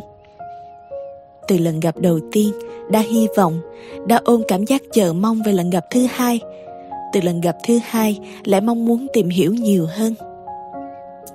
Từ 1.48 1.58
lần 1.58 1.80
gặp 1.80 1.96
đầu 1.96 2.20
tiên, 2.32 2.52
đã 2.90 3.00
hy 3.00 3.26
vọng, 3.36 3.60
đã 4.06 4.20
ôm 4.24 4.42
cảm 4.48 4.64
giác 4.64 4.82
chờ 4.92 5.12
mong 5.12 5.42
về 5.42 5.52
lần 5.52 5.70
gặp 5.70 5.84
thứ 5.90 6.06
hai. 6.10 6.40
Từ 7.12 7.20
lần 7.20 7.40
gặp 7.40 7.56
thứ 7.66 7.78
hai, 7.84 8.18
lại 8.44 8.60
mong 8.60 8.86
muốn 8.86 9.06
tìm 9.12 9.28
hiểu 9.28 9.54
nhiều 9.54 9.86
hơn. 9.96 10.14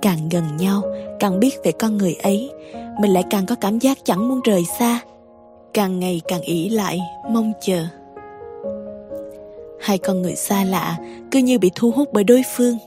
Càng 0.02 0.28
gần 0.28 0.44
nhau, 0.56 0.82
càng 1.20 1.40
biết 1.40 1.54
về 1.64 1.72
con 1.72 1.98
người 1.98 2.14
ấy, 2.22 2.50
mình 3.00 3.12
lại 3.12 3.24
càng 3.30 3.46
có 3.46 3.54
cảm 3.54 3.78
giác 3.78 3.98
chẳng 4.04 4.28
muốn 4.28 4.40
rời 4.44 4.64
xa 4.78 5.00
càng 5.74 6.00
ngày 6.00 6.20
càng 6.28 6.40
ỷ 6.40 6.68
lại, 6.68 7.00
mong 7.30 7.52
chờ. 7.60 7.86
Hai 9.80 9.98
con 9.98 10.22
người 10.22 10.34
xa 10.34 10.64
lạ 10.64 10.98
cứ 11.30 11.38
như 11.38 11.58
bị 11.58 11.70
thu 11.74 11.90
hút 11.90 12.08
bởi 12.12 12.24
đối 12.24 12.42
phương. 12.56 12.78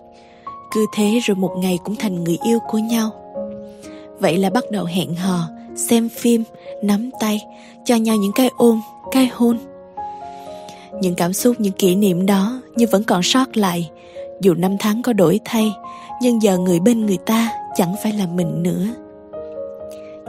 Cứ 0.71 0.85
thế 0.95 1.19
rồi 1.23 1.35
một 1.35 1.51
ngày 1.57 1.79
cũng 1.83 1.95
thành 1.95 2.23
người 2.23 2.37
yêu 2.43 2.59
của 2.67 2.77
nhau. 2.77 3.09
Vậy 4.19 4.37
là 4.37 4.49
bắt 4.49 4.71
đầu 4.71 4.85
hẹn 4.85 5.15
hò, 5.15 5.39
xem 5.75 6.09
phim, 6.09 6.43
nắm 6.81 7.09
tay, 7.19 7.41
cho 7.85 7.95
nhau 7.95 8.15
những 8.15 8.31
cái 8.35 8.49
ôm, 8.57 8.81
cái 9.11 9.29
hôn. 9.33 9.57
Những 11.01 11.15
cảm 11.15 11.33
xúc, 11.33 11.55
những 11.59 11.73
kỷ 11.73 11.95
niệm 11.95 12.25
đó 12.25 12.61
như 12.75 12.85
vẫn 12.91 13.03
còn 13.03 13.23
sót 13.23 13.57
lại. 13.57 13.89
Dù 14.41 14.53
năm 14.53 14.77
tháng 14.79 15.01
có 15.01 15.13
đổi 15.13 15.39
thay, 15.45 15.71
nhưng 16.21 16.41
giờ 16.41 16.57
người 16.57 16.79
bên 16.79 17.05
người 17.05 17.17
ta 17.25 17.51
chẳng 17.75 17.95
phải 18.03 18.13
là 18.13 18.25
mình 18.25 18.63
nữa. 18.63 18.87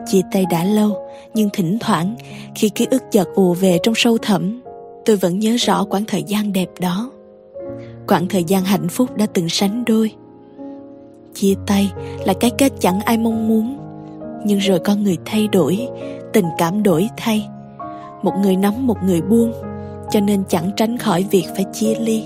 Chia 0.09 0.20
tay 0.32 0.46
đã 0.50 0.64
lâu, 0.64 1.09
nhưng 1.34 1.48
thỉnh 1.52 1.78
thoảng 1.80 2.16
khi 2.54 2.68
ký 2.68 2.86
ức 2.90 3.02
chợt 3.11 3.28
ùa 3.34 3.54
về 3.54 3.78
trong 3.82 3.94
sâu 3.94 4.18
thẳm, 4.18 4.61
tôi 5.04 5.16
vẫn 5.16 5.38
nhớ 5.38 5.56
rõ 5.59 5.84
quãng 5.84 6.04
thời 6.04 6.22
gian 6.22 6.52
đẹp 6.52 6.68
đó. 6.80 7.11
Quãng 8.06 8.26
thời 8.28 8.44
gian 8.44 8.64
hạnh 8.64 8.88
phúc 8.88 9.16
đã 9.16 9.26
từng 9.34 9.48
sánh 9.48 9.84
đôi. 9.84 10.12
Chia 11.34 11.54
tay 11.66 11.92
là 12.24 12.34
cái 12.40 12.50
kết 12.59 12.72
chẳng 12.80 13.00
ai 13.00 13.18
mong 13.18 13.48
muốn, 13.48 13.78
nhưng 14.44 14.59
rồi 14.59 14.78
con 14.78 15.04
người 15.04 15.16
thay 15.24 15.48
đổi, 15.48 15.88
tình 16.32 16.46
cảm 16.59 16.82
đổi 16.82 17.09
thay. 17.16 17.48
Một 18.22 18.32
người 18.42 18.56
nắm 18.56 18.86
một 18.86 18.96
người 19.02 19.20
buông, 19.22 19.52
cho 20.11 20.20
nên 20.20 20.42
chẳng 20.48 20.70
tránh 20.76 20.98
khỏi 20.98 21.26
việc 21.30 21.44
phải 21.54 21.64
chia 21.72 21.94
ly. 22.00 22.24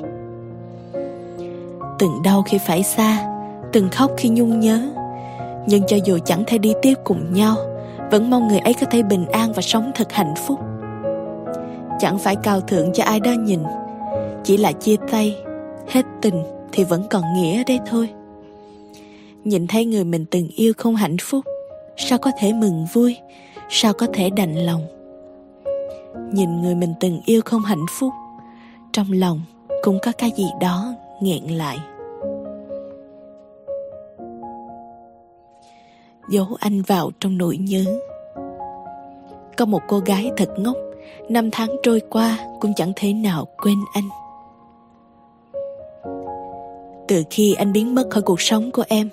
Từng 1.98 2.22
đau 2.24 2.42
khi 2.42 2.58
phải 2.66 2.82
xa, 2.82 3.28
từng 3.72 3.88
khóc 3.88 4.10
khi 4.16 4.28
nhung 4.28 4.60
nhớ, 4.60 4.88
nhưng 5.66 5.82
cho 5.86 5.96
dù 6.04 6.18
chẳng 6.24 6.44
thể 6.46 6.58
đi 6.58 6.72
tiếp 6.82 6.94
cùng 7.04 7.34
nhau 7.34 7.56
vẫn 8.12 8.30
mong 8.30 8.48
người 8.48 8.58
ấy 8.58 8.74
có 8.74 8.86
thể 8.90 9.02
bình 9.02 9.26
an 9.26 9.52
và 9.52 9.62
sống 9.62 9.90
thật 9.94 10.12
hạnh 10.12 10.34
phúc. 10.46 10.60
Chẳng 12.00 12.18
phải 12.18 12.36
cao 12.42 12.60
thượng 12.60 12.92
cho 12.92 13.04
ai 13.04 13.20
đó 13.20 13.32
nhìn, 13.32 13.60
chỉ 14.44 14.56
là 14.56 14.72
chia 14.72 14.96
tay, 15.10 15.36
hết 15.88 16.04
tình 16.22 16.42
thì 16.72 16.84
vẫn 16.84 17.06
còn 17.10 17.22
nghĩa 17.36 17.64
đấy 17.64 17.78
thôi. 17.86 18.08
Nhìn 19.44 19.66
thấy 19.66 19.84
người 19.84 20.04
mình 20.04 20.24
từng 20.30 20.48
yêu 20.56 20.72
không 20.76 20.96
hạnh 20.96 21.16
phúc, 21.20 21.44
sao 21.96 22.18
có 22.18 22.30
thể 22.38 22.52
mừng 22.52 22.86
vui, 22.92 23.16
sao 23.68 23.92
có 23.92 24.06
thể 24.12 24.30
đành 24.30 24.54
lòng? 24.54 24.86
Nhìn 26.32 26.62
người 26.62 26.74
mình 26.74 26.94
từng 27.00 27.20
yêu 27.26 27.40
không 27.44 27.62
hạnh 27.62 27.86
phúc, 27.90 28.12
trong 28.92 29.12
lòng 29.12 29.40
cũng 29.82 29.98
có 30.02 30.12
cái 30.18 30.32
gì 30.36 30.46
đó 30.60 30.94
nghẹn 31.20 31.44
lại. 31.44 31.78
Giấu 36.32 36.46
anh 36.60 36.82
vào 36.82 37.10
trong 37.20 37.38
nỗi 37.38 37.56
nhớ. 37.56 37.84
Có 39.56 39.64
một 39.64 39.80
cô 39.88 39.98
gái 39.98 40.30
thật 40.36 40.48
ngốc, 40.56 40.76
năm 41.28 41.50
tháng 41.50 41.76
trôi 41.82 42.00
qua 42.10 42.38
cũng 42.60 42.72
chẳng 42.76 42.92
thể 42.96 43.12
nào 43.12 43.46
quên 43.62 43.76
anh. 43.92 44.08
Từ 47.08 47.22
khi 47.30 47.54
anh 47.54 47.72
biến 47.72 47.94
mất 47.94 48.10
khỏi 48.10 48.22
cuộc 48.22 48.40
sống 48.40 48.70
của 48.70 48.84
em, 48.88 49.08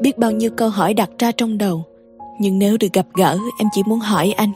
biết 0.00 0.18
bao 0.18 0.30
nhiêu 0.30 0.50
câu 0.56 0.68
hỏi 0.68 0.94
đặt 0.94 1.10
ra 1.18 1.32
trong 1.32 1.58
đầu, 1.58 1.84
nhưng 2.40 2.58
nếu 2.58 2.76
được 2.80 2.92
gặp 2.92 3.06
gỡ, 3.14 3.38
em 3.58 3.68
chỉ 3.74 3.82
muốn 3.86 3.98
hỏi 3.98 4.34
anh 4.36 4.52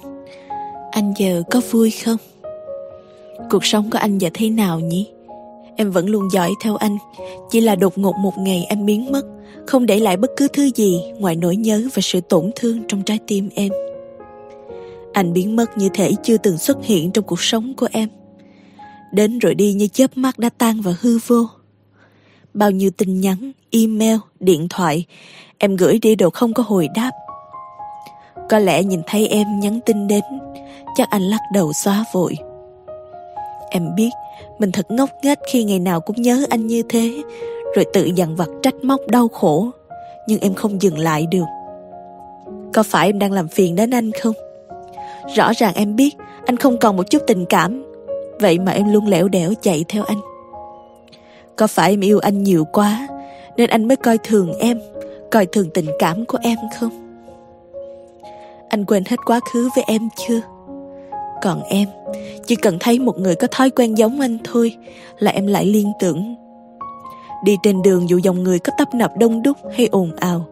anh 0.96 1.12
giờ 1.16 1.42
có 1.50 1.61
vui 1.70 1.90
không? 1.90 2.16
Cuộc 3.50 3.64
sống 3.64 3.90
của 3.90 3.98
anh 3.98 4.18
giờ 4.18 4.28
thế 4.34 4.50
nào 4.50 4.80
nhỉ? 4.80 5.15
Em 5.77 5.91
vẫn 5.91 6.07
luôn 6.07 6.29
dõi 6.33 6.51
theo 6.62 6.77
anh. 6.77 6.99
Chỉ 7.51 7.61
là 7.61 7.74
đột 7.74 7.99
ngột 7.99 8.16
một 8.16 8.39
ngày 8.39 8.64
anh 8.64 8.87
biến 8.87 9.12
mất, 9.12 9.22
không 9.66 9.87
để 9.87 10.01
lại 10.01 10.16
bất 10.16 10.31
cứ 10.37 10.49
thứ 10.49 10.70
gì 10.74 11.01
ngoài 11.18 11.37
nỗi 11.37 11.57
nhớ 11.57 11.83
và 11.95 12.03
sự 12.03 12.20
tổn 12.20 12.51
thương 12.57 12.83
trong 12.89 13.03
trái 13.03 13.18
tim 13.27 13.49
em. 13.55 13.72
Anh 15.12 15.33
biến 15.33 15.57
mất 15.57 15.79
như 15.79 15.89
thể 15.95 16.12
chưa 16.22 16.37
từng 16.37 16.59
xuất 16.59 16.85
hiện 16.85 17.11
trong 17.11 17.24
cuộc 17.24 17.41
sống 17.41 17.74
của 17.77 17.89
em. 17.93 18.09
Đến 19.12 19.39
rồi 19.39 19.55
đi 19.55 19.72
như 19.72 19.89
chớp 19.89 20.16
mắt 20.16 20.39
đã 20.39 20.49
tan 20.59 20.81
vào 20.81 20.95
hư 21.01 21.18
vô. 21.27 21.47
Bao 22.55 22.70
nhiêu 22.70 22.91
tin 22.91 23.20
nhắn, 23.20 23.53
email, 23.70 24.16
điện 24.41 24.66
thoại, 24.70 25.05
em 25.59 25.77
gửi 25.77 25.99
đi 25.99 26.14
đều 26.14 26.31
không 26.31 26.55
có 26.55 26.62
hồi 26.66 26.89
đáp. 26.95 27.11
Có 28.49 28.59
lẽ 28.59 28.83
nhìn 28.83 29.01
thấy 29.07 29.29
em 29.29 29.61
nhắn 29.61 29.81
tin 29.87 30.07
đến, 30.07 30.22
chắc 30.97 31.11
anh 31.11 31.22
lắc 31.22 31.41
đầu 31.53 31.72
xóa 31.72 32.05
vội. 32.12 32.37
Em 33.70 33.95
biết 33.97 34.11
mình 34.59 34.72
thật 34.72 34.90
ngốc 34.90 35.11
nghếch 35.22 35.38
khi 35.46 35.64
ngày 35.64 35.78
nào 35.78 36.00
cũng 36.00 36.22
nhớ 36.22 36.46
anh 36.50 36.66
như 36.66 36.82
thế, 36.88 37.22
rồi 37.74 37.84
tự 37.92 38.04
dằn 38.04 38.36
vặt 38.36 38.48
trách 38.62 38.74
móc 38.82 39.00
đau 39.07 39.28
khổ. 39.28 39.70
Nhưng 40.28 40.40
em 40.40 40.54
không 40.54 40.82
dừng 40.82 40.98
lại 40.98 41.26
được. 41.30 41.44
Có 42.74 42.82
phải 42.82 43.09
em 43.09 43.18
đang 43.18 43.32
làm 43.32 43.48
phiền 43.48 43.76
đến 43.76 43.90
anh 43.90 44.12
không? 44.12 44.34
Rõ 45.36 45.52
ràng 45.57 45.74
em 45.74 45.96
biết 45.96 46.16
anh 46.46 46.57
không 46.57 46.78
còn 46.78 46.96
một 46.96 47.11
chút 47.11 47.22
tình 47.26 47.46
cảm. 47.46 47.84
Vậy 48.40 48.59
mà 48.59 48.72
em 48.72 48.92
luôn 48.92 49.09
lẻo 49.09 49.28
đẻo 49.28 49.52
chạy 49.62 49.84
theo 49.88 50.04
anh. 50.04 50.18
Có 51.57 51.66
phải 51.66 51.90
em 51.90 52.00
yêu 52.00 52.18
anh 52.18 52.42
nhiều 52.42 52.64
quá, 52.72 53.09
nên 53.57 53.70
anh 53.70 53.88
mới 53.88 53.96
coi 53.96 54.18
thường 54.18 54.52
em, 54.59 54.80
coi 55.30 55.46
thường 55.46 55.70
tình 55.74 55.86
cảm 55.98 56.24
của 56.24 56.38
em 56.42 56.59
không? 56.80 56.90
Anh 58.68 58.84
quên 58.84 59.04
hết 59.07 59.16
quá 59.26 59.40
khứ 59.52 59.68
với 59.76 59.84
em 59.86 60.09
chưa? 60.28 60.40
Còn 61.42 61.62
em 61.62 61.88
chỉ 62.46 62.57
cần 62.57 62.76
thấy 62.80 62.98
một 62.98 63.18
người 63.18 63.34
có 63.34 63.46
thói 63.50 63.70
quen 63.70 63.98
giống 63.98 64.20
anh 64.20 64.38
thôi 64.44 64.76
là 65.18 65.30
em 65.30 65.46
lại 65.46 65.66
liên 65.66 65.92
tưởng. 66.00 66.36
Đi 67.44 67.57
trên 67.62 67.82
đường 67.82 68.09
dù 68.09 68.18
dòng 68.18 68.42
người 68.42 68.59
có 68.59 68.72
tấp 68.78 68.94
nập 68.94 69.16
đông 69.16 69.42
đúc 69.42 69.57
hay 69.76 69.86
ồn 69.86 70.11
ào 70.16 70.46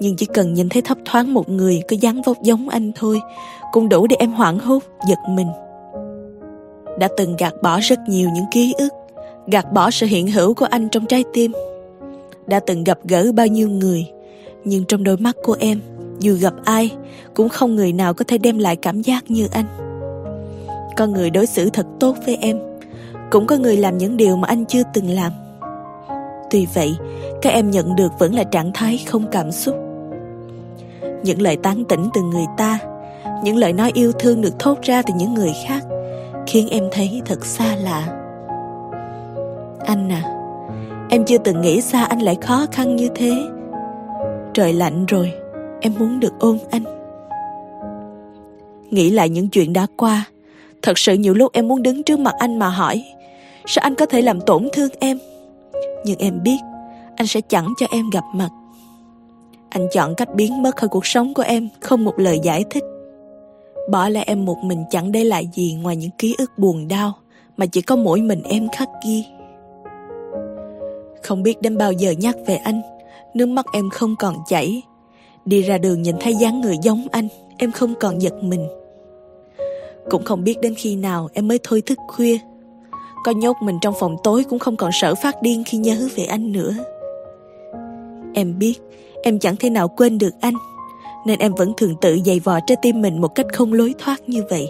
Nhưng 0.00 0.16
chỉ 0.16 0.26
cần 0.26 0.54
nhìn 0.54 0.68
thấy 0.68 0.82
thấp 0.82 0.98
thoáng 1.04 1.34
một 1.34 1.48
người 1.48 1.82
có 1.88 1.96
dáng 2.00 2.22
vóc 2.22 2.42
giống 2.42 2.68
anh 2.68 2.92
thôi 2.96 3.20
Cũng 3.72 3.88
đủ 3.88 4.06
để 4.06 4.16
em 4.18 4.32
hoảng 4.32 4.58
hốt, 4.58 4.82
giật 5.08 5.18
mình. 5.28 5.48
Đã 6.98 7.08
từng 7.16 7.36
gạt 7.36 7.54
bỏ 7.62 7.78
rất 7.82 7.98
nhiều 8.08 8.28
những 8.34 8.44
ký 8.50 8.74
ức 8.78 8.92
Gạt 9.46 9.72
bỏ 9.72 9.90
sự 9.90 10.06
hiện 10.06 10.30
hữu 10.30 10.54
của 10.54 10.66
anh 10.70 10.88
trong 10.88 11.06
trái 11.06 11.24
tim. 11.32 11.52
Đã 12.46 12.60
từng 12.60 12.84
gặp 12.84 12.98
gỡ 13.04 13.32
bao 13.32 13.46
nhiêu 13.46 13.68
người 13.68 14.06
Nhưng 14.64 14.84
trong 14.84 15.04
đôi 15.04 15.16
mắt 15.16 15.36
của 15.42 15.56
em 15.60 15.80
Dù 16.20 16.36
gặp 16.40 16.54
ai 16.64 16.90
Cũng 17.34 17.48
không 17.48 17.76
người 17.76 17.92
nào 17.92 18.14
có 18.14 18.24
thể 18.28 18.38
đem 18.38 18.58
lại 18.58 18.76
cảm 18.76 19.02
giác 19.02 19.30
như 19.30 19.48
anh. 19.52 19.87
Có 20.98 21.06
người 21.06 21.30
đối 21.30 21.46
xử 21.46 21.70
thật 21.70 21.86
tốt 22.00 22.16
với 22.26 22.38
em 22.40 22.58
Cũng 23.30 23.46
có 23.46 23.56
người 23.56 23.76
làm 23.76 23.98
những 23.98 24.16
điều 24.16 24.36
mà 24.36 24.48
anh 24.48 24.64
chưa 24.64 24.82
từng 24.94 25.10
làm 25.10 25.32
Tuy 26.50 26.66
vậy, 26.74 26.96
các 27.42 27.50
em 27.50 27.70
nhận 27.70 27.96
được 27.96 28.18
vẫn 28.18 28.34
là 28.34 28.44
trạng 28.44 28.70
thái 28.74 29.04
không 29.06 29.26
cảm 29.32 29.52
xúc. 29.52 29.74
Những 31.22 31.42
lời 31.42 31.56
tán 31.62 31.84
tỉnh 31.88 32.08
từ 32.14 32.22
người 32.22 32.46
ta, 32.56 32.78
những 33.42 33.56
lời 33.56 33.72
nói 33.72 33.90
yêu 33.94 34.12
thương 34.12 34.40
được 34.40 34.58
thốt 34.58 34.78
ra 34.82 35.02
từ 35.02 35.14
những 35.16 35.34
người 35.34 35.52
khác, 35.66 35.84
khiến 36.46 36.68
em 36.70 36.84
thấy 36.92 37.22
thật 37.26 37.44
xa 37.44 37.76
lạ. 37.76 38.06
Anh 39.86 40.12
à, 40.12 40.22
em 41.10 41.24
chưa 41.24 41.38
từng 41.38 41.60
nghĩ 41.60 41.80
xa 41.80 42.04
anh 42.04 42.22
lại 42.22 42.36
khó 42.40 42.66
khăn 42.72 42.96
như 42.96 43.08
thế. 43.14 43.32
Trời 44.54 44.72
lạnh 44.72 45.06
rồi, 45.06 45.32
em 45.80 45.92
muốn 45.98 46.20
được 46.20 46.32
ôm 46.38 46.58
anh. 46.70 46.84
Nghĩ 48.90 49.10
lại 49.10 49.28
những 49.28 49.48
chuyện 49.48 49.72
đã 49.72 49.86
qua, 49.96 50.24
thật 50.88 50.98
sự 50.98 51.14
nhiều 51.14 51.34
lúc 51.34 51.52
em 51.52 51.68
muốn 51.68 51.82
đứng 51.82 52.02
trước 52.02 52.18
mặt 52.18 52.34
anh 52.38 52.58
mà 52.58 52.68
hỏi, 52.68 53.04
sao 53.66 53.82
anh 53.82 53.94
có 53.94 54.06
thể 54.06 54.22
làm 54.22 54.40
tổn 54.40 54.68
thương 54.72 54.90
em? 55.00 55.18
Nhưng 56.04 56.18
em 56.18 56.42
biết 56.42 56.58
Anh 57.16 57.26
sẽ 57.26 57.40
chẳng 57.40 57.74
cho 57.78 57.86
em 57.90 58.10
gặp 58.10 58.24
mặt. 58.34 58.48
Anh 59.68 59.88
chọn 59.92 60.14
cách 60.14 60.34
biến 60.34 60.62
mất 60.62 60.76
khỏi 60.76 60.88
cuộc 60.88 61.06
sống 61.06 61.34
của 61.34 61.42
em 61.42 61.68
Không 61.80 62.04
một 62.04 62.18
lời 62.18 62.40
giải 62.42 62.64
thích. 62.70 62.84
Bỏ 63.90 64.08
lại 64.08 64.24
em 64.26 64.44
một 64.44 64.56
mình 64.64 64.84
chẳng 64.90 65.12
để 65.12 65.24
lại 65.24 65.48
gì 65.54 65.78
Ngoài 65.82 65.96
những 65.96 66.10
ký 66.18 66.34
ức 66.38 66.58
buồn 66.58 66.88
đau 66.88 67.12
Mà 67.56 67.66
chỉ 67.66 67.80
có 67.80 67.96
mỗi 67.96 68.20
mình 68.20 68.42
em 68.42 68.68
khắc 68.76 68.88
ghi. 69.06 69.24
Không 71.22 71.42
biết 71.42 71.62
đến 71.62 71.78
bao 71.78 71.92
giờ 71.92 72.10
nhắc 72.10 72.36
về 72.46 72.56
anh 72.56 72.80
Nước 73.34 73.46
mắt 73.46 73.66
em 73.72 73.90
không 73.90 74.16
còn 74.16 74.36
chảy. 74.48 74.82
Đi 75.44 75.62
ra 75.62 75.78
đường 75.78 76.02
nhìn 76.02 76.16
thấy 76.20 76.34
dáng 76.34 76.60
người 76.60 76.76
giống 76.82 77.06
anh 77.12 77.28
Em 77.58 77.72
không 77.72 77.94
còn 78.00 78.22
giật 78.22 78.34
mình. 78.42 78.68
Cũng 80.10 80.24
không 80.24 80.44
biết 80.44 80.60
đến 80.60 80.74
khi 80.74 80.96
nào 80.96 81.28
em 81.32 81.48
mới 81.48 81.58
thôi 81.62 81.82
thức 81.86 81.98
khuya. 82.08 82.38
Có 83.24 83.32
nhốt 83.32 83.56
mình 83.62 83.78
trong 83.80 83.94
phòng 84.00 84.16
tối 84.24 84.44
cũng 84.44 84.58
không 84.58 84.76
còn 84.76 84.90
sợ 84.92 85.14
phát 85.14 85.42
điên 85.42 85.64
khi 85.66 85.78
nhớ 85.78 86.08
về 86.16 86.24
anh 86.24 86.52
nữa. 86.52 86.74
Em 88.34 88.58
biết, 88.58 88.74
Em 89.22 89.38
chẳng 89.38 89.56
thể 89.56 89.70
nào 89.70 89.88
quên 89.88 90.18
được 90.18 90.30
anh, 90.40 90.54
Nên 91.26 91.38
em 91.38 91.54
vẫn 91.54 91.72
thường 91.76 91.94
tự 92.00 92.18
giày 92.24 92.40
vò 92.40 92.60
trái 92.66 92.76
tim 92.82 93.02
mình 93.02 93.20
Một 93.20 93.28
cách 93.28 93.46
không 93.52 93.72
lối 93.72 93.94
thoát 93.98 94.28
như 94.28 94.42
vậy. 94.50 94.68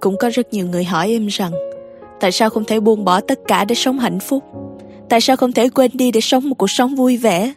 Cũng 0.00 0.16
có 0.16 0.30
rất 0.34 0.52
nhiều 0.52 0.66
người 0.66 0.84
hỏi 0.84 1.08
em 1.08 1.26
rằng, 1.26 1.52
Tại 2.20 2.32
sao 2.32 2.50
không 2.50 2.64
thể 2.64 2.80
buông 2.80 3.04
bỏ 3.04 3.20
tất 3.20 3.40
cả 3.46 3.64
để 3.64 3.74
sống 3.74 3.98
hạnh 3.98 4.18
phúc? 4.20 4.44
Tại 5.08 5.20
sao 5.20 5.36
không 5.36 5.52
thể 5.52 5.68
quên 5.68 5.90
đi 5.94 6.12
để 6.12 6.20
sống 6.20 6.48
một 6.48 6.54
cuộc 6.58 6.70
sống 6.70 6.94
vui 6.94 7.16
vẻ? 7.16 7.52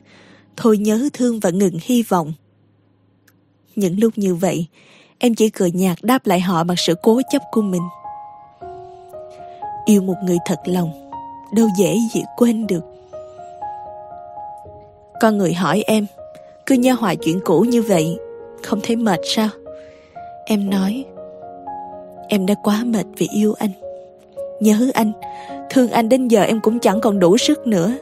Thôi 0.58 0.78
nhớ 0.78 1.10
thương 1.14 1.40
và 1.40 1.50
ngừng 1.50 1.78
hy 1.82 2.04
vọng. 2.04 2.34
Những 3.76 4.00
lúc 4.00 4.14
như 4.18 4.36
vậy 4.36 4.68
Em 5.22 5.36
chỉ 5.36 5.50
cười 5.50 5.72
nhạt 5.72 5.98
đáp 6.02 6.26
lại 6.26 6.40
họ 6.40 6.64
bằng 6.64 6.78
sự 6.78 6.96
cố 7.02 7.22
chấp 7.32 7.41
của 7.52 7.62
mình. 7.62 7.82
Yêu 9.86 10.02
một 10.02 10.16
người 10.24 10.38
thật 10.46 10.60
lòng, 10.66 10.91
Đâu 11.54 11.68
dễ 11.78 11.98
gì 12.14 12.24
quên 12.38 12.68
được. 12.68 12.84
Con 15.22 15.38
người 15.38 15.54
hỏi 15.54 15.84
em, 15.88 16.06
Cứ 16.66 16.76
nhớ 16.76 16.94
hoài 17.00 17.16
chuyện 17.16 17.40
cũ 17.46 17.62
như 17.62 17.82
vậy, 17.82 18.18
Không 18.64 18.80
thấy 18.84 18.96
mệt 18.96 19.20
sao? 19.24 19.50
Em 20.46 20.70
nói, 20.70 21.06
Em 22.28 22.46
đã 22.46 22.56
quá 22.64 22.84
mệt 22.86 23.06
vì 23.18 23.28
yêu 23.34 23.54
anh. 23.60 23.72
Nhớ 24.60 24.88
anh, 24.94 25.12
Thương 25.70 25.91
anh 25.91 26.10
đến 26.10 26.28
giờ 26.28 26.41
em 26.41 26.60
cũng 26.62 26.80
chẳng 26.80 27.02
còn 27.02 27.20
đủ 27.20 27.38
sức 27.38 27.68
nữa. 27.68 27.94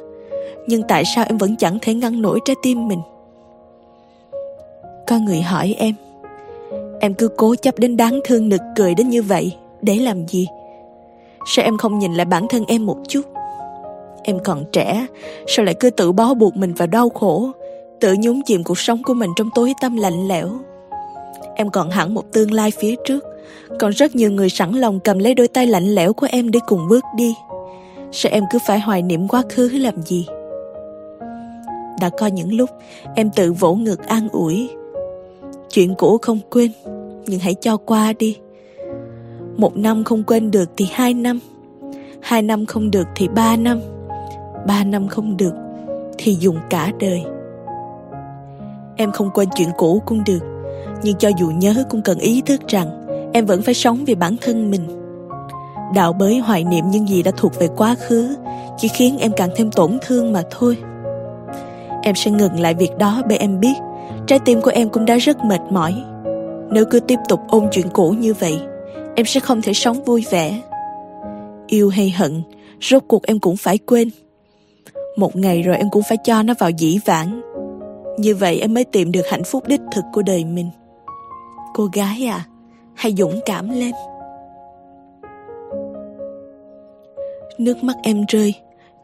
Nhưng 0.68 0.84
tại 0.88 1.04
sao 1.16 1.26
em 1.28 1.38
vẫn 1.38 1.56
chẳng 1.56 1.78
thể 1.82 1.94
ngăn 1.94 2.22
nổi 2.22 2.40
trái 2.46 2.56
tim 2.64 2.88
mình? 2.88 3.02
Con 5.08 5.26
người 5.26 5.42
hỏi 5.42 5.76
em 5.78 5.96
Em 7.00 7.14
cứ 7.14 7.28
cố 7.28 7.56
chấp 7.56 7.80
đến 7.80 7.98
đáng 7.98 8.20
thương 8.24 8.50
nực 8.50 8.62
cười 8.76 8.96
đến 8.96 9.10
như 9.10 9.22
vậy, 9.22 9.56
Để 9.82 9.96
làm 9.96 10.28
gì? 10.28 10.48
Sao 11.46 11.66
em 11.66 11.78
không 11.78 12.00
nhìn 12.00 12.14
lại 12.14 12.26
bản 12.26 12.48
thân 12.50 12.64
em 12.68 12.86
một 12.86 12.98
chút? 13.08 13.22
Em 14.24 14.40
còn 14.44 14.64
trẻ, 14.72 15.08
Sao 15.48 15.66
lại 15.66 15.76
cứ 15.80 15.90
tự 15.90 16.12
bó 16.12 16.34
buộc 16.34 16.56
mình 16.56 16.74
vào 16.74 16.88
đau 16.88 17.10
khổ? 17.10 17.52
Tự 18.00 18.16
nhúng 18.20 18.42
chìm 18.46 18.64
cuộc 18.64 18.80
sống 18.80 19.04
của 19.04 19.14
mình 19.14 19.30
trong 19.36 19.50
tối 19.56 19.74
tăm 19.82 19.98
lạnh 19.98 20.28
lẽo. 20.28 20.50
Em 21.56 21.70
còn 21.70 21.90
hẳn 21.90 22.14
một 22.14 22.24
tương 22.34 22.52
lai 22.52 22.72
phía 22.72 22.96
trước. 23.06 23.26
Còn 23.80 23.92
rất 23.92 24.16
nhiều 24.16 24.32
người 24.32 24.50
sẵn 24.50 24.72
lòng 24.72 25.00
cầm 25.00 25.20
lấy 25.20 25.34
đôi 25.34 25.48
tay 25.48 25.68
lạnh 25.68 25.96
lẽo 25.96 26.14
của 26.14 26.28
em 26.30 26.52
để 26.52 26.60
cùng 26.68 26.88
bước 26.90 27.04
đi. 27.16 27.36
Sao 28.12 28.32
em 28.32 28.44
cứ 28.52 28.60
phải 28.68 28.80
hoài 28.80 29.02
niệm 29.02 29.28
quá 29.28 29.44
khứ 29.50 29.70
làm 29.70 30.02
gì? 30.02 30.28
Đã 32.02 32.10
có 32.18 32.28
những 32.28 32.54
lúc, 32.54 32.70
em 33.16 33.30
tự 33.36 33.54
vỗ 33.54 33.76
ngực 33.76 34.08
an 34.08 34.30
ủi. 34.32 34.70
Chuyện 35.70 35.96
cũ 35.96 36.18
không 36.22 36.40
quên, 36.50 36.72
Nhưng 37.26 37.40
hãy 37.40 37.54
cho 37.54 37.78
qua 37.78 38.14
đi. 38.20 38.38
Một 39.58 39.78
năm 39.78 40.04
không 40.04 40.24
quên 40.24 40.52
được 40.52 40.70
thì 40.78 40.88
hai 40.92 41.14
năm 41.14 41.40
Hai 42.22 42.42
năm 42.42 42.66
không 42.66 42.92
được 42.92 43.08
thì 43.16 43.28
ba 43.28 43.56
năm 43.56 43.80
Ba 44.68 44.84
năm 44.84 45.08
không 45.08 45.38
được 45.38 45.54
Thì 46.18 46.34
dùng 46.40 46.58
cả 46.70 46.92
đời. 47.00 47.24
Em 48.96 49.12
không 49.12 49.30
quên 49.34 49.48
chuyện 49.56 49.70
cũ 49.78 50.02
cũng 50.06 50.24
được, 50.26 50.40
Nhưng 51.04 51.16
cho 51.16 51.30
dù 51.40 51.52
nhớ 51.58 51.84
cũng 51.90 52.02
cần 52.02 52.20
ý 52.20 52.42
thức 52.42 52.62
rằng 52.68 53.08
Em 53.34 53.46
vẫn 53.46 53.62
phải 53.62 53.74
sống 53.74 54.06
vì 54.06 54.16
bản 54.16 54.36
thân 54.42 54.72
mình. 54.72 54.88
Đạo 55.96 56.14
bới 56.14 56.38
hoài 56.38 56.64
niệm 56.64 56.90
những 56.90 57.08
gì 57.08 57.24
đã 57.24 57.32
thuộc 57.38 57.60
về 57.60 57.68
quá 57.78 57.96
khứ 58.08 58.36
Chỉ 58.78 58.88
khiến 58.88 59.18
em 59.20 59.32
càng 59.38 59.50
thêm 59.56 59.72
tổn 59.72 59.98
thương 60.02 60.34
mà 60.34 60.44
thôi. 60.52 60.78
Em 62.04 62.16
sẽ 62.16 62.32
ngừng 62.32 62.60
lại 62.60 62.74
việc 62.74 62.98
đó 62.98 63.22
bởi 63.28 63.38
em 63.38 63.60
biết 63.60 63.76
Trái 64.28 64.40
tim 64.46 64.62
của 64.62 64.72
em 64.74 64.90
cũng 64.90 65.06
đã 65.06 65.18
rất 65.18 65.46
mệt 65.46 65.62
mỏi. 65.70 65.96
Nếu 66.72 66.86
cứ 66.92 67.00
tiếp 67.00 67.20
tục 67.30 67.40
ôn 67.48 67.68
chuyện 67.72 67.88
cũ 67.94 68.10
như 68.10 68.34
vậy, 68.34 68.60
Em 69.16 69.26
sẽ 69.26 69.40
không 69.40 69.62
thể 69.62 69.74
sống 69.74 70.04
vui 70.04 70.26
vẻ. 70.30 70.62
Yêu 71.68 71.90
hay 71.90 72.10
hận, 72.10 72.44
Rốt 72.82 73.04
cuộc 73.08 73.24
em 73.24 73.40
cũng 73.40 73.58
phải 73.58 73.78
quên. 73.78 74.10
Một 75.18 75.36
ngày 75.36 75.62
rồi 75.62 75.78
em 75.78 75.90
cũng 75.90 76.04
phải 76.10 76.18
cho 76.24 76.44
nó 76.44 76.54
vào 76.60 76.70
dĩ 76.70 77.00
vãng. 77.06 77.42
Như 78.18 78.36
vậy 78.36 78.60
em 78.60 78.74
mới 78.74 78.84
tìm 78.84 79.12
được 79.12 79.28
hạnh 79.32 79.44
phúc 79.44 79.64
đích 79.68 79.82
thực 79.92 80.04
của 80.14 80.22
đời 80.22 80.46
mình. 80.46 80.70
Cô 81.74 81.86
gái 81.94 82.26
à 82.26 82.46
Hãy 82.94 83.14
dũng 83.18 83.40
cảm 83.46 83.70
lên. 83.70 83.92
Nước 87.58 87.84
mắt 87.84 87.96
em 88.04 88.26
rơi, 88.28 88.54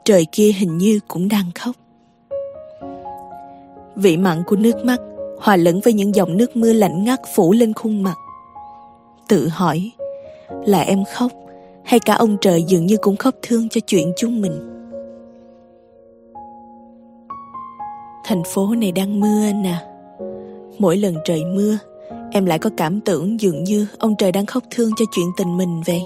Trời 0.06 0.26
kia 0.32 0.52
hình 0.52 0.78
như 0.78 1.00
cũng 1.08 1.28
đang 1.28 1.52
khóc. 1.56 1.76
Vị 3.96 4.18
mặn 4.18 4.44
của 4.48 4.56
nước 4.56 4.86
mắt, 4.86 5.00
Hòa 5.40 5.56
lẫn 5.56 5.80
với 5.80 5.94
những 5.94 6.16
dòng 6.16 6.38
nước 6.38 6.56
mưa 6.56 6.74
lạnh 6.74 7.04
ngắt 7.04 7.20
phủ 7.36 7.54
lên 7.54 7.74
khuôn 7.74 8.04
mặt. 8.04 8.16
Tự 9.28 9.48
hỏi, 9.48 9.92
Là 10.66 10.82
em 10.82 11.04
khóc, 11.16 11.32
Hay 11.84 12.00
cả 12.00 12.14
ông 12.14 12.38
trời 12.42 12.64
dường 12.64 12.86
như 12.86 12.98
cũng 12.98 13.18
khóc 13.18 13.36
thương 13.42 13.70
cho 13.70 13.82
chuyện 13.88 14.14
chúng 14.18 14.42
mình? 14.42 14.70
Thành 18.26 18.44
phố 18.46 18.76
này 18.76 18.92
đang 18.92 19.20
mưa 19.20 19.52
nè. 19.64 19.76
Mỗi 20.80 20.98
lần 20.98 21.16
trời 21.26 21.46
mưa, 21.46 21.78
Em 22.32 22.46
lại 22.46 22.60
có 22.60 22.70
cảm 22.78 23.02
tưởng 23.02 23.42
dường 23.42 23.64
như 23.64 23.88
Ông 24.00 24.16
trời 24.18 24.32
đang 24.32 24.46
khóc 24.46 24.64
thương 24.72 24.92
cho 24.98 25.06
chuyện 25.12 25.26
tình 25.38 25.58
mình 25.58 25.82
vậy. 25.86 26.02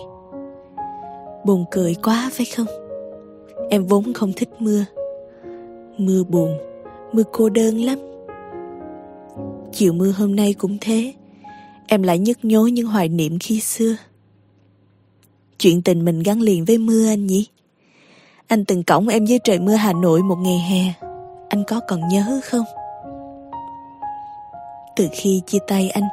Buồn 1.46 1.66
cười 1.72 1.96
quá 2.04 2.30
phải 2.34 2.46
không? 2.56 2.68
Em 3.70 3.86
vốn 3.86 4.14
không 4.14 4.34
thích 4.36 4.50
mưa. 4.60 4.86
Mưa 5.98 6.24
buồn 6.24 6.58
Mưa 7.14 7.24
cô 7.32 7.50
đơn 7.50 7.82
lắm. 7.82 8.00
Chiều 9.74 9.94
mưa 9.94 10.12
hôm 10.12 10.36
nay 10.36 10.54
cũng 10.54 10.78
thế. 10.82 11.14
Em 11.88 12.04
lại 12.04 12.20
nhức 12.20 12.46
nhối 12.46 12.72
những 12.72 12.88
hoài 12.88 13.10
niệm 13.10 13.40
khi 13.40 13.60
xưa. 13.60 13.96
Chuyện 15.60 15.82
tình 15.82 16.06
mình 16.06 16.24
gắn 16.24 16.42
liền 16.42 16.66
với 16.66 16.78
mưa 16.78 17.08
anh 17.08 17.28
nhỉ? 17.28 17.48
Anh 18.48 18.66
từng 18.66 18.84
cõng 18.84 19.08
em 19.08 19.26
dưới 19.26 19.40
trời 19.44 19.60
mưa 19.60 19.76
Hà 19.76 19.94
Nội 19.94 20.22
một 20.22 20.36
ngày 20.36 20.60
hè. 20.60 21.08
Anh 21.50 21.64
có 21.68 21.80
còn 21.88 22.02
nhớ 22.12 22.40
không? 22.44 22.66
Từ 24.96 25.08
khi 25.12 25.42
chia 25.48 25.60
tay 25.68 25.90
anh, 25.90 26.04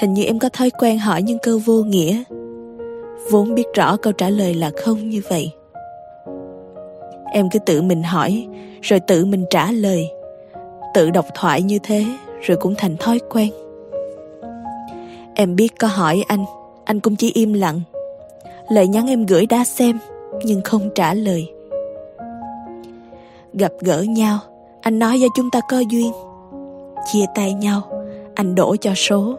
Hình 0.00 0.14
như 0.14 0.24
em 0.24 0.38
có 0.38 0.48
thói 0.48 0.70
quen 0.70 0.98
hỏi 0.98 1.22
những 1.22 1.38
câu 1.38 1.58
vô 1.58 1.82
nghĩa. 1.82 2.22
Vốn 3.30 3.54
biết 3.54 3.66
rõ 3.74 3.96
câu 3.96 4.12
trả 4.12 4.28
lời 4.28 4.54
là 4.54 4.70
không 4.76 5.08
như 5.08 5.22
vậy. 5.28 5.52
Em 7.32 7.50
cứ 7.50 7.58
tự 7.58 7.82
mình 7.82 8.02
hỏi, 8.02 8.46
Rồi 8.82 9.00
tự 9.00 9.24
mình 9.24 9.44
trả 9.50 9.72
lời. 9.72 10.08
Tự 10.96 11.10
độc 11.10 11.26
thoại 11.34 11.62
như 11.62 11.78
thế, 11.82 12.04
Rồi 12.42 12.56
cũng 12.56 12.74
thành 12.78 12.96
thói 12.96 13.20
quen. 13.30 13.50
Em 15.34 15.56
biết 15.56 15.78
có 15.78 15.88
hỏi 15.88 16.24
anh 16.28 16.44
Anh 16.84 17.00
cũng 17.00 17.16
chỉ 17.16 17.32
im 17.34 17.52
lặng. 17.52 17.80
Lời 18.68 18.86
nhắn 18.86 19.06
em 19.06 19.26
gửi 19.26 19.46
đã 19.46 19.64
xem, 19.64 19.98
Nhưng 20.44 20.60
không 20.64 20.90
trả 20.94 21.14
lời. 21.14 21.52
Gặp 23.52 23.72
gỡ 23.80 24.02
nhau, 24.02 24.38
Anh 24.80 24.98
nói 24.98 25.20
do 25.20 25.28
chúng 25.36 25.50
ta 25.50 25.60
có 25.68 25.78
duyên. 25.78 26.12
Chia 27.12 27.24
tay 27.34 27.52
nhau, 27.52 27.82
Anh 28.34 28.54
đổ 28.54 28.76
cho 28.80 28.94
số. 28.94 29.34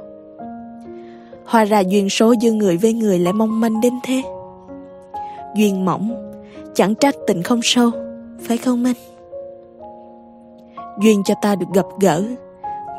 Hóa 1.45 1.65
ra 1.65 1.79
duyên 1.79 2.09
số 2.09 2.31
giữa 2.31 2.51
người 2.51 2.77
với 2.77 2.93
người 2.93 3.19
lại 3.19 3.33
mong 3.33 3.59
manh 3.59 3.81
đến 3.81 3.93
thế. 4.03 4.21
Duyên 5.55 5.85
mỏng, 5.85 6.33
Chẳng 6.75 6.95
trách 6.95 7.15
tình 7.27 7.43
không 7.43 7.59
sâu, 7.63 7.91
Phải 8.41 8.57
không 8.57 8.83
anh? 8.83 9.16
Duyên 11.01 11.23
cho 11.23 11.33
ta 11.41 11.55
được 11.55 11.65
gặp 11.73 11.85
gỡ 11.99 12.23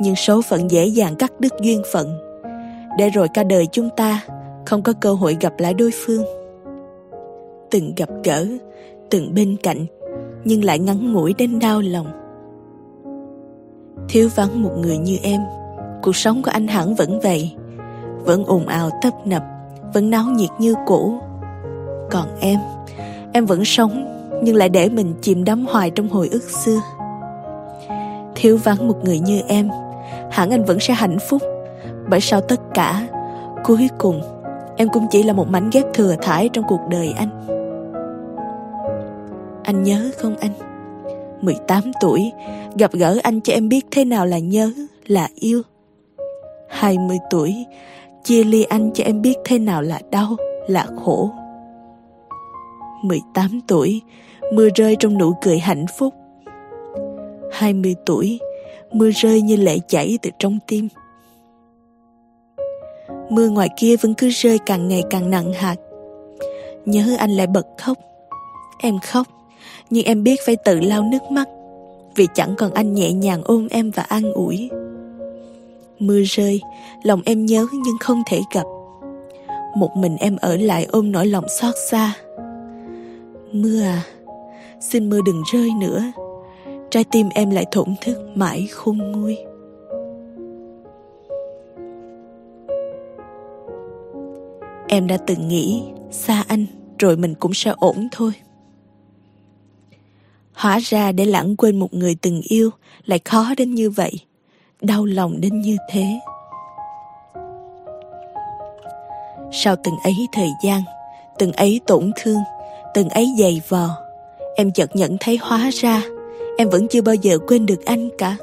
Nhưng 0.00 0.16
số 0.16 0.42
phận 0.42 0.70
dễ 0.70 0.86
dàng 0.86 1.16
cắt 1.16 1.32
đứt 1.40 1.52
duyên 1.60 1.82
phận 1.92 2.18
Để 2.98 3.10
rồi 3.10 3.28
cả 3.34 3.44
đời 3.44 3.66
chúng 3.72 3.88
ta 3.96 4.20
Không 4.66 4.82
có 4.82 4.92
cơ 5.00 5.12
hội 5.12 5.36
gặp 5.40 5.52
lại 5.58 5.74
đối 5.74 5.90
phương 5.94 6.24
Từng 7.70 7.92
gặp 7.96 8.08
gỡ 8.24 8.46
Từng 9.10 9.34
bên 9.34 9.56
cạnh 9.62 9.86
Nhưng 10.44 10.64
lại 10.64 10.78
ngắn 10.78 11.12
ngủi 11.12 11.34
đến 11.38 11.58
đau 11.58 11.80
lòng 11.80 12.06
Thiếu 14.08 14.28
vắng 14.34 14.62
một 14.62 14.72
người 14.78 14.98
như 14.98 15.16
em 15.22 15.40
Cuộc 16.02 16.16
sống 16.16 16.42
của 16.42 16.50
anh 16.50 16.68
hẳn 16.68 16.94
vẫn 16.94 17.20
vậy 17.20 17.56
vẫn 18.28 18.44
ồn 18.44 18.66
ào 18.66 18.90
tấp 19.02 19.26
nập, 19.26 19.42
vẫn 19.94 20.10
náo 20.10 20.24
nhiệt 20.24 20.50
như 20.58 20.74
cũ. 20.86 21.18
Còn 22.10 22.26
em, 22.40 22.58
em 23.32 23.46
vẫn 23.46 23.64
sống 23.64 24.04
nhưng 24.42 24.56
lại 24.56 24.68
để 24.68 24.88
mình 24.88 25.14
chìm 25.20 25.44
đắm 25.44 25.66
hoài 25.66 25.90
trong 25.90 26.08
hồi 26.08 26.28
ức 26.28 26.42
xưa. 26.42 26.80
Thiếu 28.40 28.56
vắng 28.56 28.88
một 28.88 29.04
người 29.04 29.18
như 29.18 29.40
em, 29.48 29.70
hẳn 30.30 30.50
anh 30.50 30.64
vẫn 30.64 30.80
sẽ 30.80 30.94
hạnh 30.94 31.18
phúc, 31.28 31.42
bởi 32.10 32.20
sau 32.20 32.40
tất 32.40 32.60
cả, 32.74 33.08
cuối 33.64 33.88
cùng 33.98 34.22
em 34.76 34.88
cũng 34.88 35.06
chỉ 35.10 35.22
là 35.22 35.32
một 35.32 35.48
mảnh 35.48 35.70
ghép 35.72 35.84
thừa 35.94 36.14
thải 36.22 36.48
trong 36.52 36.64
cuộc 36.68 36.80
đời 36.90 37.14
anh. 37.16 37.30
Anh 39.64 39.82
nhớ 39.82 40.10
không 40.18 40.36
anh? 40.36 40.52
18 41.40 41.92
tuổi, 42.00 42.32
gặp 42.78 42.92
gỡ 42.92 43.18
anh 43.22 43.40
cho 43.40 43.52
em 43.52 43.68
biết 43.68 43.86
thế 43.90 44.04
nào 44.04 44.26
là 44.26 44.38
nhớ, 44.38 44.72
là 45.06 45.28
yêu. 45.34 45.62
20 46.68 47.18
tuổi, 47.30 47.66
chia 48.24 48.44
ly 48.44 48.62
anh 48.64 48.90
cho 48.94 49.04
em 49.04 49.22
biết 49.22 49.34
thế 49.44 49.58
nào 49.58 49.82
là 49.82 50.00
đau, 50.10 50.36
là 50.66 50.86
khổ. 51.04 51.30
18 53.02 53.60
tuổi, 53.68 54.02
mưa 54.52 54.68
rơi 54.74 54.96
trong 54.96 55.18
nụ 55.18 55.32
cười 55.42 55.58
hạnh 55.58 55.86
phúc. 55.98 56.14
20 57.52 57.94
tuổi, 58.06 58.40
mưa 58.92 59.10
rơi 59.10 59.42
như 59.42 59.56
lệ 59.56 59.78
chảy 59.88 60.18
từ 60.22 60.30
trong 60.38 60.58
tim. 60.66 60.88
Mưa 63.30 63.48
ngoài 63.48 63.68
kia 63.76 63.96
vẫn 63.96 64.14
cứ 64.14 64.28
rơi 64.28 64.58
càng 64.66 64.88
ngày 64.88 65.02
càng 65.10 65.30
nặng 65.30 65.52
hạt. 65.52 65.76
Nhớ 66.84 67.16
anh 67.18 67.30
lại 67.30 67.46
bật 67.46 67.66
khóc. 67.78 67.98
Em 68.78 68.98
khóc, 68.98 69.26
nhưng 69.90 70.04
em 70.04 70.22
biết 70.22 70.40
phải 70.46 70.56
tự 70.56 70.80
lau 70.80 71.02
nước 71.02 71.22
mắt 71.30 71.48
vì 72.18 72.28
chẳng 72.34 72.54
còn 72.58 72.74
anh 72.74 72.94
nhẹ 72.94 73.12
nhàng 73.12 73.42
ôm 73.44 73.68
em 73.70 73.90
và 73.90 74.02
an 74.02 74.32
ủi. 74.32 74.70
Mưa 75.98 76.20
rơi, 76.26 76.60
lòng 77.02 77.22
em 77.24 77.46
nhớ 77.46 77.66
nhưng 77.72 77.98
không 78.00 78.22
thể 78.26 78.40
gặp. 78.54 78.64
Một 79.76 79.96
mình 79.96 80.16
em 80.16 80.36
ở 80.36 80.56
lại 80.56 80.86
ôm 80.90 81.12
nỗi 81.12 81.26
lòng 81.26 81.44
xót 81.60 81.74
xa. 81.90 82.12
Mưa 83.52 83.82
à, 83.82 84.02
xin 84.80 85.10
mưa 85.10 85.20
đừng 85.26 85.42
rơi 85.52 85.70
nữa. 85.80 86.02
Trái 86.90 87.04
tim 87.04 87.28
em 87.34 87.50
lại 87.50 87.66
thổn 87.70 87.94
thức 88.00 88.18
mãi 88.34 88.68
khôn 88.72 88.98
nguôi. 88.98 89.38
Em 94.88 95.06
đã 95.06 95.16
từng 95.26 95.48
nghĩ 95.48 95.82
xa 96.10 96.44
anh 96.48 96.66
rồi 96.98 97.16
mình 97.16 97.34
cũng 97.34 97.54
sẽ 97.54 97.74
ổn 97.76 98.08
thôi. 98.12 98.32
Hóa 100.52 100.78
ra 100.82 101.12
để 101.12 101.24
lãng 101.24 101.56
quên 101.56 101.78
một 101.78 101.94
người 101.94 102.16
từng 102.22 102.40
yêu 102.40 102.70
lại 103.04 103.20
khó 103.24 103.54
đến 103.56 103.74
như 103.74 103.90
vậy, 103.90 104.12
đau 104.80 105.04
lòng 105.04 105.40
đến 105.40 105.60
như 105.60 105.76
thế 105.90 106.20
sau 109.52 109.76
từng 109.84 109.94
ấy 110.04 110.26
thời 110.32 110.50
gian, 110.62 110.82
từng 111.38 111.52
ấy 111.52 111.80
tổn 111.86 112.10
thương, 112.16 112.40
từng 112.94 113.08
ấy 113.08 113.28
dày 113.38 113.60
vò, 113.68 113.88
em 114.56 114.72
chợt 114.72 114.96
nhận 114.96 115.16
thấy 115.20 115.38
hóa 115.42 115.70
ra 115.72 116.02
em 116.58 116.70
vẫn 116.70 116.88
chưa 116.88 117.02
bao 117.02 117.14
giờ 117.14 117.38
quên 117.48 117.66
được 117.66 117.84
anh 117.84 118.08
cả 118.18 118.36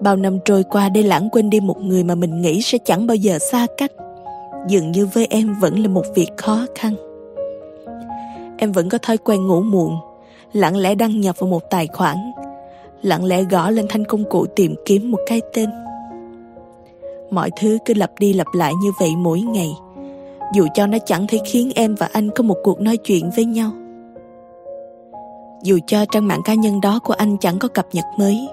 bao 0.00 0.16
năm 0.16 0.38
trôi 0.44 0.64
qua 0.64 0.88
để 0.88 1.02
lãng 1.02 1.28
quên 1.32 1.50
đi 1.50 1.60
một 1.60 1.78
người 1.78 2.04
mà 2.04 2.14
mình 2.14 2.42
nghĩ 2.42 2.62
sẽ 2.62 2.78
chẳng 2.84 3.06
bao 3.06 3.14
giờ 3.14 3.38
xa 3.38 3.66
cách 3.76 3.92
dường 4.68 4.92
như 4.92 5.06
với 5.06 5.26
em 5.30 5.54
vẫn 5.60 5.78
là 5.78 5.88
một 5.88 6.04
việc 6.14 6.30
khó 6.36 6.66
khăn 6.74 6.94
em 8.58 8.72
vẫn 8.72 8.88
có 8.88 8.98
thói 8.98 9.18
quen 9.18 9.46
ngủ 9.46 9.60
muộn 9.60 9.96
lặng 10.52 10.76
lẽ 10.76 10.94
đăng 10.94 11.20
nhập 11.20 11.36
vào 11.38 11.50
một 11.50 11.70
tài 11.70 11.86
khoản 11.86 12.16
lặng 13.02 13.24
lẽ 13.24 13.42
gõ 13.42 13.70
lên 13.70 13.86
thanh 13.88 14.04
công 14.04 14.24
cụ 14.30 14.46
tìm 14.56 14.74
kiếm 14.84 15.10
một 15.10 15.18
cái 15.26 15.40
tên. 15.54 15.70
Mọi 17.30 17.50
thứ 17.60 17.78
cứ 17.84 17.94
lặp 17.94 18.10
đi 18.18 18.32
lặp 18.32 18.46
lại 18.52 18.72
như 18.82 18.92
vậy 19.00 19.10
mỗi 19.16 19.40
ngày, 19.40 19.70
dù 20.54 20.66
cho 20.74 20.86
nó 20.86 20.98
chẳng 21.06 21.26
thể 21.26 21.38
khiến 21.44 21.70
em 21.74 21.94
và 21.94 22.08
anh 22.12 22.30
có 22.30 22.42
một 22.42 22.56
cuộc 22.62 22.80
nói 22.80 22.96
chuyện 22.96 23.30
với 23.36 23.44
nhau. 23.44 23.70
Dù 25.62 25.78
cho 25.86 26.04
trang 26.04 26.28
mạng 26.28 26.42
cá 26.44 26.54
nhân 26.54 26.80
đó 26.80 27.00
của 27.04 27.12
anh 27.12 27.36
chẳng 27.40 27.58
có 27.58 27.68
cập 27.68 27.86
nhật 27.92 28.04
mới, 28.18 28.48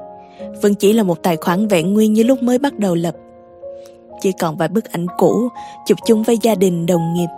vẫn 0.62 0.76
chỉ 0.76 0.94
là 0.94 1.04
một 1.04 1.24
tài 1.24 1.38
khoản 1.38 1.68
vẹn 1.68 1.94
nguyên 1.94 2.14
như 2.14 2.24
lúc 2.24 2.44
mới 2.44 2.60
bắt 2.60 2.80
đầu 2.80 2.96
lập. 2.96 3.16
Chỉ 4.22 4.32
còn 4.32 4.58
vài 4.58 4.68
bức 4.68 4.92
ảnh 4.92 5.06
cũ, 5.18 5.50
chụp 5.86 5.98
chung 6.06 6.24
với 6.24 6.38
gia 6.42 6.56
đình, 6.56 6.86
đồng 6.86 7.14
nghiệp 7.14 7.30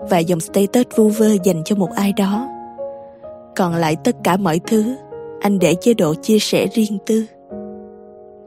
và 0.00 0.18
dòng 0.18 0.40
status 0.40 0.86
vu 0.96 1.08
vơ 1.08 1.28
dành 1.44 1.62
cho 1.64 1.76
một 1.76 1.90
ai 1.94 2.12
đó. 2.12 2.48
Còn 3.56 3.74
lại 3.74 3.96
tất 4.04 4.16
cả 4.24 4.36
mọi 4.36 4.60
thứ, 4.66 4.96
anh 5.40 5.58
để 5.58 5.74
chế 5.80 5.94
độ 5.94 6.14
chia 6.14 6.38
sẻ 6.38 6.66
riêng 6.72 6.98
tư. 7.06 7.24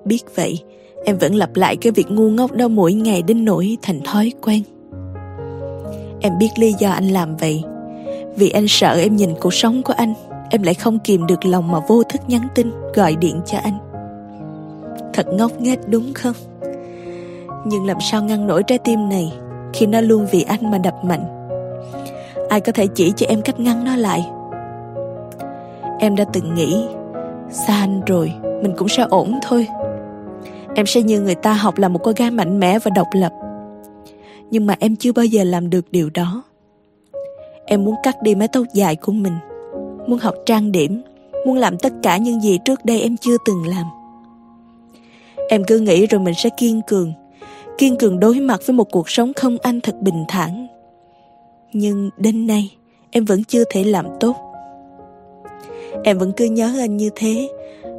Biết 0.05 0.23
vậy, 0.35 0.59
em 1.05 1.17
vẫn 1.17 1.35
lặp 1.35 1.55
lại 1.55 1.75
cái 1.75 1.91
việc 1.91 2.11
ngu 2.11 2.29
ngốc 2.29 2.51
đó 2.51 2.67
mỗi 2.67 2.93
ngày 2.93 3.21
đến 3.21 3.45
nỗi 3.45 3.77
thành 3.81 4.01
thói 4.01 4.31
quen. 4.41 4.61
Em 6.21 6.37
biết 6.39 6.49
lý 6.57 6.73
do 6.79 6.91
anh 6.91 7.09
làm 7.09 7.37
vậy, 7.37 7.63
vì 8.35 8.49
anh 8.49 8.65
sợ 8.67 8.99
em 8.99 9.15
nhìn 9.15 9.33
cuộc 9.41 9.53
sống 9.53 9.83
của 9.83 9.93
anh, 9.97 10.13
em 10.51 10.63
lại 10.63 10.73
không 10.73 10.99
kìm 10.99 11.27
được 11.27 11.45
lòng 11.45 11.71
mà 11.71 11.79
vô 11.87 12.03
thức 12.03 12.21
nhắn 12.27 12.47
tin, 12.55 12.71
gọi 12.93 13.15
điện 13.15 13.41
cho 13.45 13.57
anh. 13.57 13.77
Thật 15.13 15.27
ngốc 15.33 15.51
nghếch 15.61 15.79
đúng 15.87 16.13
không? 16.13 16.35
Nhưng 17.65 17.85
làm 17.85 17.97
sao 18.01 18.23
ngăn 18.23 18.47
nổi 18.47 18.63
trái 18.63 18.77
tim 18.77 19.09
này 19.09 19.33
khi 19.73 19.85
nó 19.85 20.01
luôn 20.01 20.27
vì 20.31 20.43
anh 20.43 20.71
mà 20.71 20.77
đập 20.77 20.95
mạnh? 21.03 21.23
Ai 22.49 22.61
có 22.61 22.71
thể 22.71 22.87
chỉ 22.87 23.13
cho 23.15 23.25
em 23.29 23.41
cách 23.41 23.59
ngăn 23.59 23.85
nó 23.85 23.95
lại? 23.95 24.25
Em 25.99 26.15
đã 26.15 26.25
từng 26.33 26.55
nghĩ 26.55 26.85
Xa 27.49 27.73
anh 27.73 28.01
rồi 28.05 28.33
Mình 28.61 28.73
cũng 28.77 28.89
sẽ 28.89 29.03
ổn 29.09 29.39
thôi 29.43 29.67
Em 30.75 30.85
sẽ 30.85 31.01
như 31.01 31.21
người 31.21 31.35
ta 31.35 31.53
học 31.53 31.77
là 31.77 31.87
một 31.87 31.99
cô 32.03 32.11
gái 32.15 32.31
mạnh 32.31 32.59
mẽ 32.59 32.79
và 32.79 32.91
độc 32.95 33.07
lập 33.13 33.31
Nhưng 34.51 34.65
mà 34.65 34.75
em 34.79 34.95
chưa 34.95 35.11
bao 35.11 35.25
giờ 35.25 35.43
làm 35.43 35.69
được 35.69 35.91
điều 35.91 36.09
đó 36.09 36.43
Em 37.65 37.85
muốn 37.85 37.95
cắt 38.03 38.21
đi 38.21 38.35
mái 38.35 38.47
tóc 38.47 38.65
dài 38.73 38.95
của 38.95 39.11
mình 39.11 39.33
Muốn 40.11 40.19
học 40.19 40.35
trang 40.45 40.71
điểm, 40.71 41.01
Muốn 41.45 41.57
làm 41.57 41.77
tất 41.77 41.93
cả 42.03 42.17
những 42.17 42.41
gì 42.41 42.59
trước 42.65 42.85
đây 42.85 43.01
em 43.01 43.17
chưa 43.17 43.37
từng 43.45 43.67
làm. 43.67 43.85
Em 45.49 45.63
cứ 45.67 45.79
nghĩ 45.79 46.07
rồi 46.07 46.21
mình 46.21 46.33
sẽ 46.37 46.49
kiên 46.57 46.81
cường 46.87 47.13
Kiên 47.77 47.97
cường 47.97 48.19
đối 48.19 48.39
mặt 48.39 48.61
với 48.65 48.73
một 48.73 48.91
cuộc 48.91 49.09
sống 49.09 49.33
không 49.33 49.57
anh 49.61 49.81
thật 49.81 49.95
bình 50.01 50.25
thản. 50.27 50.67
Nhưng 51.73 52.09
đến 52.17 52.47
nay, 52.47 52.75
Em 53.11 53.25
vẫn 53.25 53.43
chưa 53.43 53.63
thể 53.69 53.83
làm 53.83 54.05
tốt. 54.19 54.35
Em 56.03 56.17
vẫn 56.17 56.31
cứ 56.37 56.45
nhớ 56.45 56.73
anh 56.79 56.97
như 56.97 57.09
thế, 57.15 57.49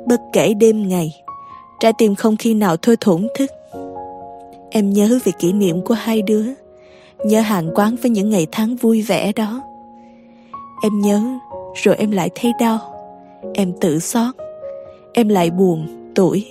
Bất 0.07 0.21
kể 0.33 0.55
đêm 0.55 0.89
ngày, 0.89 1.23
Trái 1.81 1.93
tim 1.99 2.15
không 2.15 2.37
khi 2.37 2.55
nào 2.55 2.77
thôi 2.77 2.97
thổn 3.01 3.27
thức. 3.39 3.51
Em 4.71 4.91
nhớ 4.91 5.19
về 5.25 5.33
kỷ 5.39 5.53
niệm 5.53 5.83
của 5.83 5.95
hai 5.95 6.23
đứa, 6.23 6.45
Nhớ 7.25 7.41
hàng 7.41 7.71
quán 7.75 7.97
với 8.03 8.11
những 8.11 8.31
ngày 8.31 8.47
tháng 8.53 8.77
vui 8.77 9.03
vẻ 9.03 9.33
đó. 9.33 9.63
Em 10.83 11.01
nhớ 11.01 11.21
rồi 11.75 11.97
em 11.97 12.11
lại 12.11 12.31
thấy 12.35 12.53
đau. 12.61 12.79
Em 13.55 13.73
tự 13.81 13.99
xót. 13.99 14.35
Em 15.13 15.29
lại 15.29 15.51
buồn, 15.51 15.87
tuổi 16.15 16.47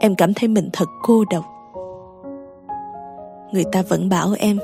Em 0.00 0.14
cảm 0.14 0.34
thấy 0.34 0.48
mình 0.48 0.68
thật 0.72 0.88
cô 1.02 1.24
độc. 1.30 1.44
Người 3.52 3.64
ta 3.72 3.82
vẫn 3.82 4.08
bảo 4.08 4.34
em 4.38 4.58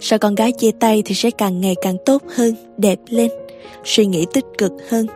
Sao 0.00 0.18
con 0.18 0.34
gái 0.34 0.52
chia 0.52 0.70
tay 0.80 1.02
thì 1.04 1.14
sẽ 1.14 1.30
càng 1.30 1.60
ngày 1.60 1.74
càng 1.82 1.96
tốt 2.06 2.22
hơn 2.36 2.54
Đẹp 2.76 2.98
lên 3.08 3.30
Suy 3.84 4.06
nghĩ 4.06 4.26
tích 4.32 4.46
cực 4.58 4.72
hơn 4.88 5.06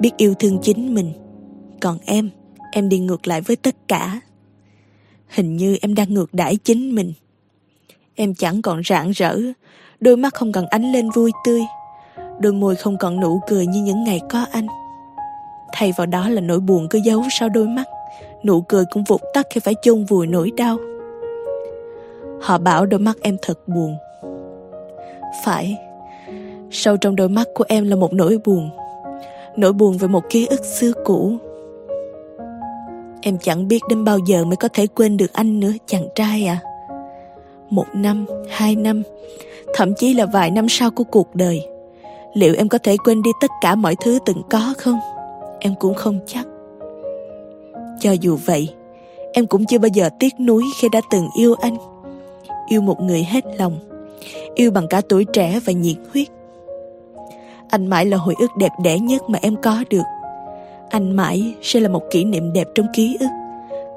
biết 0.00 0.10
yêu 0.16 0.34
thương 0.34 0.58
chính 0.62 0.94
mình. 0.94 1.12
Còn 1.80 1.98
em 2.04 2.30
em 2.72 2.88
đi 2.88 2.98
ngược 2.98 3.26
lại 3.26 3.40
với 3.40 3.56
tất 3.56 3.88
cả. 3.88 4.20
Hình 5.28 5.56
như 5.56 5.76
em 5.80 5.94
đang 5.94 6.14
ngược 6.14 6.34
đãi 6.34 6.56
chính 6.56 6.94
mình. 6.94 7.12
Em 8.14 8.34
chẳng 8.34 8.62
còn 8.62 8.80
rạng 8.84 9.10
rỡ 9.10 9.38
đôi 10.00 10.16
mắt 10.16 10.34
không 10.34 10.52
còn 10.52 10.66
ánh 10.66 10.92
lên 10.92 11.10
vui 11.10 11.32
tươi 11.44 11.60
đôi 12.40 12.52
môi 12.52 12.76
không 12.76 12.96
còn 12.98 13.20
nụ 13.20 13.40
cười 13.48 13.66
như 13.66 13.82
những 13.82 14.04
ngày 14.04 14.20
có 14.30 14.46
anh. 14.50 14.66
Thay 15.72 15.92
vào 15.96 16.06
đó 16.06 16.28
là 16.28 16.40
nỗi 16.40 16.60
buồn 16.60 16.86
cứ 16.90 16.98
giấu 16.98 17.22
sau 17.30 17.48
đôi 17.48 17.66
mắt. 17.66 17.84
Nụ 18.44 18.60
cười 18.60 18.84
cũng 18.90 19.04
vụt 19.04 19.20
tắt 19.34 19.46
khi 19.50 19.60
phải 19.60 19.74
chôn 19.82 20.04
vùi 20.04 20.26
nỗi 20.26 20.50
đau. 20.56 20.76
Họ 22.40 22.58
bảo 22.58 22.86
đôi 22.86 23.00
mắt 23.00 23.16
em 23.22 23.36
thật 23.42 23.68
buồn. 23.68 23.96
Phải, 25.44 25.76
sâu 26.70 26.96
trong 26.96 27.16
đôi 27.16 27.28
mắt 27.28 27.48
của 27.54 27.64
em 27.68 27.88
là 27.88 27.96
một 27.96 28.12
nỗi 28.12 28.38
buồn. 28.44 28.70
Nỗi 29.56 29.72
buồn 29.72 29.98
về 29.98 30.08
một 30.08 30.24
ký 30.30 30.46
ức 30.46 30.64
xưa 30.64 30.92
cũ. 31.04 31.36
Em 33.22 33.38
chẳng 33.38 33.68
biết 33.68 33.80
đến 33.88 34.04
bao 34.04 34.18
giờ 34.18 34.44
mới 34.44 34.56
có 34.56 34.68
thể 34.72 34.86
quên 34.86 35.16
được 35.16 35.32
anh 35.32 35.60
nữa, 35.60 35.72
chàng 35.86 36.08
trai 36.14 36.46
à. 36.46 36.58
Một 37.70 37.86
năm, 37.92 38.26
hai 38.50 38.76
năm, 38.76 39.02
thậm 39.74 39.94
chí 39.94 40.14
là 40.14 40.26
vài 40.26 40.50
năm 40.50 40.68
sau 40.68 40.90
của 40.90 41.04
cuộc 41.04 41.34
đời 41.34 41.66
liệu 42.34 42.54
em 42.58 42.68
có 42.68 42.78
thể 42.78 42.96
quên 43.04 43.22
đi 43.22 43.30
tất 43.40 43.50
cả 43.60 43.74
mọi 43.74 43.96
thứ 44.04 44.18
từng 44.26 44.42
có 44.50 44.74
không? 44.78 44.98
Em 45.60 45.74
cũng 45.78 45.94
không 45.94 46.18
chắc. 46.26 46.46
Cho 48.00 48.12
dù 48.12 48.38
vậy, 48.44 48.68
em 49.32 49.46
cũng 49.46 49.64
chưa 49.64 49.78
bao 49.78 49.88
giờ 49.88 50.10
tiếc 50.18 50.40
nuối 50.40 50.62
khi 50.80 50.88
đã 50.92 51.00
từng 51.10 51.28
yêu 51.38 51.54
anh. 51.54 51.76
Yêu 52.68 52.80
một 52.80 53.00
người 53.00 53.22
hết 53.22 53.44
lòng, 53.58 53.78
yêu 54.54 54.70
bằng 54.70 54.88
cả 54.88 55.00
tuổi 55.08 55.24
trẻ 55.24 55.60
và 55.64 55.72
nhiệt 55.72 55.96
huyết. 56.12 56.28
Anh 57.68 57.86
mãi 57.86 58.06
là 58.06 58.16
hồi 58.16 58.34
ức 58.38 58.50
đẹp 58.56 58.72
đẽ 58.82 58.98
nhất 58.98 59.22
mà 59.28 59.38
em 59.42 59.56
có 59.62 59.84
được. 59.90 60.04
Anh 60.90 61.16
mãi 61.16 61.54
sẽ 61.62 61.80
là 61.80 61.88
một 61.88 62.02
kỷ 62.10 62.24
niệm 62.24 62.52
đẹp 62.52 62.68
trong 62.74 62.86
ký 62.94 63.16
ức. 63.20 63.28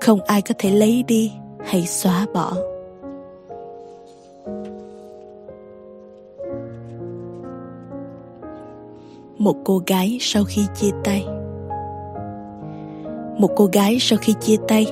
Không 0.02 0.20
ai 0.22 0.42
có 0.42 0.56
thể 0.58 0.72
lấy 0.72 1.04
đi 1.08 1.32
hay 1.66 1.86
xóa 1.86 2.26
bỏ. 2.34 2.54
Một 9.42 9.56
cô 9.64 9.82
gái 9.88 10.18
sau 10.22 10.44
khi 10.44 10.62
chia 10.76 10.92
tay. 11.04 11.26
Một 13.38 13.50
cô 13.56 13.66
gái 13.66 13.98
sau 14.00 14.20
khi 14.22 14.34
chia 14.42 14.56
tay, 14.68 14.88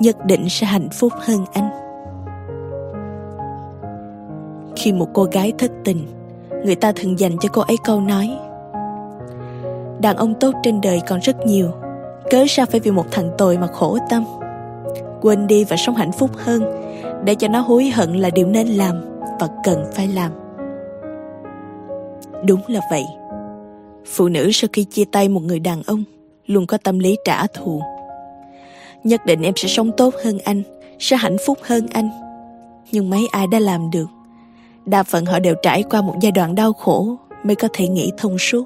Nhất 0.00 0.26
định 0.26 0.48
sẽ 0.48 0.66
hạnh 0.66 0.88
phúc 0.88 1.12
hơn 1.16 1.44
anh. 1.52 1.70
Khi 4.76 4.92
một 4.92 5.08
cô 5.14 5.24
gái 5.24 5.52
thất 5.58 5.70
tình, 5.84 6.06
người 6.64 6.74
ta 6.74 6.92
thường 6.92 7.18
dành 7.18 7.38
cho 7.40 7.48
cô 7.52 7.62
ấy 7.62 7.76
câu 7.84 8.00
nói, 8.00 8.30
đàn 10.00 10.16
ông 10.16 10.34
tốt 10.40 10.54
trên 10.62 10.80
đời 10.80 11.00
còn 11.08 11.20
rất 11.20 11.46
nhiều, 11.46 11.70
cớ 12.30 12.44
sao 12.48 12.66
phải 12.66 12.80
vì 12.80 12.90
một 12.90 13.06
thằng 13.10 13.30
tồi 13.38 13.58
mà 13.58 13.66
khổ 13.66 13.98
tâm? 14.10 14.24
Quên 15.20 15.46
đi 15.46 15.64
và 15.64 15.76
sống 15.76 15.94
hạnh 15.94 16.12
phúc 16.12 16.30
hơn, 16.36 16.62
để 17.24 17.34
cho 17.34 17.48
nó 17.48 17.60
hối 17.60 17.86
hận 17.88 18.14
là 18.14 18.30
điều 18.30 18.46
nên 18.46 18.68
làm 18.68 19.00
và 19.40 19.48
cần 19.64 19.84
phải 19.92 20.08
làm. 20.08 20.32
Đúng 22.44 22.60
là 22.66 22.80
vậy 22.90 23.04
phụ 24.12 24.28
nữ 24.28 24.50
sau 24.52 24.68
khi 24.72 24.84
chia 24.84 25.04
tay 25.12 25.28
một 25.28 25.42
người 25.42 25.58
đàn 25.58 25.82
ông 25.82 26.04
luôn 26.46 26.66
có 26.66 26.78
tâm 26.84 26.98
lý 26.98 27.16
trả 27.24 27.46
thù 27.46 27.82
nhất 29.04 29.26
định 29.26 29.42
em 29.42 29.54
sẽ 29.56 29.68
sống 29.68 29.90
tốt 29.96 30.14
hơn 30.24 30.38
anh 30.44 30.62
sẽ 30.98 31.16
hạnh 31.16 31.36
phúc 31.46 31.58
hơn 31.62 31.86
anh 31.92 32.10
nhưng 32.92 33.10
mấy 33.10 33.28
ai 33.32 33.46
đã 33.46 33.58
làm 33.58 33.90
được 33.90 34.06
đa 34.86 35.02
phần 35.02 35.26
họ 35.26 35.38
đều 35.38 35.54
trải 35.62 35.82
qua 35.82 36.02
một 36.02 36.14
giai 36.20 36.32
đoạn 36.32 36.54
đau 36.54 36.72
khổ 36.72 37.18
mới 37.44 37.56
có 37.56 37.68
thể 37.72 37.88
nghĩ 37.88 38.12
thông 38.16 38.38
suốt. 38.38 38.64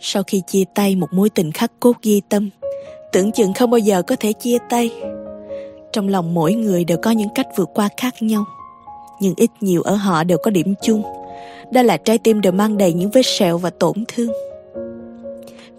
Sau 0.00 0.22
khi 0.22 0.42
chia 0.46 0.64
tay 0.74 0.96
một 0.96 1.12
mối 1.12 1.30
tình 1.30 1.52
khắc 1.52 1.72
cốt 1.80 1.92
ghi 2.02 2.20
tâm, 2.28 2.50
tưởng 3.12 3.32
chừng 3.32 3.54
không 3.54 3.70
bao 3.70 3.78
giờ 3.78 4.02
có 4.02 4.16
thể 4.20 4.32
chia 4.32 4.58
tay. 4.70 4.90
Trong 5.92 6.08
lòng 6.08 6.34
mỗi 6.34 6.54
người 6.54 6.84
đều 6.84 6.98
có 7.02 7.10
những 7.10 7.28
cách 7.34 7.46
vượt 7.56 7.70
qua 7.74 7.88
khác 7.96 8.14
nhau, 8.20 8.44
nhưng 9.20 9.34
ít 9.36 9.50
nhiều 9.60 9.82
ở 9.82 9.94
họ 9.94 10.24
đều 10.24 10.38
có 10.42 10.50
điểm 10.50 10.74
chung, 10.82 11.02
đó 11.72 11.82
là 11.82 11.96
trái 11.96 12.18
tim 12.18 12.40
đều 12.40 12.52
mang 12.52 12.78
đầy 12.78 12.92
những 12.92 13.10
vết 13.10 13.26
sẹo 13.26 13.58
và 13.58 13.70
tổn 13.70 14.04
thương. 14.08 14.30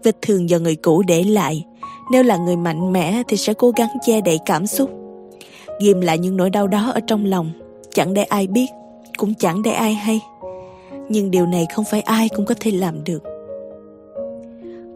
Vết 0.03 0.15
thương 0.21 0.49
do 0.49 0.59
người 0.59 0.75
cũ 0.75 1.03
để 1.07 1.23
lại, 1.23 1.65
nếu 2.11 2.23
là 2.23 2.37
người 2.37 2.55
mạnh 2.55 2.93
mẽ 2.93 3.23
thì 3.27 3.37
sẽ 3.37 3.53
cố 3.53 3.71
gắng 3.71 3.89
che 4.05 4.21
đậy 4.21 4.39
cảm 4.45 4.67
xúc, 4.67 4.89
ghim 5.79 6.01
lại 6.01 6.17
những 6.17 6.37
nỗi 6.37 6.49
đau 6.49 6.67
đó 6.67 6.91
ở 6.93 6.99
trong 7.07 7.25
lòng. 7.25 7.51
Chẳng 7.93 8.13
để 8.13 8.23
ai 8.23 8.47
biết 8.47 8.67
cũng 9.17 9.33
chẳng 9.33 9.61
để 9.63 9.71
ai 9.71 9.93
hay. 9.93 10.19
Nhưng 11.09 11.31
điều 11.31 11.45
này 11.45 11.65
không 11.73 11.85
phải 11.85 12.01
ai 12.01 12.29
cũng 12.29 12.45
có 12.45 12.55
thể 12.59 12.71
làm 12.71 13.03
được. 13.03 13.23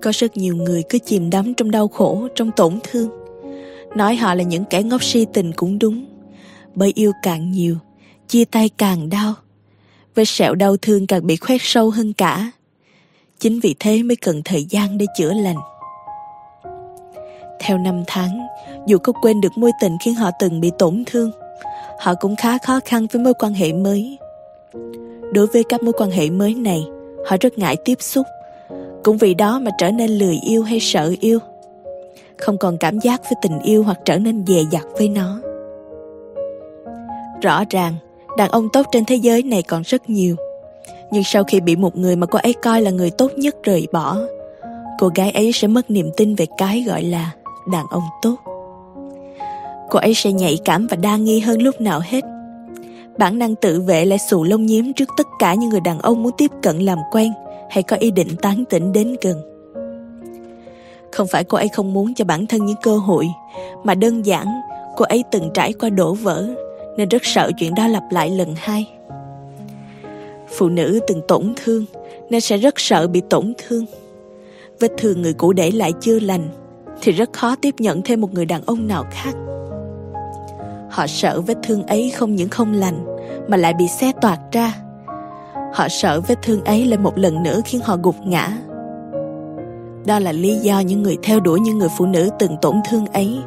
Có 0.02 0.12
rất 0.14 0.38
nhiều 0.38 0.56
người 0.56 0.84
cứ 0.90 1.00
chìm 1.00 1.30
đắm 1.30 1.54
trong 1.54 1.72
đau 1.72 1.88
khổ 1.88 2.28
trong 2.36 2.52
tổn 2.52 2.80
thương. 2.84 3.10
Nói 3.96 4.16
họ 4.16 4.34
là 4.34 4.44
những 4.44 4.66
kẻ 4.66 4.84
ngốc 4.84 5.04
si 5.04 5.26
tình 5.34 5.52
cũng 5.56 5.80
đúng. 5.80 6.06
Bởi 6.76 6.92
yêu 6.96 7.12
càng 7.24 7.52
nhiều 7.52 7.76
chia 8.28 8.46
tay 8.46 8.70
càng 8.78 9.10
đau 9.10 9.34
vết 10.16 10.26
sẹo 10.26 10.56
đau 10.56 10.78
thương 10.78 11.08
càng 11.08 11.28
bị 11.28 11.36
khoét 11.36 11.62
sâu 11.64 11.90
hơn 11.90 12.14
cả. 12.14 12.52
Chính 13.40 13.60
vì 13.60 13.76
thế 13.80 14.04
mới 14.04 14.16
cần 14.16 14.42
thời 14.46 14.66
gian 14.70 14.98
để 14.98 15.06
chữa 15.18 15.34
lành. 15.34 15.58
Theo 17.60 17.78
năm 17.78 18.04
tháng 18.08 18.40
dù 18.88 18.98
có 18.98 19.14
quên 19.22 19.42
được 19.42 19.58
mối 19.58 19.72
tình 19.82 19.98
khiến 20.06 20.16
họ 20.16 20.30
từng 20.40 20.62
bị 20.62 20.72
tổn 20.78 21.04
thương 21.06 21.32
họ 22.04 22.16
cũng 22.16 22.36
khá 22.36 22.58
khó 22.58 22.80
khăn 22.86 23.08
với 23.12 23.22
mối 23.22 23.34
quan 23.34 23.54
hệ 23.54 23.74
mới. 23.74 24.18
Đối 25.34 25.48
với 25.48 25.64
các 25.64 25.84
mối 25.84 25.94
quan 25.98 26.12
hệ 26.12 26.30
mới 26.30 26.56
này, 26.56 26.86
họ 27.26 27.38
rất 27.42 27.58
ngại 27.58 27.76
tiếp 27.86 27.98
xúc, 28.02 28.28
cũng 29.04 29.18
vì 29.18 29.34
đó 29.34 29.60
mà 29.60 29.72
trở 29.78 29.92
nên 29.92 30.10
lười 30.10 30.40
yêu 30.48 30.64
hay 30.64 30.80
sợ 30.80 31.14
yêu. 31.20 31.40
Không 32.38 32.58
còn 32.58 32.78
cảm 32.78 33.00
giác 33.00 33.22
với 33.24 33.34
tình 33.42 33.60
yêu 33.60 33.84
hoặc 33.84 34.00
trở 34.06 34.18
nên 34.18 34.46
dè 34.48 34.64
dặt 34.72 34.84
với 34.98 35.10
nó. 35.10 35.42
Rõ 37.42 37.64
ràng 37.70 37.94
đàn 38.38 38.50
ông 38.50 38.70
tốt 38.74 38.86
trên 38.92 39.06
thế 39.06 39.16
giới 39.16 39.44
này 39.44 39.62
còn 39.62 39.82
rất 39.82 40.10
nhiều. 40.10 40.36
Nhưng 41.12 41.24
sau 41.24 41.44
khi 41.44 41.60
bị 41.60 41.76
một 41.76 41.98
người 41.98 42.16
mà 42.16 42.28
cô 42.28 42.40
ấy 42.40 42.54
coi 42.54 42.82
là 42.82 42.92
người 42.92 43.12
tốt 43.12 43.32
nhất 43.38 43.56
rời 43.64 43.88
bỏ, 43.92 44.18
cô 45.00 45.10
gái 45.16 45.32
ấy 45.32 45.52
sẽ 45.54 45.68
mất 45.68 45.92
niềm 45.92 46.10
tin 46.18 46.36
về 46.36 46.46
cái 46.58 46.84
gọi 46.88 47.04
là 47.04 47.32
đàn 47.72 47.86
ông 47.90 48.04
tốt. 48.22 48.36
Cô 49.90 50.00
ấy 50.00 50.14
sẽ 50.14 50.32
nhạy 50.32 50.58
cảm 50.66 50.88
và 50.88 50.98
đa 50.98 51.18
nghi 51.18 51.40
hơn 51.40 51.62
lúc 51.62 51.82
nào 51.82 52.02
hết. 52.04 52.24
Bản 53.18 53.40
năng 53.40 53.56
tự 53.56 53.82
vệ 53.82 54.06
lại 54.06 54.20
xù 54.30 54.44
lông 54.44 54.66
nhiếm 54.66 54.94
trước 54.94 55.10
tất 55.18 55.28
cả 55.40 55.54
những 55.54 55.70
người 55.70 55.80
đàn 55.80 56.00
ông 56.00 56.24
muốn 56.24 56.32
tiếp 56.38 56.52
cận 56.62 56.80
làm 56.80 57.00
quen 57.12 57.32
hay 57.70 57.84
có 57.84 57.96
ý 58.00 58.12
định 58.12 58.36
tán 58.42 58.66
tỉnh 58.66 58.94
đến 58.94 59.16
gần. 59.22 59.42
Không 61.12 61.28
phải 61.28 61.44
cô 61.44 61.58
ấy 61.58 61.68
không 61.68 61.94
muốn 61.94 62.14
cho 62.14 62.26
bản 62.26 62.48
thân 62.48 62.66
những 62.66 62.76
cơ 62.84 62.98
hội, 62.98 63.28
mà 63.84 63.96
đơn 63.96 64.26
giản 64.26 64.48
cô 64.98 65.06
ấy 65.06 65.24
từng 65.32 65.50
trải 65.54 65.74
qua 65.74 65.90
đổ 65.90 66.14
vỡ 66.14 66.48
nên 66.98 67.10
rất 67.10 67.26
sợ 67.26 67.52
chuyện 67.58 67.76
đó 67.76 67.88
lặp 67.88 68.04
lại 68.12 68.30
lần 68.30 68.56
hai. 68.58 68.88
Phụ 70.48 70.70
nữ 70.70 71.00
từng 71.08 71.22
tổn 71.28 71.54
thương 71.64 71.86
nên 72.30 72.42
sẽ 72.42 72.58
rất 72.58 72.80
sợ 72.80 73.08
bị 73.08 73.22
tổn 73.30 73.54
thương. 73.58 73.86
Vết 74.80 74.92
thương 74.98 75.22
người 75.22 75.34
cũ 75.34 75.54
để 75.54 75.72
lại 75.72 75.92
chưa 76.02 76.20
lành 76.20 76.50
thì 77.02 77.12
rất 77.12 77.34
khó 77.34 77.56
tiếp 77.56 77.76
nhận 77.78 78.02
thêm 78.02 78.22
một 78.22 78.34
người 78.34 78.46
đàn 78.46 78.62
ông 78.66 78.88
nào 78.88 79.06
khác. 79.12 79.34
Họ 80.90 81.08
sợ 81.08 81.42
vết 81.42 81.58
thương 81.64 81.84
ấy 81.84 82.10
không 82.10 82.36
những 82.36 82.50
không 82.50 82.74
lành 82.74 83.06
mà 83.48 83.58
lại 83.58 83.74
bị 83.74 83.88
xé 83.88 84.12
toạc 84.22 84.40
ra. 84.52 84.74
Họ 85.74 85.88
sợ 85.90 86.22
vết 86.28 86.42
thương 86.42 86.64
ấy 86.64 86.86
lại 86.86 86.98
một 86.98 87.18
lần 87.18 87.44
nữa 87.44 87.62
khiến 87.66 87.82
họ 87.84 87.98
gục 88.04 88.16
ngã. 88.26 88.58
Đó 90.06 90.20
là 90.20 90.32
lý 90.32 90.56
do 90.56 90.80
những 90.80 91.04
người 91.04 91.18
theo 91.24 91.40
đuổi 91.40 91.60
những 91.60 91.78
người 91.78 91.90
phụ 91.98 92.06
nữ 92.06 92.30
từng 92.40 92.58
tổn 92.62 92.76
thương 92.90 93.06
ấy 93.06 93.38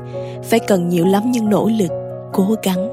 phải 0.43 0.61
cần 0.61 0.89
nhiều 0.89 1.05
lắm 1.05 1.31
những 1.31 1.51
nỗ 1.51 1.71
lực, 1.79 1.91
cố 2.33 2.55
gắng. 2.63 2.89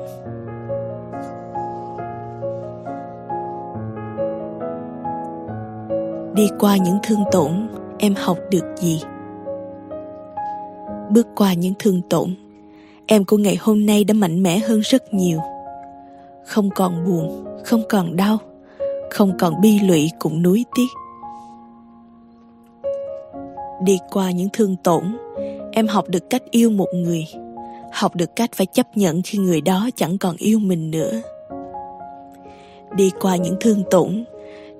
Đi 6.33 6.49
qua 6.59 6.77
những 6.77 6.97
thương 7.03 7.23
tổn, 7.31 7.67
em 7.99 8.15
học 8.15 8.37
được 8.51 8.65
gì? 8.77 9.01
Bước 11.09 11.27
qua 11.35 11.53
những 11.53 11.73
thương 11.79 12.01
tổn, 12.09 12.35
em 13.05 13.25
của 13.25 13.37
ngày 13.37 13.57
hôm 13.61 13.85
nay 13.85 14.03
đã 14.03 14.13
mạnh 14.13 14.43
mẽ 14.43 14.59
hơn 14.59 14.79
rất 14.79 15.13
nhiều. 15.13 15.39
Không 16.45 16.69
còn 16.69 17.05
buồn, 17.05 17.45
không 17.65 17.81
còn 17.89 18.15
đau, 18.15 18.37
không 19.11 19.31
còn 19.39 19.61
bi 19.61 19.79
lụy 19.79 20.11
cùng 20.19 20.41
núi 20.41 20.65
tiếc. 20.75 20.87
Đi 23.83 23.99
qua 24.11 24.31
những 24.31 24.49
thương 24.53 24.75
tổn, 24.83 25.03
em 25.71 25.87
học 25.87 26.05
được 26.09 26.29
cách 26.29 26.43
yêu 26.51 26.69
một 26.69 26.87
người, 26.93 27.27
học 27.91 28.15
được 28.15 28.35
cách 28.35 28.49
phải 28.53 28.65
chấp 28.65 28.97
nhận 28.97 29.21
khi 29.21 29.37
người 29.37 29.61
đó 29.61 29.89
chẳng 29.95 30.17
còn 30.17 30.35
yêu 30.37 30.59
mình 30.59 30.91
nữa. 30.91 31.11
Đi 32.95 33.11
qua 33.21 33.35
những 33.35 33.55
thương 33.59 33.83
tổn 33.91 34.23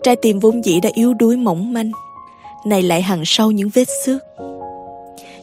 trái 0.04 0.16
tim 0.16 0.40
vốn 0.40 0.66
dĩ 0.66 0.80
đã 0.80 0.90
yếu 0.94 1.14
đuối 1.14 1.38
mỏng 1.38 1.74
manh 1.74 1.92
này 2.66 2.82
lại 2.82 3.02
hằn 3.02 3.22
sâu 3.26 3.52
những 3.52 3.70
vết 3.74 3.88
xước. 4.06 4.22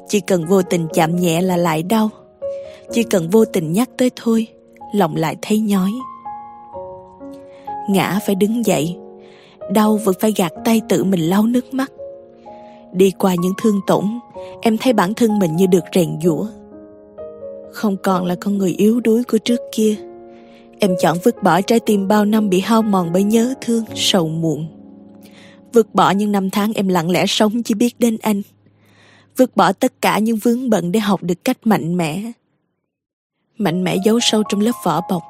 Chỉ 0.09 0.21
cần 0.21 0.47
vô 0.47 0.63
tình 0.63 0.87
chạm 0.95 1.17
nhẹ 1.17 1.43
là 1.43 1.57
lại 1.57 1.83
đau, 1.83 2.11
chỉ 2.93 3.03
cần 3.03 3.31
vô 3.31 3.45
tình 3.45 3.73
nhắc 3.73 3.91
tới 3.97 4.11
thôi, 4.17 4.47
lòng 4.95 5.17
lại 5.17 5.37
thấy 5.43 5.59
nhói. 5.59 5.91
Ngã 7.89 8.19
phải 8.27 8.35
đứng 8.35 8.67
dậy, 8.67 8.97
đau 9.73 9.97
vẫn 10.05 10.15
phải 10.21 10.33
gạt 10.37 10.53
tay 10.65 10.81
tự 10.89 11.05
mình 11.05 11.21
lau 11.21 11.47
nước 11.47 11.75
mắt. 11.75 11.93
Đi 12.93 13.11
qua 13.19 13.35
những 13.35 13.53
thương 13.63 13.81
tổn, 13.87 14.05
em 14.63 14.79
thấy 14.79 14.93
bản 14.93 15.15
thân 15.15 15.39
mình 15.39 15.57
như 15.57 15.67
được 15.67 15.85
rèn 15.95 16.19
giũa. 16.23 16.47
Không 17.73 17.97
còn 18.03 18.25
là 18.25 18.37
con 18.41 18.59
người 18.59 18.71
yếu 18.71 19.01
đuối 19.01 19.25
của 19.25 19.39
trước 19.39 19.61
kia 19.73 19.97
em 20.81 20.95
chọn 21.01 21.19
vứt 21.25 21.43
bỏ 21.43 21.61
trái 21.61 21.81
tim 21.81 22.09
bao 22.09 22.25
năm 22.25 22.51
bị 22.51 22.61
hao 22.61 22.83
mòn 22.83 23.13
bởi 23.13 23.23
nhớ 23.23 23.55
thương, 23.61 23.85
sầu 23.95 24.29
muộn. 24.29 24.67
Vứt 25.73 25.95
bỏ 25.95 26.11
những 26.11 26.33
năm 26.33 26.51
tháng 26.51 26.73
em 26.73 26.89
lặng 26.89 27.11
lẽ 27.11 27.25
sống 27.27 27.63
chỉ 27.63 27.75
biết 27.75 28.01
đến 28.01 28.17
anh. 28.23 28.43
Vứt 29.37 29.57
bỏ 29.57 29.73
tất 29.73 29.93
cả 30.01 30.19
những 30.19 30.37
vướng 30.37 30.71
bận 30.71 30.93
để 30.93 31.01
học 31.01 31.23
được 31.23 31.45
cách 31.45 31.59
mạnh 31.65 31.97
mẽ. 31.97 32.33
Mạnh 33.59 33.85
mẽ 33.85 33.97
giấu 34.05 34.21
sâu 34.21 34.43
trong 34.49 34.61
lớp 34.61 34.73
vỏ 34.85 35.01
bọc. 35.11 35.23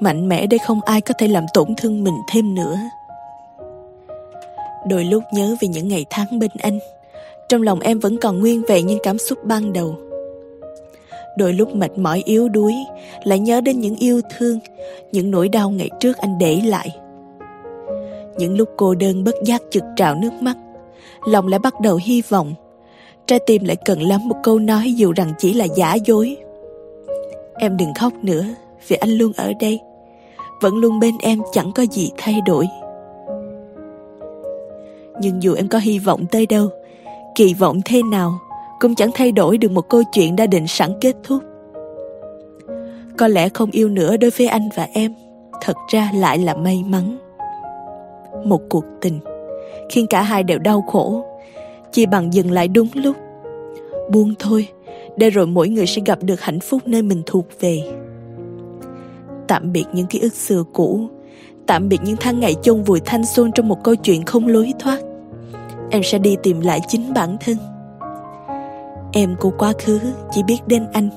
Mạnh 0.00 0.28
mẽ 0.28 0.46
để 0.46 0.58
không 0.58 0.80
ai 0.82 1.00
có 1.00 1.14
thể 1.18 1.28
làm 1.28 1.44
tổn 1.54 1.68
thương 1.76 2.04
mình 2.04 2.16
thêm 2.28 2.54
nữa. 2.54 2.76
Đôi 4.88 5.04
lúc 5.04 5.22
nhớ 5.32 5.56
về 5.60 5.68
những 5.68 5.88
ngày 5.88 6.04
tháng 6.10 6.38
bên 6.38 6.50
anh, 6.58 6.78
trong 7.48 7.62
lòng 7.62 7.80
em 7.80 7.98
vẫn 7.98 8.16
còn 8.16 8.40
nguyên 8.40 8.62
vẹn 8.68 8.86
những 8.86 8.98
cảm 9.02 9.18
xúc 9.18 9.38
ban 9.44 9.72
đầu 9.72 9.98
đôi 11.36 11.52
lúc 11.52 11.74
mệt 11.74 11.98
mỏi 11.98 12.22
yếu 12.24 12.48
đuối, 12.48 12.74
lại 13.24 13.38
nhớ 13.38 13.60
đến 13.60 13.80
những 13.80 13.96
yêu 13.96 14.20
thương, 14.36 14.58
những 15.12 15.30
nỗi 15.30 15.48
đau 15.48 15.70
ngày 15.70 15.90
trước 16.00 16.16
anh 16.16 16.38
để 16.38 16.60
lại. 16.64 16.88
Những 18.38 18.56
lúc 18.56 18.68
cô 18.76 18.94
đơn 18.94 19.24
bất 19.24 19.34
giác 19.44 19.62
chực 19.70 19.84
trào 19.96 20.14
nước 20.14 20.32
mắt, 20.40 20.56
lòng 21.24 21.48
lại 21.48 21.58
bắt 21.58 21.80
đầu 21.80 22.00
hy 22.04 22.22
vọng. 22.28 22.54
Trái 23.26 23.38
tim 23.46 23.64
lại 23.64 23.76
cần 23.84 24.02
lắm 24.02 24.28
một 24.28 24.36
câu 24.42 24.58
nói 24.58 24.92
dù 24.92 25.12
rằng 25.12 25.32
chỉ 25.38 25.54
là 25.54 25.64
giả 25.64 25.94
dối. 25.94 26.36
Em 27.54 27.76
đừng 27.76 27.94
khóc 27.94 28.12
nữa, 28.22 28.44
vì 28.88 28.96
anh 28.96 29.10
luôn 29.10 29.32
ở 29.36 29.52
đây. 29.60 29.80
Vẫn 30.60 30.76
luôn 30.76 31.00
bên 31.00 31.14
em, 31.20 31.38
chẳng 31.52 31.72
có 31.74 31.82
gì 31.82 32.10
thay 32.16 32.40
đổi. 32.46 32.66
Nhưng 35.20 35.42
dù 35.42 35.54
em 35.54 35.68
có 35.68 35.78
hy 35.78 35.98
vọng 35.98 36.24
tới 36.30 36.46
đâu, 36.46 36.68
kỳ 37.34 37.54
vọng 37.54 37.80
thế 37.84 38.02
nào 38.02 38.38
cũng 38.80 38.94
chẳng 38.94 39.10
thay 39.14 39.32
đổi 39.32 39.58
được 39.58 39.70
một 39.70 39.88
câu 39.88 40.02
chuyện 40.12 40.36
đã 40.36 40.46
định 40.46 40.66
sẵn 40.66 40.90
kết 41.00 41.16
thúc. 41.22 41.42
Có 43.18 43.28
lẽ 43.28 43.48
không 43.48 43.70
yêu 43.70 43.88
nữa 43.88 44.16
đối 44.16 44.30
với 44.30 44.46
anh 44.46 44.68
và 44.74 44.88
em, 44.92 45.14
thật 45.60 45.76
ra 45.92 46.10
lại 46.14 46.38
là 46.38 46.54
may 46.54 46.84
mắn. 46.86 47.18
Một 48.44 48.60
cuộc 48.70 48.84
tình, 49.00 49.18
khiến 49.90 50.06
cả 50.06 50.22
hai 50.22 50.42
đều 50.42 50.58
đau 50.58 50.82
khổ. 50.82 51.24
Chỉ 51.92 52.06
bằng 52.06 52.34
dừng 52.34 52.50
lại 52.50 52.68
đúng 52.68 52.88
lúc. 52.94 53.16
Buông 54.10 54.34
thôi, 54.38 54.68
để 55.16 55.30
rồi 55.30 55.46
mỗi 55.46 55.68
người 55.68 55.86
sẽ 55.86 56.02
gặp 56.06 56.18
được 56.22 56.40
hạnh 56.40 56.60
phúc 56.60 56.82
nơi 56.84 57.02
mình 57.02 57.22
thuộc 57.26 57.46
về. 57.60 57.82
Tạm 59.48 59.72
biệt 59.72 59.84
những 59.92 60.06
ký 60.06 60.18
ức 60.18 60.32
xưa 60.34 60.64
cũ, 60.72 61.08
tạm 61.66 61.88
biệt 61.88 61.98
những 62.04 62.16
tháng 62.20 62.40
ngày 62.40 62.54
chôn 62.62 62.82
vùi 62.82 63.00
thanh 63.00 63.26
xuân 63.26 63.52
trong 63.54 63.68
một 63.68 63.84
câu 63.84 63.94
chuyện 63.94 64.24
không 64.24 64.46
lối 64.46 64.72
thoát. 64.78 64.98
Em 65.90 66.02
sẽ 66.02 66.18
đi 66.18 66.36
tìm 66.42 66.60
lại 66.60 66.80
chính 66.88 67.14
bản 67.14 67.36
thân 67.40 67.56
em 69.14 69.36
của 69.40 69.50
quá 69.58 69.72
khứ 69.78 70.00
chỉ 70.32 70.42
biết 70.42 70.58
đến 70.66 70.86
anh. 70.92 71.08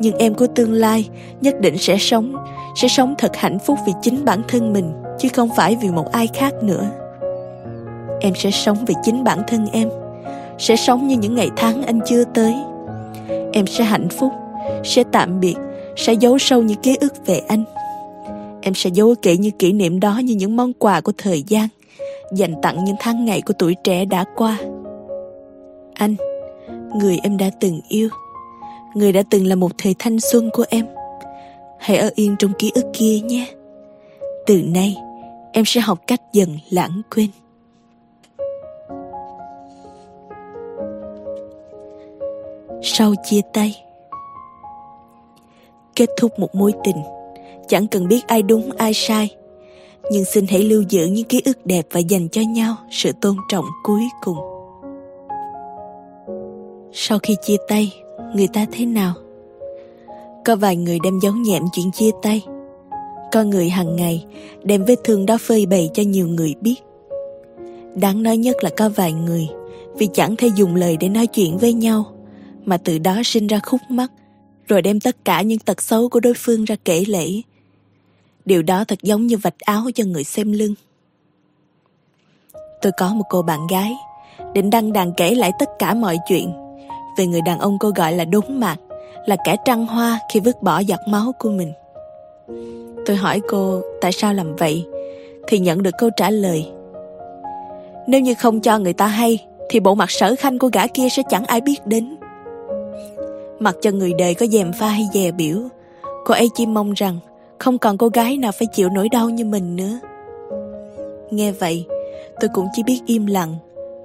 Nhưng 0.00 0.16
em 0.18 0.34
của 0.34 0.46
tương 0.46 0.72
lai 0.72 1.08
nhất 1.40 1.60
định 1.60 1.78
sẽ 1.78 1.96
sống 1.98 2.34
sẽ 2.74 2.88
sống 2.88 3.14
thật 3.18 3.36
hạnh 3.36 3.58
phúc 3.58 3.78
vì 3.86 3.92
chính 4.02 4.24
bản 4.24 4.42
thân 4.48 4.72
mình, 4.72 4.92
chứ 5.18 5.28
không 5.34 5.48
phải 5.56 5.76
vì 5.82 5.88
một 5.90 6.12
ai 6.12 6.26
khác 6.34 6.54
nữa. 6.62 6.90
Em 8.20 8.32
sẽ 8.36 8.50
sống 8.50 8.76
vì 8.86 8.94
chính 9.02 9.24
bản 9.24 9.42
thân 9.48 9.66
em, 9.72 9.88
sẽ 10.58 10.76
sống 10.76 11.08
như 11.08 11.16
những 11.16 11.34
ngày 11.34 11.50
tháng 11.56 11.82
anh 11.82 12.00
chưa 12.06 12.24
tới. 12.24 12.54
Em 13.52 13.66
sẽ 13.66 13.84
hạnh 13.84 14.08
phúc, 14.08 14.32
sẽ 14.84 15.04
tạm 15.12 15.40
biệt, 15.40 15.54
sẽ 15.96 16.12
giấu 16.12 16.38
sâu 16.38 16.62
những 16.62 16.80
ký 16.82 16.96
ức 17.00 17.26
về 17.26 17.40
anh. 17.48 17.64
Em 18.62 18.74
sẽ 18.74 18.90
giấu 18.90 19.14
kỹ 19.22 19.36
những 19.36 19.58
kỷ 19.58 19.72
niệm 19.72 20.00
đó 20.00 20.20
như 20.24 20.34
những 20.34 20.56
món 20.56 20.72
quà 20.72 21.00
của 21.00 21.12
thời 21.18 21.42
gian, 21.46 21.68
dành 22.32 22.54
tặng 22.62 22.84
những 22.84 22.96
tháng 23.00 23.24
ngày 23.24 23.42
của 23.42 23.54
tuổi 23.58 23.76
trẻ 23.84 24.04
đã 24.04 24.24
qua. 24.36 24.58
Anh 25.94 26.14
người 26.94 27.18
em 27.22 27.36
đã 27.36 27.50
từng 27.60 27.80
yêu. 27.88 28.08
Người 28.94 29.12
đã 29.12 29.22
từng 29.30 29.46
là 29.46 29.54
một 29.54 29.70
thời 29.78 29.94
thanh 29.98 30.20
xuân 30.20 30.50
của 30.52 30.64
em. 30.68 30.86
Hãy 31.78 31.96
ở 31.96 32.10
yên 32.14 32.36
trong 32.38 32.52
ký 32.58 32.72
ức 32.74 32.86
kia 32.92 33.20
nhé. 33.20 33.46
Từ 34.46 34.62
nay, 34.62 34.96
em 35.52 35.64
sẽ 35.64 35.80
học 35.80 35.98
cách 36.06 36.20
dần 36.32 36.58
lãng 36.70 37.02
quên. 37.14 37.26
Sau 42.82 43.14
chia 43.24 43.40
tay, 43.52 43.82
kết 45.96 46.08
thúc 46.16 46.38
một 46.38 46.54
mối 46.54 46.72
tình, 46.84 46.96
chẳng 47.68 47.86
cần 47.86 48.08
biết 48.08 48.26
ai 48.26 48.42
đúng, 48.42 48.70
ai 48.76 48.94
sai. 48.94 49.36
Nhưng 50.10 50.24
xin 50.24 50.46
hãy 50.46 50.62
lưu 50.62 50.82
giữ 50.88 51.06
những 51.06 51.24
ký 51.24 51.42
ức 51.44 51.66
đẹp 51.66 51.86
và 51.90 52.00
dành 52.00 52.28
cho 52.28 52.40
nhau 52.40 52.76
sự 52.90 53.12
tôn 53.20 53.36
trọng 53.48 53.64
cuối 53.82 54.02
cùng 54.22 54.49
sau 56.92 57.18
khi 57.18 57.36
chia 57.42 57.56
tay, 57.68 57.94
người 58.34 58.48
ta 58.52 58.66
thế 58.72 58.86
nào? 58.86 59.14
Có 60.44 60.56
vài 60.56 60.76
người 60.76 60.98
đem 61.02 61.18
giấu 61.22 61.32
nhẹm 61.32 61.62
chuyện 61.72 61.90
chia 61.92 62.10
tay. 62.22 62.46
Có 63.32 63.42
người 63.42 63.68
hàng 63.68 63.96
ngày 63.96 64.24
đem 64.62 64.84
vết 64.84 64.96
thương 65.04 65.26
đó 65.26 65.38
phơi 65.40 65.66
bày 65.66 65.90
cho 65.94 66.02
nhiều 66.02 66.28
người 66.28 66.54
biết. 66.60 66.76
Đáng 67.94 68.22
nói 68.22 68.36
nhất 68.36 68.56
là 68.60 68.70
có 68.76 68.88
vài 68.88 69.12
người, 69.12 69.48
vì 69.94 70.08
chẳng 70.14 70.36
thể 70.36 70.48
dùng 70.56 70.74
lời 70.74 70.96
để 71.00 71.08
nói 71.08 71.26
chuyện 71.26 71.58
với 71.58 71.72
nhau, 71.72 72.04
mà 72.64 72.76
từ 72.76 72.98
đó 72.98 73.20
sinh 73.24 73.46
ra 73.46 73.60
khúc 73.62 73.80
mắc, 73.88 74.12
rồi 74.68 74.82
đem 74.82 75.00
tất 75.00 75.24
cả 75.24 75.42
những 75.42 75.58
tật 75.58 75.82
xấu 75.82 76.08
của 76.08 76.20
đối 76.20 76.34
phương 76.36 76.64
ra 76.64 76.76
kể 76.84 77.04
lể. 77.08 77.26
Điều 78.44 78.62
đó 78.62 78.84
thật 78.84 78.98
giống 79.02 79.26
như 79.26 79.36
vạch 79.36 79.58
áo 79.60 79.84
cho 79.94 80.04
người 80.04 80.24
xem 80.24 80.52
lưng. 80.52 80.74
Tôi 82.82 82.92
có 82.98 83.14
một 83.14 83.24
cô 83.28 83.42
bạn 83.42 83.66
gái, 83.66 83.92
định 84.54 84.70
đăng 84.70 84.92
đàn 84.92 85.12
kể 85.16 85.34
lại 85.34 85.52
tất 85.58 85.68
cả 85.78 85.94
mọi 85.94 86.18
chuyện 86.28 86.52
về 87.20 87.26
người 87.26 87.40
đàn 87.40 87.58
ông 87.58 87.78
cô 87.78 87.90
gọi 87.96 88.12
là 88.12 88.24
đốn 88.24 88.44
mạc, 88.48 88.76
là 89.26 89.36
kẻ 89.44 89.56
trăng 89.64 89.86
hoa 89.86 90.18
khi 90.32 90.40
vứt 90.40 90.62
bỏ 90.62 90.78
giọt 90.78 91.00
máu 91.06 91.32
của 91.38 91.50
mình. 91.50 91.72
Tôi 93.06 93.16
hỏi 93.16 93.40
cô 93.48 93.80
tại 94.00 94.12
sao 94.12 94.34
làm 94.34 94.56
vậy, 94.56 94.86
thì 95.46 95.58
nhận 95.58 95.82
được 95.82 95.94
câu 95.98 96.10
trả 96.16 96.30
lời. 96.30 96.68
Nếu 98.06 98.20
như 98.20 98.34
không 98.34 98.60
cho 98.60 98.78
người 98.78 98.92
ta 98.92 99.06
hay, 99.06 99.46
thì 99.70 99.80
bộ 99.80 99.94
mặt 99.94 100.10
sở 100.10 100.34
khanh 100.38 100.58
của 100.58 100.70
gã 100.72 100.86
kia 100.86 101.08
sẽ 101.08 101.22
chẳng 101.30 101.44
ai 101.44 101.60
biết 101.60 101.86
đến. 101.86 102.16
Mặc 103.58 103.76
cho 103.82 103.90
người 103.90 104.12
đời 104.18 104.34
có 104.34 104.46
dèm 104.46 104.72
pha 104.72 104.88
hay 104.88 105.08
dè 105.14 105.30
biểu, 105.30 105.56
cô 106.24 106.34
ấy 106.34 106.48
chỉ 106.54 106.66
mong 106.66 106.92
rằng 106.92 107.18
không 107.58 107.78
còn 107.78 107.98
cô 107.98 108.08
gái 108.08 108.36
nào 108.36 108.52
phải 108.52 108.68
chịu 108.72 108.88
nỗi 108.88 109.08
đau 109.08 109.30
như 109.30 109.44
mình 109.44 109.76
nữa. 109.76 109.98
Nghe 111.30 111.52
vậy, 111.52 111.86
tôi 112.40 112.50
cũng 112.54 112.66
chỉ 112.72 112.82
biết 112.82 113.00
im 113.06 113.26
lặng 113.26 113.56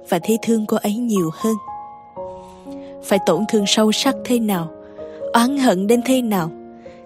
và 0.08 0.18
thấy 0.22 0.38
thương 0.42 0.66
cô 0.66 0.76
ấy 0.76 0.94
nhiều 0.94 1.30
hơn. 1.34 1.54
Phải 3.06 3.18
tổn 3.26 3.44
thương 3.48 3.66
sâu 3.66 3.92
sắc 3.92 4.16
thế 4.24 4.38
nào, 4.38 4.68
oán 5.32 5.58
hận 5.58 5.86
đến 5.86 6.00
thế 6.04 6.22
nào, 6.22 6.50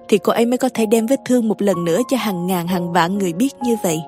thì 0.08 0.18
cô 0.18 0.32
ấy 0.32 0.46
mới 0.46 0.58
có 0.58 0.68
thể 0.74 0.86
đem 0.86 1.06
vết 1.06 1.20
thương 1.24 1.48
một 1.48 1.62
lần 1.62 1.84
nữa 1.84 2.00
cho 2.10 2.16
hàng 2.16 2.46
ngàn 2.46 2.66
hàng 2.66 2.92
vạn 2.92 3.18
người 3.18 3.32
biết 3.32 3.54
như 3.62 3.76
vậy. 3.82 4.00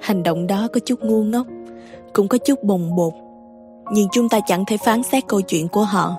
Hành 0.00 0.22
động 0.22 0.46
đó 0.46 0.68
có 0.72 0.80
chút 0.86 1.00
ngu 1.02 1.22
ngốc, 1.22 1.46
cũng 2.12 2.28
có 2.28 2.38
chút 2.38 2.62
bồng 2.62 2.96
bột. 2.96 3.12
Nhưng 3.92 4.08
chúng 4.12 4.28
ta 4.28 4.40
chẳng 4.46 4.64
thể 4.66 4.76
phán 4.76 5.02
xét 5.02 5.26
câu 5.28 5.40
chuyện 5.40 5.68
của 5.68 5.84
họ, 5.84 6.16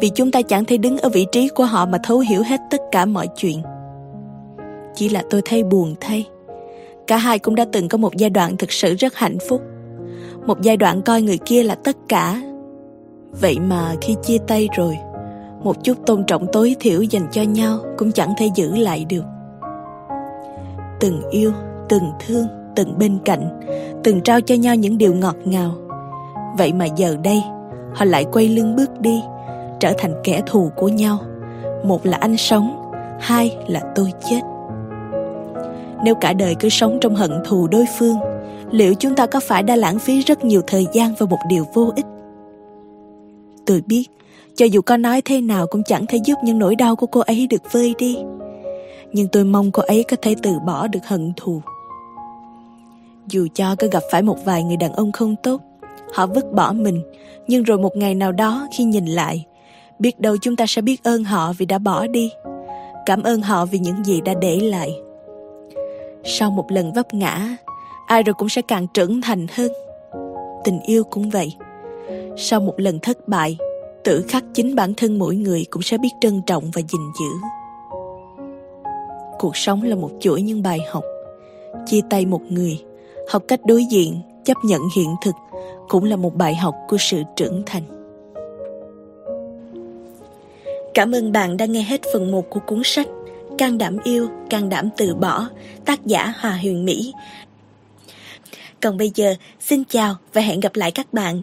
vì 0.00 0.10
chúng 0.14 0.30
ta 0.30 0.42
chẳng 0.42 0.64
thể 0.64 0.76
đứng 0.76 0.98
ở 0.98 1.08
vị 1.08 1.26
trí 1.32 1.48
của 1.48 1.64
họ 1.64 1.86
mà 1.86 1.98
thấu 2.02 2.18
hiểu 2.18 2.42
hết 2.42 2.60
tất 2.70 2.80
cả 2.90 3.04
mọi 3.04 3.28
chuyện. 3.36 3.62
Chỉ 4.94 5.08
là 5.08 5.22
tôi 5.30 5.42
thấy 5.44 5.62
buồn 5.62 5.94
thay. 6.00 6.26
Cả 7.06 7.16
hai 7.16 7.38
cũng 7.38 7.54
đã 7.54 7.66
từng 7.72 7.88
có 7.88 7.98
một 7.98 8.16
giai 8.16 8.30
đoạn 8.30 8.56
thực 8.56 8.72
sự 8.72 8.94
rất 8.94 9.14
hạnh 9.14 9.38
phúc. 9.48 9.62
Một 10.46 10.62
giai 10.62 10.76
đoạn 10.76 11.02
coi 11.02 11.22
người 11.22 11.38
kia 11.38 11.62
là 11.62 11.74
tất 11.74 11.96
cả. 12.08 12.42
Vậy 13.32 13.58
mà 13.60 13.94
khi 14.00 14.16
chia 14.22 14.38
tay 14.46 14.68
rồi, 14.76 14.98
một 15.62 15.84
chút 15.84 15.98
tôn 16.06 16.24
trọng 16.24 16.46
tối 16.52 16.76
thiểu 16.80 17.02
dành 17.02 17.26
cho 17.32 17.42
nhau 17.42 17.78
cũng 17.98 18.12
chẳng 18.12 18.34
thể 18.38 18.50
giữ 18.54 18.76
lại 18.76 19.04
được. 19.04 19.24
Từng 21.00 21.22
yêu, 21.30 21.52
từng 21.88 22.10
thương, 22.26 22.46
từng 22.76 22.98
bên 22.98 23.18
cạnh, 23.24 23.60
từng 24.04 24.20
trao 24.20 24.40
cho 24.40 24.54
nhau 24.54 24.74
những 24.74 24.98
điều 24.98 25.14
ngọt 25.14 25.36
ngào. 25.44 25.74
Vậy 26.58 26.72
mà 26.72 26.84
giờ 26.84 27.16
đây, 27.24 27.42
họ 27.94 28.04
lại 28.04 28.24
quay 28.32 28.48
lưng 28.48 28.76
bước 28.76 29.00
đi, 29.00 29.22
trở 29.80 29.92
thành 29.98 30.14
kẻ 30.24 30.42
thù 30.46 30.70
của 30.76 30.88
nhau. 30.88 31.18
Một 31.84 32.06
là 32.06 32.18
anh 32.20 32.36
sống, 32.36 32.92
hai 33.20 33.56
là 33.66 33.80
tôi 33.94 34.12
chết. 34.30 34.40
Nếu 36.04 36.14
cả 36.14 36.32
đời 36.32 36.54
cứ 36.54 36.68
sống 36.68 36.98
trong 37.00 37.14
hận 37.14 37.30
thù 37.44 37.66
đối 37.66 37.84
phương, 37.98 38.16
liệu 38.70 38.94
chúng 38.94 39.14
ta 39.16 39.26
có 39.26 39.40
phải 39.40 39.62
đã 39.62 39.76
lãng 39.76 39.98
phí 39.98 40.20
rất 40.20 40.44
nhiều 40.44 40.62
thời 40.66 40.86
gian 40.92 41.14
vào 41.18 41.26
một 41.26 41.38
điều 41.48 41.66
vô 41.74 41.92
ích? 41.96 42.06
Tôi 43.70 43.82
biết, 43.86 44.04
cho 44.56 44.66
dù 44.66 44.80
có 44.80 44.96
nói 44.96 45.22
thế 45.24 45.40
nào 45.40 45.66
cũng 45.66 45.82
chẳng 45.82 46.06
thể 46.06 46.18
giúp 46.24 46.38
những 46.44 46.58
nỗi 46.58 46.76
đau 46.76 46.96
của 46.96 47.06
cô 47.06 47.20
ấy 47.20 47.46
được 47.50 47.72
vơi 47.72 47.94
đi. 47.98 48.18
Nhưng 49.12 49.28
tôi 49.28 49.44
mong 49.44 49.70
cô 49.72 49.82
ấy 49.82 50.04
có 50.10 50.16
thể 50.22 50.34
từ 50.42 50.58
bỏ 50.66 50.86
được 50.86 51.06
hận 51.06 51.32
thù. 51.36 51.62
Dù 53.26 53.46
cho 53.54 53.74
có 53.78 53.86
gặp 53.92 54.02
phải 54.10 54.22
một 54.22 54.44
vài 54.44 54.62
người 54.62 54.76
đàn 54.76 54.92
ông 54.92 55.12
không 55.12 55.36
tốt, 55.42 55.60
họ 56.14 56.26
vứt 56.26 56.52
bỏ 56.52 56.72
mình, 56.72 57.02
nhưng 57.46 57.62
rồi 57.62 57.78
một 57.78 57.96
ngày 57.96 58.14
nào 58.14 58.32
đó 58.32 58.68
khi 58.76 58.84
nhìn 58.84 59.06
lại, 59.06 59.46
biết 59.98 60.20
đâu 60.20 60.36
chúng 60.42 60.56
ta 60.56 60.64
sẽ 60.68 60.82
biết 60.82 61.04
ơn 61.04 61.24
họ 61.24 61.52
vì 61.58 61.66
đã 61.66 61.78
bỏ 61.78 62.06
đi. 62.06 62.30
Cảm 63.06 63.22
ơn 63.22 63.40
họ 63.40 63.66
vì 63.66 63.78
những 63.78 64.04
gì 64.04 64.20
đã 64.20 64.34
để 64.40 64.60
lại. 64.60 65.00
Sau 66.24 66.50
một 66.50 66.72
lần 66.72 66.92
vấp 66.92 67.14
ngã, 67.14 67.56
ai 68.06 68.22
rồi 68.22 68.34
cũng 68.34 68.48
sẽ 68.48 68.62
càng 68.62 68.86
trưởng 68.94 69.20
thành 69.20 69.46
hơn. 69.54 69.72
Tình 70.64 70.80
yêu 70.80 71.04
cũng 71.04 71.30
vậy. 71.30 71.54
Sau 72.36 72.60
một 72.60 72.74
lần 72.76 72.98
thất 72.98 73.28
bại, 73.28 73.56
tự 74.04 74.24
khắc 74.28 74.44
chính 74.54 74.74
bản 74.74 74.94
thân 74.94 75.18
mỗi 75.18 75.36
người 75.36 75.66
cũng 75.70 75.82
sẽ 75.82 75.98
biết 75.98 76.08
trân 76.20 76.42
trọng 76.46 76.70
và 76.70 76.82
gìn 76.82 77.00
giữ. 77.20 77.48
Cuộc 79.38 79.56
sống 79.56 79.82
là 79.82 79.96
một 79.96 80.10
chuỗi 80.20 80.42
những 80.42 80.62
bài 80.62 80.78
học. 80.90 81.04
Chia 81.86 82.00
tay 82.10 82.26
một 82.26 82.42
người, 82.48 82.78
học 83.28 83.42
cách 83.48 83.60
đối 83.66 83.84
diện, 83.84 84.20
chấp 84.44 84.56
nhận 84.64 84.80
hiện 84.96 85.14
thực 85.24 85.34
cũng 85.88 86.04
là 86.04 86.16
một 86.16 86.34
bài 86.36 86.54
học 86.54 86.74
của 86.88 86.96
sự 87.00 87.22
trưởng 87.36 87.62
thành. 87.66 87.82
Cảm 90.94 91.14
ơn 91.14 91.32
bạn 91.32 91.56
đã 91.56 91.66
nghe 91.66 91.82
hết 91.82 92.00
phần 92.12 92.30
1 92.30 92.50
của 92.50 92.60
cuốn 92.66 92.80
sách 92.84 93.06
Can 93.60 93.78
đảm 93.78 93.96
yêu, 94.04 94.28
can 94.50 94.68
đảm 94.68 94.88
từ 94.96 95.14
bỏ, 95.14 95.48
tác 95.84 96.06
giả 96.06 96.32
Hòa 96.40 96.58
Huyền 96.62 96.84
Mỹ. 96.84 97.12
Còn 98.80 98.96
bây 98.96 99.10
giờ, 99.14 99.34
xin 99.60 99.82
chào 99.84 100.16
và 100.32 100.40
hẹn 100.40 100.60
gặp 100.60 100.76
lại 100.76 100.90
các 100.90 101.12
bạn. 101.12 101.42